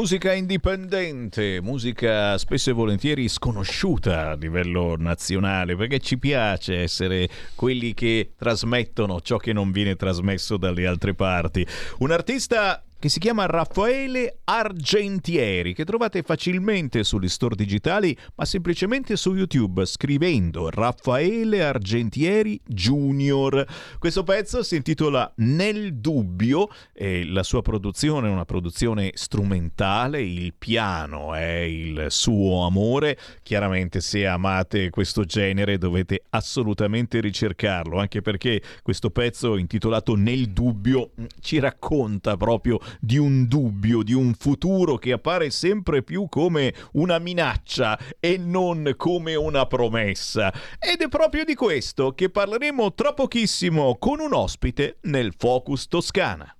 Musica 0.00 0.32
indipendente, 0.32 1.60
musica 1.60 2.38
spesso 2.38 2.70
e 2.70 2.72
volentieri 2.72 3.28
sconosciuta 3.28 4.30
a 4.30 4.34
livello 4.34 4.96
nazionale, 4.96 5.76
perché 5.76 5.98
ci 5.98 6.16
piace 6.16 6.78
essere 6.78 7.28
quelli 7.54 7.92
che 7.92 8.30
trasmettono 8.34 9.20
ciò 9.20 9.36
che 9.36 9.52
non 9.52 9.70
viene 9.70 9.96
trasmesso 9.96 10.56
dalle 10.56 10.86
altre 10.86 11.12
parti. 11.12 11.66
Un 11.98 12.12
artista 12.12 12.82
che 13.00 13.08
si 13.08 13.18
chiama 13.18 13.46
Raffaele 13.46 14.40
Argentieri, 14.44 15.72
che 15.72 15.86
trovate 15.86 16.22
facilmente 16.22 17.02
sugli 17.02 17.30
store 17.30 17.56
digitali, 17.56 18.14
ma 18.34 18.44
semplicemente 18.44 19.16
su 19.16 19.34
YouTube 19.34 19.86
scrivendo 19.86 20.68
Raffaele 20.68 21.64
Argentieri 21.64 22.60
Junior. 22.66 23.66
Questo 23.98 24.22
pezzo 24.22 24.62
si 24.62 24.76
intitola 24.76 25.32
Nel 25.36 25.94
dubbio 25.94 26.68
e 26.92 27.24
la 27.24 27.42
sua 27.42 27.62
produzione 27.62 28.28
è 28.28 28.30
una 28.30 28.44
produzione 28.44 29.12
strumentale, 29.14 30.20
il 30.20 30.52
piano 30.52 31.32
è 31.32 31.60
il 31.60 32.06
suo 32.10 32.66
amore. 32.66 33.16
Chiaramente 33.42 34.02
se 34.02 34.26
amate 34.26 34.90
questo 34.90 35.24
genere 35.24 35.78
dovete 35.78 36.24
assolutamente 36.28 37.18
ricercarlo, 37.20 37.98
anche 37.98 38.20
perché 38.20 38.60
questo 38.82 39.08
pezzo 39.08 39.56
intitolato 39.56 40.14
Nel 40.16 40.50
dubbio 40.50 41.12
ci 41.40 41.58
racconta 41.58 42.36
proprio 42.36 42.78
di 42.98 43.18
un 43.18 43.46
dubbio, 43.46 44.02
di 44.02 44.12
un 44.12 44.34
futuro 44.34 44.96
che 44.96 45.12
appare 45.12 45.50
sempre 45.50 46.02
più 46.02 46.26
come 46.28 46.74
una 46.92 47.18
minaccia 47.18 47.98
e 48.18 48.36
non 48.38 48.94
come 48.96 49.34
una 49.34 49.66
promessa. 49.66 50.52
Ed 50.78 51.02
è 51.02 51.08
proprio 51.08 51.44
di 51.44 51.54
questo 51.54 52.12
che 52.12 52.30
parleremo 52.30 52.94
tra 52.94 53.12
pochissimo 53.12 53.96
con 53.98 54.20
un 54.20 54.34
ospite 54.34 54.98
nel 55.02 55.34
Focus 55.36 55.86
Toscana. 55.88 56.54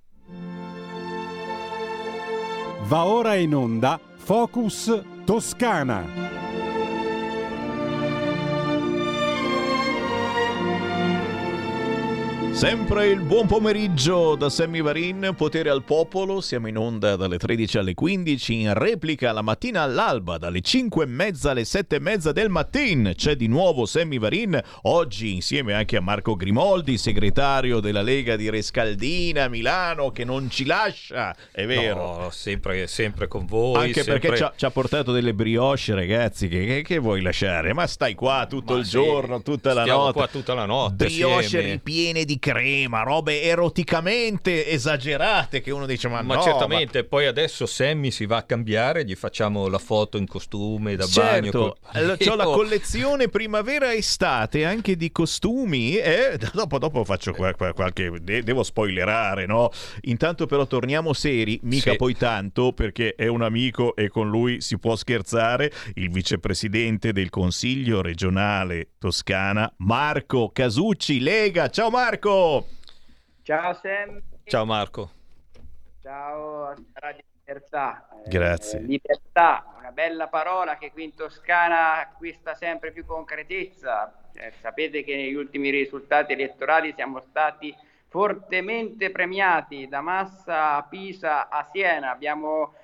Va 2.83 3.05
ora 3.05 3.35
in 3.35 3.55
onda 3.55 3.99
Focus 4.15 5.01
Toscana. 5.23 6.40
Sempre 12.51 13.07
il 13.07 13.21
buon 13.21 13.47
pomeriggio 13.47 14.35
da 14.35 14.49
Sammy 14.49 14.81
Varin, 14.81 15.33
Potere 15.35 15.69
al 15.69 15.83
Popolo, 15.83 16.41
siamo 16.41 16.67
in 16.67 16.77
onda 16.77 17.15
dalle 17.15 17.37
13 17.37 17.77
alle 17.77 17.93
15, 17.93 18.53
in 18.53 18.73
replica 18.73 19.31
la 19.31 19.41
mattina 19.41 19.81
all'alba, 19.81 20.37
dalle 20.37 20.59
5 20.59 21.05
e 21.05 21.07
mezza 21.07 21.51
alle 21.51 21.63
7 21.63 21.95
e 21.95 21.99
mezza 21.99 22.33
del 22.33 22.49
mattino. 22.49 23.13
C'è 23.13 23.35
di 23.35 23.47
nuovo 23.47 23.85
Sammy 23.85 24.19
Varin, 24.19 24.61
oggi 24.83 25.33
insieme 25.33 25.73
anche 25.73 25.95
a 25.95 26.01
Marco 26.01 26.35
Grimoldi, 26.35 26.97
segretario 26.99 27.79
della 27.79 28.01
Lega 28.01 28.35
di 28.35 28.49
Rescaldina, 28.49 29.47
Milano, 29.47 30.11
che 30.11 30.25
non 30.25 30.49
ci 30.49 30.65
lascia, 30.65 31.33
è 31.51 31.65
vero. 31.65 32.23
No, 32.23 32.29
sempre, 32.31 32.85
sempre 32.85 33.27
con 33.27 33.45
voi. 33.45 33.77
Anche 33.77 34.03
sempre... 34.03 34.19
perché 34.19 34.37
ci 34.37 34.43
ha, 34.43 34.53
ci 34.55 34.65
ha, 34.65 34.71
portato 34.71 35.13
delle 35.13 35.33
brioche, 35.33 35.95
ragazzi, 35.95 36.49
che, 36.49 36.65
che, 36.65 36.81
che, 36.83 36.99
vuoi 36.99 37.21
lasciare? 37.21 37.73
Ma 37.73 37.87
stai 37.87 38.13
qua 38.13 38.45
tutto 38.47 38.73
Ma 38.73 38.79
il 38.79 38.85
sì, 38.85 38.91
giorno, 38.91 39.41
tutta 39.41 39.73
la 39.73 39.85
notte. 39.85 40.13
qua 40.13 40.27
tutta 40.27 40.53
la 40.53 40.65
notte. 40.65 41.05
Brioche 41.05 41.61
ripiene 41.61 42.25
di 42.25 42.39
crema, 42.41 43.03
robe 43.03 43.43
eroticamente 43.43 44.67
esagerate 44.67 45.61
che 45.61 45.69
uno 45.71 45.85
dice 45.85 46.07
ma, 46.09 46.23
Ma 46.23 46.35
no, 46.35 46.41
certamente, 46.41 47.03
poi 47.03 47.27
adesso 47.27 47.67
Sammy 47.67 48.09
si 48.09 48.25
va 48.25 48.37
a 48.37 48.43
cambiare, 48.43 49.05
gli 49.05 49.15
facciamo 49.15 49.67
la 49.67 49.77
foto 49.77 50.17
in 50.17 50.27
costume 50.27 50.95
da 50.95 51.05
certo, 51.05 51.77
bagno. 51.93 52.31
Ho 52.31 52.35
la 52.35 52.43
collezione 52.49 53.29
primavera-estate 53.29 54.65
anche 54.65 54.97
di 54.97 55.11
costumi 55.11 55.97
e 55.97 56.37
dopo, 56.51 56.79
dopo 56.79 57.05
faccio 57.05 57.31
qualche... 57.31 58.11
devo 58.21 58.63
spoilerare, 58.63 59.45
no? 59.45 59.69
Intanto 60.01 60.47
però 60.47 60.65
torniamo 60.65 61.13
seri, 61.13 61.59
mica 61.63 61.91
Sì. 61.91 61.97
poi 61.97 62.17
tanto 62.17 62.73
perché 62.73 63.13
è 63.15 63.27
un 63.27 63.43
amico 63.43 63.95
e 63.95 64.09
con 64.09 64.29
lui 64.29 64.61
si 64.61 64.79
può 64.79 64.95
scherzare, 64.95 65.71
il 65.93 66.09
vicepresidente 66.09 67.13
del 67.13 67.29
Consiglio 67.29 68.01
regionale 68.01 68.89
Toscana, 68.97 69.71
Marco 69.77 70.49
Casucci, 70.51 71.19
Lega. 71.19 71.69
Ciao 71.69 71.91
Marco! 71.91 72.30
Ciao 72.31 73.73
Sam, 73.73 74.21
Ciao 74.45 74.63
Marco. 74.63 75.11
ciao 76.01 76.73
Radio 76.93 77.23
Libertà. 77.43 78.07
Eh, 78.23 78.29
Grazie. 78.29 78.79
libertà, 78.79 79.65
una 79.77 79.91
bella 79.91 80.29
parola 80.29 80.77
che 80.77 80.93
qui 80.93 81.03
in 81.03 81.13
Toscana 81.13 81.99
acquista 81.99 82.55
sempre 82.55 82.93
più 82.93 83.05
concretezza. 83.05 84.29
Eh, 84.31 84.53
sapete 84.61 85.03
che 85.03 85.13
negli 85.13 85.33
ultimi 85.33 85.71
risultati 85.71 86.31
elettorali 86.31 86.93
siamo 86.93 87.19
stati 87.19 87.75
fortemente 88.07 89.11
premiati 89.11 89.89
da 89.89 89.99
Massa 89.99 90.75
a 90.75 90.83
Pisa 90.83 91.49
a 91.49 91.67
Siena. 91.69 92.11
Abbiamo 92.11 92.75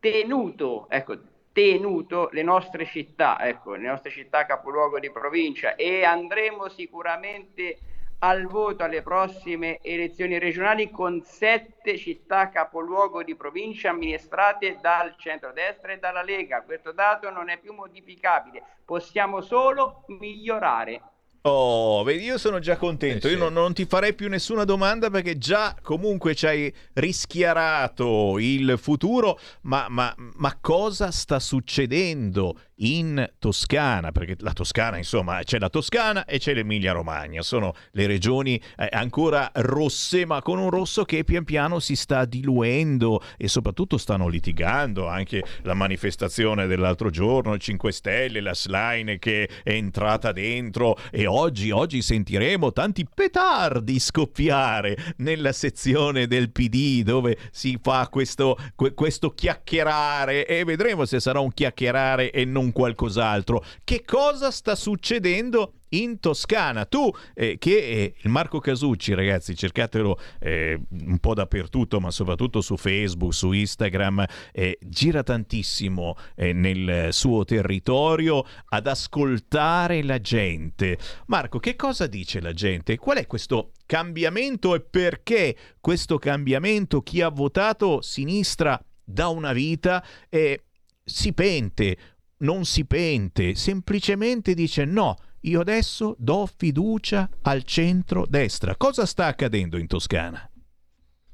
tenuto, 0.00 0.86
ecco, 0.88 1.18
tenuto 1.52 2.30
le 2.32 2.42
nostre 2.42 2.86
città, 2.86 3.46
ecco, 3.46 3.74
le 3.74 3.88
nostre 3.88 4.10
città 4.10 4.46
capoluogo 4.46 4.98
di 4.98 5.10
provincia 5.10 5.74
e 5.74 6.02
andremo 6.02 6.70
sicuramente 6.70 7.76
al 8.18 8.46
voto 8.46 8.84
alle 8.84 9.02
prossime 9.02 9.78
elezioni 9.82 10.38
regionali 10.38 10.90
con 10.90 11.22
sette 11.22 11.96
città 11.98 12.48
capoluogo 12.48 13.22
di 13.22 13.34
provincia 13.36 13.90
amministrate 13.90 14.78
dal 14.80 15.14
centrodestra 15.18 15.92
e 15.92 15.98
dalla 15.98 16.22
Lega. 16.22 16.62
Questo 16.62 16.92
dato 16.92 17.30
non 17.30 17.48
è 17.48 17.58
più 17.58 17.72
modificabile, 17.72 18.62
possiamo 18.84 19.40
solo 19.40 20.04
migliorare. 20.08 21.02
Oh, 21.48 22.02
vedi, 22.02 22.24
io 22.24 22.38
sono 22.38 22.58
già 22.58 22.76
contento. 22.76 23.28
Eh, 23.28 23.30
Io 23.30 23.36
sì. 23.36 23.42
non, 23.42 23.52
non 23.52 23.72
ti 23.72 23.84
farei 23.84 24.14
più 24.14 24.28
nessuna 24.28 24.64
domanda 24.64 25.10
perché 25.10 25.38
già 25.38 25.76
comunque 25.80 26.34
ci 26.34 26.44
hai 26.44 26.74
rischiarato 26.94 28.36
il 28.40 28.76
futuro. 28.78 29.38
Ma, 29.62 29.86
ma- 29.88 30.12
ma 30.16 30.58
cosa 30.60 31.12
sta 31.12 31.38
succedendo 31.38 32.58
in 32.76 33.30
Toscana? 33.38 34.12
Perché 34.12 34.36
la 34.40 34.52
Toscana, 34.52 34.96
insomma, 34.96 35.42
c'è 35.42 35.58
la 35.58 35.68
Toscana 35.68 36.24
e 36.24 36.38
c'è 36.38 36.54
l'Emilia 36.54 36.92
Romagna. 36.92 37.42
Sono 37.42 37.74
le 37.92 38.06
regioni 38.06 38.60
eh, 38.76 38.88
ancora 38.90 39.50
rosse, 39.54 40.26
ma 40.26 40.42
con 40.42 40.58
un 40.58 40.70
rosso 40.70 41.04
che 41.04 41.24
pian 41.24 41.44
piano 41.44 41.78
si 41.78 41.96
sta 41.96 42.24
diluendo 42.24 43.22
e 43.36 43.48
soprattutto 43.48 43.96
stanno 43.96 44.28
litigando. 44.28 45.06
Anche 45.06 45.42
la 45.62 45.74
manifestazione 45.74 46.66
dell'altro 46.66 47.10
giorno, 47.10 47.54
il 47.54 47.60
5 47.60 47.92
Stelle, 47.92 48.40
la 48.40 48.54
Slime 48.54 49.18
che 49.18 49.48
è 49.62 49.72
entrata 49.72 50.32
dentro 50.32 50.96
e 51.10 51.26
oggi, 51.26 51.70
oggi 51.70 52.02
sentiremo 52.02 52.72
tanti 52.72 53.06
petardi 53.12 53.98
scoppiare 53.98 54.96
nella 55.18 55.52
sezione 55.52 56.26
del 56.26 56.50
PD 56.50 57.02
dove 57.02 57.36
si 57.50 57.78
fa 57.80 58.08
questo, 58.08 58.56
que- 58.74 58.94
questo 58.94 59.30
chiacchierare 59.30 60.46
e 60.46 60.64
vedremo 60.64 61.04
se 61.04 61.20
sarà 61.20 61.40
un 61.40 61.52
chiacchierare 61.52 62.30
e 62.30 62.44
non 62.44 62.65
qualcos'altro. 62.72 63.64
Che 63.84 64.02
cosa 64.04 64.50
sta 64.50 64.74
succedendo? 64.74 65.72
In 65.90 66.18
Toscana, 66.18 66.84
tu 66.84 67.08
eh, 67.32 67.58
che 67.58 67.76
eh, 67.76 68.28
Marco 68.28 68.58
Casucci, 68.58 69.14
ragazzi, 69.14 69.54
cercatelo 69.54 70.18
eh, 70.40 70.80
un 70.90 71.18
po' 71.18 71.32
dappertutto, 71.32 72.00
ma 72.00 72.10
soprattutto 72.10 72.60
su 72.60 72.76
Facebook, 72.76 73.32
su 73.32 73.52
Instagram, 73.52 74.24
eh, 74.52 74.78
gira 74.80 75.22
tantissimo 75.22 76.16
eh, 76.34 76.52
nel 76.52 77.12
suo 77.12 77.44
territorio 77.44 78.44
ad 78.70 78.88
ascoltare 78.88 80.02
la 80.02 80.20
gente. 80.20 80.98
Marco, 81.26 81.60
che 81.60 81.76
cosa 81.76 82.08
dice 82.08 82.40
la 82.40 82.52
gente? 82.52 82.98
Qual 82.98 83.18
è 83.18 83.26
questo 83.28 83.70
cambiamento 83.86 84.74
e 84.74 84.80
perché 84.80 85.56
questo 85.80 86.18
cambiamento? 86.18 87.00
Chi 87.00 87.22
ha 87.22 87.28
votato 87.28 88.00
sinistra 88.00 88.78
da 89.04 89.28
una 89.28 89.52
vita 89.52 90.04
eh, 90.28 90.64
si 91.04 91.32
pente, 91.32 91.96
non 92.38 92.64
si 92.64 92.84
pente, 92.86 93.54
semplicemente 93.54 94.54
dice 94.54 94.84
no. 94.84 95.16
Io 95.42 95.60
adesso 95.60 96.16
do 96.18 96.46
fiducia 96.46 97.28
al 97.42 97.62
centro-destra. 97.62 98.74
Cosa 98.76 99.06
sta 99.06 99.26
accadendo 99.26 99.78
in 99.78 99.86
Toscana? 99.86 100.50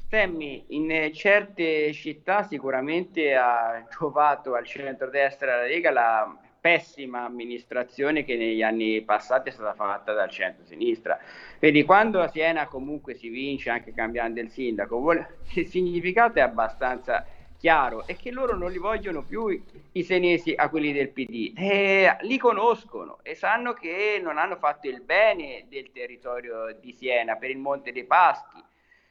Sammy, 0.08 0.66
in 0.68 0.90
eh, 0.90 1.10
certe 1.12 1.90
città 1.94 2.42
sicuramente 2.42 3.34
ha 3.34 3.82
giovato 3.90 4.54
al 4.54 4.66
centro-destra 4.66 5.56
della 5.56 5.66
Lega 5.66 5.90
la 5.90 6.38
pessima 6.60 7.24
amministrazione 7.24 8.22
che 8.22 8.36
negli 8.36 8.62
anni 8.62 9.00
passati 9.00 9.48
è 9.48 9.52
stata 9.52 9.72
fatta 9.72 10.12
dal 10.12 10.28
centro-sinistra. 10.28 11.18
Vedi, 11.58 11.82
quando 11.82 12.20
a 12.20 12.28
Siena 12.28 12.66
comunque 12.66 13.14
si 13.14 13.30
vince 13.30 13.70
anche 13.70 13.94
cambiando 13.94 14.38
il 14.40 14.50
sindaco, 14.50 14.98
vuole- 15.00 15.38
il 15.54 15.66
significato 15.66 16.38
è 16.38 16.42
abbastanza 16.42 17.26
chiaro, 17.62 18.06
è 18.08 18.18
che 18.18 18.32
loro 18.32 18.56
non 18.56 18.72
li 18.72 18.78
vogliono 18.78 19.22
più 19.22 19.46
i- 19.46 20.02
senesi 20.02 20.52
a 20.56 20.68
quelli 20.68 20.92
del 20.92 21.10
PD, 21.10 21.52
Eh, 21.56 22.16
li 22.22 22.36
conoscono 22.36 23.18
e 23.22 23.36
sanno 23.36 23.72
che 23.72 24.18
non 24.20 24.36
hanno 24.36 24.56
fatto 24.56 24.88
il 24.88 25.00
bene 25.00 25.66
del 25.68 25.92
territorio 25.92 26.76
di 26.80 26.92
Siena 26.92 27.36
per 27.36 27.50
il 27.50 27.58
Monte 27.58 27.92
dei 27.92 28.04
Paschi. 28.04 28.60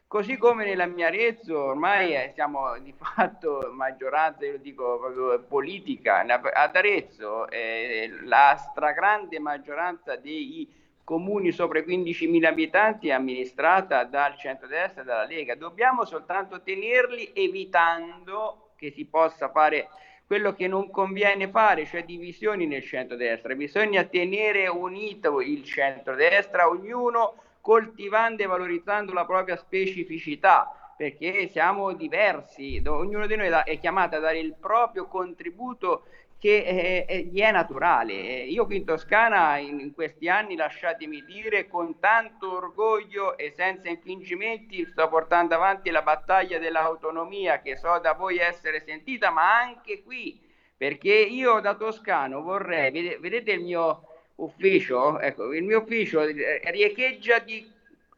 Così 0.06 0.36
come 0.36 0.66
nella 0.66 0.86
mia 0.86 1.08
Arezzo 1.08 1.58
ormai 1.58 2.14
eh, 2.14 2.32
siamo 2.34 2.78
di 2.80 2.92
fatto 2.92 3.70
maggioranza, 3.74 4.46
io 4.46 4.58
dico 4.58 5.00
proprio 5.00 5.40
politica, 5.44 6.20
ad 6.20 6.76
Arezzo 6.76 7.50
eh, 7.50 8.10
la 8.24 8.58
stragrande 8.58 9.40
maggioranza 9.40 10.18
dei 10.18 10.68
comuni 11.12 11.52
sopra 11.52 11.80
i 11.80 11.84
15.000 11.84 12.46
abitanti 12.46 13.12
amministrata 13.12 14.06
dal 14.06 14.38
centrodestra 14.38 15.02
e 15.02 15.04
dalla 15.04 15.26
Lega. 15.26 15.56
Dobbiamo 15.56 16.06
soltanto 16.06 16.62
tenerli 16.62 17.32
evitando 17.34 18.70
che 18.78 18.92
si 18.92 19.04
possa 19.04 19.50
fare 19.50 19.90
quello 20.26 20.54
che 20.54 20.70
non 20.70 20.90
conviene 20.90 21.50
fare, 21.50 21.86
cioè 21.86 22.06
divisioni 22.06 22.66
nel 22.66 22.84
centrodestra. 22.84 23.54
Bisogna 23.56 24.06
tenere 24.06 24.70
unito 24.70 25.42
il 25.42 25.66
centrodestra, 25.66 26.70
ognuno 26.70 27.34
coltivando 27.60 28.42
e 28.42 28.46
valorizzando 28.46 29.12
la 29.12 29.26
propria 29.26 29.58
specificità, 29.58 30.94
perché 30.96 31.50
siamo 31.50 31.92
diversi, 31.92 32.82
ognuno 32.86 33.28
di 33.28 33.36
noi 33.36 33.50
è 33.66 33.78
chiamato 33.80 34.16
a 34.16 34.20
dare 34.20 34.40
il 34.40 34.56
proprio 34.58 35.08
contributo 35.08 36.06
che 36.42 36.64
è, 36.64 37.06
è, 37.06 37.18
gli 37.20 37.40
è 37.40 37.52
naturale. 37.52 38.14
Io 38.16 38.66
qui 38.66 38.78
in 38.78 38.84
Toscana 38.84 39.58
in, 39.58 39.94
questi 39.94 40.28
anni, 40.28 40.56
lasciatemi 40.56 41.24
dire, 41.24 41.68
con 41.68 42.00
tanto 42.00 42.56
orgoglio 42.56 43.38
e 43.38 43.52
senza 43.52 43.90
infingimenti 43.90 44.84
sto 44.88 45.08
portando 45.08 45.54
avanti 45.54 45.92
la 45.92 46.02
battaglia 46.02 46.58
dell'autonomia 46.58 47.62
che 47.62 47.78
so 47.78 48.00
da 48.00 48.14
voi 48.14 48.40
essere 48.40 48.82
sentita, 48.84 49.30
ma 49.30 49.56
anche 49.56 50.02
qui, 50.02 50.42
perché 50.76 51.14
io 51.14 51.60
da 51.60 51.76
toscano 51.76 52.42
vorrei, 52.42 53.18
vedete 53.20 53.52
il 53.52 53.62
mio 53.62 54.08
ufficio, 54.38 55.20
ecco, 55.20 55.54
il 55.54 55.62
mio 55.62 55.82
ufficio 55.82 56.24
riecheggia 56.24 57.38
di 57.38 57.72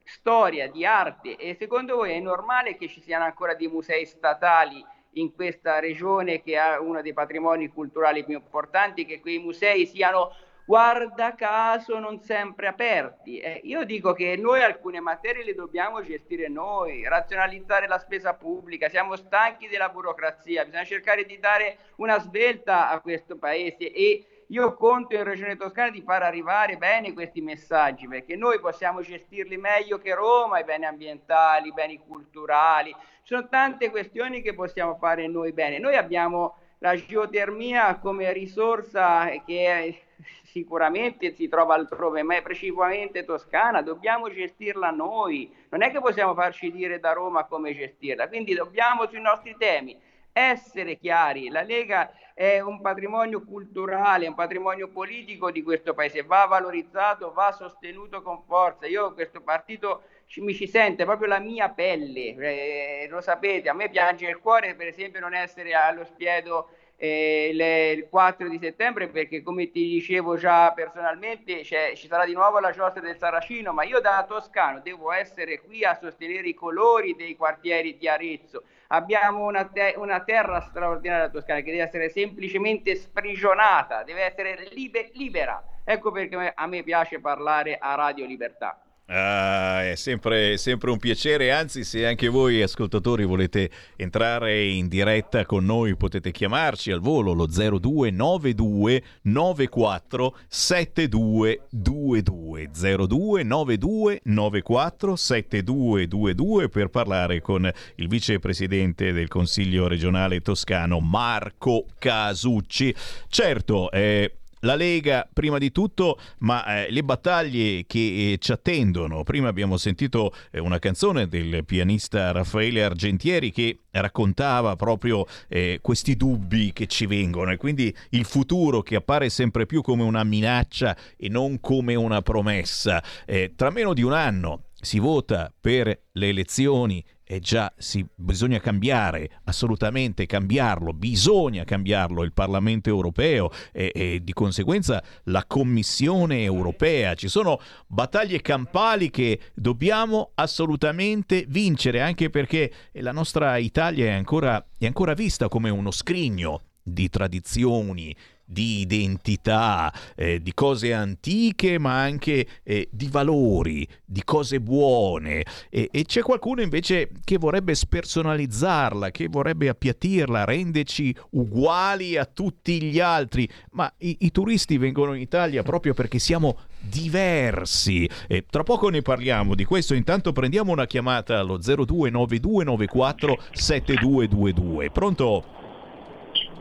storia, 0.05 0.69
di 0.69 0.85
arte 0.85 1.35
e 1.35 1.55
secondo 1.55 1.97
voi 1.97 2.13
è 2.13 2.19
normale 2.21 2.77
che 2.77 2.87
ci 2.87 3.01
siano 3.01 3.25
ancora 3.25 3.53
dei 3.53 3.67
musei 3.67 4.05
statali 4.05 4.81
in 5.13 5.33
questa 5.33 5.79
regione 5.79 6.41
che 6.41 6.57
ha 6.57 6.79
uno 6.79 7.01
dei 7.01 7.13
patrimoni 7.13 7.67
culturali 7.67 8.23
più 8.23 8.35
importanti, 8.35 9.05
che 9.05 9.19
quei 9.19 9.39
musei 9.39 9.85
siano 9.85 10.31
guarda 10.65 11.35
caso 11.35 11.99
non 11.99 12.21
sempre 12.21 12.67
aperti. 12.67 13.39
Eh, 13.39 13.61
io 13.63 13.83
dico 13.83 14.13
che 14.13 14.35
noi 14.37 14.61
alcune 14.61 14.99
materie 14.99 15.43
le 15.43 15.55
dobbiamo 15.55 16.01
gestire 16.01 16.47
noi, 16.47 17.03
razionalizzare 17.07 17.87
la 17.87 17.99
spesa 17.99 18.33
pubblica, 18.33 18.89
siamo 18.89 19.15
stanchi 19.15 19.67
della 19.67 19.89
burocrazia, 19.89 20.63
bisogna 20.63 20.85
cercare 20.85 21.25
di 21.25 21.37
dare 21.39 21.77
una 21.97 22.19
svelta 22.19 22.89
a 22.89 23.01
questo 23.01 23.37
paese 23.37 23.91
e 23.91 24.25
io 24.47 24.73
conto 24.75 25.15
in 25.15 25.23
Regione 25.23 25.55
Toscana 25.55 25.89
di 25.89 26.01
far 26.01 26.23
arrivare 26.23 26.77
bene 26.77 27.13
questi 27.13 27.41
messaggi 27.41 28.07
perché 28.07 28.35
noi 28.35 28.59
possiamo 28.59 29.01
gestirli 29.01 29.57
meglio 29.57 29.97
che 29.97 30.13
Roma, 30.13 30.59
i 30.59 30.63
beni 30.63 30.85
ambientali, 30.85 31.69
i 31.69 31.73
beni 31.73 31.99
culturali. 32.05 32.91
Ci 32.91 33.33
sono 33.33 33.47
tante 33.47 33.89
questioni 33.89 34.41
che 34.41 34.53
possiamo 34.53 34.95
fare 34.95 35.27
noi 35.27 35.53
bene. 35.53 35.79
Noi 35.79 35.95
abbiamo 35.95 36.57
la 36.79 36.95
geotermia 36.95 37.97
come 37.99 38.33
risorsa 38.33 39.29
che 39.45 40.03
sicuramente 40.43 41.33
si 41.33 41.47
trova 41.47 41.75
altrove, 41.75 42.23
ma 42.23 42.35
è 42.35 42.41
principalmente 42.41 43.23
toscana, 43.23 43.81
dobbiamo 43.81 44.29
gestirla 44.29 44.91
noi. 44.91 45.51
Non 45.69 45.81
è 45.81 45.91
che 45.91 45.99
possiamo 45.99 46.33
farci 46.33 46.71
dire 46.71 46.99
da 46.99 47.13
Roma 47.13 47.45
come 47.45 47.73
gestirla, 47.73 48.27
quindi 48.27 48.53
dobbiamo 48.53 49.07
sui 49.07 49.21
nostri 49.21 49.55
temi 49.57 49.97
essere 50.33 50.97
chiari. 50.97 51.49
La 51.49 51.61
Lega 51.61 52.11
è 52.33 52.59
un 52.59 52.81
patrimonio 52.81 53.43
culturale, 53.43 54.27
un 54.27 54.33
patrimonio 54.33 54.89
politico 54.89 55.51
di 55.51 55.61
questo 55.61 55.93
paese, 55.93 56.23
va 56.23 56.45
valorizzato, 56.45 57.31
va 57.31 57.51
sostenuto 57.51 58.21
con 58.21 58.43
forza. 58.43 58.87
Io 58.87 59.13
questo 59.13 59.41
partito 59.41 60.03
ci, 60.25 60.41
mi 60.41 60.53
ci 60.53 60.67
sente 60.67 61.05
proprio 61.05 61.27
la 61.27 61.39
mia 61.39 61.69
pelle, 61.69 62.35
eh, 62.35 63.07
lo 63.09 63.21
sapete, 63.21 63.69
a 63.69 63.73
me 63.73 63.89
piange 63.89 64.27
il 64.27 64.39
cuore 64.39 64.75
per 64.75 64.87
esempio 64.87 65.19
non 65.19 65.33
essere 65.35 65.73
allo 65.73 66.03
spiedo 66.05 66.69
eh, 67.03 67.49
le, 67.51 67.91
il 67.91 68.07
4 68.07 68.47
di 68.47 68.57
settembre 68.57 69.09
perché 69.09 69.43
come 69.43 69.69
ti 69.69 69.89
dicevo 69.89 70.37
già 70.37 70.71
personalmente 70.71 71.65
ci 71.65 72.07
sarà 72.07 72.23
di 72.23 72.31
nuovo 72.31 72.59
la 72.59 72.71
giostra 72.71 73.01
del 73.01 73.17
Saracino, 73.17 73.73
ma 73.73 73.83
io 73.83 73.99
da 73.99 74.23
toscano 74.25 74.79
devo 74.79 75.11
essere 75.11 75.59
qui 75.59 75.83
a 75.83 75.95
sostenere 75.95 76.47
i 76.47 76.53
colori 76.53 77.13
dei 77.13 77.35
quartieri 77.35 77.97
di 77.97 78.07
Arezzo 78.07 78.63
abbiamo 78.87 79.43
una, 79.43 79.65
te- 79.65 79.95
una 79.97 80.21
terra 80.21 80.61
straordinaria 80.61 81.27
Toscana 81.27 81.59
che 81.59 81.71
deve 81.71 81.83
essere 81.83 82.07
semplicemente 82.07 82.95
sprigionata, 82.95 84.03
deve 84.03 84.21
essere 84.23 84.69
libe- 84.71 85.09
libera. 85.13 85.61
Ecco 85.83 86.11
perché 86.11 86.53
a 86.55 86.67
me 86.67 86.83
piace 86.83 87.19
parlare 87.19 87.77
a 87.77 87.95
Radio 87.95 88.25
Libertà. 88.25 88.81
Ah, 89.15 89.91
è 89.91 89.95
sempre, 89.95 90.57
sempre, 90.57 90.89
un 90.89 90.97
piacere, 90.97 91.51
anzi 91.51 91.83
se 91.83 92.07
anche 92.07 92.29
voi 92.29 92.63
ascoltatori 92.63 93.25
volete 93.25 93.69
entrare 93.95 94.65
in 94.65 94.87
diretta 94.87 95.45
con 95.45 95.65
noi 95.65 95.95
potete 95.95 96.31
chiamarci 96.31 96.89
al 96.89 96.99
volo 96.99 97.33
lo 97.33 97.45
0292 97.45 99.03
94 99.21 100.35
7222 100.47 102.69
0292 102.73 104.21
94 104.23 105.15
7222 105.15 106.69
per 106.69 106.87
parlare 106.87 107.39
con 107.39 107.71
il 107.97 108.07
vicepresidente 108.07 109.13
del 109.13 109.27
Consiglio 109.27 109.87
regionale 109.87 110.41
toscano 110.41 110.99
Marco 110.99 111.85
Casucci. 111.99 112.95
Certo, 113.27 113.91
eh, 113.91 114.37
la 114.63 114.75
Lega 114.75 115.27
prima 115.31 115.57
di 115.57 115.71
tutto, 115.71 116.19
ma 116.39 116.85
eh, 116.85 116.91
le 116.91 117.03
battaglie 117.03 117.85
che 117.85 118.33
eh, 118.33 118.37
ci 118.39 118.51
attendono. 118.51 119.23
Prima 119.23 119.47
abbiamo 119.47 119.77
sentito 119.77 120.33
eh, 120.51 120.59
una 120.59 120.79
canzone 120.79 121.27
del 121.27 121.63
pianista 121.65 122.31
Raffaele 122.31 122.83
Argentieri 122.83 123.51
che 123.51 123.79
raccontava 123.91 124.75
proprio 124.75 125.25
eh, 125.47 125.79
questi 125.81 126.15
dubbi 126.15 126.73
che 126.73 126.87
ci 126.87 127.05
vengono 127.05 127.51
e 127.51 127.57
quindi 127.57 127.95
il 128.09 128.25
futuro 128.25 128.81
che 128.81 128.95
appare 128.95 129.29
sempre 129.29 129.65
più 129.65 129.81
come 129.81 130.03
una 130.03 130.23
minaccia 130.23 130.95
e 131.15 131.29
non 131.29 131.59
come 131.59 131.95
una 131.95 132.21
promessa. 132.21 133.03
Eh, 133.25 133.53
tra 133.55 133.69
meno 133.69 133.93
di 133.93 134.01
un 134.01 134.13
anno 134.13 134.65
si 134.83 134.99
vota 134.99 135.53
per 135.59 136.07
le 136.11 136.27
elezioni 136.27 137.03
e 137.25 137.39
già 137.39 137.73
si, 137.77 138.05
bisogna 138.15 138.59
cambiare, 138.59 139.39
assolutamente 139.45 140.25
cambiarlo, 140.25 140.93
bisogna 140.93 141.63
cambiarlo 141.63 142.23
il 142.23 142.33
Parlamento 142.33 142.89
europeo 142.89 143.51
e, 143.71 143.91
e, 143.93 144.19
di 144.23 144.33
conseguenza 144.33 145.03
la 145.25 145.45
Commissione 145.45 146.43
europea. 146.43 147.13
Ci 147.15 147.27
sono 147.27 147.59
battaglie 147.87 148.41
campali 148.41 149.09
che 149.09 149.39
dobbiamo 149.53 150.31
assolutamente 150.35 151.45
vincere, 151.47 152.01
anche 152.01 152.29
perché 152.29 152.71
la 152.93 153.11
nostra 153.11 153.57
Italia 153.57 154.05
è 154.05 154.11
ancora, 154.11 154.63
è 154.77 154.85
ancora 154.85 155.13
vista 155.13 155.47
come 155.47 155.69
uno 155.69 155.91
scrigno 155.91 156.61
di 156.83 157.09
tradizioni, 157.09 158.13
di 158.53 158.79
identità, 158.79 159.91
eh, 160.15 160.41
di 160.41 160.53
cose 160.53 160.93
antiche, 160.93 161.77
ma 161.79 161.99
anche 161.99 162.47
eh, 162.63 162.87
di 162.91 163.09
valori, 163.09 163.85
di 164.05 164.21
cose 164.23 164.61
buone. 164.61 165.43
E, 165.69 165.89
e, 165.91 166.05
c'è 166.05 166.21
qualcuno 166.21 166.61
invece 166.61 167.09
che 167.25 167.37
vorrebbe 167.37 167.75
spersonalizzarla, 167.75 169.11
che 169.11 169.27
vorrebbe 169.27 169.67
appiattirla, 169.67 170.45
renderci 170.45 171.13
uguali 171.31 172.15
a 172.15 172.25
tutti 172.25 172.81
gli 172.81 172.99
altri. 172.99 173.49
Ma 173.71 173.91
i, 173.97 174.17
i 174.21 174.31
turisti 174.31 174.77
vengono 174.77 175.13
in 175.15 175.21
Italia 175.21 175.63
proprio 175.63 175.93
perché 175.93 176.19
siamo 176.19 176.59
diversi. 176.79 178.07
E 178.27 178.45
tra 178.49 178.63
poco 178.63 178.89
ne 178.89 179.01
parliamo 179.01 179.55
di 179.55 179.65
questo. 179.65 179.95
Intanto 179.95 180.31
prendiamo 180.31 180.71
una 180.71 180.85
chiamata 180.85 181.39
allo 181.39 181.57
029294 181.57 183.39
7222. 183.51 184.91
Pronto? 184.91 185.43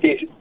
Sì 0.00 0.40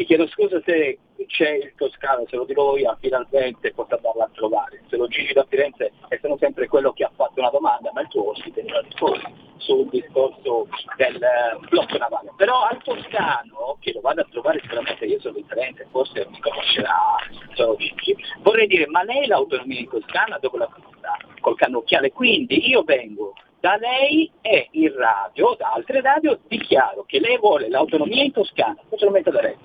ti 0.00 0.06
chiedo 0.06 0.26
scusa 0.28 0.62
se 0.64 0.98
c'è 1.26 1.50
il 1.50 1.74
Toscano, 1.76 2.24
se 2.26 2.36
lo 2.36 2.46
dirò 2.46 2.74
io 2.78 2.96
finalmente 3.02 3.70
posso 3.74 3.96
andarla 3.96 4.24
a 4.24 4.30
trovare. 4.32 4.80
Se 4.88 4.96
lo 4.96 5.06
giri 5.08 5.34
da 5.34 5.44
Firenze 5.46 5.92
e 6.08 6.18
sono 6.22 6.38
sempre 6.38 6.68
quello 6.68 6.94
che 6.94 7.04
ha 7.04 7.12
fatto 7.14 7.38
una 7.38 7.50
domanda, 7.50 7.90
ma 7.92 8.00
il 8.00 8.08
tuo 8.08 8.30
ospite 8.30 8.62
non 8.62 8.72
la 8.72 8.80
risponde 8.80 9.30
sul 9.58 9.90
discorso 9.90 10.68
del 10.96 11.22
eh, 11.22 11.58
blocco 11.68 11.98
navale. 11.98 12.32
Però 12.38 12.62
al 12.62 12.82
Toscano, 12.82 13.76
che 13.80 13.92
lo 13.92 14.00
vado 14.00 14.22
a 14.22 14.26
trovare 14.30 14.60
sicuramente 14.62 15.04
io 15.04 15.20
sono 15.20 15.34
di 15.34 15.44
Firenze, 15.46 15.86
forse 15.90 16.26
mi 16.30 16.40
conoscerà, 16.40 17.16
sono 17.52 17.76
Gigi, 17.76 18.16
vorrei 18.38 18.68
dire, 18.68 18.86
ma 18.86 19.02
lei 19.02 19.26
l'autonomia 19.26 19.80
in 19.80 19.88
Toscana 19.90 20.38
dove 20.38 20.56
l'ha 20.56 20.72
vista? 20.74 21.14
Col 21.40 21.56
cannocchiale, 21.56 22.10
quindi 22.10 22.70
io 22.70 22.84
vengo 22.84 23.34
da 23.60 23.76
lei 23.76 24.30
e 24.40 24.68
in 24.70 24.96
radio, 24.96 25.54
da 25.58 25.72
altre 25.72 26.00
radio, 26.00 26.38
dichiaro 26.48 27.04
che 27.06 27.20
lei 27.20 27.36
vuole 27.36 27.68
l'autonomia 27.68 28.22
in 28.22 28.32
Toscana, 28.32 28.78
metto 29.10 29.30
da 29.30 29.42
lei 29.42 29.56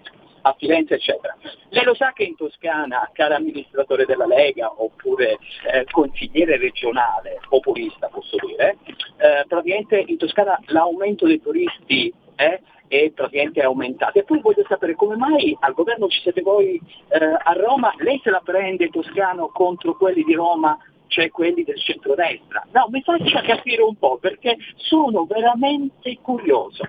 a 0.46 0.56
Firenze, 0.58 0.96
eccetera. 0.96 1.36
Lei 1.70 1.84
lo 1.84 1.96
sa 1.96 2.14
che 2.14 2.24
in 2.24 2.36
Toscana, 2.36 3.10
caro 3.14 3.36
amministratore 3.36 4.06
della 4.06 4.28
Lega, 4.28 4.72
oppure 4.78 5.40
eh, 5.72 5.86
consigliere 5.90 6.58
regionale, 6.58 7.40
populista 7.50 8.08
posso 8.08 8.38
dire, 8.46 8.78
eh, 9.18 9.46
praticamente 9.48 10.04
in 10.06 10.18
Toscana 10.18 10.60
l'aumento 10.68 11.26
dei 11.26 11.42
turisti 11.42 12.14
è 12.36 12.60
è 12.88 13.10
praticamente 13.10 13.64
aumentato. 13.64 14.20
E 14.20 14.24
poi 14.24 14.40
voglio 14.42 14.64
sapere 14.68 14.94
come 14.94 15.16
mai 15.16 15.58
al 15.62 15.74
governo 15.74 16.08
ci 16.08 16.22
siete 16.22 16.42
voi 16.42 16.80
eh, 17.08 17.18
a 17.18 17.54
Roma, 17.54 17.92
lei 17.98 18.22
se 18.24 18.30
la 18.30 18.42
prende 18.46 18.90
toscano 18.90 19.48
contro 19.48 19.98
quelli 19.98 20.24
di 20.24 20.36
Roma 20.36 20.78
cioè 21.08 21.30
quelli 21.30 21.64
del 21.64 21.80
centrodestra. 21.80 22.66
No, 22.72 22.88
mi 22.90 23.02
faccia 23.02 23.42
capire 23.42 23.82
un 23.82 23.96
po' 23.96 24.18
perché 24.18 24.58
sono 24.76 25.26
veramente 25.26 26.18
curioso. 26.22 26.84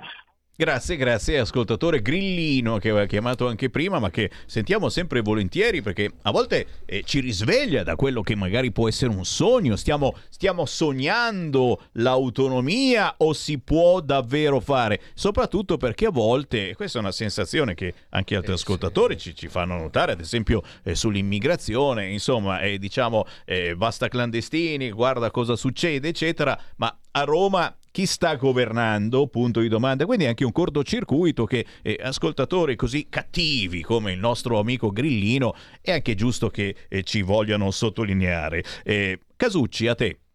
Grazie, 0.58 0.96
grazie 0.96 1.38
ascoltatore 1.38 2.00
Grillino 2.00 2.78
che 2.78 2.88
aveva 2.88 3.04
chiamato 3.04 3.46
anche 3.46 3.68
prima, 3.68 3.98
ma 3.98 4.08
che 4.08 4.30
sentiamo 4.46 4.88
sempre 4.88 5.20
volentieri 5.20 5.82
perché 5.82 6.10
a 6.22 6.30
volte 6.30 6.66
eh, 6.86 7.02
ci 7.04 7.20
risveglia 7.20 7.82
da 7.82 7.94
quello 7.94 8.22
che 8.22 8.34
magari 8.34 8.72
può 8.72 8.88
essere 8.88 9.10
un 9.10 9.26
sogno. 9.26 9.76
Stiamo, 9.76 10.16
stiamo, 10.30 10.64
sognando 10.64 11.82
l'autonomia 11.92 13.16
o 13.18 13.34
si 13.34 13.58
può 13.58 14.00
davvero 14.00 14.58
fare? 14.60 14.98
Soprattutto 15.12 15.76
perché 15.76 16.06
a 16.06 16.10
volte, 16.10 16.74
questa 16.74 17.00
è 17.00 17.02
una 17.02 17.12
sensazione 17.12 17.74
che 17.74 17.92
anche 18.08 18.34
altri 18.34 18.52
eh, 18.52 18.54
ascoltatori 18.54 19.18
ci, 19.18 19.34
ci, 19.34 19.48
fanno 19.48 19.76
notare, 19.76 20.12
ad 20.12 20.20
esempio 20.20 20.62
eh, 20.84 20.94
sull'immigrazione, 20.94 22.06
insomma, 22.06 22.60
diciamo 22.78 23.26
eh, 23.44 23.76
basta 23.76 24.08
clandestini, 24.08 24.90
guarda 24.90 25.30
cosa 25.30 25.54
succede, 25.54 26.08
eccetera, 26.08 26.58
ma 26.76 26.98
a 27.10 27.24
Roma 27.24 27.76
chi 27.96 28.04
sta 28.04 28.34
governando, 28.34 29.26
punto 29.26 29.60
di 29.60 29.68
domanda, 29.68 30.04
quindi 30.04 30.26
anche 30.26 30.44
un 30.44 30.52
cortocircuito 30.52 31.46
che 31.46 31.64
eh, 31.80 31.98
ascoltatori 31.98 32.76
così 32.76 33.06
cattivi 33.08 33.80
come 33.80 34.12
il 34.12 34.18
nostro 34.18 34.58
amico 34.58 34.90
Grillino 34.90 35.54
è 35.80 35.92
anche 35.92 36.14
giusto 36.14 36.50
che 36.50 36.76
eh, 36.90 37.02
ci 37.04 37.22
vogliano 37.22 37.70
sottolineare. 37.70 38.62
Eh, 38.84 39.20
Casucci, 39.34 39.86
a 39.86 39.94
te. 39.94 40.25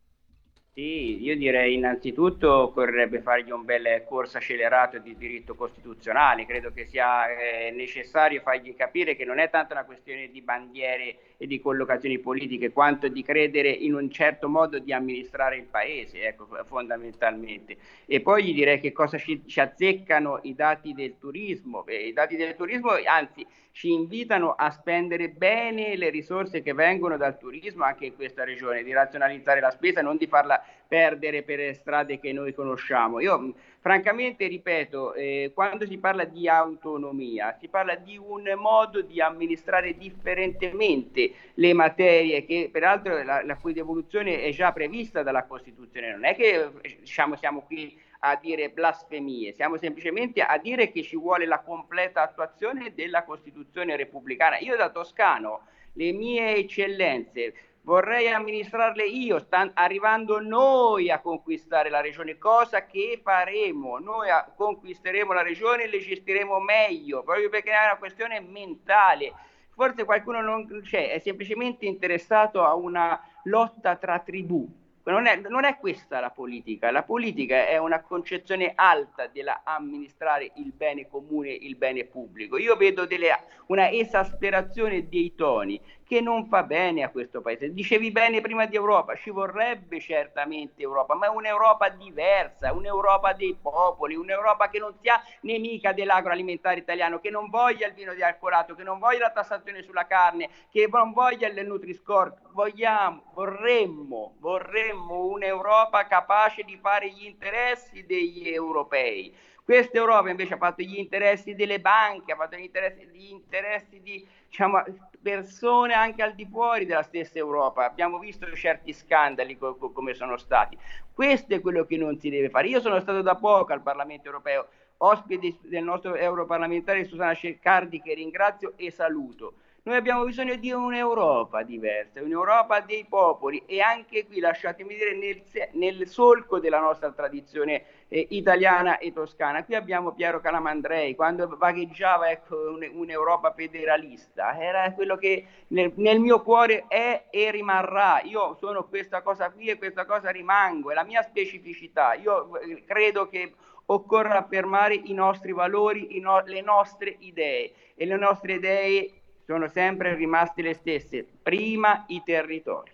Sì, 0.74 1.22
io 1.22 1.36
direi 1.36 1.74
innanzitutto 1.74 2.50
occorrerebbe 2.50 3.20
fargli 3.22 3.52
un 3.52 3.66
bel 3.66 4.06
corso 4.08 4.38
accelerato 4.38 5.00
di 5.00 5.18
diritto 5.18 5.54
costituzionale, 5.54 6.46
credo 6.46 6.72
che 6.72 6.86
sia 6.88 7.28
eh, 7.28 7.72
necessario 7.72 8.40
fargli 8.40 8.74
capire 8.74 9.18
che 9.18 9.26
non 9.26 9.38
è 9.40 9.50
tanto 9.50 9.74
una 9.74 9.84
questione 9.84 10.30
di 10.32 10.42
bandiere 10.42 11.36
e 11.36 11.46
di 11.46 11.60
collocazioni 11.60 12.20
politiche 12.20 12.72
quanto 12.72 13.10
di 13.10 13.22
credere 13.22 13.68
in 13.70 13.94
un 13.94 14.10
certo 14.10 14.48
modo 14.48 14.80
di 14.80 14.94
amministrare 14.94 15.58
il 15.58 15.66
paese, 15.66 16.26
ecco, 16.26 16.48
fondamentalmente. 16.66 17.76
E 18.06 18.22
poi 18.22 18.46
gli 18.46 18.54
direi 18.54 18.80
che 18.80 18.94
cosa 18.94 19.18
ci, 19.18 19.44
ci 19.46 19.60
azzeccano 19.60 20.40
i 20.44 20.56
dati 20.56 20.94
del 20.94 21.18
turismo, 21.20 21.84
Beh, 21.84 21.98
i 21.98 22.14
dati 22.14 22.38
del 22.38 22.56
turismo 22.56 22.92
anzi 23.06 23.46
ci 23.72 23.92
invitano 23.92 24.54
a 24.54 24.70
spendere 24.70 25.30
bene 25.30 25.96
le 25.96 26.10
risorse 26.10 26.62
che 26.62 26.74
vengono 26.74 27.18
dal 27.18 27.38
turismo 27.38 27.84
anche 27.84 28.06
in 28.06 28.16
questa 28.16 28.44
regione, 28.44 28.84
di 28.84 28.92
razionalizzare 28.92 29.60
la 29.60 29.72
spesa, 29.72 30.02
non 30.02 30.18
di 30.18 30.28
farla 30.28 30.62
perdere 30.88 31.44
per 31.44 31.74
strade 31.74 32.20
che 32.20 32.34
noi 32.34 32.54
conosciamo. 32.54 33.22
Io 33.22 33.54
francamente 33.80 34.48
ripeto, 34.48 35.14
eh, 35.14 35.52
quando 35.54 35.86
si 35.86 35.98
parla 35.98 36.26
di 36.26 36.50
autonomia, 36.50 37.56
si 37.60 37.70
parla 37.70 37.96
di 37.96 38.18
un 38.18 38.44
modo 38.58 39.02
di 39.02 39.22
amministrare 39.22 39.98
differentemente 39.98 41.32
le 41.54 41.74
materie 41.74 42.46
che 42.46 42.70
peraltro 42.72 43.24
la, 43.24 43.42
la 43.44 43.56
cui 43.56 43.72
devoluzione 43.72 44.42
è 44.42 44.52
già 44.52 44.74
prevista 44.74 45.24
dalla 45.24 45.46
Costituzione, 45.46 46.12
non 46.12 46.26
è 46.26 46.36
che 46.36 46.70
diciamo, 47.00 47.38
siamo 47.38 47.62
qui 47.62 47.98
a 48.24 48.36
dire 48.36 48.70
blasfemie, 48.70 49.52
siamo 49.52 49.78
semplicemente 49.78 50.42
a 50.42 50.58
dire 50.58 50.92
che 50.92 51.02
ci 51.02 51.18
vuole 51.18 51.46
la 51.46 51.60
completa 51.60 52.22
attuazione 52.22 52.94
della 52.94 53.24
Costituzione 53.24 53.96
repubblicana. 53.96 54.60
Io 54.60 54.76
da 54.76 54.90
toscano, 54.90 55.62
le 55.94 56.12
mie 56.12 56.56
eccellenze, 56.56 57.54
vorrei 57.82 58.28
amministrarle 58.30 59.06
io, 59.06 59.40
stan- 59.40 59.72
arrivando 59.74 60.40
noi 60.40 61.10
a 61.10 61.20
conquistare 61.20 61.90
la 61.90 62.00
regione, 62.00 62.38
cosa 62.38 62.86
che 62.86 63.20
faremo, 63.24 63.98
noi 63.98 64.30
a- 64.30 64.52
conquisteremo 64.56 65.34
la 65.34 65.42
regione 65.42 65.84
e 65.84 65.88
le 65.88 66.00
gestiremo 66.00 66.60
meglio, 66.60 67.24
proprio 67.24 67.50
perché 67.50 67.72
è 67.72 67.86
una 67.86 67.98
questione 67.98 68.40
mentale. 68.40 69.34
Forse 69.72 70.06
qualcuno 70.06 70.42
non 70.42 70.68
c'è, 70.84 71.10
è 71.12 71.18
semplicemente 71.18 71.88
interessato 71.88 72.64
a 72.64 72.76
una 72.76 73.20
lotta 73.46 73.96
tra 73.96 74.20
tribù, 74.20 74.68
non 75.06 75.26
è, 75.26 75.36
non 75.38 75.66
è, 75.66 75.78
questa 75.78 76.20
la 76.20 76.30
politica, 76.30 76.92
la 76.92 77.04
politica 77.04 77.68
è 77.68 77.78
una 77.78 78.02
concezione 78.02 78.74
alta 78.76 79.28
dell'amministrare 79.28 80.52
il 80.56 80.72
bene 80.74 81.08
comune, 81.08 81.50
il 81.50 81.76
bene 81.76 82.06
pubblico. 82.06 82.58
Io 82.58 82.76
vedo 82.76 83.06
delle, 83.06 83.30
una 83.68 83.90
esasperazione 83.90 85.10
dei 85.10 85.34
toni 85.34 85.82
che 86.12 86.20
non 86.20 86.46
fa 86.48 86.64
bene 86.64 87.04
a 87.04 87.10
questo 87.10 87.40
paese. 87.40 87.72
Dicevi 87.72 88.12
bene 88.12 88.42
prima 88.42 88.66
di 88.66 88.76
Europa, 88.76 89.16
ci 89.16 89.30
vorrebbe 89.30 90.02
certamente 90.02 90.82
Europa, 90.82 91.16
ma 91.16 91.32
un'Europa 91.32 91.88
diversa, 91.88 92.74
un'Europa 92.74 93.32
dei 93.32 93.56
popoli, 93.56 94.16
un'Europa 94.16 94.68
che 94.68 94.78
non 94.78 94.94
sia 95.00 95.24
nemica 95.44 95.94
dell'agroalimentare 95.94 96.80
italiano, 96.80 97.22
che 97.22 97.30
non 97.30 97.50
voglia 97.50 97.88
il 97.88 97.94
vino 97.94 98.14
di 98.14 98.22
alcolato, 98.22 98.76
che 98.76 98.84
non 98.84 99.00
voglia 99.00 99.20
la 99.20 99.32
tassazione 99.32 99.84
sulla 99.84 100.06
carne, 100.06 100.50
che 100.70 100.86
non 100.92 101.14
voglia 101.14 101.48
il 101.48 101.66
Nutri-Score. 101.66 102.34
Vogliamo, 102.52 103.32
vorremmo, 103.34 104.36
vorremmo 104.40 105.28
un'Europa 105.28 106.08
capace 106.08 106.64
di 106.64 106.78
fare 106.82 107.10
gli 107.10 107.24
interessi 107.24 108.06
degli 108.06 108.50
europei. 108.50 109.34
Questa 109.64 109.98
Europa 109.98 110.30
invece 110.30 110.56
ha 110.56 110.58
fatto 110.58 110.82
gli 110.82 110.98
interessi 110.98 111.56
delle 111.56 111.80
banche, 111.80 112.34
ha 112.34 112.36
fatto 112.36 112.58
gli 112.58 112.64
interessi, 112.64 113.06
gli 113.14 113.30
interessi 113.32 114.02
di 114.02 114.28
diciamo, 114.50 114.84
persone 115.22 115.94
anche 115.94 116.22
al 116.24 116.34
di 116.36 116.46
fuori 116.46 116.86
della 116.86 117.04
stessa 117.04 117.38
Europa. 117.38 117.86
Abbiamo 117.86 118.20
visto 118.20 118.52
certi 118.56 118.94
scandali 118.94 119.58
co- 119.58 119.76
co- 119.76 119.92
come 119.92 120.14
sono 120.14 120.38
stati. 120.38 120.78
Questo 121.14 121.54
è 121.54 121.62
quello 121.62 121.86
che 121.86 121.98
non 121.98 122.18
si 122.20 122.30
deve 122.30 122.50
fare. 122.50 122.68
Io 122.68 122.80
sono 122.82 123.00
stato 123.00 123.22
da 123.22 123.36
poco 123.36 123.74
al 123.74 123.82
Parlamento 123.82 124.28
europeo, 124.28 124.68
ospite 124.98 125.58
del 125.64 125.84
nostro 125.84 126.16
europarlamentare 126.16 127.06
Susana 127.06 127.34
Cercardi 127.36 128.02
che 128.02 128.14
ringrazio 128.14 128.74
e 128.76 128.92
saluto. 128.92 129.56
Noi 129.84 129.96
abbiamo 129.96 130.26
bisogno 130.26 130.58
di 130.58 130.72
un'Europa 130.72 131.64
diversa, 131.64 132.22
un'Europa 132.22 132.82
dei 132.82 133.04
popoli 133.10 133.64
e 133.66 133.82
anche 133.82 134.28
qui, 134.28 134.40
lasciatemi 134.40 134.94
dire, 134.94 135.16
nel, 135.16 135.42
nel 135.72 136.08
solco 136.08 136.60
della 136.60 136.80
nostra 136.80 137.12
tradizione 137.12 137.84
eh, 138.08 138.28
italiana 138.30 139.00
e 139.00 139.12
toscana. 139.12 139.66
Qui 139.66 139.74
abbiamo 139.74 140.12
Piero 140.12 140.40
Calamandrei, 140.40 141.16
quando 141.16 141.58
vagheggiava 141.58 142.30
ecco, 142.30 142.56
un, 142.74 142.88
un'Europa 142.94 143.54
federalista, 143.54 144.56
era 144.56 144.94
quello 144.94 145.18
che 145.18 145.48
nel, 145.70 145.92
nel, 145.96 146.20
mio 146.20 146.44
cuore 146.44 146.86
è 146.88 147.26
e 147.32 147.50
rimarrà. 147.50 148.22
Io 148.22 148.54
sono 148.60 148.84
questa 148.84 149.24
cosa 149.24 149.50
qui 149.50 149.70
e 149.70 149.80
questa 149.80 150.06
cosa 150.06 150.30
rimango, 150.30 150.92
è 150.92 150.94
la 150.94 151.04
mia 151.04 151.24
specificità. 151.24 152.14
Io 152.14 152.56
eh, 152.60 152.84
credo 152.86 153.28
che 153.28 153.56
occorra 153.88 154.38
affermare 154.38 154.94
i 154.94 155.14
nostri 155.14 155.54
valori, 155.54 156.18
i 156.18 156.20
no, 156.20 156.44
le 156.46 156.62
nostre 156.62 157.16
idee 157.18 157.74
e 157.96 158.06
le 158.06 158.16
nostre 158.16 158.54
idee 158.54 159.21
sono 159.52 159.68
sempre 159.68 160.16
rimaste 160.16 160.62
le 160.62 160.74
stesse. 160.74 161.26
Prima 161.44 162.06
i 162.08 162.22
territori. 162.24 162.92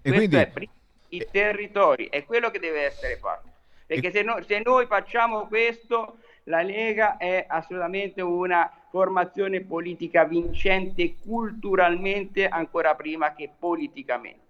E 0.00 0.10
Questo 0.10 0.16
quindi... 0.16 0.36
è 0.36 0.48
prima 0.48 0.72
i 1.10 1.26
territori, 1.30 2.06
è 2.06 2.24
quello 2.24 2.50
che 2.50 2.58
deve 2.58 2.86
essere 2.86 3.18
fatto. 3.18 3.50
Perché 3.86 4.08
e... 4.08 4.10
se, 4.10 4.22
no, 4.22 4.42
se 4.46 4.62
noi 4.64 4.86
facciamo 4.86 5.46
questo, 5.46 6.16
la 6.44 6.62
Lega 6.62 7.18
è 7.18 7.44
assolutamente 7.46 8.22
una 8.22 8.70
formazione 8.90 9.60
politica 9.60 10.24
vincente 10.24 11.16
culturalmente 11.22 12.48
ancora 12.48 12.94
prima 12.94 13.34
che 13.34 13.50
politicamente. 13.56 14.42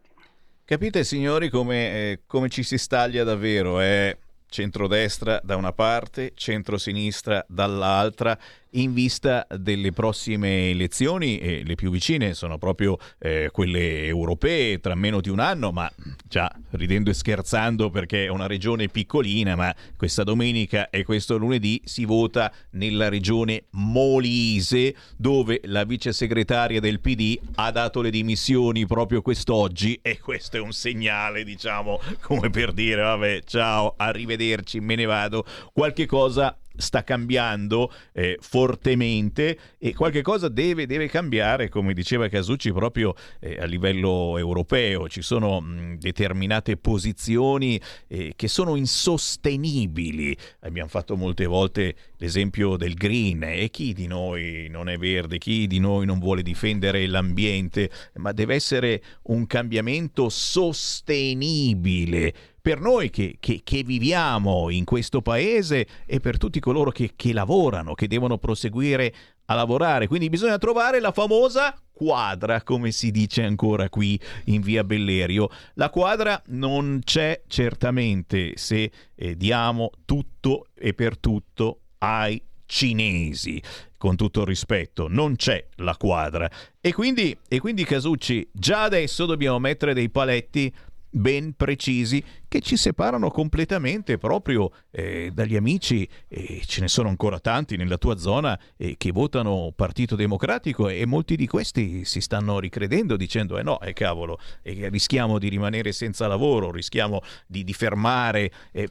Capite 0.64 1.02
signori 1.02 1.50
come, 1.50 1.90
eh, 1.90 2.20
come 2.26 2.48
ci 2.48 2.62
si 2.62 2.78
staglia 2.78 3.24
davvero? 3.24 3.80
È 3.80 4.16
centrodestra 4.48 5.40
da 5.42 5.56
una 5.56 5.72
parte, 5.72 6.30
centrosinistra 6.34 7.44
dall'altra 7.48 8.38
in 8.74 8.92
vista 8.92 9.46
delle 9.56 9.92
prossime 9.92 10.70
elezioni, 10.70 11.38
e 11.38 11.62
le 11.64 11.74
più 11.74 11.90
vicine 11.90 12.34
sono 12.34 12.58
proprio 12.58 12.96
eh, 13.18 13.50
quelle 13.52 14.06
europee 14.06 14.80
tra 14.80 14.94
meno 14.94 15.20
di 15.20 15.28
un 15.28 15.40
anno, 15.40 15.72
ma 15.72 15.90
già 16.26 16.50
ridendo 16.70 17.10
e 17.10 17.14
scherzando 17.14 17.90
perché 17.90 18.24
è 18.24 18.28
una 18.28 18.46
regione 18.46 18.88
piccolina, 18.88 19.54
ma 19.56 19.74
questa 19.96 20.24
domenica 20.24 20.90
e 20.90 21.04
questo 21.04 21.36
lunedì 21.36 21.80
si 21.84 22.04
vota 22.04 22.52
nella 22.70 23.08
regione 23.08 23.64
Molise, 23.70 24.94
dove 25.16 25.60
la 25.64 25.84
vice 25.84 26.12
segretaria 26.12 26.80
del 26.80 27.00
PD 27.00 27.38
ha 27.56 27.70
dato 27.70 28.00
le 28.00 28.10
dimissioni 28.10 28.86
proprio 28.86 29.22
quest'oggi 29.22 29.98
e 30.02 30.18
questo 30.18 30.56
è 30.56 30.60
un 30.60 30.72
segnale, 30.72 31.44
diciamo, 31.44 32.00
come 32.20 32.50
per 32.50 32.72
dire, 32.72 33.02
vabbè, 33.02 33.42
ciao, 33.44 33.94
arrivederci, 33.96 34.80
me 34.80 34.94
ne 34.94 35.04
vado, 35.04 35.44
qualche 35.72 36.06
cosa 36.06 36.56
sta 36.76 37.04
cambiando 37.04 37.92
eh, 38.12 38.36
fortemente 38.40 39.58
e 39.78 39.94
qualche 39.94 40.22
cosa 40.22 40.48
deve, 40.48 40.86
deve, 40.86 41.08
cambiare, 41.08 41.68
come 41.68 41.94
diceva 41.94 42.28
Casucci, 42.28 42.72
proprio 42.72 43.14
eh, 43.40 43.58
a 43.60 43.64
livello 43.64 44.36
europeo. 44.38 45.08
Ci 45.08 45.22
sono 45.22 45.60
mh, 45.60 45.98
determinate 45.98 46.76
posizioni 46.76 47.80
eh, 48.08 48.32
che 48.36 48.48
sono 48.48 48.76
insostenibili. 48.76 50.36
Abbiamo 50.60 50.88
fatto 50.88 51.16
molte 51.16 51.46
volte 51.46 51.94
l'esempio 52.18 52.76
del 52.76 52.94
green 52.94 53.42
e 53.44 53.70
chi 53.70 53.92
di 53.92 54.06
noi 54.06 54.68
non 54.70 54.88
è 54.88 54.96
verde, 54.96 55.38
chi 55.38 55.66
di 55.66 55.78
noi 55.78 56.06
non 56.06 56.18
vuole 56.18 56.42
difendere 56.42 57.06
l'ambiente, 57.06 57.90
ma 58.14 58.32
deve 58.32 58.54
essere 58.54 59.02
un 59.24 59.46
cambiamento 59.46 60.28
sostenibile 60.28 62.52
per 62.64 62.80
noi 62.80 63.10
che, 63.10 63.36
che, 63.40 63.60
che, 63.62 63.82
viviamo 63.82 64.70
in 64.70 64.86
questo 64.86 65.20
paese 65.20 65.86
e 66.06 66.18
per 66.18 66.38
tutti 66.38 66.60
coloro 66.60 66.90
che, 66.92 67.10
che 67.14 67.34
lavorano, 67.34 67.92
che 67.92 68.08
devono 68.08 68.38
proseguire 68.38 69.14
a 69.44 69.54
lavorare. 69.54 70.06
Quindi 70.06 70.30
bisogna 70.30 70.56
trovare 70.56 70.98
la 70.98 71.12
famosa 71.12 71.78
quadra, 71.92 72.62
come 72.62 72.90
si 72.90 73.10
dice 73.10 73.42
ancora 73.42 73.90
qui 73.90 74.18
in 74.44 74.62
via 74.62 74.82
Bellerio. 74.82 75.50
La 75.74 75.90
quadra 75.90 76.42
non 76.46 77.00
c'è 77.04 77.42
certamente 77.48 78.56
se 78.56 78.90
eh, 79.14 79.36
diamo 79.36 79.90
tutto 80.06 80.68
e 80.74 80.94
per 80.94 81.18
tutto 81.18 81.80
ai 81.98 82.42
cinesi. 82.64 83.62
Con 83.98 84.16
tutto 84.16 84.40
il 84.40 84.46
rispetto, 84.46 85.06
non 85.06 85.36
c'è 85.36 85.66
la 85.76 85.98
quadra. 85.98 86.50
E 86.80 86.94
quindi, 86.94 87.36
e 87.46 87.60
quindi 87.60 87.84
Casucci, 87.84 88.48
già 88.50 88.84
adesso 88.84 89.26
dobbiamo 89.26 89.58
mettere 89.58 89.92
dei 89.92 90.08
paletti 90.08 90.72
ben 91.14 91.54
precisi 91.54 92.22
che 92.48 92.60
ci 92.60 92.76
separano 92.76 93.30
completamente 93.30 94.18
proprio 94.18 94.70
eh, 94.90 95.30
dagli 95.32 95.54
amici, 95.54 96.08
e 96.28 96.62
ce 96.66 96.80
ne 96.80 96.88
sono 96.88 97.08
ancora 97.08 97.38
tanti 97.38 97.76
nella 97.76 97.98
tua 97.98 98.16
zona 98.16 98.58
eh, 98.76 98.96
che 98.96 99.12
votano 99.12 99.72
Partito 99.74 100.16
Democratico 100.16 100.88
e 100.88 101.06
molti 101.06 101.36
di 101.36 101.46
questi 101.46 102.04
si 102.04 102.20
stanno 102.20 102.58
ricredendo 102.58 103.16
dicendo 103.16 103.58
eh 103.58 103.62
no, 103.62 103.80
eh 103.80 103.92
cavolo, 103.92 104.40
eh, 104.62 104.88
rischiamo 104.88 105.38
di 105.38 105.48
rimanere 105.48 105.92
senza 105.92 106.26
lavoro, 106.26 106.72
rischiamo 106.72 107.20
di, 107.46 107.62
di 107.62 107.72
fermare 107.72 108.50
eh, 108.72 108.88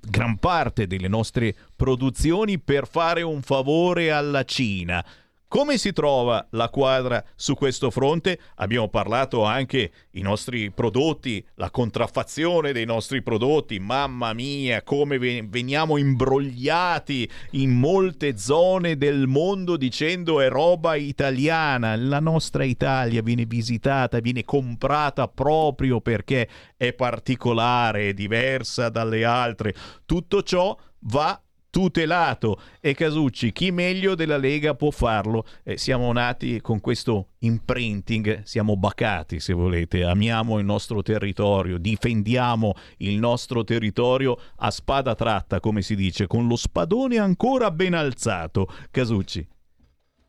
gran 0.00 0.38
parte 0.38 0.86
delle 0.86 1.08
nostre 1.08 1.54
produzioni 1.76 2.58
per 2.58 2.86
fare 2.88 3.20
un 3.22 3.42
favore 3.42 4.10
alla 4.10 4.44
Cina. 4.44 5.04
Come 5.52 5.76
si 5.76 5.92
trova 5.92 6.46
la 6.52 6.70
quadra 6.70 7.22
su 7.34 7.52
questo 7.52 7.90
fronte? 7.90 8.40
Abbiamo 8.54 8.88
parlato 8.88 9.44
anche 9.44 9.92
i 10.12 10.22
nostri 10.22 10.70
prodotti, 10.70 11.46
la 11.56 11.70
contraffazione 11.70 12.72
dei 12.72 12.86
nostri 12.86 13.20
prodotti, 13.20 13.78
mamma 13.78 14.32
mia, 14.32 14.82
come 14.82 15.18
veniamo 15.18 15.98
imbrogliati 15.98 17.30
in 17.50 17.72
molte 17.72 18.38
zone 18.38 18.96
del 18.96 19.26
mondo 19.26 19.76
dicendo 19.76 20.40
è 20.40 20.48
roba 20.48 20.94
italiana. 20.94 21.96
La 21.96 22.20
nostra 22.20 22.64
Italia 22.64 23.20
viene 23.20 23.44
visitata, 23.44 24.20
viene 24.20 24.46
comprata 24.46 25.28
proprio 25.28 26.00
perché 26.00 26.48
è 26.78 26.94
particolare, 26.94 28.08
è 28.08 28.14
diversa 28.14 28.88
dalle 28.88 29.22
altre. 29.26 29.74
Tutto 30.06 30.42
ciò 30.42 30.74
va 31.00 31.38
tutelato. 31.72 32.60
E 32.80 32.92
Casucci 32.92 33.50
chi 33.50 33.70
meglio 33.70 34.14
della 34.14 34.36
Lega 34.36 34.74
può 34.74 34.90
farlo? 34.90 35.46
Eh, 35.64 35.78
siamo 35.78 36.12
nati 36.12 36.60
con 36.60 36.80
questo 36.80 37.28
imprinting 37.38 38.42
siamo 38.44 38.76
bacati 38.76 39.40
se 39.40 39.54
volete. 39.54 40.04
Amiamo 40.04 40.58
il 40.58 40.66
nostro 40.66 41.02
territorio 41.02 41.78
difendiamo 41.78 42.74
il 42.98 43.18
nostro 43.18 43.64
territorio 43.64 44.36
a 44.56 44.70
spada 44.70 45.14
tratta 45.14 45.60
come 45.60 45.80
si 45.80 45.96
dice 45.96 46.26
con 46.26 46.46
lo 46.46 46.56
spadone 46.56 47.16
ancora 47.16 47.70
ben 47.70 47.94
alzato. 47.94 48.68
Casucci 48.90 49.48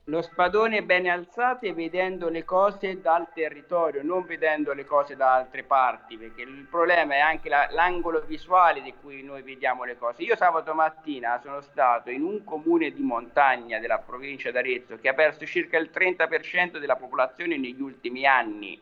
lo 0.08 0.22
spadone 0.22 0.84
bene 0.84 1.10
alzato 1.10 1.66
e 1.66 1.74
vedendo 1.74 2.28
le 2.28 2.44
cose 2.44 3.00
dal 3.00 3.32
territorio, 3.34 4.04
non 4.04 4.26
vedendo 4.26 4.74
le 4.74 4.84
cose 4.84 5.16
da 5.16 5.34
altre 5.34 5.64
parti, 5.64 6.18
perché 6.18 6.42
il 6.42 6.68
problema 6.70 7.14
è 7.14 7.20
anche 7.20 7.48
la, 7.48 7.68
l'angolo 7.72 8.22
visuale 8.26 8.82
di 8.82 8.94
cui 9.00 9.24
noi 9.24 9.42
vediamo 9.44 9.86
le 9.86 9.98
cose. 9.98 10.24
Io 10.24 10.36
sabato 10.36 10.74
mattina 10.74 11.40
sono 11.42 11.62
stato 11.62 12.10
in 12.10 12.22
un 12.24 12.44
comune 12.44 12.92
di 12.92 13.02
montagna 13.02 13.80
della 13.80 14.00
provincia 14.00 14.52
d'Arezzo 14.52 14.98
che 14.98 15.08
ha 15.08 15.14
perso 15.14 15.46
circa 15.46 15.78
il 15.78 15.90
30% 15.94 16.80
della 16.80 16.98
popolazione 16.98 17.58
negli 17.58 17.82
ultimi 17.82 18.26
anni 18.26 18.82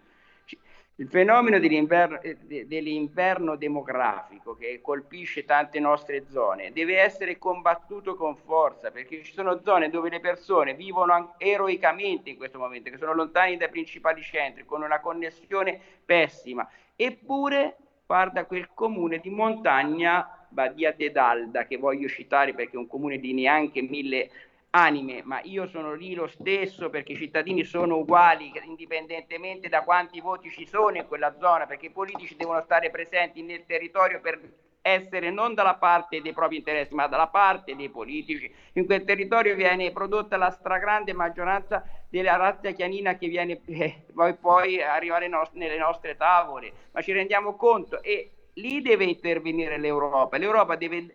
il 1.02 1.08
fenomeno 1.08 1.58
dell'inverno, 1.58 2.22
eh, 2.22 2.38
dell'inverno, 2.68 3.56
demografico 3.56 4.54
che 4.56 4.82
colpisce 4.84 5.46
tante 5.46 5.80
nostre 5.80 6.26
zone 6.30 6.72
deve 6.72 7.00
essere 7.00 7.40
combattuto 7.40 8.16
con 8.16 8.36
forza 8.36 8.92
perché 8.92 9.24
ci 9.24 9.34
sono 9.34 9.60
zone 9.64 9.90
dove 9.90 10.12
le 10.12 10.20
persone 10.20 10.76
vivono 10.76 11.34
eroicamente 11.40 12.30
in 12.30 12.38
questo 12.38 12.60
momento, 12.60 12.92
che 12.92 12.98
sono 12.98 13.16
lontani 13.16 13.58
dai 13.58 13.70
principali 13.70 14.22
centri, 14.22 14.64
con 14.64 14.84
una 14.84 15.00
connessione 15.00 15.80
pessima. 16.06 16.70
Eppure, 16.96 17.78
guarda 18.06 18.46
quel 18.46 18.70
comune 18.72 19.18
di 19.18 19.32
montagna, 19.32 20.46
Badia 20.50 20.92
Tedalda, 20.92 21.66
che 21.66 21.78
voglio 21.78 22.08
citare 22.10 22.54
perché 22.54 22.76
è 22.76 22.80
un 22.80 22.88
comune 22.88 23.18
di 23.18 23.34
neanche 23.34 23.82
mille 23.82 24.30
anime, 24.72 25.22
ma 25.24 25.42
io 25.44 25.68
sono 25.68 25.94
lì 25.94 26.14
lo 26.14 26.28
stesso 26.28 26.90
perché 26.90 27.14
i 27.14 27.18
cittadini 27.18 27.64
sono 27.64 27.98
uguali 27.98 28.52
indipendentemente 28.64 29.70
da 29.70 29.84
quanti 29.84 30.20
voti 30.22 30.50
ci 30.50 30.66
sono 30.66 30.98
in 30.98 31.08
quella 31.08 31.36
zona, 31.40 31.66
perché 31.66 31.88
i 31.88 31.92
politici 31.92 32.36
devono 32.36 32.62
stare 32.62 32.90
presenti 32.90 33.42
nel 33.42 33.66
territorio 33.66 34.22
per 34.22 34.40
essere 34.82 35.30
non 35.30 35.54
dalla 35.54 35.76
parte 35.76 36.22
dei 36.22 36.34
propri 36.34 36.58
interessi, 36.58 36.94
ma 36.96 37.08
dalla 37.08 37.28
parte 37.28 37.76
dei 37.76 37.90
politici. 37.90 38.52
In 38.74 38.86
quel 38.86 39.04
territorio 39.04 39.56
viene 39.56 39.92
prodotta 39.92 40.38
la 40.38 40.50
stragrande 40.50 41.14
maggioranza 41.14 41.84
della 42.10 42.36
razza 42.36 42.72
chianina 42.72 43.16
che 43.16 43.28
viene 43.28 43.62
eh, 43.68 44.04
poi, 44.14 44.36
poi 44.36 44.82
arrivare 44.82 45.28
no- 45.28 45.50
nelle 45.54 45.78
nostre 45.78 46.16
tavole, 46.16 46.72
ma 46.92 47.02
ci 47.02 47.12
rendiamo 47.12 47.56
conto 47.56 48.02
e 48.02 48.32
lì 48.54 48.82
deve 48.82 49.04
intervenire 49.06 49.78
l'Europa. 49.78 50.38
L'Europa 50.38 50.76
deve 50.76 51.14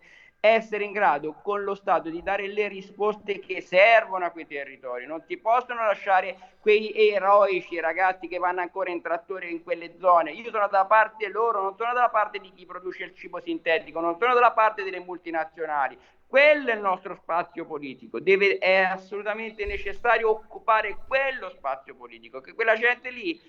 essere 0.54 0.84
in 0.84 0.92
grado 0.92 1.34
con 1.42 1.62
lo 1.62 1.74
Stato 1.74 2.10
di 2.10 2.22
dare 2.22 2.46
le 2.48 2.68
risposte 2.68 3.38
che 3.38 3.60
servono 3.60 4.24
a 4.24 4.30
quei 4.30 4.46
territori. 4.46 5.06
Non 5.06 5.24
ti 5.26 5.36
possono 5.36 5.84
lasciare 5.84 6.54
quei 6.60 6.92
eroici 6.94 7.78
ragazzi 7.80 8.28
che 8.28 8.38
vanno 8.38 8.60
ancora 8.60 8.90
in 8.90 9.02
trattore 9.02 9.48
in 9.48 9.62
quelle 9.62 9.96
zone. 9.98 10.32
Io 10.32 10.50
sono 10.50 10.68
dalla 10.68 10.86
parte 10.86 11.28
loro, 11.28 11.62
non 11.62 11.76
sono 11.76 11.92
dalla 11.92 12.10
parte 12.10 12.38
di 12.38 12.52
chi 12.52 12.66
produce 12.66 13.04
il 13.04 13.14
cibo 13.14 13.40
sintetico, 13.40 14.00
non 14.00 14.16
sono 14.18 14.34
dalla 14.34 14.52
parte 14.52 14.82
delle 14.82 15.00
multinazionali. 15.00 15.98
Quello 16.26 16.70
è 16.70 16.74
il 16.74 16.80
nostro 16.80 17.14
spazio 17.14 17.64
politico, 17.66 18.18
Deve, 18.18 18.58
è 18.58 18.78
assolutamente 18.78 19.64
necessario 19.64 20.30
occupare 20.30 20.98
quello 21.06 21.50
spazio 21.50 21.94
politico, 21.94 22.40
che 22.40 22.52
quella 22.52 22.74
gente 22.74 23.10
lì 23.10 23.40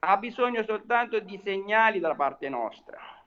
ha 0.00 0.16
bisogno 0.16 0.62
soltanto 0.62 1.20
di 1.20 1.38
segnali 1.44 2.00
dalla 2.00 2.14
parte 2.14 2.48
nostra. 2.48 3.21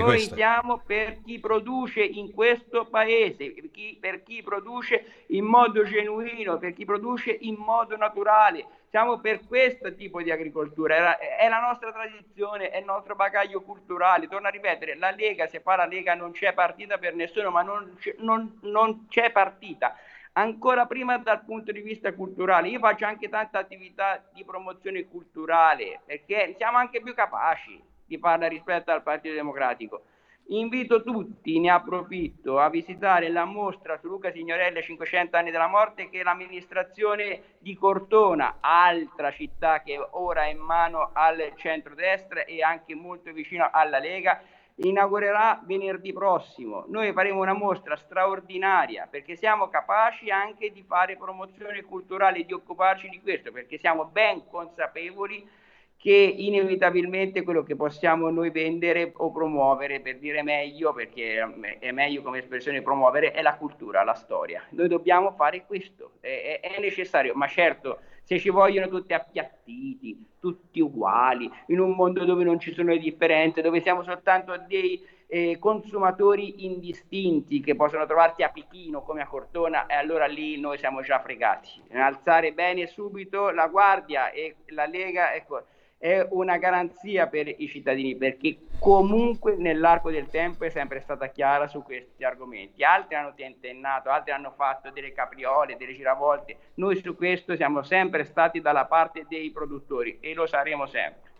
Noi 0.00 0.20
siamo 0.20 0.78
per 0.78 1.20
chi 1.22 1.38
produce 1.38 2.02
in 2.02 2.32
questo 2.32 2.86
paese, 2.86 3.52
per 3.52 3.70
chi, 3.70 3.98
per 4.00 4.22
chi, 4.22 4.42
produce 4.42 5.24
in 5.28 5.44
modo 5.44 5.84
genuino, 5.84 6.56
per 6.56 6.72
chi 6.72 6.86
produce 6.86 7.36
in 7.40 7.56
modo 7.56 7.94
naturale. 7.98 8.66
Siamo 8.88 9.18
per 9.20 9.46
questo 9.46 9.94
tipo 9.94 10.22
di 10.22 10.30
agricoltura, 10.30 11.18
è, 11.18 11.46
la 11.48 11.60
nostra 11.60 11.92
tradizione, 11.92 12.70
è 12.70 12.78
il 12.78 12.84
nostro 12.86 13.14
bagaglio 13.14 13.60
culturale. 13.60 14.28
Torno 14.28 14.46
a 14.46 14.50
ripetere, 14.50 14.96
la 14.96 15.10
Lega, 15.10 15.46
se 15.46 15.60
fa 15.60 15.76
la 15.76 15.86
Lega 15.86 16.14
non 16.14 16.32
c'è 16.32 16.54
partita 16.54 16.96
per 16.96 17.14
nessuno, 17.14 17.50
ma 17.50 17.60
non, 17.60 17.94
non, 18.18 18.58
non 18.62 19.06
c'è 19.08 19.30
partita 19.30 19.94
ancora 20.34 20.86
prima 20.86 21.18
dal 21.18 21.44
punto 21.44 21.70
di 21.70 21.82
vista 21.82 22.14
culturale. 22.14 22.68
Io 22.68 22.78
faccio 22.78 23.04
anche 23.04 23.28
tanta 23.28 23.58
attività 23.58 24.24
di 24.32 24.42
promozione 24.42 25.06
culturale 25.06 26.00
perché 26.06 26.54
siamo 26.56 26.78
anche 26.78 27.02
più 27.02 27.12
capaci 27.14 27.90
chi 28.12 28.18
parla 28.18 28.46
rispetto 28.46 28.90
al 28.90 29.02
Partito 29.02 29.34
Democratico. 29.34 30.02
Invito 30.48 31.02
tutti, 31.02 31.58
ne 31.58 31.70
approfitto, 31.70 32.58
a 32.58 32.68
visitare 32.68 33.30
la 33.30 33.46
mostra 33.46 33.96
su 33.96 34.08
Luca 34.08 34.30
Signorelli 34.30 34.82
500 34.82 35.36
anni 35.36 35.50
della 35.50 35.68
morte 35.68 36.10
che 36.10 36.22
l'amministrazione 36.22 37.56
di 37.58 37.74
Cortona, 37.74 38.58
altra 38.60 39.30
città 39.30 39.80
che 39.80 39.98
ora 40.10 40.42
è 40.42 40.50
in 40.50 40.58
mano 40.58 41.10
al 41.14 41.52
centro-destra 41.56 42.44
e 42.44 42.62
anche 42.62 42.94
molto 42.94 43.32
vicino 43.32 43.70
alla 43.72 43.98
Lega, 43.98 44.42
inaugurerà 44.74 45.62
venerdì 45.64 46.12
prossimo. 46.12 46.84
Noi 46.88 47.12
faremo 47.12 47.40
una 47.40 47.54
mostra 47.54 47.96
straordinaria 47.96 49.06
perché 49.08 49.36
siamo 49.36 49.68
capaci 49.68 50.28
anche 50.28 50.70
di 50.70 50.82
fare 50.82 51.16
promozione 51.16 51.80
culturale 51.82 52.40
e 52.40 52.44
di 52.44 52.52
occuparci 52.52 53.08
di 53.08 53.22
questo, 53.22 53.52
perché 53.52 53.78
siamo 53.78 54.04
ben 54.04 54.46
consapevoli 54.50 55.60
che 56.02 56.10
inevitabilmente 56.10 57.44
quello 57.44 57.62
che 57.62 57.76
possiamo 57.76 58.28
noi 58.28 58.50
vendere 58.50 59.12
o 59.14 59.30
promuovere, 59.30 60.00
per 60.00 60.18
dire 60.18 60.42
meglio, 60.42 60.92
perché 60.92 61.38
è 61.78 61.92
meglio 61.92 62.22
come 62.22 62.38
espressione 62.38 62.82
promuovere, 62.82 63.30
è 63.30 63.40
la 63.40 63.54
cultura, 63.54 64.02
la 64.02 64.14
storia. 64.14 64.64
Noi 64.70 64.88
dobbiamo 64.88 65.30
fare 65.30 65.64
questo, 65.64 66.14
è, 66.18 66.58
è 66.60 66.80
necessario, 66.80 67.34
ma 67.34 67.46
certo 67.46 68.00
se 68.24 68.40
ci 68.40 68.50
vogliono 68.50 68.88
tutti 68.88 69.12
appiattiti, 69.12 70.26
tutti 70.40 70.80
uguali, 70.80 71.48
in 71.66 71.78
un 71.78 71.92
mondo 71.92 72.24
dove 72.24 72.42
non 72.42 72.58
ci 72.58 72.72
sono 72.72 72.96
differenze, 72.96 73.62
dove 73.62 73.80
siamo 73.80 74.02
soltanto 74.02 74.56
dei 74.66 75.00
eh, 75.28 75.56
consumatori 75.60 76.64
indistinti 76.64 77.60
che 77.60 77.76
possono 77.76 78.06
trovarti 78.06 78.42
a 78.42 78.48
Pechino 78.48 79.02
come 79.02 79.22
a 79.22 79.28
Cortona, 79.28 79.86
e 79.86 79.94
allora 79.94 80.26
lì 80.26 80.58
noi 80.58 80.78
siamo 80.78 81.00
già 81.02 81.20
fregati. 81.20 81.80
Alzare 81.92 82.52
bene 82.52 82.88
subito 82.88 83.50
la 83.50 83.68
guardia 83.68 84.32
e 84.32 84.56
la 84.70 84.86
Lega, 84.86 85.32
ecco, 85.32 85.62
è 86.02 86.26
una 86.30 86.56
garanzia 86.56 87.28
per 87.28 87.46
i 87.46 87.68
cittadini 87.68 88.16
perché 88.16 88.58
comunque 88.80 89.54
nell'arco 89.56 90.10
del 90.10 90.26
tempo 90.26 90.64
è 90.64 90.68
sempre 90.68 90.98
stata 90.98 91.28
chiara 91.28 91.68
su 91.68 91.80
questi 91.84 92.24
argomenti. 92.24 92.82
Altri 92.82 93.14
hanno 93.14 93.34
tentennato, 93.36 94.10
altri 94.10 94.32
hanno 94.32 94.52
fatto 94.56 94.90
delle 94.90 95.12
capriole, 95.12 95.76
delle 95.76 95.94
giravolte. 95.94 96.56
Noi 96.74 97.00
su 97.00 97.14
questo 97.14 97.54
siamo 97.54 97.84
sempre 97.84 98.24
stati 98.24 98.60
dalla 98.60 98.86
parte 98.86 99.26
dei 99.28 99.52
produttori 99.52 100.18
e 100.18 100.34
lo 100.34 100.44
saremo 100.48 100.86
sempre. 100.86 101.30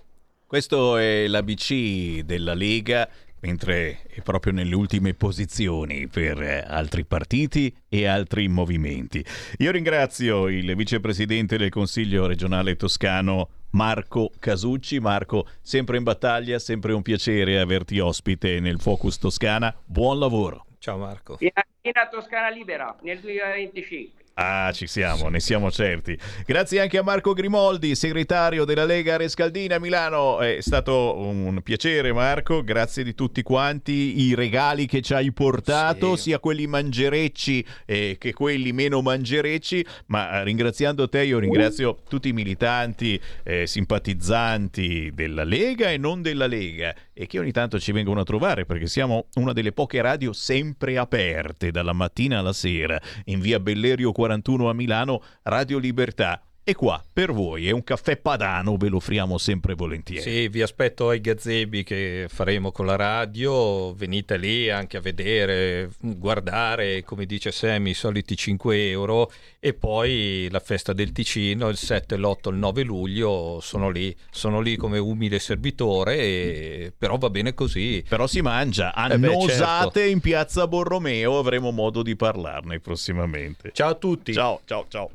Questo 0.47 0.97
è 0.97 1.27
l'ABC 1.27 2.21
della 2.21 2.55
Lega 2.55 3.09
mentre 3.41 4.03
è 4.07 4.21
proprio 4.21 4.53
nelle 4.53 4.77
ultime 4.77 5.15
posizioni 5.15 6.07
per 6.07 6.67
altri 6.69 7.05
partiti 7.05 7.75
e 7.89 8.07
altri 8.07 8.47
movimenti. 8.47 9.25
Io 9.59 9.73
ringrazio 9.73 10.47
il 10.47 10.73
vicepresidente 10.77 11.57
del 11.57 11.71
Consiglio 11.71 12.29
regionale 12.29 12.77
toscano 12.77 13.49
Marco 13.73 14.31
Casucci. 14.39 15.01
Marco, 15.01 15.47
sempre 15.61 15.97
in 15.97 16.03
battaglia, 16.03 16.59
sempre 16.59 16.93
un 16.93 17.03
piacere 17.03 17.59
averti 17.59 17.99
ospite 17.99 18.61
nel 18.61 18.81
Focus 18.81 19.19
Toscana. 19.19 19.75
Buon 19.85 20.19
lavoro. 20.19 20.67
Ciao 20.79 20.99
Marco. 20.99 21.37
Piena 21.37 22.09
Toscana 22.11 22.49
libera 22.49 22.97
nel 23.03 23.21
2025. 23.21 24.22
Ah, 24.35 24.71
ci 24.73 24.87
siamo, 24.87 25.29
ne 25.29 25.41
siamo 25.41 25.71
certi. 25.71 26.19
Grazie 26.47 26.81
anche 26.81 26.97
a 26.97 27.03
Marco 27.03 27.35
Grimoldi, 27.35 27.95
segretario 27.95 28.65
della 28.65 28.87
Lega 28.87 29.19
Rescaldina 29.19 29.77
a 29.77 29.79
Milano. 29.79 30.41
È 30.41 30.59
stato 30.61 31.19
un 31.19 31.61
piacere, 31.63 32.15
Marco. 32.15 32.65
Grazie 32.65 33.05
di 33.05 33.15
tutti 33.15 33.43
quanti 33.43 34.23
i 34.23 34.35
regali 34.35 34.87
che 34.87 35.03
ci 35.03 35.13
hai 35.13 35.33
portato, 35.33 36.17
sì. 36.17 36.23
sia 36.23 36.39
quelli 36.39 36.67
mangerecci 36.67 37.65
eh, 37.85 38.17
che 38.19 38.33
quelli 38.33 38.73
meno 38.73 39.03
mangerecci. 39.03 39.85
Ma 40.07 40.41
eh, 40.41 40.45
ringraziando 40.45 41.11
te, 41.11 41.25
io 41.25 41.39
ringrazio 41.39 41.99
tutti 42.09 42.29
i 42.29 42.33
militanti, 42.33 43.21
eh, 43.43 43.67
simpatizzanti 43.67 45.11
della 45.13 45.45
Lega 45.45 45.91
e 45.91 45.99
non 45.99 46.23
della 46.23 46.47
Lega 46.47 46.95
e 47.13 47.27
che 47.27 47.39
ogni 47.39 47.53
tanto 47.53 47.79
ci 47.79 47.93
vengono 47.93 48.21
a 48.21 48.25
trovare 48.25 48.65
perché 48.65 48.87
siamo 48.87 49.27
una 49.35 49.53
delle 49.53 49.73
poche 49.73 50.01
radio 50.01 50.33
sempre 50.33 50.97
aperte 50.97 51.71
dalla 51.71 51.93
mattina 51.93 52.39
alla 52.39 52.55
sera 52.55 52.99
in 53.27 53.41
via 53.41 53.61
Bellerio 53.61 54.13
41 54.23 54.69
a 54.69 54.73
Milano, 54.73 55.21
Radio 55.43 55.79
Libertà. 55.79 56.41
E 56.65 56.77
qua 56.77 57.03
per 57.13 57.33
voi 57.33 57.67
è 57.67 57.73
un 57.73 57.83
caffè 57.83 58.17
padano, 58.17 58.77
ve 58.77 58.89
lo 58.89 58.99
offriamo 58.99 59.37
sempre 59.37 59.75
volentieri. 59.75 60.23
Sì, 60.23 60.49
vi 60.49 60.63
aspetto 60.63 61.09
ai 61.09 61.21
gazebi 61.21 61.83
che 61.83 62.27
faremo 62.29 62.71
con 62.71 62.87
la 62.87 62.95
radio. 62.95 63.93
Venite 63.95 64.37
lì 64.37 64.71
anche 64.71 64.97
a 64.97 65.01
vedere, 65.01 65.91
guardare, 65.99 67.03
come 67.03 67.27
dice 67.27 67.51
Sammy, 67.51 67.91
i 67.91 67.95
soliti 67.95 68.37
5 68.37 68.91
euro. 68.91 69.33
E 69.59 69.75
poi 69.75 70.47
la 70.53 70.61
festa 70.61 70.93
del 70.93 71.11
Ticino, 71.11 71.69
il 71.69 71.77
7, 71.77 72.17
l'8, 72.17 72.51
il 72.51 72.57
9 72.59 72.83
luglio, 72.85 73.59
sono 73.61 73.91
lì, 73.91 74.17
sono 74.31 74.61
lì 74.61 74.77
come 74.77 74.99
umile 74.99 75.41
servitore. 75.41 76.17
E... 76.17 76.93
Però 76.97 77.19
va 77.19 77.29
bene 77.29 77.55
così. 77.55 78.05
Però 78.09 78.29
si 78.29 78.41
mangia. 78.41 78.95
Annosate 78.95 79.99
eh 79.99 80.03
certo. 80.03 80.11
in 80.13 80.21
piazza 80.21 80.69
Borromeo, 80.69 81.39
avremo 81.39 81.73
modo 81.73 82.05
di 82.05 82.15
parlarne 82.15 82.79
prossimamente. 82.79 83.73
Ciao 83.73 83.91
a 83.91 83.95
tutti. 83.95 84.33
Ciao, 84.33 84.61
ciao, 84.65 84.87
ciao. 84.89 85.11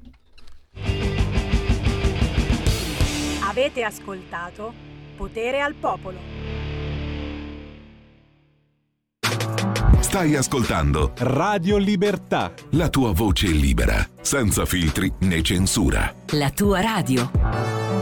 Avete 3.57 3.81
ascoltato 3.81 4.71
Potere 5.15 5.61
al 5.61 5.73
Popolo. 5.73 6.19
Stai 9.99 10.35
ascoltando 10.35 11.13
Radio 11.17 11.77
Libertà. 11.77 12.53
La 12.73 12.89
tua 12.89 13.13
voce 13.13 13.47
libera, 13.47 14.07
senza 14.21 14.63
filtri 14.65 15.11
né 15.21 15.41
censura. 15.41 16.13
La 16.33 16.51
tua 16.51 16.81
radio. 16.81 17.96